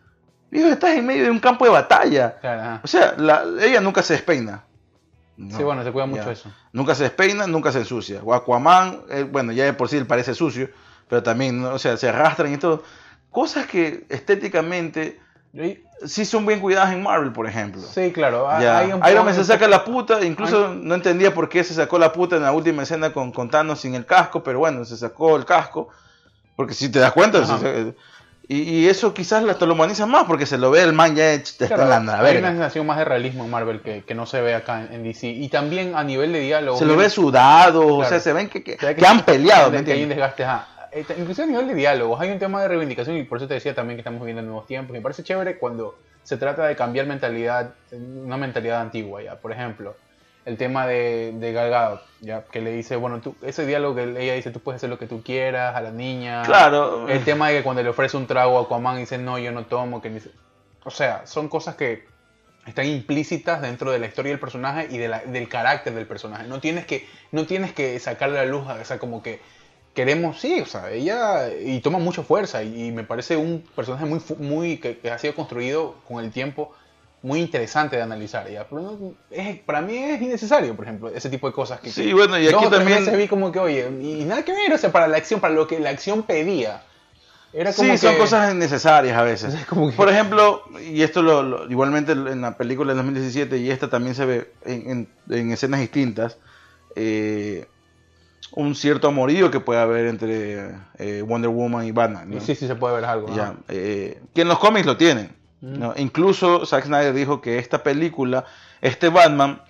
Viejo, 0.51 0.69
estás 0.69 0.91
en 0.97 1.07
medio 1.07 1.23
de 1.25 1.31
un 1.31 1.39
campo 1.39 1.65
de 1.65 1.71
batalla. 1.71 2.37
Claro, 2.41 2.61
ajá. 2.63 2.81
O 2.83 2.87
sea, 2.89 3.15
la- 3.17 3.45
ella 3.61 3.81
nunca 3.81 4.03
se 4.03 4.15
despeina. 4.15 4.65
sí, 5.37 5.43
No, 5.59 5.65
bueno, 5.65 5.85
se 5.85 5.93
cuida 5.93 6.07
mucho 6.07 6.25
ya. 6.25 6.33
eso. 6.33 6.51
Nunca 6.73 6.95
se 6.97 7.05
despeina, 7.05 7.47
nunca 7.47 7.71
se 7.71 7.79
ensucia. 7.79 8.21
O 8.25 8.35
Aquaman, 8.35 9.03
eh, 9.11 9.23
bueno, 9.31 9.53
ya 9.53 9.65
de 9.65 9.73
por 9.73 9.89
sí 9.89 9.97
él 9.97 10.07
parece 10.07 10.35
sucio, 10.35 10.71
pero 11.09 11.23
también, 11.23 11.63
¿no? 11.63 11.75
o 11.75 11.79
sea, 11.79 11.97
se 11.97 12.09
arrastran 12.09 12.53
y 12.53 12.57
todo. 12.57 12.83
Cosas 13.31 13.67
que 13.67 14.05
estéticamente 14.09 15.21
sí 16.07 16.25
son 16.25 16.45
bien 16.47 16.61
cuidadas 16.61 16.93
en 16.93 17.03
Marvel, 17.03 17.33
por 17.33 17.47
ejemplo. 17.47 17.83
Sí, 17.83 18.13
claro. 18.13 18.51
hay 18.51 18.93
un 18.93 19.01
Iron 19.09 19.25
Man 19.25 19.35
se 19.35 19.45
saca 19.45 19.69
la 19.69 19.85
puta, 19.85 20.25
incluso 20.25 20.69
no 20.75 20.95
entendía 20.95 21.33
por 21.33 21.49
qué 21.49 21.63
se 21.65 21.75
sacó 21.75 21.99
la 21.99 22.13
puta 22.13 22.37
en 22.37 22.43
la 22.43 22.53
última 22.53 22.83
escena 22.83 23.13
con, 23.13 23.33
con 23.33 23.49
Thanos 23.51 23.81
sin 23.81 23.95
el 23.95 24.05
casco, 24.07 24.43
pero 24.43 24.59
bueno, 24.59 24.85
se 24.85 24.97
sacó 24.97 25.37
el 25.37 25.45
casco, 25.45 25.89
porque 26.57 26.75
si 26.75 26.91
te 26.91 26.99
das 26.99 27.13
cuenta, 27.13 27.45
se- 27.47 27.95
y, 28.47 28.61
y 28.61 28.89
eso 28.89 29.15
quizás 29.15 29.43
hasta 29.49 29.65
lo 29.65 29.73
humaniza 29.73 30.05
más, 30.05 30.25
porque 30.25 30.45
se 30.45 30.59
lo 30.59 30.71
ve 30.71 30.83
el 30.83 30.93
man 30.93 31.17
ya 31.17 31.33
está 31.33 31.67
Claro, 31.67 31.85
en 31.85 32.05
la 32.07 32.21
hay 32.21 32.37
una 32.37 32.51
sensación 32.51 32.87
más 32.87 32.99
de 32.99 33.07
realismo 33.07 33.45
en 33.45 33.51
Marvel 33.51 33.81
que, 33.81 34.05
que 34.05 34.15
no 34.15 34.27
se 34.27 34.43
ve 34.43 34.55
acá 34.55 34.83
en, 34.83 34.93
en 34.93 35.03
DC. 35.03 35.29
Y 35.29 35.49
también 35.49 35.95
a 35.97 36.05
nivel 36.05 36.31
de 36.33 36.41
diálogo. 36.41 36.79
Se 36.79 36.85
lo 36.85 36.95
ve 36.95 37.09
sudado, 37.09 37.87
o 37.87 37.97
Claro. 38.01 38.11
sea, 38.11 38.21
se 38.21 38.35
ven 38.35 38.51
que, 38.51 38.63
que, 38.63 38.77
que 38.77 39.07
han 39.07 39.25
peleado, 39.25 39.71
que 39.71 39.79
¿me 39.79 39.85
que 39.85 39.93
hay 39.93 40.03
un 40.03 40.11
desgaste, 40.11 40.45
ajá. 40.45 40.69
Inclusive 40.95 41.45
a 41.45 41.47
nivel 41.47 41.67
de 41.69 41.75
diálogos, 41.75 42.21
hay 42.21 42.31
un 42.31 42.39
tema 42.39 42.63
de 42.63 42.69
reivindicación 42.69 43.17
y 43.17 43.25
por 43.25 43.39
eso 43.39 43.49
te 43.49 43.55
decía 43.55 43.75
también 43.75 43.97
que 43.97 44.01
estamos 44.01 44.21
viviendo 44.21 44.41
en 44.41 44.47
nuevos 44.47 44.67
tiempos. 44.67 44.93
Me 44.93 45.01
parece 45.01 45.23
chévere 45.23 45.59
cuando 45.59 45.99
se 46.23 46.37
trata 46.37 46.67
de 46.67 46.77
cambiar 46.77 47.07
mentalidad, 47.07 47.75
una 47.93 48.37
mentalidad 48.37 48.81
antigua, 48.81 49.23
ya. 49.23 49.35
Por 49.37 49.51
ejemplo, 49.53 49.97
el 50.45 50.57
tema 50.57 50.87
de, 50.87 51.33
de 51.35 51.53
Gal 51.53 51.71
Gadot, 51.71 52.03
ya, 52.21 52.45
que 52.45 52.61
le 52.61 52.71
dice, 52.73 52.97
bueno, 52.97 53.21
tú, 53.21 53.35
ese 53.43 53.67
diálogo 53.67 53.97
que 53.97 54.03
ella 54.23 54.35
dice, 54.35 54.51
tú 54.51 54.61
puedes 54.61 54.79
hacer 54.79 54.91
lo 54.91 54.99
que 54.99 55.07
tú 55.07 55.23
quieras 55.23 55.75
a 55.75 55.81
la 55.81 55.91
niña. 55.91 56.43
Claro. 56.45 57.09
El 57.09 57.25
tema 57.25 57.49
de 57.49 57.59
que 57.59 57.63
cuando 57.65 57.83
le 57.83 57.89
ofrece 57.89 58.17
un 58.17 58.27
trago 58.27 58.59
a 58.59 58.63
Aquaman 58.63 58.97
dice, 58.99 59.19
no, 59.19 59.39
yo 59.39 59.53
no 59.53 59.65
tomo, 59.67 60.01
que 60.01 60.11
ni 60.11 60.21
se- 60.21 60.31
O 60.85 60.91
sea, 60.91 61.27
son 61.27 61.49
cosas 61.49 61.75
que 61.77 62.05
están 62.67 62.87
implícitas 62.87 63.61
dentro 63.61 63.91
de 63.91 63.99
la 63.99 64.07
historia 64.07 64.31
del 64.33 64.41
personaje 64.41 64.87
y 64.91 64.99
de 64.99 65.09
la- 65.09 65.21
del 65.21 65.49
carácter 65.49 65.93
del 65.95 66.07
personaje. 66.07 66.47
No 66.47 66.61
tienes 66.61 66.87
que, 66.87 67.07
no 67.33 67.47
tienes 67.47 67.73
que 67.73 67.99
sacarle 67.99 68.39
a 68.39 68.45
la 68.45 68.51
luz, 68.51 68.65
o 68.69 68.85
sea, 68.85 68.99
como 68.99 69.23
que 69.23 69.41
queremos, 69.95 70.41
sí, 70.41 70.61
o 70.61 70.67
sea, 70.67 70.91
ella 70.91 71.49
y 71.55 71.81
toma 71.81 71.99
mucha 71.99 72.23
fuerza 72.23 72.63
y, 72.63 72.87
y 72.89 72.93
me 72.93 73.05
parece 73.05 73.37
un 73.37 73.65
personaje 73.77 74.05
muy, 74.07 74.21
muy 74.39 74.77
que, 74.79 74.99
que 74.99 75.11
ha 75.11 75.19
sido 75.19 75.35
construido 75.35 75.95
con 76.09 76.23
el 76.25 76.31
tiempo 76.31 76.73
muy 77.23 77.41
interesante 77.41 77.97
de 77.97 78.03
analizar, 78.03 78.51
ya. 78.51 78.67
Pero 78.69 78.83
no- 78.83 79.15
es- 79.31 79.59
para 79.61 79.81
mí 79.81 79.97
es 79.97 80.21
innecesario, 80.21 80.75
por 80.77 80.85
ejemplo, 80.85 81.09
ese 81.09 81.31
tipo 81.31 81.47
de 81.47 81.55
cosas 81.55 81.81
que 81.81 81.91
Sí, 81.91 82.13
bueno, 82.13 82.39
y 82.39 82.47
aquí 82.49 82.67
también... 82.71 82.99
veces 83.01 83.17
vi 83.17 83.29
como 83.29 83.51
que, 83.51 83.59
oye, 83.61 83.89
y, 84.03 84.25
nada 84.25 84.45
que 84.45 84.53
ver, 84.53 84.73
o 84.75 84.79
sea, 84.79 84.93
para 84.93 85.09
la 85.09 85.17
acción, 85.17 85.41
para 85.41 85.55
lo 85.55 85.67
que 85.67 85.79
la 85.81 85.91
acción 85.91 86.25
pedía. 86.25 86.83
Era 87.55 87.73
como 87.73 87.93
Sí, 87.93 87.99
son 87.99 88.17
cosas 88.17 88.53
innecesarias 88.53 89.17
a 89.17 89.23
veces. 89.23 89.55
Es 89.61 89.65
como 89.65 89.89
que- 89.91 89.97
Por 89.97 90.09
ejemplo, 90.11 90.65
y 90.85 91.03
esto 91.03 91.23
lo, 91.23 91.43
lo- 91.43 91.71
igualmente 91.71 92.13
en 92.13 92.41
la 92.43 92.59
película 92.59 92.93
de 92.93 92.97
2017, 92.97 93.57
y 93.59 93.71
esta 93.71 93.89
también 93.89 94.15
se 94.17 94.25
ve 94.27 94.51
en, 94.67 94.91
en- 94.91 95.09
en 95.31 95.53
escenas 95.53 95.81
distintas, 95.81 96.37
eh, 96.97 97.67
un 98.57 98.75
cierto 98.75 99.09
amorío 99.09 99.51
que 99.51 99.61
puede 99.61 99.81
haber 99.81 100.07
entre 100.07 100.71
eh, 100.99 101.23
Wonder 101.27 101.51
Woman 101.51 101.87
y 101.87 101.93
Batman. 101.93 102.31
¿no? 102.31 102.41
Sí, 102.41 102.55
sí 102.55 102.67
se 102.67 102.75
puede 102.77 102.95
ver 102.97 103.05
algo. 103.05 103.35
Ya, 103.35 103.55
eh, 103.69 104.21
que 104.35 104.43
en 104.43 104.49
los 104.49 104.59
cómics 104.59 104.87
lo 104.87 104.97
tienen. 104.97 105.31
Mm. 105.61 105.79
¿no? 105.79 105.95
Incluso 105.97 106.65
Zack 106.67 106.85
Snyder 106.85 107.13
dijo 107.15 107.41
que 107.41 107.59
esta 107.59 107.83
película, 107.83 108.45
este 108.81 109.09
Batman, 109.09 109.61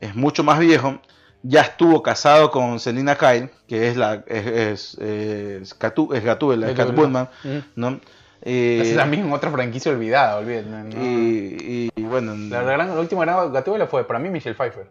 es 0.00 0.14
mucho 0.16 0.42
más 0.42 0.58
viejo. 0.58 0.98
Ya 1.44 1.60
estuvo 1.62 2.02
casado 2.02 2.50
con 2.50 2.78
Selina 2.80 3.16
Kyle, 3.16 3.50
que 3.66 3.88
es 3.88 3.96
la 3.96 4.22
es, 4.26 4.46
es, 4.46 4.94
es, 4.98 5.78
Catu- 5.78 6.14
es 6.14 6.24
Gatúbela, 6.24 6.70
es 6.70 6.76
Gatúbela. 6.76 7.26
Catwoman, 7.26 7.28
Mm. 7.44 7.58
¿no? 7.80 8.00
Eh, 8.44 8.78
Esa 8.82 8.90
es 8.90 8.96
también 8.96 9.32
otra 9.32 9.50
franquicia 9.52 9.92
olvidada, 9.92 10.38
olvídate. 10.38 10.68
¿no? 10.68 11.04
y, 11.04 11.90
y, 11.94 12.02
bueno, 12.02 12.34
La, 12.34 12.62
gran- 12.62 12.88
la 12.94 13.00
última 13.00 13.24
gran 13.24 13.52
Gatúbela 13.52 13.86
fue 13.86 14.04
para 14.04 14.18
mí 14.18 14.30
Michelle 14.30 14.56
Pfeiffer. 14.56 14.86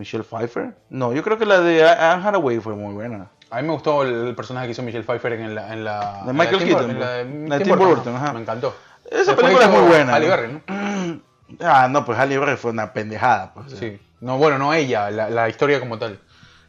Michelle 0.00 0.24
Pfeiffer. 0.24 0.74
No, 0.90 1.12
yo 1.12 1.22
creo 1.22 1.38
que 1.38 1.46
la 1.46 1.60
de 1.60 1.88
Anne 1.88 2.26
Hathaway 2.26 2.58
fue 2.58 2.74
muy 2.74 2.92
buena. 2.94 3.28
A 3.50 3.60
mí 3.60 3.66
me 3.68 3.72
gustó 3.74 4.02
el, 4.02 4.34
personaje 4.34 4.66
que 4.66 4.72
hizo 4.72 4.82
Michelle 4.82 5.04
Pfeiffer 5.04 5.32
en 5.34 5.54
la. 5.54 5.72
En 5.72 5.84
la 5.84 6.22
De 6.24 6.30
en 6.30 6.36
Michael 6.36 6.58
Tim 6.58 6.68
Keaton, 6.68 6.90
Bur- 6.90 6.90
en 7.20 7.48
la 7.48 7.58
de 7.58 7.64
Tim 7.64 7.76
Burton, 7.78 8.16
ajá. 8.16 8.32
Me 8.32 8.40
encantó. 8.40 8.74
Esa 9.04 9.16
Después 9.34 9.36
película 9.36 9.64
es 9.66 9.70
muy 9.70 9.88
buena. 9.88 10.14
Halle. 10.14 10.28
Berry, 10.28 10.52
¿no? 10.66 11.20
Ah, 11.60 11.88
no, 11.90 12.04
pues 12.04 12.16
Halle 12.16 12.38
Berry 12.38 12.56
fue 12.56 12.70
una 12.70 12.92
pendejada. 12.92 13.52
Pues, 13.54 13.72
Sí. 13.72 13.98
No, 14.20 14.38
bueno, 14.38 14.56
no 14.58 14.72
ella, 14.72 15.10
la, 15.10 15.28
la 15.30 15.48
historia 15.48 15.80
como 15.80 15.98
tal. 15.98 16.20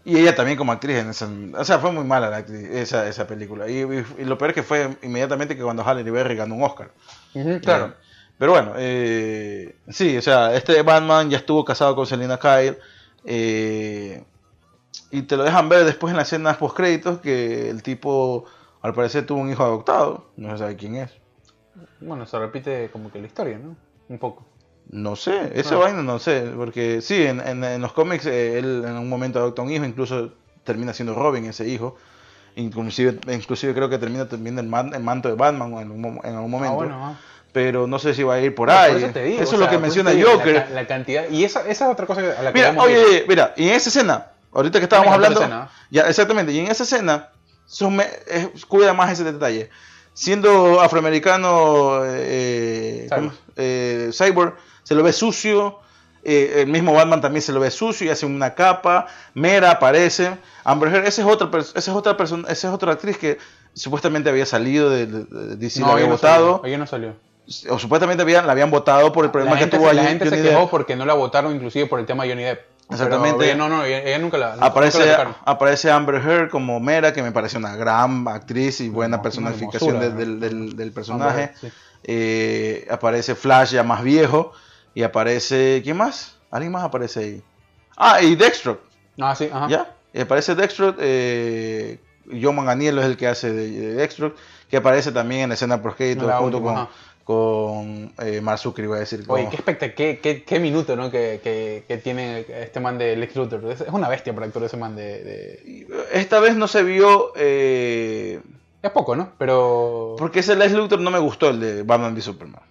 Y 0.04 0.18
ella 0.18 0.34
también 0.36 0.58
como 0.58 0.72
actriz 0.72 0.98
en 0.98 1.10
esa... 1.12 1.30
O 1.56 1.64
sea, 1.64 1.78
fue 1.78 1.92
muy 1.92 2.04
mala 2.04 2.32
la 2.32 2.38
actriz, 2.38 2.68
esa, 2.72 3.08
esa 3.08 3.28
película. 3.28 3.70
Y, 3.70 3.82
y- 3.84 4.06
y 4.18 4.26
lo 4.26 4.38
peor 4.40 4.50
es 4.52 4.56
que 4.56 4.64
fue 4.64 4.98
inmediatamente 5.04 5.56
que 5.56 5.62
cuando 5.62 5.84
Halle 5.84 6.10
Berry 6.10 6.36
ganó 6.36 6.56
un 6.56 6.64
Oscar. 6.64 6.90
claro. 7.62 7.86
Eh, 7.88 7.94
Pero 8.40 8.52
bueno, 8.54 8.72
eh, 8.78 9.76
sí, 9.90 10.18
o 10.18 10.22
sea, 10.24 10.56
este 10.56 10.82
Batman 10.82 11.30
ya 11.30 11.38
estuvo 11.38 11.64
casado 11.64 11.96
con 11.96 12.08
Selena 12.08 12.38
Kyle. 12.40 12.78
Eh, 13.26 14.24
y 15.12 15.24
te 15.24 15.38
lo 15.38 15.44
dejan 15.44 15.70
ver 15.70 15.86
después 15.86 16.12
en 16.12 16.18
las 16.18 16.28
escenas 16.28 16.58
post 16.58 16.76
créditos 16.76 17.20
que 17.20 17.70
el 17.70 17.84
tipo 17.84 18.46
al 18.82 18.94
parecer 18.94 19.26
tuvo 19.26 19.42
un 19.42 19.50
hijo 19.52 19.64
adoptado. 19.64 20.32
No 20.38 20.52
se 20.52 20.58
sabe 20.60 20.76
quién 20.76 20.96
es. 20.96 21.12
Bueno, 22.00 22.26
se 22.26 22.38
repite 22.40 22.90
como 22.92 23.12
que 23.12 23.20
la 23.20 23.28
historia, 23.28 23.58
¿no? 23.58 23.76
Un 24.10 24.18
poco. 24.20 24.46
No 24.90 25.16
sé, 25.16 25.52
esa 25.60 25.76
Ah. 25.76 25.80
vaina 25.80 26.02
no 26.02 26.20
sé, 26.20 26.52
porque 26.58 27.02
sí, 27.02 27.24
en, 27.24 27.40
en- 27.40 27.64
en 27.64 27.82
los 27.82 27.94
cómics 27.94 28.26
eh, 28.26 28.58
él 28.58 28.84
en 28.86 28.98
un 28.98 29.08
momento 29.08 29.40
adopta 29.40 29.62
un 29.62 29.72
hijo, 29.72 29.86
incluso 29.86 30.34
termina 30.64 30.94
siendo 30.94 31.14
Robin 31.14 31.46
ese 31.46 31.68
hijo, 31.68 31.96
inclusive, 32.56 33.20
inclusive 33.34 33.74
creo 33.74 33.90
que 33.90 33.98
termina 34.00 34.28
también 34.28 34.58
el, 34.60 34.68
man- 34.68 34.94
el 34.94 35.04
manto 35.04 35.30
de 35.30 35.36
Batman 35.36 35.74
en, 35.78 35.92
un 35.92 36.20
en 36.24 36.36
algún 36.36 36.52
momento, 36.52 36.74
Ah, 36.74 36.78
bueno, 36.78 37.06
ah. 37.06 37.20
Pero 37.54 37.88
no 37.88 38.00
sé 38.00 38.14
si 38.14 38.24
va 38.24 38.36
a 38.36 38.40
ir 38.40 38.56
por 38.56 38.70
No, 38.70 38.74
ahí, 38.78 39.04
eso 39.04 39.20
digo, 39.24 39.42
es 39.44 39.52
lo 39.54 39.70
que 39.70 39.78
menciona 39.78 40.12
digo, 40.12 40.32
Joker. 40.32 40.54
La, 40.56 40.64
ca- 40.66 40.70
la 40.74 40.88
cantidad. 40.88 41.30
Y 41.30 41.44
esa, 41.44 41.62
esa 41.68 41.86
es 41.86 41.92
otra 41.92 42.06
cosa 42.06 42.22
a 42.38 42.42
la 42.44 42.54
que 42.54 42.60
Mira, 42.60 42.72
ir. 42.74 42.80
oye, 42.80 43.26
mira, 43.28 43.54
y 43.58 43.68
en 43.70 43.76
esa 43.76 43.90
escena, 43.90 44.28
ahorita 44.54 44.80
que 44.80 44.84
estábamos 44.86 45.14
hablando, 45.14 45.68
ya 45.90 46.04
exactamente, 46.08 46.52
y 46.54 46.60
en 46.60 46.68
esa 46.72 46.84
escena, 46.84 47.30
son 47.66 48.02
cuida 48.68 48.94
más 48.94 49.12
ese 49.12 49.24
detalle. 49.24 49.70
siendo 50.14 50.82
afroamericano, 50.82 52.02
eh. 52.06 53.08
Eh, 53.58 54.10
Cyborg, 54.14 54.56
se 54.84 54.96
lo 54.96 55.04
ve 55.04 55.14
sucio. 55.14 55.80
eh, 56.24 56.62
el 56.62 56.68
mismo 56.68 56.94
Batman 56.94 57.20
también 57.20 57.42
se 57.42 57.52
lo 57.52 57.60
ve 57.60 57.72
sucio 57.72 58.06
y 58.08 58.10
hace 58.10 58.26
una 58.26 58.54
capa. 58.54 59.08
Mera 59.34 59.72
aparece. 59.72 60.38
Amber 60.64 60.94
Heard, 60.94 61.08
esa 61.08 61.22
es 61.22 61.28
otra, 61.28 61.50
esa 61.60 61.78
es 61.80 61.88
otra 61.90 62.16
persona, 62.16 62.48
esa 62.50 62.68
es 62.68 62.74
otra 62.74 62.92
actriz 62.94 63.18
que 63.18 63.38
supuestamente 63.74 64.30
había 64.30 64.46
salido 64.46 64.90
de, 64.90 65.06
de- 65.08 65.24
de 65.26 65.56
DC, 65.56 65.80
la 65.82 65.94
había 65.94 66.06
no 66.06 66.12
votado. 66.12 66.62
no 66.78 66.86
salió. 66.88 67.16
O 67.70 67.80
supuestamente 67.80 68.24
habían, 68.24 68.46
la 68.46 68.52
habían 68.54 68.72
votado 68.72 69.12
por 69.12 69.26
el 69.26 69.32
problema 69.32 69.58
que 69.58 69.68
tuvo 69.68 69.88
se, 69.90 69.94
la 69.94 70.02
allí 70.02 70.10
gente 70.10 70.30
se 70.30 70.42
quejó 70.42 70.60
Depp. 70.62 70.70
porque 70.70 70.96
no 70.96 71.06
la 71.06 71.14
votaron 71.14 71.56
inclusive 71.56 71.86
por 71.88 72.00
el 72.00 72.06
tema 72.06 72.24
de 72.24 72.30
Johnny 72.30 72.44
Depp. 72.44 72.62
Exactamente. 72.90 73.46
Ella- 73.46 73.56
no, 73.56 73.70
no, 73.70 73.86
ella, 73.86 74.00
ella 74.04 74.20
nunca 74.20 74.38
la 74.38 74.52
nunca 74.54 74.66
Aparece, 74.66 75.06
la 75.06 75.36
aparece 75.46 75.90
Amber 75.92 76.16
Heard 76.16 76.50
como 76.50 76.80
Mera, 76.82 77.14
que 77.14 77.24
me 77.24 77.32
parece 77.32 77.58
una 77.58 77.76
gran 77.76 78.28
actriz 78.28 78.82
y 78.82 78.90
buena 78.90 79.22
personificación 79.22 79.96
hermosura, 79.96 80.16
del, 80.18 80.40
del- 80.76 80.92
personaje. 80.92 81.44
Amber, 81.44 81.56
sí. 81.62 81.72
Eh, 82.04 82.88
aparece 82.92 83.36
Flash 83.36 83.72
ya 83.72 83.84
más 83.84 84.04
viejo. 84.04 84.52
Y 84.94 85.04
aparece. 85.04 85.80
¿Quién 85.84 85.96
más? 85.98 86.36
¿Alguien 86.52 86.74
más 86.74 86.84
aparece 86.84 87.20
ahí? 87.22 87.44
Ah, 87.96 88.22
y 88.22 88.36
Dextro. 88.36 88.82
Ah, 89.22 89.36
sí, 89.36 89.50
ajá. 89.54 89.68
¿Ya? 89.70 89.96
Y 90.14 90.20
aparece 90.20 90.54
Dextro. 90.56 90.94
Eh, 91.00 91.98
John 92.42 92.56
Manganiello 92.56 93.00
es 93.00 93.06
el 93.06 93.16
que 93.16 93.28
hace 93.28 93.54
de, 93.54 93.70
de 93.72 93.94
Dextro. 93.94 94.36
Que 94.70 94.78
aparece 94.78 95.12
también 95.14 95.42
en 95.44 95.50
la 95.50 95.56
escena 95.56 95.82
por 95.82 95.96
La 96.00 96.38
junto 96.40 96.58
última, 96.58 96.74
con, 96.74 96.84
ajá. 96.84 96.90
Con 97.24 98.14
eh, 98.20 98.42
Mark 98.42 98.60
iba 98.78 98.96
a 98.96 99.00
decir. 99.00 99.24
Oye, 99.28 99.46
como- 99.46 99.50
qué, 99.50 99.58
espectac- 99.64 99.94
qué, 99.96 100.20
qué, 100.20 100.44
qué 100.44 100.60
minuto, 100.60 100.96
¿no? 100.96 101.12
Que, 101.12 101.40
que, 101.44 101.84
que 101.88 101.98
tiene 101.98 102.46
este 102.50 102.80
man 102.80 102.98
de 102.98 103.16
Lex 103.16 103.36
Luthor. 103.36 103.64
Es, 103.72 103.82
una 103.92 104.10
bestia 104.10 104.34
para 104.34 104.46
actuar 104.48 104.66
ese 104.66 104.78
man 104.78 104.96
de... 104.96 105.24
de- 105.24 105.88
Esta 106.14 106.40
vez 106.40 106.56
no 106.56 106.68
se 106.68 106.84
vio. 106.84 107.32
eh, 107.36 108.42
Es 108.82 108.92
poco, 108.92 109.16
¿no? 109.16 109.32
Pero... 109.38 110.16
Porque 110.18 110.40
ese 110.40 110.56
Lex 110.56 110.74
Luthor 110.74 111.00
no 111.00 111.12
me 111.12 111.20
gustó 111.20 111.50
el 111.50 111.60
de 111.60 111.84
Batman 111.84 112.14
v 112.14 112.22
Superman. 112.22 112.62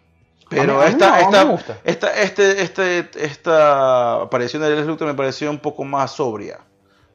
Pero 0.48 0.62
A 0.62 0.66
mí- 0.66 0.72
a 0.82 0.84
mí 0.86 0.90
esta, 0.90 1.10
no, 1.10 1.16
esta, 1.18 1.44
me 1.44 1.50
gusta. 1.52 1.78
esta, 1.84 2.20
este, 2.20 2.62
este, 2.62 3.08
esta 3.24 4.22
aparición 4.22 4.62
de 4.62 4.70
Lex 4.74 4.86
Luthor 4.86 5.06
me 5.06 5.14
pareció 5.14 5.48
un 5.50 5.60
poco 5.60 5.84
más 5.84 6.10
sobria, 6.12 6.58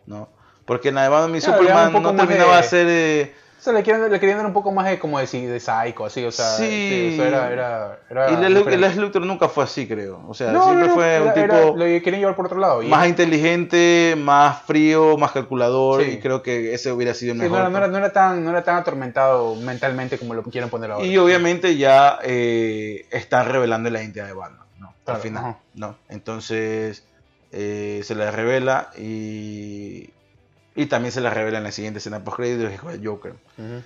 ¿no? 0.06 0.30
Porque 0.66 0.90
en 0.90 0.96
la 0.96 1.04
de 1.04 1.10
Batman 1.10 1.32
v 1.34 1.40
Claro, 1.42 1.58
Superman 1.60 1.94
no 2.02 2.16
terminaba 2.16 2.58
de- 2.58 2.64
ser... 2.64 2.88
eh, 2.90 3.36
sea, 3.66 3.74
le 3.74 3.84
querían, 3.84 4.09
le 4.11 4.20
querían 4.20 4.38
dar 4.38 4.45
un 4.47 4.53
poco 4.53 4.72
más 4.72 4.86
de, 4.86 4.97
como 4.99 5.20
decir, 5.20 5.49
de 5.49 5.59
psycho, 5.59 6.05
así, 6.05 6.24
o 6.24 6.32
sea... 6.32 6.51
Sí. 6.55 7.09
o 7.13 7.16
sea, 7.18 7.28
era... 7.28 7.99
era, 8.09 8.28
era 8.30 8.49
y 8.49 8.78
Lex 8.78 8.95
Luthor 8.97 9.26
nunca 9.26 9.49
fue 9.49 9.63
así, 9.66 9.88
creo. 9.88 10.22
O 10.28 10.34
sea, 10.34 10.51
No, 10.51 10.63
siempre 10.66 10.88
no, 10.88 10.93
fue 10.93 11.22
un 11.22 11.34
tipo 11.34 11.76
lo 11.78 11.86
querían 11.86 12.20
llevar 12.20 12.36
por 12.36 12.45
otro 12.45 12.59
lado. 12.59 12.82
y- 12.84 12.88
más 12.88 13.07
inteligente, 13.07 14.16
más 14.18 14.61
frío, 14.61 15.18
más 15.18 15.32
calculador. 15.32 16.03
Sí. 16.03 16.11
Y 16.11 16.20
creo 16.20 16.41
que 16.43 16.74
ese 16.74 16.91
hubiera 16.91 17.13
sido 17.13 17.34
el 17.34 17.39
sí, 17.39 17.43
mejor. 17.43 17.59
no, 17.59 17.63
era, 17.66 17.70
no, 17.70 17.78
era, 17.78 17.88
no 17.88 17.97
era 17.97 18.13
tan, 18.13 18.43
no 18.43 18.49
era 18.51 18.63
tan 18.63 18.78
atormentado 18.78 19.55
mentalmente 19.55 20.18
como 20.18 20.34
lo 20.34 20.43
quieren 20.43 20.70
poner 20.70 20.91
ahora. 20.91 21.05
Y 21.05 21.18
obviamente 21.18 21.76
ya 21.76 22.20
eh, 22.24 23.05
están 23.11 23.47
revelando 23.49 23.89
la 23.89 24.01
identidad 24.01 24.28
de 24.28 24.34
Batman, 24.34 24.66
¿no? 24.80 24.93
Claro, 25.03 25.18
Al 25.18 25.22
final, 25.24 25.43
ajá. 25.43 25.59
¿no? 25.74 25.97
Entonces 26.09 27.03
eh, 27.51 28.01
se 28.03 28.16
la 28.16 28.32
revela 28.32 28.89
y, 28.97 30.09
y 30.76 30.88
también 30.88 31.11
se 31.11 31.21
la 31.21 31.30
revela 31.30 31.57
en 31.59 31.63
la 31.63 31.71
siguiente 31.71 31.99
escena 31.99 32.23
post 32.23 32.38
créditos 32.38 32.73
hijo 32.73 32.89
del 32.89 33.05
Joker. 33.05 33.34
Ujú. 33.57 33.82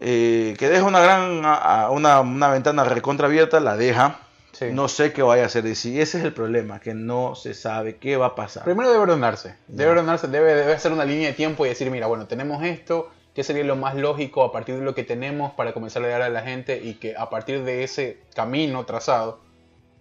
Eh, 0.00 0.54
que 0.58 0.68
deja 0.68 0.84
una 0.84 1.00
gran 1.00 1.42
a- 1.44 1.88
una, 1.90 2.20
una 2.20 2.48
ventana 2.48 2.84
recontra 2.84 3.26
abierta, 3.28 3.60
la 3.60 3.76
deja. 3.76 4.18
Sí. 4.52 4.66
No 4.72 4.88
sé 4.88 5.12
qué 5.12 5.22
vaya 5.22 5.42
a 5.42 5.46
hacer 5.46 5.62
DC. 5.64 6.00
Ese 6.00 6.18
es 6.18 6.24
el 6.24 6.32
problema, 6.32 6.80
que 6.80 6.94
no 6.94 7.34
se 7.34 7.52
sabe 7.54 7.96
qué 7.96 8.16
va 8.16 8.26
a 8.26 8.34
pasar. 8.34 8.64
Primero 8.64 8.88
debe 8.90 9.02
ordenarse. 9.02 9.54
Debe 9.68 9.90
ordenarse, 9.90 10.28
debe, 10.28 10.54
debe 10.54 10.72
hacer 10.72 10.92
una 10.92 11.04
línea 11.04 11.28
de 11.28 11.34
tiempo 11.34 11.66
y 11.66 11.68
decir, 11.68 11.90
mira, 11.90 12.06
bueno, 12.06 12.26
tenemos 12.26 12.62
esto, 12.64 13.10
¿qué 13.34 13.44
sería 13.44 13.64
lo 13.64 13.76
más 13.76 13.94
lógico 13.96 14.42
a 14.44 14.52
partir 14.52 14.76
de 14.76 14.80
lo 14.82 14.94
que 14.94 15.04
tenemos 15.04 15.52
para 15.52 15.74
comenzar 15.74 16.02
a 16.04 16.08
dar 16.08 16.22
a 16.22 16.28
la 16.30 16.40
gente 16.42 16.80
y 16.82 16.94
que 16.94 17.14
a 17.16 17.28
partir 17.28 17.64
de 17.64 17.84
ese 17.84 18.18
camino 18.34 18.84
trazado 18.86 19.40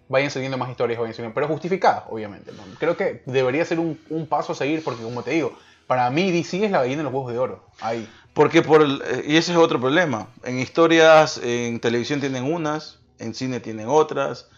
vayan 0.08 0.32
saliendo 0.32 0.58
más 0.58 0.70
historias, 0.70 1.00
vayan 1.00 1.14
saliendo, 1.14 1.34
pero 1.36 1.48
justificadas, 1.50 2.04
obviamente. 2.10 2.52
¿no? 2.54 2.64
Creo 2.80 2.96
que 2.96 3.24
debería 3.26 3.66
ser 3.66 3.80
un, 3.80 4.00
un 4.10 4.26
paso 4.28 4.54
a 4.54 4.56
seguir 4.56 4.84
porque, 4.86 5.04
como 5.04 5.22
te 5.22 5.32
digo, 5.32 5.58
para 5.88 6.10
mí 6.10 6.32
DC 6.32 6.66
es 6.66 6.72
la 6.72 6.80
gallina 6.80 6.98
de 6.98 7.04
los 7.04 7.14
huevos 7.14 7.32
de 7.32 7.40
oro. 7.40 7.66
Ahí. 7.82 8.10
Porque 8.34 8.62
por 8.62 8.82
eh, 8.82 9.24
y 9.28 9.38
ese 9.38 9.52
es 9.52 9.58
otro 9.58 9.80
problema. 9.80 10.28
En 10.44 10.60
historias, 10.60 11.40
en 11.44 11.80
televisión 11.80 12.20
tienen 12.20 12.44
unas, 12.52 13.00
en 13.20 13.34
cine 13.34 13.60
tienen 13.60 13.88
otras. 13.88 14.50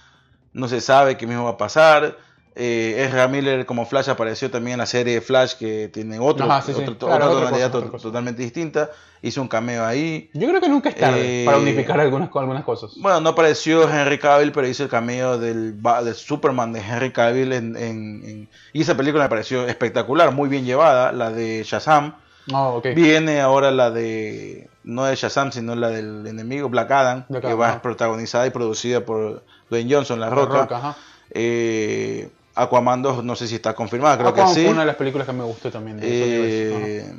No 0.53 0.67
se 0.67 0.81
sabe 0.81 1.17
qué 1.17 1.27
mismo 1.27 1.43
va 1.43 1.51
a 1.51 1.57
pasar. 1.57 2.17
Eh, 2.59 3.03
Ezra 3.05 3.27
Miller 3.27 3.67
como 3.67 3.85
Flash 3.85 4.09
apareció 4.09 4.49
también 4.49 4.73
en 4.73 4.79
la 4.79 4.85
serie 4.87 5.21
Flash 5.21 5.53
que 5.53 5.89
tiene 5.89 6.17
otro, 6.17 6.45
Ajá, 6.51 6.63
sí, 6.63 6.73
sí. 6.73 6.81
otro- 6.81 6.97
Claro, 7.07 7.25
otra 7.29 7.45
tonalidad 7.45 7.71
cosa, 7.71 7.91
to- 7.91 7.97
totalmente 7.99 8.41
distinta. 8.41 8.89
Hizo 9.21 9.41
un 9.43 9.47
cameo 9.47 9.85
ahí. 9.85 10.29
Yo 10.33 10.47
creo 10.47 10.59
que 10.61 10.69
nunca 10.69 10.89
es 10.89 10.95
tarde 10.95 11.43
Eh, 11.43 11.45
para 11.45 11.57
unificar 11.59 11.99
algunas, 11.99 12.29
algunas 12.35 12.63
cosas. 12.63 12.91
Bueno, 12.97 13.19
no 13.21 13.29
apareció 13.29 13.87
Henry 13.87 14.17
Cavill, 14.17 14.51
pero 14.51 14.67
hizo 14.67 14.83
el 14.83 14.89
cameo 14.89 15.37
del, 15.37 15.79
del 15.81 16.15
Superman 16.15 16.73
de 16.73 16.79
Henry 16.79 17.11
Cavill. 17.11 17.53
En, 17.53 17.75
en- 17.77 18.21
en- 18.25 18.49
y 18.73 18.81
esa 18.81 18.95
película 18.97 19.23
me 19.25 19.29
pareció 19.29 19.67
espectacular, 19.67 20.31
muy 20.33 20.49
bien 20.49 20.65
llevada. 20.65 21.11
La 21.11 21.29
de 21.31 21.63
Shazam. 21.63 22.15
No, 22.47 22.75
ok. 22.75 22.87
Viene 22.95 23.39
ahora 23.41 23.69
la 23.71 23.91
de. 23.91 24.67
No 24.83 25.03
de 25.05 25.15
Shazam, 25.15 25.51
sino 25.51 25.75
la 25.75 25.89
del 25.89 26.25
enemigo 26.25 26.69
Black 26.69 26.89
Adam, 26.91 27.25
Black 27.27 27.41
que 27.41 27.47
Adam, 27.49 27.59
va 27.61 27.69
ajá. 27.69 27.81
protagonizada 27.81 28.47
y 28.47 28.51
producida 28.51 29.01
por 29.01 29.43
Dwayne 29.69 29.93
Johnson, 29.93 30.19
La 30.19 30.29
La 30.29 30.35
Roca. 30.35 30.61
Roca, 30.61 30.77
ajá. 30.77 30.95
Eh, 31.31 32.29
Aquaman 32.63 33.01
2, 33.01 33.23
no 33.23 33.35
sé 33.35 33.47
si 33.47 33.55
está 33.55 33.73
confirmada, 33.73 34.17
creo 34.17 34.29
Aquaman 34.29 34.53
que 34.53 34.59
sí. 34.59 34.63
fue 34.65 34.71
una 34.73 34.81
de 34.81 34.87
las 34.87 34.95
películas 34.95 35.27
que 35.27 35.33
me 35.33 35.43
gustó 35.43 35.71
también. 35.71 35.99
De. 35.99 36.07
Eh, 36.09 37.13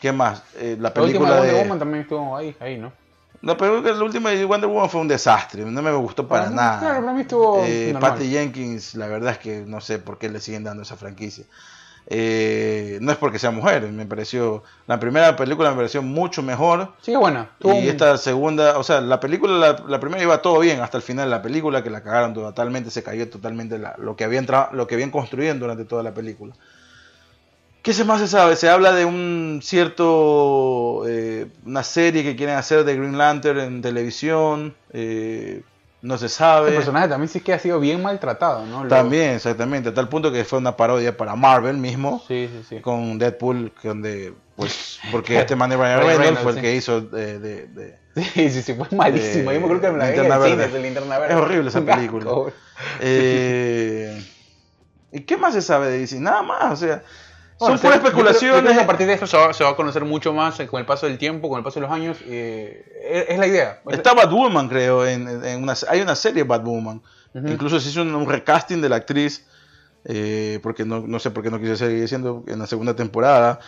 ¿Qué 0.00 0.12
más? 0.12 0.42
Eh, 0.56 0.76
la 0.78 0.92
película 0.92 1.30
de 1.30 1.36
Wonder 1.38 1.54
de. 1.54 1.62
Woman 1.62 1.78
también 1.78 2.02
estuvo 2.02 2.36
ahí, 2.36 2.54
ahí, 2.60 2.76
¿no? 2.78 2.92
La, 3.42 3.56
película- 3.56 3.92
la 3.92 4.04
última 4.04 4.30
de 4.30 4.44
Wonder 4.44 4.68
Woman 4.70 4.88
fue 4.90 5.00
un 5.00 5.08
desastre, 5.08 5.64
no 5.64 5.82
me 5.82 5.92
gustó 5.92 6.26
para 6.28 6.44
Para 6.44 6.54
nada. 6.56 6.78
claro, 6.80 7.00
para 7.00 7.12
mí 7.12 7.20
estuvo 7.22 7.62
Eh. 7.64 7.94
Patty 7.98 8.30
Jenkins, 8.30 8.94
la 8.94 9.06
verdad 9.06 9.32
es 9.32 9.38
que 9.38 9.64
no 9.66 9.80
sé 9.80 9.98
por 9.98 10.18
qué 10.18 10.28
le 10.28 10.40
siguen 10.40 10.64
dando 10.64 10.82
esa 10.82 10.96
franquicia. 10.96 11.44
Eh, 12.06 12.98
no 13.00 13.12
es 13.12 13.18
porque 13.18 13.38
sea 13.38 13.50
mujer, 13.50 13.82
me 13.90 14.04
pareció. 14.04 14.62
La 14.86 15.00
primera 15.00 15.36
película 15.36 15.70
me 15.70 15.76
pareció 15.76 16.02
mucho 16.02 16.42
mejor. 16.42 16.92
Sí, 17.00 17.12
es 17.12 17.18
buena. 17.18 17.50
Tuvo 17.58 17.72
Y 17.74 17.78
un- 17.78 17.84
esta 17.88 18.18
segunda, 18.18 18.76
o 18.78 18.82
sea, 18.84 19.00
la 19.00 19.20
película, 19.20 19.54
la, 19.58 19.84
la 19.88 20.00
primera 20.00 20.22
iba 20.22 20.42
todo 20.42 20.58
bien 20.60 20.80
hasta 20.80 20.98
el 20.98 21.02
final 21.02 21.26
de 21.26 21.30
la 21.30 21.40
película, 21.42 21.82
que 21.82 21.88
la 21.90 22.02
cagaron 22.02 22.34
totalmente, 22.34 22.90
se 22.90 23.02
cayó 23.02 23.28
totalmente 23.30 23.78
la- 23.78 23.94
lo, 23.98 24.16
que 24.16 24.24
habían 24.24 24.46
tra- 24.46 24.70
lo 24.72 24.86
que 24.86 24.94
habían 24.96 25.10
construido 25.10 25.54
durante 25.54 25.84
toda 25.86 26.02
la 26.02 26.12
película. 26.12 26.54
¿Qué 27.82 27.92
se 27.92 28.04
más 28.04 28.20
se 28.20 28.28
sabe? 28.28 28.56
Se 28.56 28.70
habla 28.70 28.92
de 28.92 29.04
un 29.04 29.60
cierto, 29.62 31.04
eh, 31.06 31.46
una 31.66 31.82
serie 31.82 32.22
que 32.22 32.34
quieren 32.36 32.56
hacer 32.56 32.84
de 32.84 32.96
Green 32.96 33.18
Lantern 33.18 33.60
en 33.60 33.82
televisión, 33.82 34.74
eh, 34.92 35.62
no 36.04 36.18
se 36.18 36.26
El 36.26 36.30
sabe. 36.30 36.70
personaje 36.72 37.08
también 37.08 37.28
sí 37.28 37.40
que 37.40 37.52
ha 37.54 37.58
sido 37.58 37.80
bien 37.80 38.02
maltratado, 38.02 38.64
¿no? 38.66 38.86
También, 38.88 39.30
exactamente, 39.34 39.88
a 39.88 39.94
tal 39.94 40.08
punto 40.08 40.30
que 40.30 40.44
fue 40.44 40.58
una 40.58 40.76
parodia 40.76 41.16
para 41.16 41.34
Marvel 41.34 41.76
mismo, 41.78 42.22
Sí, 42.28 42.48
sí, 42.52 42.62
sí. 42.68 42.80
con 42.80 43.18
Deadpool, 43.18 43.72
que 43.80 43.88
donde, 43.88 44.34
pues, 44.56 44.98
porque 45.10 45.38
este 45.38 45.56
man 45.56 45.70
de 45.70 45.76
Ryan 45.76 46.06
Reynolds 46.06 46.40
fue 46.40 46.52
el 46.52 46.60
que 46.60 46.74
hizo 46.76 47.00
de- 47.00 47.38
de- 47.38 47.66
de, 47.68 47.98
Sí, 48.34 48.50
sí, 48.50 48.62
sí, 48.62 48.74
fue 48.74 48.86
malísimo. 48.96 49.50
Yo 49.50 49.58
me 49.58 49.64
acuerdo 49.64 49.80
que 49.82 49.90
me 49.90 49.98
la 49.98 50.10
vi 50.10 50.18
en 50.18 50.26
el 50.32 50.42
cine, 50.50 50.68
de 50.68 50.78
Linterna 50.82 51.18
Verde. 51.18 51.34
Es 51.34 51.40
horrible 51.40 51.68
esa 51.70 51.80
película. 51.84 52.30
Eh, 53.00 54.22
¿Y 55.12 55.20
qué 55.20 55.36
más 55.36 55.54
se 55.54 55.62
sabe 55.62 55.88
de 55.90 55.98
DC? 55.98 56.20
Nada 56.20 56.42
más, 56.42 56.72
o 56.72 56.76
sea, 56.76 57.02
Bueno, 57.58 57.76
son 57.76 57.82
puras 57.82 57.98
especulaciones. 58.04 58.76
a 58.78 58.86
partir 58.86 59.06
de 59.06 59.14
esto 59.14 59.26
se 59.26 59.36
va, 59.36 59.52
se 59.52 59.62
va 59.64 59.70
a 59.70 59.76
conocer 59.76 60.04
mucho 60.04 60.32
más 60.32 60.60
con 60.68 60.80
el 60.80 60.86
paso 60.86 61.06
del 61.06 61.18
tiempo, 61.18 61.48
con 61.48 61.58
el 61.58 61.64
paso 61.64 61.80
de 61.80 61.86
los 61.86 61.94
años. 61.94 62.18
eh, 62.26 63.26
es, 63.28 63.38
la 63.38 63.46
idea. 63.46 63.80
Está 63.88 64.12
Batwoman, 64.14 64.68
creo, 64.68 65.06
en, 65.06 65.28
en 65.44 65.62
una, 65.62 65.74
hay 65.88 66.00
una 66.00 66.16
serie 66.16 66.42
Batwoman. 66.42 67.00
Incluso 67.34 67.80
se 67.80 67.88
hizo 67.90 68.02
un, 68.02 68.14
un 68.14 68.28
recasting 68.28 68.80
de 68.80 68.88
la 68.88 68.96
actriz, 68.96 69.44
eh, 70.04 70.60
porque 70.62 70.84
no, 70.84 71.00
no 71.00 71.18
sé 71.18 71.30
por 71.30 71.42
qué 71.42 71.50
no 71.50 71.58
quiso 71.60 71.76
seguir 71.76 72.08
siendo 72.08 72.44
en 72.46 72.58
la 72.58 72.66
segunda 72.66 72.94
temporada. 72.94 73.58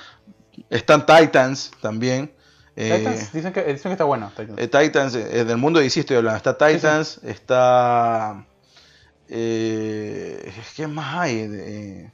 Están 0.70 1.04
Titans 1.04 1.70
también. 1.80 2.32
eh, 2.76 2.98
Titans, 2.98 3.32
dicen, 3.32 3.52
que, 3.52 3.62
dicen 3.64 3.88
que 3.90 3.92
está 3.92 4.04
buena. 4.04 4.30
Titans. 4.36 4.58
Eh, 4.58 4.68
Titans, 4.68 5.12
del 5.14 5.56
mundo 5.56 5.78
de 5.80 5.84
DC 5.84 6.00
estoy 6.00 6.16
hablando. 6.16 6.36
Está 6.38 6.56
Titans, 6.56 7.20
está. 7.24 8.46
Eh, 9.28 10.52
¿Qué 10.76 10.86
más 10.86 11.14
hay? 11.16 12.10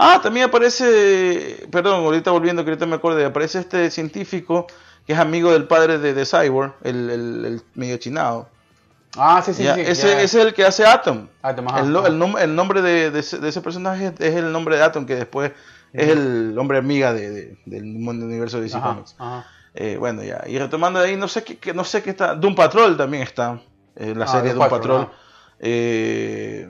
Ah, 0.00 0.20
también 0.22 0.46
aparece. 0.46 1.66
Perdón, 1.72 2.04
ahorita 2.04 2.30
volviendo, 2.30 2.62
que 2.64 2.70
ahorita 2.70 2.86
me 2.86 2.94
acordé. 2.94 3.24
Aparece 3.24 3.58
este 3.58 3.90
científico 3.90 4.66
que 5.06 5.14
es 5.14 5.18
amigo 5.18 5.50
del 5.52 5.64
padre 5.64 5.98
de, 5.98 6.14
de 6.14 6.24
Cyborg, 6.24 6.74
el, 6.84 7.10
el, 7.10 7.44
el 7.46 7.62
medio 7.74 7.96
chinado. 7.96 8.48
ah, 9.16 9.42
sí, 9.44 9.54
sí, 9.54 9.64
Ya, 9.64 9.74
sí. 9.74 9.80
ese, 9.80 10.22
ese 10.22 10.40
es 10.40 10.46
el 10.46 10.54
que 10.54 10.64
hace 10.64 10.84
Atom. 10.86 11.26
Ajá, 11.42 11.80
el, 11.80 11.86
el 11.96 12.18
nom- 12.20 12.38
el 12.38 12.54
nombre 12.54 12.80
de, 12.82 13.10
de 13.10 13.18
ese, 13.20 13.38
de 13.38 13.48
ese 13.48 13.60
personaje 13.62 14.12
es 14.18 14.34
el 14.36 14.52
nombre 14.52 14.76
de 14.76 14.82
Atom, 14.84 15.04
que 15.06 15.16
después 15.16 15.50
es 15.94 16.08
el 16.10 16.54
hombre 16.58 16.76
amiga 16.78 17.12
de, 17.14 17.30
de- 17.30 17.58
del 17.64 17.84
mundo 17.84 18.26
universo 18.26 18.58
de 18.58 18.64
DC 18.64 18.76
Ajá, 18.76 18.88
Comics. 18.90 19.16
ajá. 19.18 19.46
Eh, 19.74 19.96
bueno, 19.98 20.22
ya. 20.22 20.44
Y 20.46 20.58
retomando 20.58 21.00
de 21.00 21.08
ahí, 21.08 21.16
no 21.16 21.26
sé 21.26 21.42
qué, 21.42 21.56
qué- 21.56 21.72
no 21.74 21.84
sé 21.84 22.02
qué 22.02 22.10
está. 22.10 22.34
Doom 22.34 22.54
Patrol 22.54 22.96
también 22.96 23.22
está. 23.22 23.60
eh, 23.96 24.14
la 24.14 24.26
Ah, 24.26 24.28
serie 24.28 24.52
Doom 24.52 24.58
Doom 24.60 24.70
Patrol. 24.70 25.08
Eh, 25.60 26.68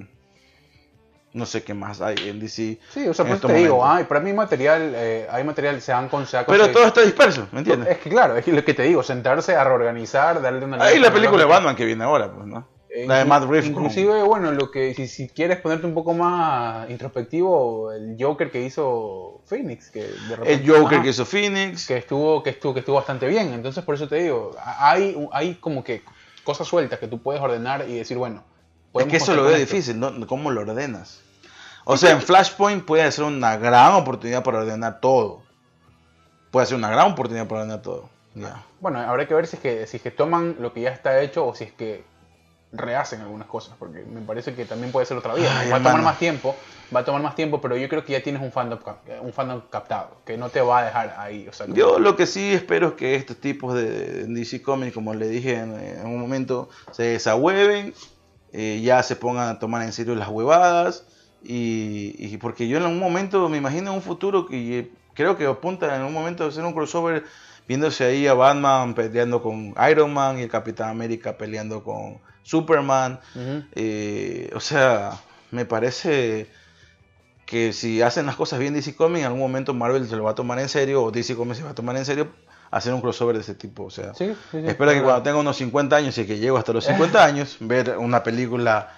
No 1.33 1.45
sé 1.45 1.63
qué 1.63 1.75
más 1.75 2.01
hay 2.01 2.17
en 2.27 2.41
DC. 2.41 2.79
Sí, 2.91 3.07
o 3.07 3.13
sea, 3.13 3.27
estos 3.27 3.51
te 3.51 3.59
digo, 3.59 3.77
momentos. 3.77 3.99
ay, 3.99 4.05
para 4.05 4.21
mí 4.21 4.33
material, 4.33 4.93
eh, 4.97 5.27
hay 5.31 5.45
material, 5.45 5.81
se 5.83 5.93
han 5.93 6.09
con 6.09 6.27
se 6.27 6.39
ha 6.39 6.47
Pero 6.47 6.59
conseguido- 6.65 6.73
todo 6.79 6.87
está 6.87 7.01
disperso, 7.03 7.49
¿me 7.53 7.59
entiendes? 7.59 7.91
Es 7.91 7.99
que 7.99 8.09
claro, 8.09 8.37
es 8.37 8.47
lo 8.49 8.65
que 8.65 8.73
te 8.75 8.83
digo, 8.85 9.03
sentarse 9.03 9.55
a 9.55 9.63
reorganizar, 9.63 10.41
darle 10.41 10.65
una... 10.65 10.83
Ahí 10.83 10.99
la 10.99 11.13
película 11.13 11.43
de. 11.43 11.49
Batman 11.49 11.77
que 11.77 11.85
viene 11.85 12.03
ahora, 12.05 12.33
pues, 12.33 12.47
¿no? 12.47 12.67
Eh, 12.91 13.07
La 13.07 13.19
de 13.19 13.27
Matt 13.27 13.43
Reeves. 13.43 13.67
con- 13.71 13.85
Inclusive, 13.85 14.23
bueno, 14.23 14.51
lo 14.53 14.71
que 14.71 14.95
si, 14.95 15.07
si 15.07 15.29
quieres 15.29 15.59
ponerte 15.61 15.87
un 15.87 15.93
poco 15.93 16.15
más 16.15 16.89
introspectivo, 16.89 17.93
el 17.93 18.17
Joker 18.19 18.51
que 18.51 18.63
hizo 18.63 19.43
Phoenix, 19.45 19.91
que 19.91 20.05
de 20.05 20.37
repente, 20.37 20.53
El 20.55 20.67
Joker 20.67 20.95
ajá, 20.95 21.03
que 21.03 21.11
hizo 21.11 21.27
Phoenix. 21.27 21.87
que 21.87 21.99
estuvo 21.99 22.43
que 22.43 22.51
estuvo 22.51 22.73
que 22.73 22.81
estuvo 22.81 22.97
bastante 22.97 23.27
bien. 23.29 23.53
Entonces, 23.53 23.85
por 23.85 23.95
eso 23.95 24.09
te 24.09 24.17
digo, 24.17 24.53
hay 24.65 25.15
hay 25.33 25.57
como 25.57 25.85
que 25.85 26.03
cosas 26.43 26.67
sueltas 26.67 26.99
que 26.99 27.07
tú 27.09 27.23
puedes 27.23 27.43
ordenar 27.43 27.85
y 27.87 27.99
decir, 27.99 28.17
bueno, 28.17 28.43
Es 28.95 29.07
que 29.07 29.17
eso 29.19 29.35
lo 29.35 29.45
veo 29.45 29.57
esto. 29.57 29.75
difícil, 29.75 29.99
¿no? 30.01 30.27
¿Cómo 30.27 30.51
lo 30.51 30.63
ordenas? 30.63 31.21
O 31.85 31.97
sea, 31.97 32.11
en 32.13 32.21
Flashpoint 32.21 32.85
puede 32.85 33.11
ser 33.13 33.25
una 33.25 33.57
gran 33.57 33.93
oportunidad 33.95 34.43
para 34.43 34.59
ordenar 34.59 35.01
todo. 35.01 35.43
Puede 36.51 36.67
ser 36.67 36.77
una 36.77 36.91
gran 36.91 37.13
oportunidad 37.13 37.47
para 37.47 37.63
ordenar 37.63 37.83
todo. 37.83 38.09
Bueno, 38.81 39.01
habrá 39.01 39.27
que 39.27 39.35
ver 39.35 39.47
si 39.47 39.57
es 39.57 39.63
que 39.63 39.87
si 39.87 39.97
es 39.97 40.03
que 40.03 40.11
toman 40.11 40.57
lo 40.61 40.73
que 40.73 40.83
ya 40.83 40.91
está 40.91 41.21
hecho 41.21 41.45
o 41.47 41.55
si 41.55 41.65
es 41.65 41.73
que 41.73 42.05
rehacen 42.71 43.23
algunas 43.23 43.49
cosas, 43.49 43.75
porque 43.79 44.05
me 44.05 44.21
parece 44.21 44.55
que 44.55 44.65
también 44.67 44.93
puede 44.93 45.07
ser 45.07 45.17
otra 45.17 45.35
vía. 45.35 45.51
Ay, 45.59 45.71
va 45.71 45.77
a 45.79 45.83
tomar 45.83 46.03
más 46.03 46.19
tiempo, 46.19 46.55
va 46.95 47.01
a 47.01 47.05
tomar 47.05 47.23
más 47.23 47.35
tiempo, 47.35 47.61
pero 47.63 47.77
yo 47.79 47.89
creo 47.89 48.05
que 48.05 48.13
ya 48.13 48.23
tienes 48.23 48.43
un 48.43 48.53
fandom, 48.53 48.79
un 49.23 49.33
fandom 49.33 49.63
captado, 49.71 50.19
que 50.27 50.37
no 50.37 50.51
te 50.51 50.61
va 50.61 50.81
a 50.81 50.85
dejar 50.85 51.17
ahí. 51.19 51.49
O 51.49 51.53
sea, 51.55 51.65
como- 51.67 51.77
Yo 51.77 51.99
lo 51.99 52.15
que 52.17 52.27
sí 52.27 52.53
espero 52.53 52.89
es 52.89 52.93
que 52.95 53.15
estos 53.15 53.39
tipos 53.39 53.75
de 53.75 54.25
DC 54.27 54.61
Comics, 54.63 54.93
como 54.95 55.15
le 55.15 55.29
dije 55.29 55.55
en, 55.57 55.75
en 55.81 56.07
un 56.07 56.21
momento, 56.21 56.69
se 56.93 57.05
desahueven, 57.05 57.95
eh, 58.53 58.81
ya 58.83 59.03
se 59.03 59.17
pongan 59.17 59.49
a 59.49 59.59
tomar 59.59 59.83
en 59.83 59.93
serio 59.93 60.15
las 60.15 60.29
huevadas. 60.29 61.05
Y, 61.43 62.15
y 62.19 62.37
porque 62.39 62.67
yo 62.67 62.79
en 62.79 62.87
un 62.87 62.99
momento 62.99 63.49
me 63.49 63.59
imagino 63.59 63.95
un 63.95 64.03
futuro 64.03 64.47
que 64.47 64.79
eh, 64.79 64.91
creo 65.15 65.37
que 65.37 65.47
apunta 65.47 65.95
en 65.97 66.03
un 66.03 66.13
momento 66.13 66.45
a 66.45 66.49
hacer 66.49 66.65
un 66.65 66.73
crossover 66.73 67.25
viéndose 67.69 68.05
ahí 68.05 68.27
a 68.27 68.35
Batman 68.35 68.95
peleando 68.95 69.43
con 69.43 69.75
Iron 69.91 70.13
Man 70.13 70.39
y 70.39 70.43
el 70.43 70.49
Capitán 70.49 70.91
América 70.91 71.37
peleando 71.37 71.85
con 71.85 72.19
Superman. 72.43 73.21
Eh, 73.73 74.51
o 74.55 74.61
sea, 74.61 75.21
me 75.51 75.67
parece 75.67 76.49
que 77.45 77.73
si 77.73 78.03
hacen 78.03 78.27
las 78.27 78.37
cosas 78.37 78.59
bien 78.59 78.75
DC 78.75 78.95
Comics, 78.97 79.21
en 79.21 79.27
algún 79.27 79.41
momento 79.41 79.75
Marvel 79.75 80.09
se 80.09 80.17
lo 80.17 80.25
va 80.25 80.33
a 80.33 80.35
tomar 80.35 80.59
en 80.59 80.69
serio, 80.69 81.03
o 81.03 81.11
DC 81.11 81.37
Comics 81.37 81.59
se 81.59 81.65
va 81.65 81.71
a 81.71 81.75
tomar 81.75 81.97
en 81.97 82.05
serio, 82.05 82.33
hacer 82.71 82.93
un 82.95 83.01
crossover 83.01 83.35
de 83.37 83.43
ese 83.43 83.55
tipo. 83.55 83.85
O 83.85 83.91
sea, 83.91 84.15
Sí, 84.15 84.27
sí, 84.29 84.35
sí, 84.61 84.67
espero 84.67 84.93
que 84.93 85.03
cuando 85.03 85.23
tenga 85.23 85.39
unos 85.39 85.57
50 85.57 85.97
años 85.97 86.17
y 86.19 86.27
que 86.27 86.39
llego 86.39 86.57
hasta 86.59 86.73
los 86.73 86.85
50 86.85 87.25
años, 87.25 87.57
ver 87.61 87.97
una 87.99 88.23
película 88.23 88.91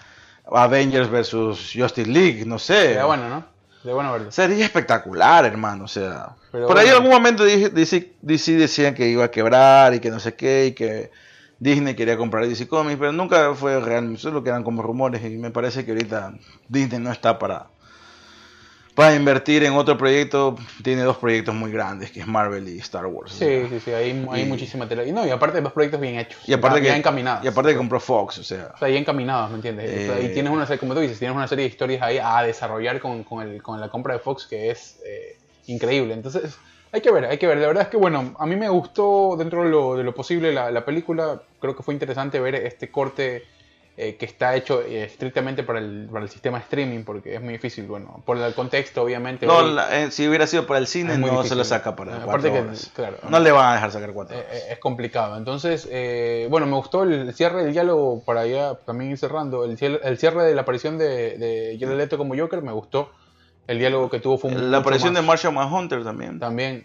Avengers 0.53 1.11
versus 1.11 1.73
Justice 1.75 2.09
League, 2.11 2.45
no 2.47 2.59
sé. 2.59 2.75
Sería 2.89 3.05
bueno, 3.05 3.29
¿no? 3.29 3.45
De 3.85 3.93
bueno 3.95 4.13
verlo. 4.13 4.31
Sería 4.31 4.65
espectacular, 4.65 5.45
hermano. 5.47 5.85
O 5.85 5.89
sea, 5.89 6.31
Pero 6.53 6.67
por 6.67 6.77
ahí 6.79 6.89
en 6.89 6.95
algún 6.95 7.11
momento 7.11 7.45
dije- 7.45 7.71
DC, 7.71 8.13
DC 8.21 8.53
decían 8.57 8.95
que 8.95 9.09
iba 9.09 9.25
a 9.25 9.31
quebrar 9.31 9.95
y 9.95 10.01
que 10.01 10.11
no 10.11 10.21
sé 10.21 10.35
qué, 10.35 10.67
y 10.67 10.73
que 10.73 11.11
Disney 11.59 11.95
quería 11.95 12.17
comprar 12.17 12.47
DC 12.47 12.67
Comics, 12.69 12.99
pero 12.99 13.13
nunca 13.13 13.55
fue 13.55 13.81
real. 13.81 14.19
Solo 14.19 14.43
quedan 14.43 14.65
como 14.65 14.83
rumores 14.83 15.25
y 15.25 15.31
me 15.39 15.51
parece 15.51 15.85
que 15.85 15.93
ahorita 15.93 16.35
Disney 16.69 17.01
no 17.01 17.11
está 17.13 17.39
para, 17.39 17.69
para 18.95 19.15
invertir 19.15 19.65
en 19.65 19.73
otro 19.75 19.97
proyecto. 19.97 20.57
Tiene 20.83 21.03
dos 21.03 21.17
proyectos 21.17 21.55
muy 21.55 21.71
grandes, 21.71 22.11
que 22.11 22.21
es 22.21 22.27
Marvel 22.27 22.69
y 22.69 22.79
Star 22.79 23.07
Wars. 23.07 23.33
Sí, 23.33 23.63
sí, 23.69 23.81
sí, 23.81 23.91
hay, 23.93 24.27
hay 24.31 24.43
y- 24.43 24.47
muchísima 24.47 24.87
tela. 24.89 25.05
Y 25.05 25.13
no, 25.13 25.27
y 25.27 25.31
aparte 25.31 25.61
dos 25.61 25.73
proyectos 25.73 26.01
bien 26.01 26.19
hechos. 26.19 26.41
Y 26.49 26.53
aparte 26.53 26.79
ya, 26.79 26.83
que, 26.83 26.89
ya 26.89 26.97
encaminados. 26.97 27.45
Y 27.45 27.49
aparte 27.49 27.71
que 27.73 27.77
compró 27.79 28.01
Fox, 28.01 28.39
o 28.39 28.45
sea. 28.45 28.73
O 28.75 28.79
sea, 28.79 28.89
ya 28.89 28.99
encaminados, 28.99 29.51
¿me 29.51 29.57
entiendes? 29.57 29.91
O 29.91 30.13
sea, 30.13 30.19
Eh. 30.21 30.27
y 30.31 30.35
tienes 30.35 30.53
una 30.53 30.67
serie, 30.67 30.79
como 30.81 30.95
tú 30.95 31.01
dices, 31.01 31.19
tienes 31.19 31.37
una 31.37 31.49
serie 31.49 31.65
de 31.65 31.71
historias 31.71 32.03
ahí 32.03 32.19
a 32.23 32.43
desarrollar 32.43 33.01
con, 33.01 33.25
con, 33.25 33.49
el, 33.49 33.63
con 33.63 33.81
la 33.81 33.89
compra 33.89 34.15
de 34.15 34.21
Fox 34.21 34.47
que 34.47 34.71
es 34.71 34.99
eh, 35.07 35.37
increíble. 35.67 36.13
Entonces, 36.15 36.57
hay 36.93 37.01
que 37.01 37.11
ver, 37.13 37.25
hay 37.27 37.39
que 37.39 37.47
ver. 37.47 37.59
La 37.59 37.69
verdad 37.69 37.85
es 37.85 37.89
que, 37.89 37.97
bueno, 37.97 38.35
a 38.39 38.47
mí 38.47 38.57
me 38.57 38.69
gustó 38.69 39.37
dentro 39.39 39.63
de 39.63 39.71
lo, 39.71 39.97
de 39.97 40.03
lo 40.05 40.13
posible 40.15 40.53
la, 40.53 40.71
la 40.73 40.85
película. 40.85 41.41
Creo 41.61 41.77
que 41.77 41.83
fue 41.85 41.95
interesante 41.95 42.41
ver 42.41 42.57
este 42.57 42.91
corte 42.91 43.45
eh, 44.03 44.17
que 44.17 44.25
está 44.25 44.57
hecho 44.57 44.81
eh, 44.83 45.05
estrictamente 45.05 45.63
para 45.63 45.79
el, 45.79 46.09
para 46.11 46.25
el 46.25 46.31
sistema 46.31 46.59
streaming, 46.59 47.05
porque 47.05 47.35
es 47.35 47.43
muy 47.43 47.53
difícil, 47.53 47.87
bueno, 47.87 48.23
por 48.25 48.39
el 48.39 48.55
contexto, 48.55 49.03
obviamente. 49.03 49.47
No, 49.47 49.59
hoy, 49.59 49.73
la- 49.75 50.01
eh, 50.05 50.11
si 50.11 50.27
hubiera 50.27 50.47
sido 50.47 50.67
para 50.67 50.79
el 50.81 50.87
cine, 50.87 51.19
no 51.19 51.45
se 51.45 51.55
lo 51.55 51.65
saca 51.65 51.95
para 51.97 52.13
cuatro 52.13 52.29
aparte 52.31 52.53
que, 52.53 52.59
horas. 52.61 52.91
claro. 52.95 53.17
no 53.29 53.39
le 53.41 53.51
van 53.53 53.69
a 53.71 53.75
dejar 53.75 53.93
sacar 53.93 54.13
cuatro 54.13 54.37
eh, 54.37 54.41
horas. 54.41 54.63
es 54.71 54.79
complicado. 54.79 55.37
Entonces, 55.37 55.87
eh, 55.91 56.47
bueno, 56.51 56.67
me 56.67 56.77
gustó 56.77 57.03
el 57.03 57.35
cierre 57.35 57.63
del 57.65 57.73
diálogo 57.73 58.23
para 58.25 58.47
ya 58.47 58.75
también 58.87 59.11
ir 59.11 59.19
cerrando. 59.19 59.65
El 59.65 59.77
cierre, 59.77 60.01
el 60.03 60.17
cierre 60.17 60.45
de 60.45 60.55
la 60.55 60.63
aparición 60.63 60.97
de, 60.97 61.37
de 61.37 61.77
Jared 61.79 61.97
Leto 61.99 62.17
como 62.17 62.35
Joker 62.37 62.63
me 62.63 62.73
gustó. 62.73 63.11
El 63.67 63.79
diálogo 63.79 64.11
que 64.11 64.19
tuvo 64.19 64.37
fue 64.37 64.51
La 64.51 64.57
mucho 64.59 64.77
aparición 64.79 65.15
de 65.15 65.23
Martian 65.23 65.55
Manhunter 65.55 66.03
también. 66.03 66.41
también 66.41 66.83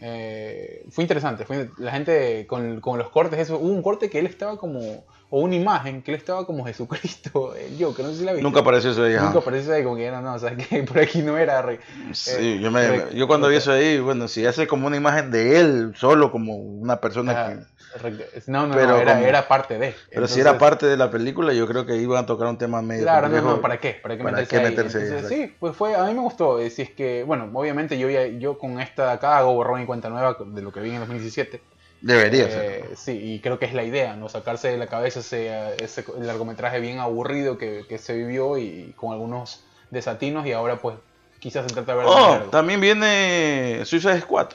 fue 0.92 1.04
interesante. 1.04 1.44
Fue, 1.46 1.70
la 1.80 1.92
gente 1.92 2.46
con, 2.46 2.80
con 2.80 3.00
los 3.00 3.10
cortes, 3.10 3.40
eso, 3.40 3.58
hubo 3.58 3.72
un 3.74 3.82
corte 3.82 4.08
que 4.10 4.20
él 4.20 4.28
estaba 4.28 4.58
como, 4.58 5.04
o 5.38 5.40
una 5.42 5.56
imagen 5.56 6.02
que 6.02 6.12
él 6.12 6.18
estaba 6.18 6.46
como 6.46 6.64
Jesucristo, 6.66 7.54
el 7.58 7.76
Joker, 7.78 8.06
no 8.06 8.12
sé 8.14 8.20
si 8.20 8.24
la 8.26 8.32
viste. 8.32 8.44
Nunca 8.44 8.62
apareció 8.62 8.92
eso 8.92 9.04
ahí. 9.04 9.16
Nunca 9.20 9.40
apareció 9.40 9.74
ahí 9.74 9.84
como 9.84 9.98
que 9.98 10.10
no, 10.10 10.22
no, 10.22 10.36
o 10.36 10.40
sea, 10.40 10.56
que 10.56 10.84
por 10.84 11.00
aquí 11.00 11.22
no 11.22 11.38
era. 11.38 11.62
re- 11.62 11.82
Sí, 12.14 12.32
eh, 12.40 12.60
yo, 12.62 12.72
me- 12.72 12.88
re- 12.88 13.16
yo 13.16 13.28
cuando 13.28 13.50
vi 13.50 13.58
eso 13.58 13.74
ahí, 13.74 14.00
bueno, 14.00 14.30
si 14.30 14.46
hace 14.46 14.66
como 14.66 14.88
una 14.88 14.96
imagen 14.96 15.32
de 15.32 15.60
él, 15.60 15.94
solo 15.98 16.32
como 16.32 16.56
una 16.56 17.02
persona 17.02 17.32
ah, 17.34 17.50
que... 17.50 18.00
re- 18.00 18.44
No, 18.48 18.66
no, 18.68 18.76
Pero 18.76 18.94
no, 18.94 18.98
era, 19.02 19.14
como- 19.16 19.26
era 19.26 19.48
parte 19.48 19.78
de. 19.78 19.94
Pero 20.10 20.28
si 20.30 20.40
era 20.40 20.58
parte 20.58 20.86
de 20.86 20.96
la 20.96 21.12
película, 21.12 21.52
yo 21.54 21.68
creo 21.68 21.86
que 21.86 21.98
iban 21.98 22.24
a 22.24 22.26
tocar 22.26 22.48
un 22.48 22.58
tema 22.58 22.82
medio 22.82 23.04
Claro, 23.04 23.28
no, 23.28 23.42
no, 23.42 23.62
¿para 23.62 23.78
qué? 23.78 24.00
¿Para 24.02 24.16
qué 24.16 24.24
¿Para 24.24 24.38
meterse, 24.38 24.50
qué 24.56 24.66
ahí? 24.66 24.70
meterse 24.72 24.98
ahí? 25.00 25.04
Entonces, 25.04 25.32
Exacto. 25.32 25.48
sí, 25.52 25.56
pues 25.60 25.76
fue, 25.76 25.96
a 25.96 26.04
mí 26.06 26.14
me 26.14 26.22
gustó. 26.22 26.60
eh, 26.60 26.70
Si 26.70 26.82
es 26.82 26.92
que, 26.92 27.24
bueno, 27.26 27.50
obviamente 27.54 27.98
yo 28.00 28.10
ya, 28.10 28.26
yo 28.28 28.58
con 28.58 28.80
esta 28.80 29.12
acá 29.12 29.38
hago 29.38 29.54
borrón 29.54 29.82
y 29.82 29.86
cuenta 29.86 30.08
nueva 30.10 30.38
de 30.46 30.62
lo 30.62 30.72
que 30.72 30.80
vi 30.80 30.92
en 30.92 31.00
2017. 31.00 31.62
Debería 32.02 32.46
Eh, 32.46 32.84
ser. 32.88 32.98
sí, 32.98 33.12
y 33.34 33.40
creo 33.40 33.58
que 33.60 33.66
es 33.66 33.74
la 33.74 33.84
idea, 33.84 34.16
¿no? 34.16 34.30
Sacarse 34.30 34.68
de 34.70 34.78
la 34.78 34.88
cabeza 34.88 35.20
ese, 35.22 35.76
ese 35.84 36.06
largometraje 36.20 36.80
bien 36.80 37.00
aburrido 37.00 37.58
que, 37.58 37.86
que 37.88 37.98
se 37.98 38.14
vivió 38.16 38.58
y 38.58 38.94
con 38.96 39.12
algunos 39.12 39.64
desatinos 39.92 40.46
y 40.46 40.52
ahora 40.52 40.78
pues 40.78 40.96
quizás 41.40 41.66
se 41.68 41.74
trata 41.74 41.94
de 41.94 41.98
ver 42.00 42.08
Oh, 42.10 42.38
también 42.52 42.82
viene 42.82 43.82
Suicide 43.86 44.22
Squad 44.22 44.50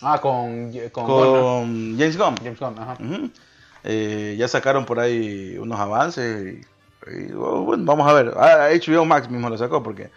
Ah, 0.00 0.20
con, 0.20 0.72
con. 0.90 1.96
James 1.96 2.16
Gunn. 2.18 2.36
James 2.38 2.58
Gunn, 2.58 2.76
ajá. 2.78 2.96
Eh, 3.84 4.34
ya 4.38 4.48
sacaron 4.48 4.84
por 4.84 4.98
ahí 4.98 5.56
unos 5.58 5.78
avances 5.78 6.54
y, 7.06 7.10
y, 7.10 7.32
oh, 7.36 7.62
bueno, 7.62 7.84
vamos 7.84 8.08
a 8.08 8.12
ver. 8.12 8.32
Ah, 8.36 8.68
HBO 8.72 9.04
Max 9.04 9.30
mismo 9.30 9.48
lo 9.48 9.56
sacó 9.58 9.82
porque 9.82 10.10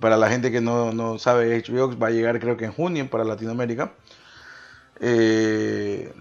para 0.00 0.16
la 0.16 0.28
gente 0.28 0.52
que 0.52 0.60
no, 0.60 0.92
no 0.92 1.18
sabe, 1.18 1.56
HBO 1.56 1.96
va 1.98 2.08
a 2.08 2.10
llegar 2.10 2.38
creo 2.38 2.56
que 2.56 2.66
en 2.66 2.72
junio 2.72 3.08
para 3.10 3.24
Latinoamérica. 3.24 3.92
Eh, 5.00 6.12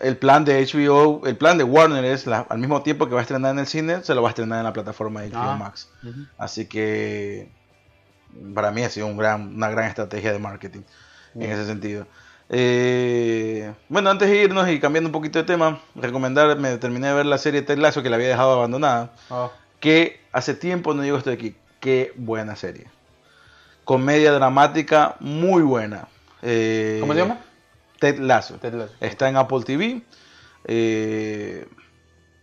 el 0.00 0.16
plan 0.16 0.44
de 0.44 0.60
HBO, 0.66 1.26
el 1.26 1.36
plan 1.36 1.58
de 1.58 1.64
Warner 1.64 2.04
es 2.04 2.26
la- 2.26 2.46
al 2.48 2.58
mismo 2.58 2.82
tiempo 2.82 3.06
que 3.06 3.12
va 3.14 3.20
a 3.20 3.22
estrenar 3.22 3.52
en 3.52 3.58
el 3.58 3.66
cine, 3.66 4.02
se 4.02 4.14
lo 4.14 4.22
va 4.22 4.28
a 4.28 4.30
estrenar 4.30 4.58
en 4.60 4.64
la 4.64 4.72
plataforma 4.72 5.20
de 5.20 5.28
HBO 5.30 5.50
Ah. 5.50 5.56
Max. 5.56 5.88
Así 6.38 6.66
que 6.66 7.50
para 8.54 8.70
mí 8.70 8.82
ha 8.82 8.88
sido 8.90 9.06
un 9.06 9.16
gran, 9.18 9.54
una 9.56 9.68
gran 9.68 9.86
estrategia 9.86 10.32
de 10.32 10.38
marketing 10.38 10.80
en 11.34 11.42
ese 11.50 11.66
sentido. 11.66 12.06
Eh, 12.48 13.72
bueno, 13.88 14.10
antes 14.10 14.28
de 14.28 14.42
irnos 14.42 14.68
y 14.68 14.80
cambiando 14.80 15.08
un 15.08 15.12
poquito 15.12 15.38
de 15.38 15.44
tema, 15.44 15.80
recomendar, 15.94 16.56
me 16.58 16.76
terminé 16.78 17.08
de 17.08 17.14
ver 17.14 17.26
la 17.26 17.38
serie 17.38 17.62
Ted 17.62 17.78
Lasso 17.78 18.02
que 18.02 18.10
la 18.10 18.16
había 18.16 18.28
dejado 18.28 18.52
abandonada, 18.54 19.12
Ah, 19.30 19.50
que 19.80 20.20
hace 20.32 20.54
tiempo 20.54 20.94
no 20.94 21.02
digo 21.02 21.16
esto 21.18 21.30
de 21.30 21.36
aquí. 21.36 21.54
Qué 21.78 22.12
buena 22.16 22.56
serie. 22.56 22.86
Comedia 23.84 24.32
dramática 24.32 25.16
muy 25.20 25.62
buena. 25.62 26.08
Eh, 26.42 26.98
¿Cómo 27.00 27.12
se 27.14 27.20
llama? 27.20 27.38
Ted 28.00 28.18
Lasso. 28.18 28.54
Ted 28.56 28.74
Lasso. 28.74 28.94
Está 29.00 29.28
en 29.28 29.36
Apple 29.36 29.60
TV. 29.64 30.02
Eh, 30.64 31.66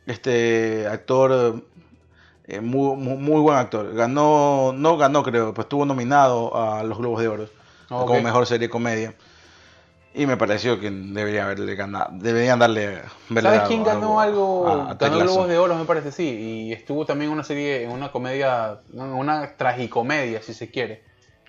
este 0.06 0.88
actor, 0.88 1.64
eh, 2.46 2.62
muy, 2.62 2.96
muy, 2.96 3.18
muy 3.18 3.42
buen 3.42 3.58
actor. 3.58 3.94
Ganó, 3.94 4.72
no 4.74 4.98
ganó 4.98 5.24
creo, 5.24 5.54
pues 5.54 5.66
estuvo 5.66 5.86
nominado 5.86 6.56
a 6.56 6.84
los 6.84 6.98
Globos 6.98 7.20
de 7.22 7.28
Oro 7.28 7.50
Ah, 7.90 8.04
como 8.06 8.22
mejor 8.22 8.46
serie 8.46 8.68
de 8.68 8.72
comedia. 8.72 9.14
Y 10.14 10.26
me 10.26 10.36
pareció 10.36 10.80
que 10.80 10.90
debería 10.90 11.44
haberle 11.46 11.76
ganado, 11.76 12.10
deberían 12.14 12.58
darle. 12.58 13.02
¿Sabes 13.42 13.62
quién 13.68 13.84
ganó 13.84 14.20
algo? 14.20 14.68
a- 14.68 14.94
ganó. 14.96 15.20
Globos 15.20 15.48
de 15.48 15.58
Oro, 15.60 15.76
me 15.76 15.86
parece, 15.86 16.12
sí. 16.12 16.24
Y 16.68 16.74
estuvo 16.74 17.06
también 17.06 17.30
en 17.30 17.34
una 17.34 17.44
serie, 17.44 17.84
en 17.84 17.92
una 17.92 18.12
comedia, 18.12 18.80
una 18.94 19.56
tragicomedia, 19.58 20.42
si 20.42 20.54
se 20.54 20.72
quiere. 20.72 21.04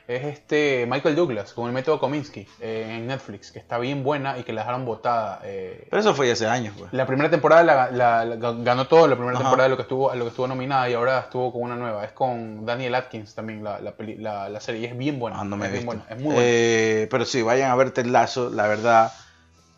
Es 0.08 0.24
este 0.24 0.86
Michael 0.90 1.14
Douglas, 1.14 1.52
con 1.52 1.66
el 1.66 1.72
método 1.74 2.00
Kominsky, 2.00 2.48
eh, 2.60 2.94
en 2.96 3.06
Netflix, 3.08 3.52
que 3.52 3.58
está 3.58 3.76
bien 3.78 4.02
buena 4.02 4.38
y 4.38 4.42
que 4.42 4.54
la 4.54 4.62
dejaron 4.62 4.86
botada. 4.86 5.40
eh. 5.44 5.86
Pero 5.90 6.00
eso 6.00 6.14
fue 6.14 6.32
hace 6.32 6.46
años, 6.46 6.74
pues. 6.78 6.90
La 6.94 7.04
primera 7.06 7.28
temporada 7.28 7.62
la, 7.62 7.90
la- 7.90 8.24
la- 8.24 8.52
ganó 8.54 8.86
todo, 8.86 9.06
la 9.06 9.16
primera 9.16 9.34
Ajá. 9.36 9.44
temporada 9.44 9.64
de 9.64 9.68
lo 9.68 9.76
que 9.76 9.82
estuvo, 9.82 10.10
a 10.10 10.16
lo 10.16 10.24
que 10.24 10.30
estuvo 10.30 10.46
nominada 10.46 10.88
y 10.88 10.94
ahora 10.94 11.18
estuvo 11.18 11.52
con 11.52 11.60
una 11.60 11.76
nueva. 11.76 12.06
Es 12.06 12.12
con 12.12 12.64
Daniel 12.64 12.94
Atkins 12.94 13.34
también 13.34 13.62
la, 13.62 13.80
la, 13.80 14.60
serie 14.60 14.80
y 14.80 14.84
es 14.86 14.96
bien 14.96 15.18
buena. 15.18 15.40
Ah, 15.40 15.44
no 15.44 15.58
me 15.58 15.66
es 15.66 15.72
bien 15.72 15.84
buena, 15.84 16.06
es 16.08 16.16
muy 16.16 16.34
buena. 16.34 16.40
Eh, 16.42 17.06
pero 17.10 17.26
sí, 17.26 17.42
vayan 17.42 17.70
a 17.70 17.74
ver 17.74 17.90
Ted 17.90 18.06
Lasso, 18.06 18.48
la 18.48 18.66
verdad. 18.66 19.12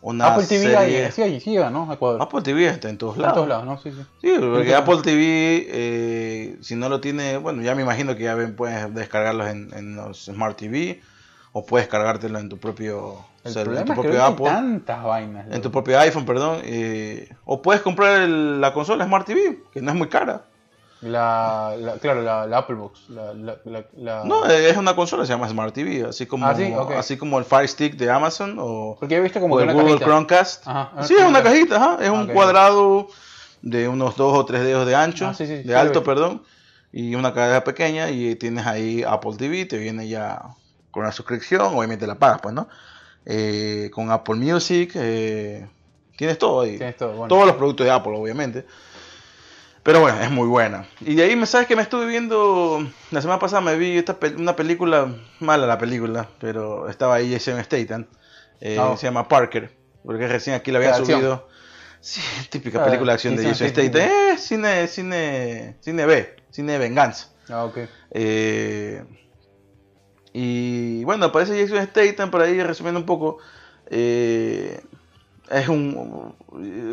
Una 0.01 0.27
Apple 0.33 0.45
TV 0.47 0.61
serie... 0.63 0.77
ahí, 1.05 1.11
sí, 1.11 1.21
ahí, 1.21 1.39
sí, 1.39 1.55
¿no? 1.55 1.91
Ecuador. 1.93 2.21
Apple 2.21 2.41
TV 2.41 2.67
está 2.67 2.89
en 2.89 2.97
todos 2.97 3.17
lados. 3.17 3.33
en 3.33 3.35
todos 3.35 3.47
lados, 3.47 3.65
¿no? 3.65 3.77
Sí, 3.77 3.91
sí. 3.91 4.05
Sí, 4.21 4.33
porque. 4.39 4.73
Apple 4.75 4.97
TV, 5.03 5.67
eh, 5.69 6.57
si 6.61 6.75
no 6.75 6.89
lo 6.89 6.99
tiene, 7.01 7.37
bueno, 7.37 7.61
ya 7.61 7.75
me 7.75 7.81
imagino 7.83 8.15
que 8.15 8.23
ya 8.23 8.35
ven, 8.35 8.55
puedes 8.55 8.93
descargarlos 8.93 9.47
en, 9.49 9.69
en 9.73 9.95
los 9.95 10.25
Smart 10.25 10.57
TV 10.57 11.01
o 11.53 11.65
puedes 11.65 11.87
cargártelo 11.87 12.39
en 12.39 12.47
tu 12.49 12.57
propio, 12.57 13.17
El 13.43 13.53
cel- 13.53 13.77
en 13.77 13.85
tu 13.85 13.93
es 13.93 13.99
que 13.99 14.01
propio 14.07 14.23
Apple, 14.23 14.45
hay 14.47 14.53
tantas 14.55 15.03
vainas. 15.03 15.45
en 15.51 15.61
tu 15.61 15.71
propio 15.71 15.99
iPhone, 15.99 16.25
perdón, 16.25 16.61
eh, 16.63 17.29
o 17.45 17.61
puedes 17.61 17.81
comprar 17.81 18.21
el- 18.21 18.61
la 18.61 18.73
consola 18.73 19.05
Smart 19.05 19.25
TV, 19.25 19.59
que 19.73 19.81
no 19.81 19.91
es 19.91 19.97
muy 19.97 20.07
cara. 20.07 20.45
La, 21.01 21.75
la- 21.79 21.97
claro, 21.97 22.21
la, 22.21 22.45
la 22.45 22.57
Apple 22.59 22.75
Box. 22.75 23.09
La, 23.09 23.33
la, 23.33 23.57
la, 23.65 23.85
la- 23.97 24.23
No, 24.23 24.45
eh, 24.47 24.69
es 24.69 24.77
una 24.77 24.95
consola, 24.95 25.25
se 25.25 25.33
llama 25.33 25.49
Smart 25.49 25.73
TV, 25.73 26.05
así 26.07 26.27
como, 26.27 26.45
Ah, 26.47 26.53
sí, 26.55 26.71
así 26.95 27.17
como 27.17 27.39
el 27.39 27.45
Fire 27.45 27.67
Stick 27.67 27.95
de 27.95 28.09
Amazon 28.11 28.55
o, 28.59 28.97
Porque 28.99 29.15
he 29.15 29.19
visto 29.19 29.39
como 29.39 29.55
o 29.55 29.57
que 29.57 29.63
el 29.63 29.69
una 29.69 29.73
Google 29.73 29.93
cajita. 29.95 30.05
Chromecast. 30.05 30.67
Ajá, 30.67 31.03
Sí, 31.03 31.15
es 31.17 31.25
una 31.25 31.41
cajita. 31.41 31.75
ajá, 31.77 31.97
es 32.03 32.09
un 32.09 32.27
cuadrado 32.27 33.07
de 33.63 33.87
unos 33.87 34.15
dos 34.15 34.37
o 34.37 34.45
tres 34.45 34.61
dedos 34.63 34.85
de 34.85 34.95
ancho, 34.95 35.27
Ah, 35.27 35.33
sí, 35.33 35.47
sí, 35.47 35.61
sí, 35.61 35.67
de 35.67 35.75
alto, 35.75 36.03
perdón, 36.03 36.43
y 36.91 37.15
una 37.15 37.33
caja 37.33 37.63
pequeña 37.63 38.09
y 38.11 38.35
tienes 38.35 38.65
ahí 38.67 39.03
Apple 39.03 39.33
TV, 39.37 39.65
te 39.65 39.77
viene 39.77 40.07
ya 40.07 40.39
con 40.91 41.01
una 41.03 41.11
suscripción, 41.11 41.61
obviamente 41.75 42.05
la 42.05 42.15
pagas, 42.15 42.41
pues, 42.41 42.53
¿no? 42.53 42.67
Eh, 43.25 43.89
con 43.93 44.11
Apple 44.11 44.35
Music, 44.35 44.91
eh, 44.95 45.67
tienes 46.17 46.37
todo 46.37 46.61
ahí, 46.61 46.77
Tienes 46.77 46.97
todo, 46.97 47.13
bueno. 47.13 47.27
todos 47.27 47.45
los 47.47 47.55
productos 47.55 47.85
de 47.85 47.91
Apple, 47.91 48.13
obviamente. 48.15 48.65
Pero 49.83 49.99
bueno, 50.01 50.21
es 50.21 50.29
muy 50.29 50.47
buena. 50.47 50.85
Y 50.99 51.15
de 51.15 51.23
ahí, 51.23 51.35
me 51.35 51.45
¿sabes 51.47 51.67
que 51.67 51.75
Me 51.75 51.81
estuve 51.81 52.05
viendo, 52.05 52.87
la 53.09 53.21
semana 53.21 53.39
pasada 53.39 53.61
me 53.61 53.75
vi 53.77 53.97
esta 53.97 54.19
pel- 54.19 54.37
una 54.37 54.55
película, 54.55 55.11
mala 55.39 55.65
la 55.65 55.77
película, 55.79 56.29
pero 56.39 56.87
estaba 56.87 57.15
ahí 57.15 57.31
Jason 57.33 57.63
Statham, 57.63 58.05
eh, 58.59 58.77
Ah. 58.79 58.95
se 58.95 59.07
llama 59.07 59.27
Parker, 59.27 59.75
porque 60.05 60.27
recién 60.27 60.55
aquí 60.55 60.71
la 60.71 60.77
habían 60.77 60.93
acción. 60.93 61.19
subido. 61.19 61.47
Sí, 61.99 62.21
típica 62.51 62.81
Ah, 62.81 62.85
película 62.85 63.11
de 63.11 63.15
acción 63.15 63.35
de 63.35 63.43
Jason. 63.43 63.69
Statham. 63.69 64.01
Eh, 64.01 64.37
cine, 64.37 64.87
cine, 64.87 65.77
cine 65.81 66.05
B, 66.05 66.35
cine 66.51 66.73
de 66.73 66.77
venganza. 66.79 67.29
Ah, 67.49 67.63
ok. 67.65 67.79
Eh, 68.11 69.03
y 70.33 71.03
bueno, 71.03 71.25
aparece 71.25 71.59
Jason 71.59 71.85
Statham 71.87 72.29
por 72.31 72.41
ahí, 72.41 72.61
resumiendo 72.61 72.99
un 72.99 73.05
poco. 73.05 73.37
eh, 73.93 74.79
es 75.51 75.67
un 75.67 76.33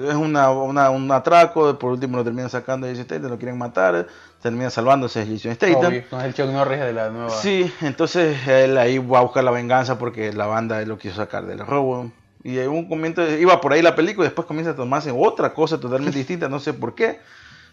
es 0.08 0.14
una, 0.14 0.50
una- 0.50 0.90
un 0.90 1.10
atraco, 1.10 1.78
por 1.78 1.92
último 1.92 2.16
lo 2.18 2.24
terminan 2.24 2.50
sacando 2.50 2.86
a 2.86 2.90
Jason 2.90 3.04
Statham, 3.04 3.30
lo 3.30 3.38
quieren 3.38 3.58
matar, 3.58 4.06
termina 4.42 4.70
salvándose 4.70 5.26
Jason 5.26 5.54
Statham. 5.54 5.86
Obvio, 5.86 6.04
no 6.10 6.18
es 6.20 6.24
el 6.26 6.34
Chuck 6.34 6.46
Norris 6.50 6.80
de 6.80 6.92
la 6.92 7.10
nueva. 7.10 7.30
Sí, 7.30 7.72
entonces 7.80 8.46
él 8.46 8.76
ahí 8.78 8.98
va 8.98 9.18
a 9.18 9.22
buscar 9.22 9.44
la 9.44 9.50
venganza 9.50 9.98
porque 9.98 10.32
la 10.32 10.46
banda 10.46 10.80
lo 10.82 10.98
quiso 10.98 11.16
sacar 11.16 11.46
del 11.46 11.58
robo. 11.60 12.10
Y 12.44 12.58
en 12.58 12.68
un 12.70 12.88
momento 12.88 13.28
iba 13.28 13.60
por 13.60 13.72
ahí 13.72 13.82
la 13.82 13.94
película 13.96 14.24
y 14.26 14.28
después 14.28 14.46
comienza 14.46 14.70
a 14.72 14.76
tomarse 14.76 15.10
otra 15.10 15.52
cosa 15.54 15.78
totalmente 15.80 16.16
distinta, 16.18 16.48
no 16.48 16.60
sé 16.60 16.72
por 16.72 16.94
qué. 16.94 17.18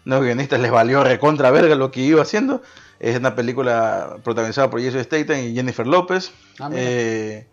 Los 0.04 0.22
guionistas 0.22 0.60
les 0.60 0.70
valió 0.70 1.02
recontra 1.02 1.50
verga 1.50 1.74
lo 1.74 1.90
que 1.90 2.00
iba 2.00 2.22
haciendo. 2.22 2.62
Es 3.00 3.18
una 3.18 3.34
película 3.34 4.16
protagonizada 4.24 4.70
por 4.70 4.80
Jason 4.82 5.02
Statham 5.02 5.38
y 5.40 5.54
Jennifer 5.54 5.86
López. 5.86 6.32
Ah. 6.60 6.70
Eh, 6.72 7.46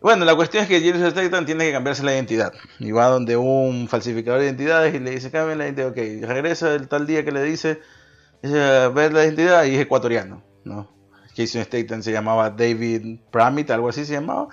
bueno, 0.00 0.24
la 0.24 0.34
cuestión 0.34 0.62
es 0.62 0.68
que 0.68 0.80
Jason 0.80 1.10
Statham 1.10 1.44
tiene 1.46 1.64
que 1.66 1.72
cambiarse 1.72 2.02
la 2.02 2.14
identidad. 2.14 2.52
Y 2.78 2.92
va 2.92 3.06
donde 3.06 3.36
un 3.36 3.88
falsificador 3.88 4.40
de 4.40 4.46
identidades 4.46 4.94
y 4.94 4.98
le 5.00 5.10
dice, 5.10 5.30
cambia 5.30 5.56
la 5.56 5.64
identidad. 5.64 5.88
Ok, 5.88 5.96
regresa 6.28 6.74
el 6.74 6.88
tal 6.88 7.06
día 7.06 7.24
que 7.24 7.32
le 7.32 7.42
dice, 7.42 7.80
dice, 8.42 8.88
ver 8.88 9.12
la 9.12 9.24
identidad 9.24 9.64
y 9.64 9.74
es 9.74 9.80
ecuatoriano. 9.80 10.42
¿no? 10.64 10.88
Jason 11.36 11.64
Statham 11.64 12.02
se 12.02 12.12
llamaba 12.12 12.50
David 12.50 13.18
Pramit, 13.30 13.70
algo 13.70 13.88
así 13.88 14.04
se 14.04 14.12
llamaba. 14.14 14.48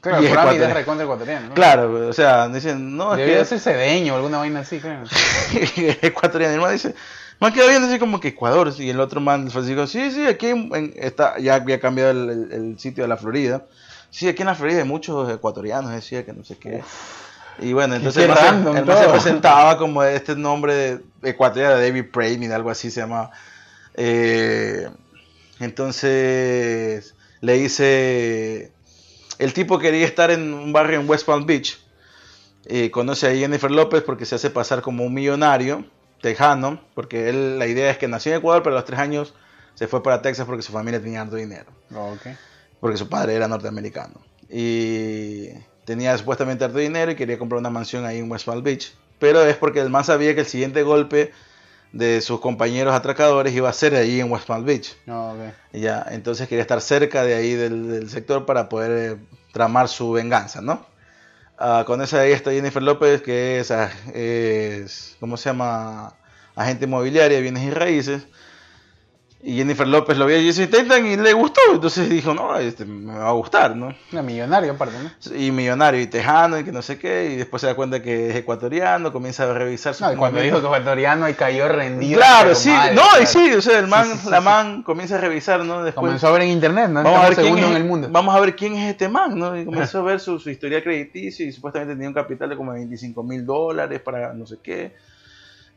Claro, 0.00 0.22
y 0.22 0.26
es 0.26 0.30
por 0.30 0.38
Ami 0.38 0.48
es 0.50 0.54
ecuatoriano. 0.56 0.74
recontra 0.74 1.04
ecuatoriano. 1.04 1.48
¿no? 1.48 1.54
Claro, 1.54 2.08
o 2.08 2.12
sea, 2.14 2.48
dicen, 2.48 2.96
no, 2.96 3.14
es 3.14 3.26
que 3.38 3.44
ser 3.44 3.60
cedeño 3.60 4.14
o 4.14 4.16
alguna 4.16 4.38
vaina 4.38 4.60
así, 4.60 4.78
claro. 4.80 5.04
ecuatoriano. 6.02 6.60
Man 6.62 6.72
dice, 6.72 6.94
man 7.38 7.52
queda 7.52 7.68
bien 7.68 7.82
así 7.84 7.98
como 7.98 8.18
que 8.20 8.28
Ecuador. 8.28 8.72
Y 8.78 8.88
el 8.90 9.00
otro 9.00 9.20
man 9.20 9.44
el 9.44 9.50
falsificador, 9.50 9.88
sí, 9.88 10.10
sí, 10.10 10.26
aquí 10.26 10.46
en- 10.48 10.94
está, 10.96 11.38
ya 11.38 11.56
había 11.56 11.80
cambiado 11.80 12.10
el, 12.12 12.30
el- 12.30 12.52
el 12.52 12.78
sitio 12.78 13.04
de 13.04 13.08
la 13.08 13.16
Florida. 13.18 13.66
Sí, 14.10 14.28
aquí 14.28 14.42
en 14.42 14.46
la 14.46 14.54
Florida 14.54 14.78
hay 14.80 14.84
muchos 14.88 15.30
ecuatorianos, 15.32 15.92
decía 15.92 16.24
que 16.24 16.32
no 16.32 16.44
sé 16.44 16.56
qué. 16.58 16.82
Y 17.60 17.72
bueno, 17.72 17.94
entonces 17.94 18.24
el 18.24 18.34
se, 18.34 18.40
random 18.42 18.76
el 18.76 18.86
man 18.86 18.96
se 18.96 19.02
todo. 19.04 19.12
presentaba 19.12 19.76
como 19.78 20.02
este 20.02 20.34
nombre 20.34 20.74
de 20.74 21.00
ecuatoriano, 21.30 21.76
David 21.78 22.06
Pramit, 22.12 22.50
algo 22.50 22.70
así 22.70 22.90
se 22.90 23.00
llamaba. 23.00 23.30
Eh, 23.94 24.88
entonces 25.60 27.14
le 27.40 27.52
dice, 27.54 28.72
el 29.38 29.52
tipo 29.52 29.78
quería 29.78 30.06
estar 30.06 30.30
en 30.30 30.52
un 30.52 30.72
barrio 30.72 31.00
en 31.00 31.08
West 31.08 31.26
Palm 31.26 31.46
Beach. 31.46 31.78
Eh, 32.66 32.90
conoce 32.90 33.26
a 33.26 33.34
Jennifer 33.34 33.70
López 33.70 34.02
porque 34.02 34.26
se 34.26 34.34
hace 34.34 34.50
pasar 34.50 34.82
como 34.82 35.04
un 35.04 35.14
millonario 35.14 35.84
tejano, 36.20 36.80
porque 36.94 37.30
él, 37.30 37.58
la 37.58 37.66
idea 37.66 37.90
es 37.90 37.98
que 37.98 38.06
nació 38.08 38.32
en 38.32 38.38
Ecuador, 38.38 38.62
pero 38.62 38.76
a 38.76 38.78
los 38.80 38.84
tres 38.86 39.00
años 39.00 39.34
se 39.74 39.86
fue 39.88 40.02
para 40.02 40.20
Texas 40.20 40.46
porque 40.46 40.62
su 40.62 40.72
familia 40.72 41.00
tenía 41.00 41.22
harto 41.22 41.36
dinero 41.36 41.70
Oh, 41.94 42.12
ok. 42.12 42.26
Porque 42.80 42.96
su 42.96 43.08
padre 43.08 43.34
era 43.34 43.48
norteamericano. 43.48 44.14
Y 44.48 45.48
tenía 45.84 46.16
supuestamente 46.18 46.64
harto 46.64 46.78
dinero 46.78 47.12
y 47.12 47.16
quería 47.16 47.38
comprar 47.38 47.58
una 47.60 47.70
mansión 47.70 48.04
ahí 48.04 48.18
en 48.18 48.30
West 48.30 48.46
Palm 48.46 48.62
Beach. 48.62 48.94
Pero 49.18 49.44
es 49.44 49.56
porque 49.56 49.80
el 49.80 49.90
man 49.90 50.04
sabía 50.04 50.34
que 50.34 50.40
el 50.40 50.46
siguiente 50.46 50.82
golpe 50.82 51.32
de 51.92 52.20
sus 52.20 52.40
compañeros 52.40 52.94
atracadores 52.94 53.54
iba 53.54 53.68
a 53.68 53.72
ser 53.72 53.94
ahí 53.94 54.20
en 54.20 54.30
West 54.30 54.46
Palm 54.46 54.64
Beach. 54.64 54.96
No, 55.06 55.32
ok. 55.32 55.38
Y 55.72 55.80
ya, 55.80 56.06
entonces 56.10 56.48
quería 56.48 56.62
estar 56.62 56.80
cerca 56.80 57.22
de 57.24 57.34
ahí 57.34 57.54
del, 57.54 57.90
del 57.90 58.10
sector 58.10 58.46
para 58.46 58.68
poder 58.68 59.12
eh, 59.12 59.18
tramar 59.52 59.88
su 59.88 60.12
venganza, 60.12 60.60
¿no? 60.60 60.86
Ah, 61.62 61.84
con 61.86 62.00
esa 62.00 62.20
ahí 62.20 62.32
está 62.32 62.52
Jennifer 62.52 62.82
López, 62.82 63.20
que 63.20 63.60
es, 63.60 63.70
ah, 63.70 63.90
es, 64.14 65.16
¿cómo 65.20 65.36
se 65.36 65.50
llama? 65.50 66.14
Agente 66.56 66.86
inmobiliaria, 66.86 67.36
de 67.36 67.42
bienes 67.42 67.64
y 67.64 67.70
raíces. 67.70 68.26
Y 69.42 69.56
Jennifer 69.56 69.88
López 69.88 70.18
lo 70.18 70.26
vio 70.26 70.36
a 70.36 70.40
Jason 70.42 70.66
Statham 70.66 71.06
y 71.06 71.16
le 71.16 71.32
gustó, 71.32 71.62
entonces 71.72 72.10
dijo, 72.10 72.34
no, 72.34 72.58
este 72.58 72.84
me 72.84 73.14
va 73.16 73.28
a 73.28 73.32
gustar, 73.32 73.74
¿no? 73.74 73.94
Una 74.12 74.20
millonaria 74.20 74.72
aparte, 74.72 74.96
¿no? 75.02 75.34
Y 75.34 75.50
millonario 75.50 75.98
y 75.98 76.08
tejano 76.08 76.58
y 76.58 76.64
que 76.64 76.72
no 76.72 76.82
sé 76.82 76.98
qué, 76.98 77.30
y 77.32 77.36
después 77.36 77.62
se 77.62 77.66
da 77.66 77.74
cuenta 77.74 78.02
que 78.02 78.28
es 78.28 78.36
ecuatoriano, 78.36 79.10
comienza 79.12 79.50
a 79.50 79.54
revisar 79.54 79.94
sus 79.94 80.02
No, 80.06 80.12
y 80.12 80.16
cuando 80.16 80.40
dijo 80.40 80.60
que 80.60 80.66
ecuatoriano 80.66 81.26
y 81.26 81.32
cayó 81.32 81.68
rendido. 81.68 82.18
Claro, 82.18 82.54
sí, 82.54 82.68
no, 82.68 83.00
claro. 83.02 83.22
y 83.22 83.26
sí, 83.26 83.52
o 83.54 83.62
sea, 83.62 83.78
el 83.78 83.86
man, 83.86 84.04
Sí, 84.08 84.12
sí, 84.18 84.24
sí, 84.24 84.30
la 84.30 84.42
man 84.42 84.82
comienza 84.82 85.14
a 85.14 85.20
revisar, 85.22 85.64
¿no? 85.64 85.84
Después, 85.84 86.04
Comenzó 86.04 86.28
a 86.28 86.32
ver 86.32 86.42
en 86.42 86.48
internet, 86.48 86.90
¿no? 86.90 87.02
vamos 87.02 87.20
a 87.20 87.22
ver 87.22 87.30
Estamos 87.30 87.36
quién 87.36 87.56
segundo 87.56 87.66
es, 87.68 87.76
en 87.76 87.82
el 87.82 87.88
mundo. 87.88 88.08
vamos 88.10 88.34
a 88.36 88.40
ver 88.40 88.54
quién 88.54 88.74
es 88.74 88.90
este 88.90 89.08
man, 89.08 89.38
¿no? 89.38 89.58
Y 89.58 89.64
comenzó 89.64 90.00
a 90.00 90.02
ver 90.02 90.20
su, 90.20 90.38
su 90.38 90.50
historia 90.50 90.82
crediticia 90.82 91.46
y 91.46 91.52
supuestamente 91.52 91.94
tenía 91.94 92.08
un 92.08 92.14
capital 92.14 92.50
de 92.50 92.56
como 92.58 92.72
25 92.72 93.22
mil 93.22 93.46
dólares 93.46 94.02
para 94.02 94.34
no 94.34 94.44
sé 94.46 94.58
qué. 94.62 94.92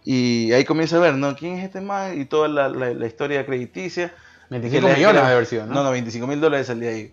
Y 0.06 0.52
ahí 0.52 0.66
comienza 0.66 0.98
a 0.98 1.00
ver, 1.00 1.16
¿no? 1.16 1.36
¿Quién 1.36 1.58
es 1.60 1.66
este 1.66 1.80
man? 1.82 2.20
Y 2.20 2.26
toda 2.26 2.48
la, 2.48 2.68
la- 2.70 2.94
la 2.94 3.08
historia 3.08 3.46
crediticia. 3.46 4.14
25 4.50 4.82
Que 4.86 4.92
le- 4.92 4.98
millones 4.98 5.22
de 5.26 5.32
haber 5.32 5.46
sido, 5.46 5.66
¿no? 5.66 5.74
No, 5.76 5.84
no, 5.86 5.92
25 5.92 6.28
mil 6.28 6.42
dólares 6.42 6.68
salía 6.68 6.90
ahí. 6.90 7.12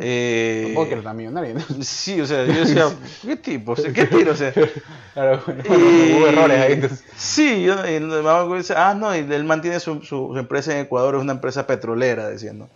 Eh, 0.00 0.62
Tampoco 0.66 0.86
que 0.86 0.94
era 0.94 1.02
tan 1.02 1.16
millonario, 1.16 1.54
¿no? 1.54 1.60
Sí, 1.82 2.20
o 2.20 2.26
sea, 2.26 2.44
yo 2.46 2.52
decía, 2.60 2.86
¿qué 3.22 3.36
tipo? 3.36 3.72
O 3.72 3.76
sea, 3.76 3.92
¿Qué 3.92 4.06
tiro? 4.06 4.32
O 4.32 4.36
sea, 4.36 4.52
Claro, 5.14 5.42
bueno, 5.44 5.62
y- 5.68 6.12
hubo 6.14 6.28
errores 6.28 6.60
ahí. 6.60 6.72
Entonces. 6.74 7.04
Sí, 7.16 7.62
yo, 7.64 7.74
y 7.84 7.94
el 7.94 8.08
dice, 8.56 8.74
ah, 8.76 8.94
no, 8.94 9.14
y 9.14 9.18
él 9.18 9.44
mantiene 9.44 9.80
su, 9.80 9.96
su- 10.02 10.30
su 10.32 10.38
empresa 10.38 10.72
en 10.72 10.84
Ecuador, 10.86 11.16
es 11.16 11.20
una 11.22 11.32
empresa 11.32 11.66
petrolera, 11.66 12.30
diciendo. 12.30 12.68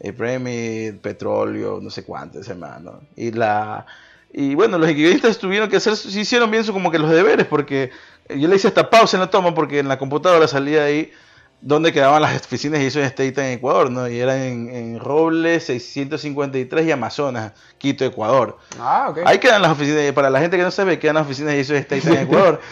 Eh, 0.00 0.12
Premit, 0.12 1.00
petróleo, 1.00 1.78
no 1.80 1.90
sé 1.90 2.02
cuánto, 2.02 2.40
ese 2.40 2.54
man, 2.54 2.82
¿no? 2.84 3.00
Y 3.16 3.30
la... 3.30 3.86
Y 4.32 4.54
bueno, 4.54 4.78
los 4.78 4.88
guionistas 4.88 5.38
tuvieron 5.38 5.68
que 5.68 5.76
hacer, 5.76 5.96
sí 5.96 6.20
hicieron 6.20 6.50
bien 6.52 6.62
su, 6.64 6.72
como 6.72 6.90
que 6.92 6.98
los 7.00 7.10
deberes, 7.10 7.46
porque 7.46 7.90
yo 8.36 8.48
le 8.48 8.56
hice 8.56 8.68
hasta 8.68 8.90
pausa 8.90 9.16
en 9.16 9.22
la 9.22 9.30
toma, 9.30 9.54
porque 9.54 9.78
en 9.78 9.88
la 9.88 9.98
computadora 9.98 10.46
salía 10.48 10.84
ahí 10.84 11.12
donde 11.60 11.92
quedaban 11.92 12.22
las 12.22 12.40
oficinas 12.42 12.80
de 12.80 12.86
Jason 12.86 13.06
Statham 13.08 13.44
en 13.44 13.52
Ecuador, 13.52 13.90
¿no? 13.90 14.08
Y 14.08 14.18
eran 14.18 14.38
en, 14.38 14.74
en 14.74 15.00
Robles 15.00 15.64
653 15.64 16.86
y 16.86 16.90
Amazonas, 16.90 17.52
Quito, 17.78 18.04
Ecuador. 18.04 18.58
Ah, 18.78 19.08
ok. 19.10 19.20
Ahí 19.26 19.38
quedan 19.38 19.62
las 19.62 19.72
oficinas, 19.72 20.12
para 20.12 20.30
la 20.30 20.40
gente 20.40 20.56
que 20.56 20.62
no 20.62 20.70
sabe, 20.70 20.98
quedan 20.98 21.16
las 21.16 21.26
oficinas 21.26 21.52
de 21.52 21.58
Jason 21.58 21.82
Statham 21.82 22.14
en 22.14 22.22
Ecuador. 22.22 22.60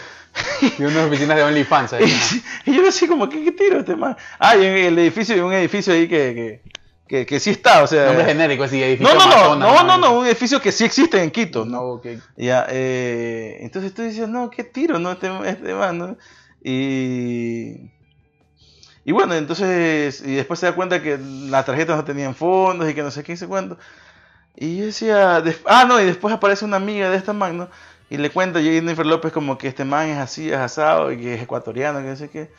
Y 0.61 0.83
unas 0.83 1.07
oficinas 1.07 1.37
de 1.37 1.43
OnlyFans 1.43 1.93
ahí. 1.93 2.05
y 2.65 2.75
yo 2.75 2.87
así 2.87 3.07
como, 3.07 3.27
¿qué, 3.27 3.43
qué 3.43 3.51
tiro 3.51 3.79
este 3.79 3.95
man? 3.95 4.15
Ah, 4.37 4.55
y 4.55 4.63
en 4.63 4.73
el 4.77 4.99
edificio, 4.99 5.33
hay 5.33 5.41
un 5.41 5.51
edificio 5.53 5.91
ahí 5.91 6.07
que, 6.07 6.61
que, 6.63 6.78
que, 7.09 7.25
que 7.25 7.39
sí 7.39 7.49
está, 7.49 7.81
o 7.81 7.87
sea... 7.87 8.05
Nombre 8.05 8.23
genérico, 8.23 8.63
así, 8.63 8.81
edificio 8.81 9.11
no, 9.11 9.19
no, 9.19 9.25
no, 9.25 9.33
Amazonas, 9.33 9.73
no, 9.73 9.83
no, 9.83 9.97
no, 9.97 10.19
un 10.19 10.27
edificio 10.27 10.61
que 10.61 10.71
sí 10.71 10.85
existe 10.85 11.21
en 11.21 11.31
Quito, 11.31 11.65
No, 11.65 11.71
¿no? 11.71 11.81
ok. 11.93 12.05
Ya, 12.37 12.67
eh, 12.69 13.57
entonces 13.61 13.95
tú 13.95 14.03
dices, 14.03 14.29
no, 14.29 14.51
qué 14.51 14.63
tiro, 14.63 14.99
¿no? 14.99 15.11
Este, 15.11 15.27
este 15.45 15.73
man, 15.73 15.97
¿no? 15.97 16.17
Y... 16.63 17.91
Y 19.03 19.11
bueno, 19.11 19.33
entonces, 19.33 20.21
y 20.23 20.35
después 20.35 20.59
se 20.59 20.67
da 20.67 20.75
cuenta 20.75 21.01
que 21.01 21.17
las 21.17 21.65
tarjetas 21.65 21.97
no 21.97 22.05
tenían 22.05 22.35
fondos 22.35 22.87
y 22.87 22.93
que 22.93 23.01
no 23.01 23.09
sé 23.09 23.23
qué, 23.23 23.35
sé 23.35 23.47
cuánto. 23.47 23.79
Y 24.55 24.77
yo 24.77 24.85
decía, 24.85 25.41
ah, 25.65 25.85
no, 25.85 25.99
y 25.99 26.05
después 26.05 26.31
aparece 26.31 26.63
una 26.63 26.77
amiga 26.77 27.09
de 27.09 27.17
esta 27.17 27.33
man, 27.33 27.57
¿no? 27.57 27.69
Y 28.11 28.17
le 28.17 28.29
cuenta 28.29 28.59
a 28.59 28.61
Jennifer 28.61 29.05
López 29.05 29.31
como 29.31 29.57
que 29.57 29.67
este 29.67 29.83
man 29.83 30.09
es 30.09 30.17
así, 30.19 30.51
es 30.51 30.57
asado 30.57 31.11
y 31.11 31.17
que 31.17 31.33
es 31.33 31.41
ecuatoriano, 31.41 31.99
que 31.99 32.05
no 32.05 32.15
sé 32.15 32.29
qué. 32.29 32.51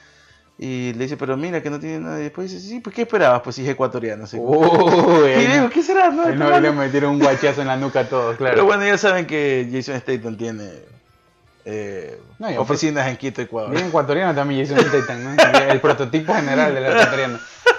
Y 0.63 0.93
le 0.93 1.05
dice, 1.05 1.17
pero 1.17 1.39
mira 1.39 1.63
que 1.63 1.71
no 1.71 1.81
tiene 1.81 2.01
nada. 2.01 2.21
Y 2.21 2.25
después 2.25 2.51
dice, 2.53 2.63
sí, 2.69 2.81
pues 2.81 2.95
¿qué 2.95 3.03
esperabas? 3.03 3.41
Pues 3.41 3.57
si 3.57 3.63
es 3.65 3.69
ecuatoriano. 3.71 4.25
Así 4.25 4.37
Uy, 4.39 5.31
y 5.39 5.47
digo, 5.47 5.71
¿qué 5.71 5.83
será? 5.83 6.11
No, 6.11 6.29
no 6.35 6.61
le 6.61 6.71
metieron 6.71 7.13
un 7.13 7.19
guachazo 7.19 7.63
en 7.63 7.69
la 7.69 7.79
nuca 7.79 8.01
a 8.01 8.05
todos, 8.05 8.37
claro. 8.37 8.55
Pero 8.57 8.67
bueno, 8.67 8.85
ya 8.85 8.99
saben 8.99 9.27
que 9.27 9.67
Jason 9.73 9.99
Statham 9.99 10.37
tiene 10.37 10.69
eh, 11.65 12.19
No, 12.39 12.51
y 12.51 12.57
oficinas 12.59 13.09
en 13.09 13.17
Quito, 13.17 13.41
Ecuador. 13.41 13.71
Bien 13.71 13.87
ecuatoriano 13.87 14.35
también 14.35 14.67
Jason 14.67 14.85
Statham, 14.87 15.35
¿no? 15.37 15.43
El 15.73 15.81
prototipo 15.81 16.35
general 16.35 16.75
del 16.75 16.85
ecuatoriano. 16.85 17.39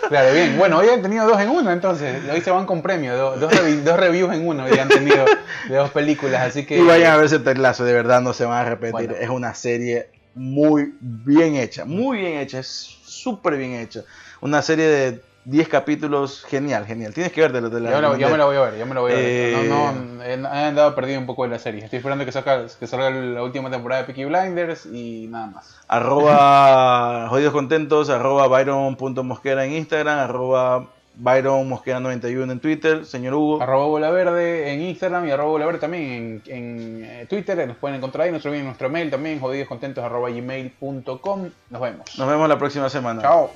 Claro, 0.10 0.34
bien. 0.34 0.58
Bueno, 0.58 0.80
hoy 0.80 0.90
han 0.90 1.04
tenido 1.04 1.28
dos 1.28 1.40
en 1.40 1.50
uno, 1.50 1.72
entonces. 1.72 2.18
Hoy 2.34 2.42
se 2.42 2.50
van 2.50 2.66
con 2.66 2.82
premio. 2.82 3.16
do- 3.16 3.38
Dos, 3.38 3.52
revi- 3.54 3.82
dos 3.84 4.00
reviews 4.00 4.34
en 4.34 4.48
uno 4.48 4.64
hoy 4.66 4.78
han 4.80 4.88
tenido 4.90 5.24
de 5.70 5.76
dos 5.76 5.92
películas, 5.92 6.42
así 6.48 6.66
que... 6.66 6.80
Y 6.80 6.82
vayan 6.84 7.14
a 7.14 7.18
verse 7.18 7.38
Ted 7.40 7.58
Lasso, 7.58 7.84
de 7.86 7.94
verdad 7.94 8.22
no 8.22 8.34
se 8.34 8.44
van 8.46 8.66
a 8.66 8.70
repetir. 8.70 8.92
Bueno. 8.92 9.14
Es 9.20 9.30
una 9.30 9.54
serie 9.54 10.10
muy 10.36 10.94
bien 11.00 11.56
hecha, 11.56 11.86
muy 11.86 12.20
bien 12.20 12.40
hecha, 12.40 12.60
es 12.60 12.68
súper 13.04 13.58
bien 13.58 13.76
hecha. 13.76 14.04
Una 14.42 14.62
serie 14.62 14.86
de 14.86 15.22
10 15.46 15.68
capítulos, 15.70 16.44
genial, 16.48 16.86
genial. 16.86 17.14
Tienes 17.14 17.32
que 17.32 17.42
verte 17.42 17.62
de 17.62 17.80
la 17.80 17.90
me, 17.90 18.02
la, 18.02 18.18
ya 18.18 18.30
me 18.30 18.38
la 18.38 18.46
voy 18.46 18.58
a 18.58 18.62
ver, 18.62 18.78
ya 18.78 18.86
me 18.86 18.94
la 18.94 19.02
voy 19.02 19.12
a 19.12 19.16
ver. 19.16 19.26
Eh, 19.26 19.66
No, 19.68 19.92
no, 19.92 20.24
he, 20.24 20.34
andado 20.34 20.94
perdido 20.94 21.20
un 21.20 21.26
poco 21.26 21.44
de 21.44 21.50
la 21.50 21.60
serie. 21.60 21.84
Estoy 21.84 21.98
esperando 21.98 22.26
que, 22.26 22.32
saca, 22.32 22.66
que 22.80 22.88
salga 22.88 23.10
la 23.10 23.44
última 23.44 23.70
temporada 23.72 24.02
de 24.02 24.08
Peaky 24.08 24.26
Blinders 24.26 24.86
y 24.86 25.28
nada 25.30 25.48
más. 25.48 25.78
Arroba 25.88 27.28
jodidos 27.30 27.54
contentos, 27.54 28.10
arroba 28.10 28.48
byron.mosquera 28.48 29.66
en 29.66 29.74
Instagram, 29.74 30.20
arroba 30.20 30.90
byron 31.16 31.68
mosquera 31.68 32.00
91 32.00 32.52
en 32.52 32.60
Twitter, 32.60 33.06
señor 33.06 33.34
Hugo. 33.34 33.62
Arroba 33.62 33.86
bola 33.86 34.12
verde 34.12 34.74
en 34.74 34.82
Instagram 34.82 35.28
y 35.28 35.32
arroba 35.32 35.50
bola 35.50 35.66
verde 35.66 35.80
también 35.80 36.42
en, 36.46 36.54
en, 36.56 37.04
eh, 37.04 37.26
Twitter. 37.30 37.68
Nos 37.68 37.78
pueden 37.78 37.98
encontrar 37.98 38.26
ahí. 38.26 38.32
Nuestro, 38.32 38.52
nuestro 38.52 38.90
mail 38.90 39.10
también, 39.10 39.40
jodidoscontentos 39.40 40.04
arroba 40.04 40.30
gmail.com. 40.30 41.50
Nos 41.70 41.82
vemos. 41.82 42.18
Nos 42.18 42.28
vemos 42.28 42.50
la 42.50 42.58
próxima 42.58 42.90
semana. 42.90 43.22
Chao. 43.22 43.52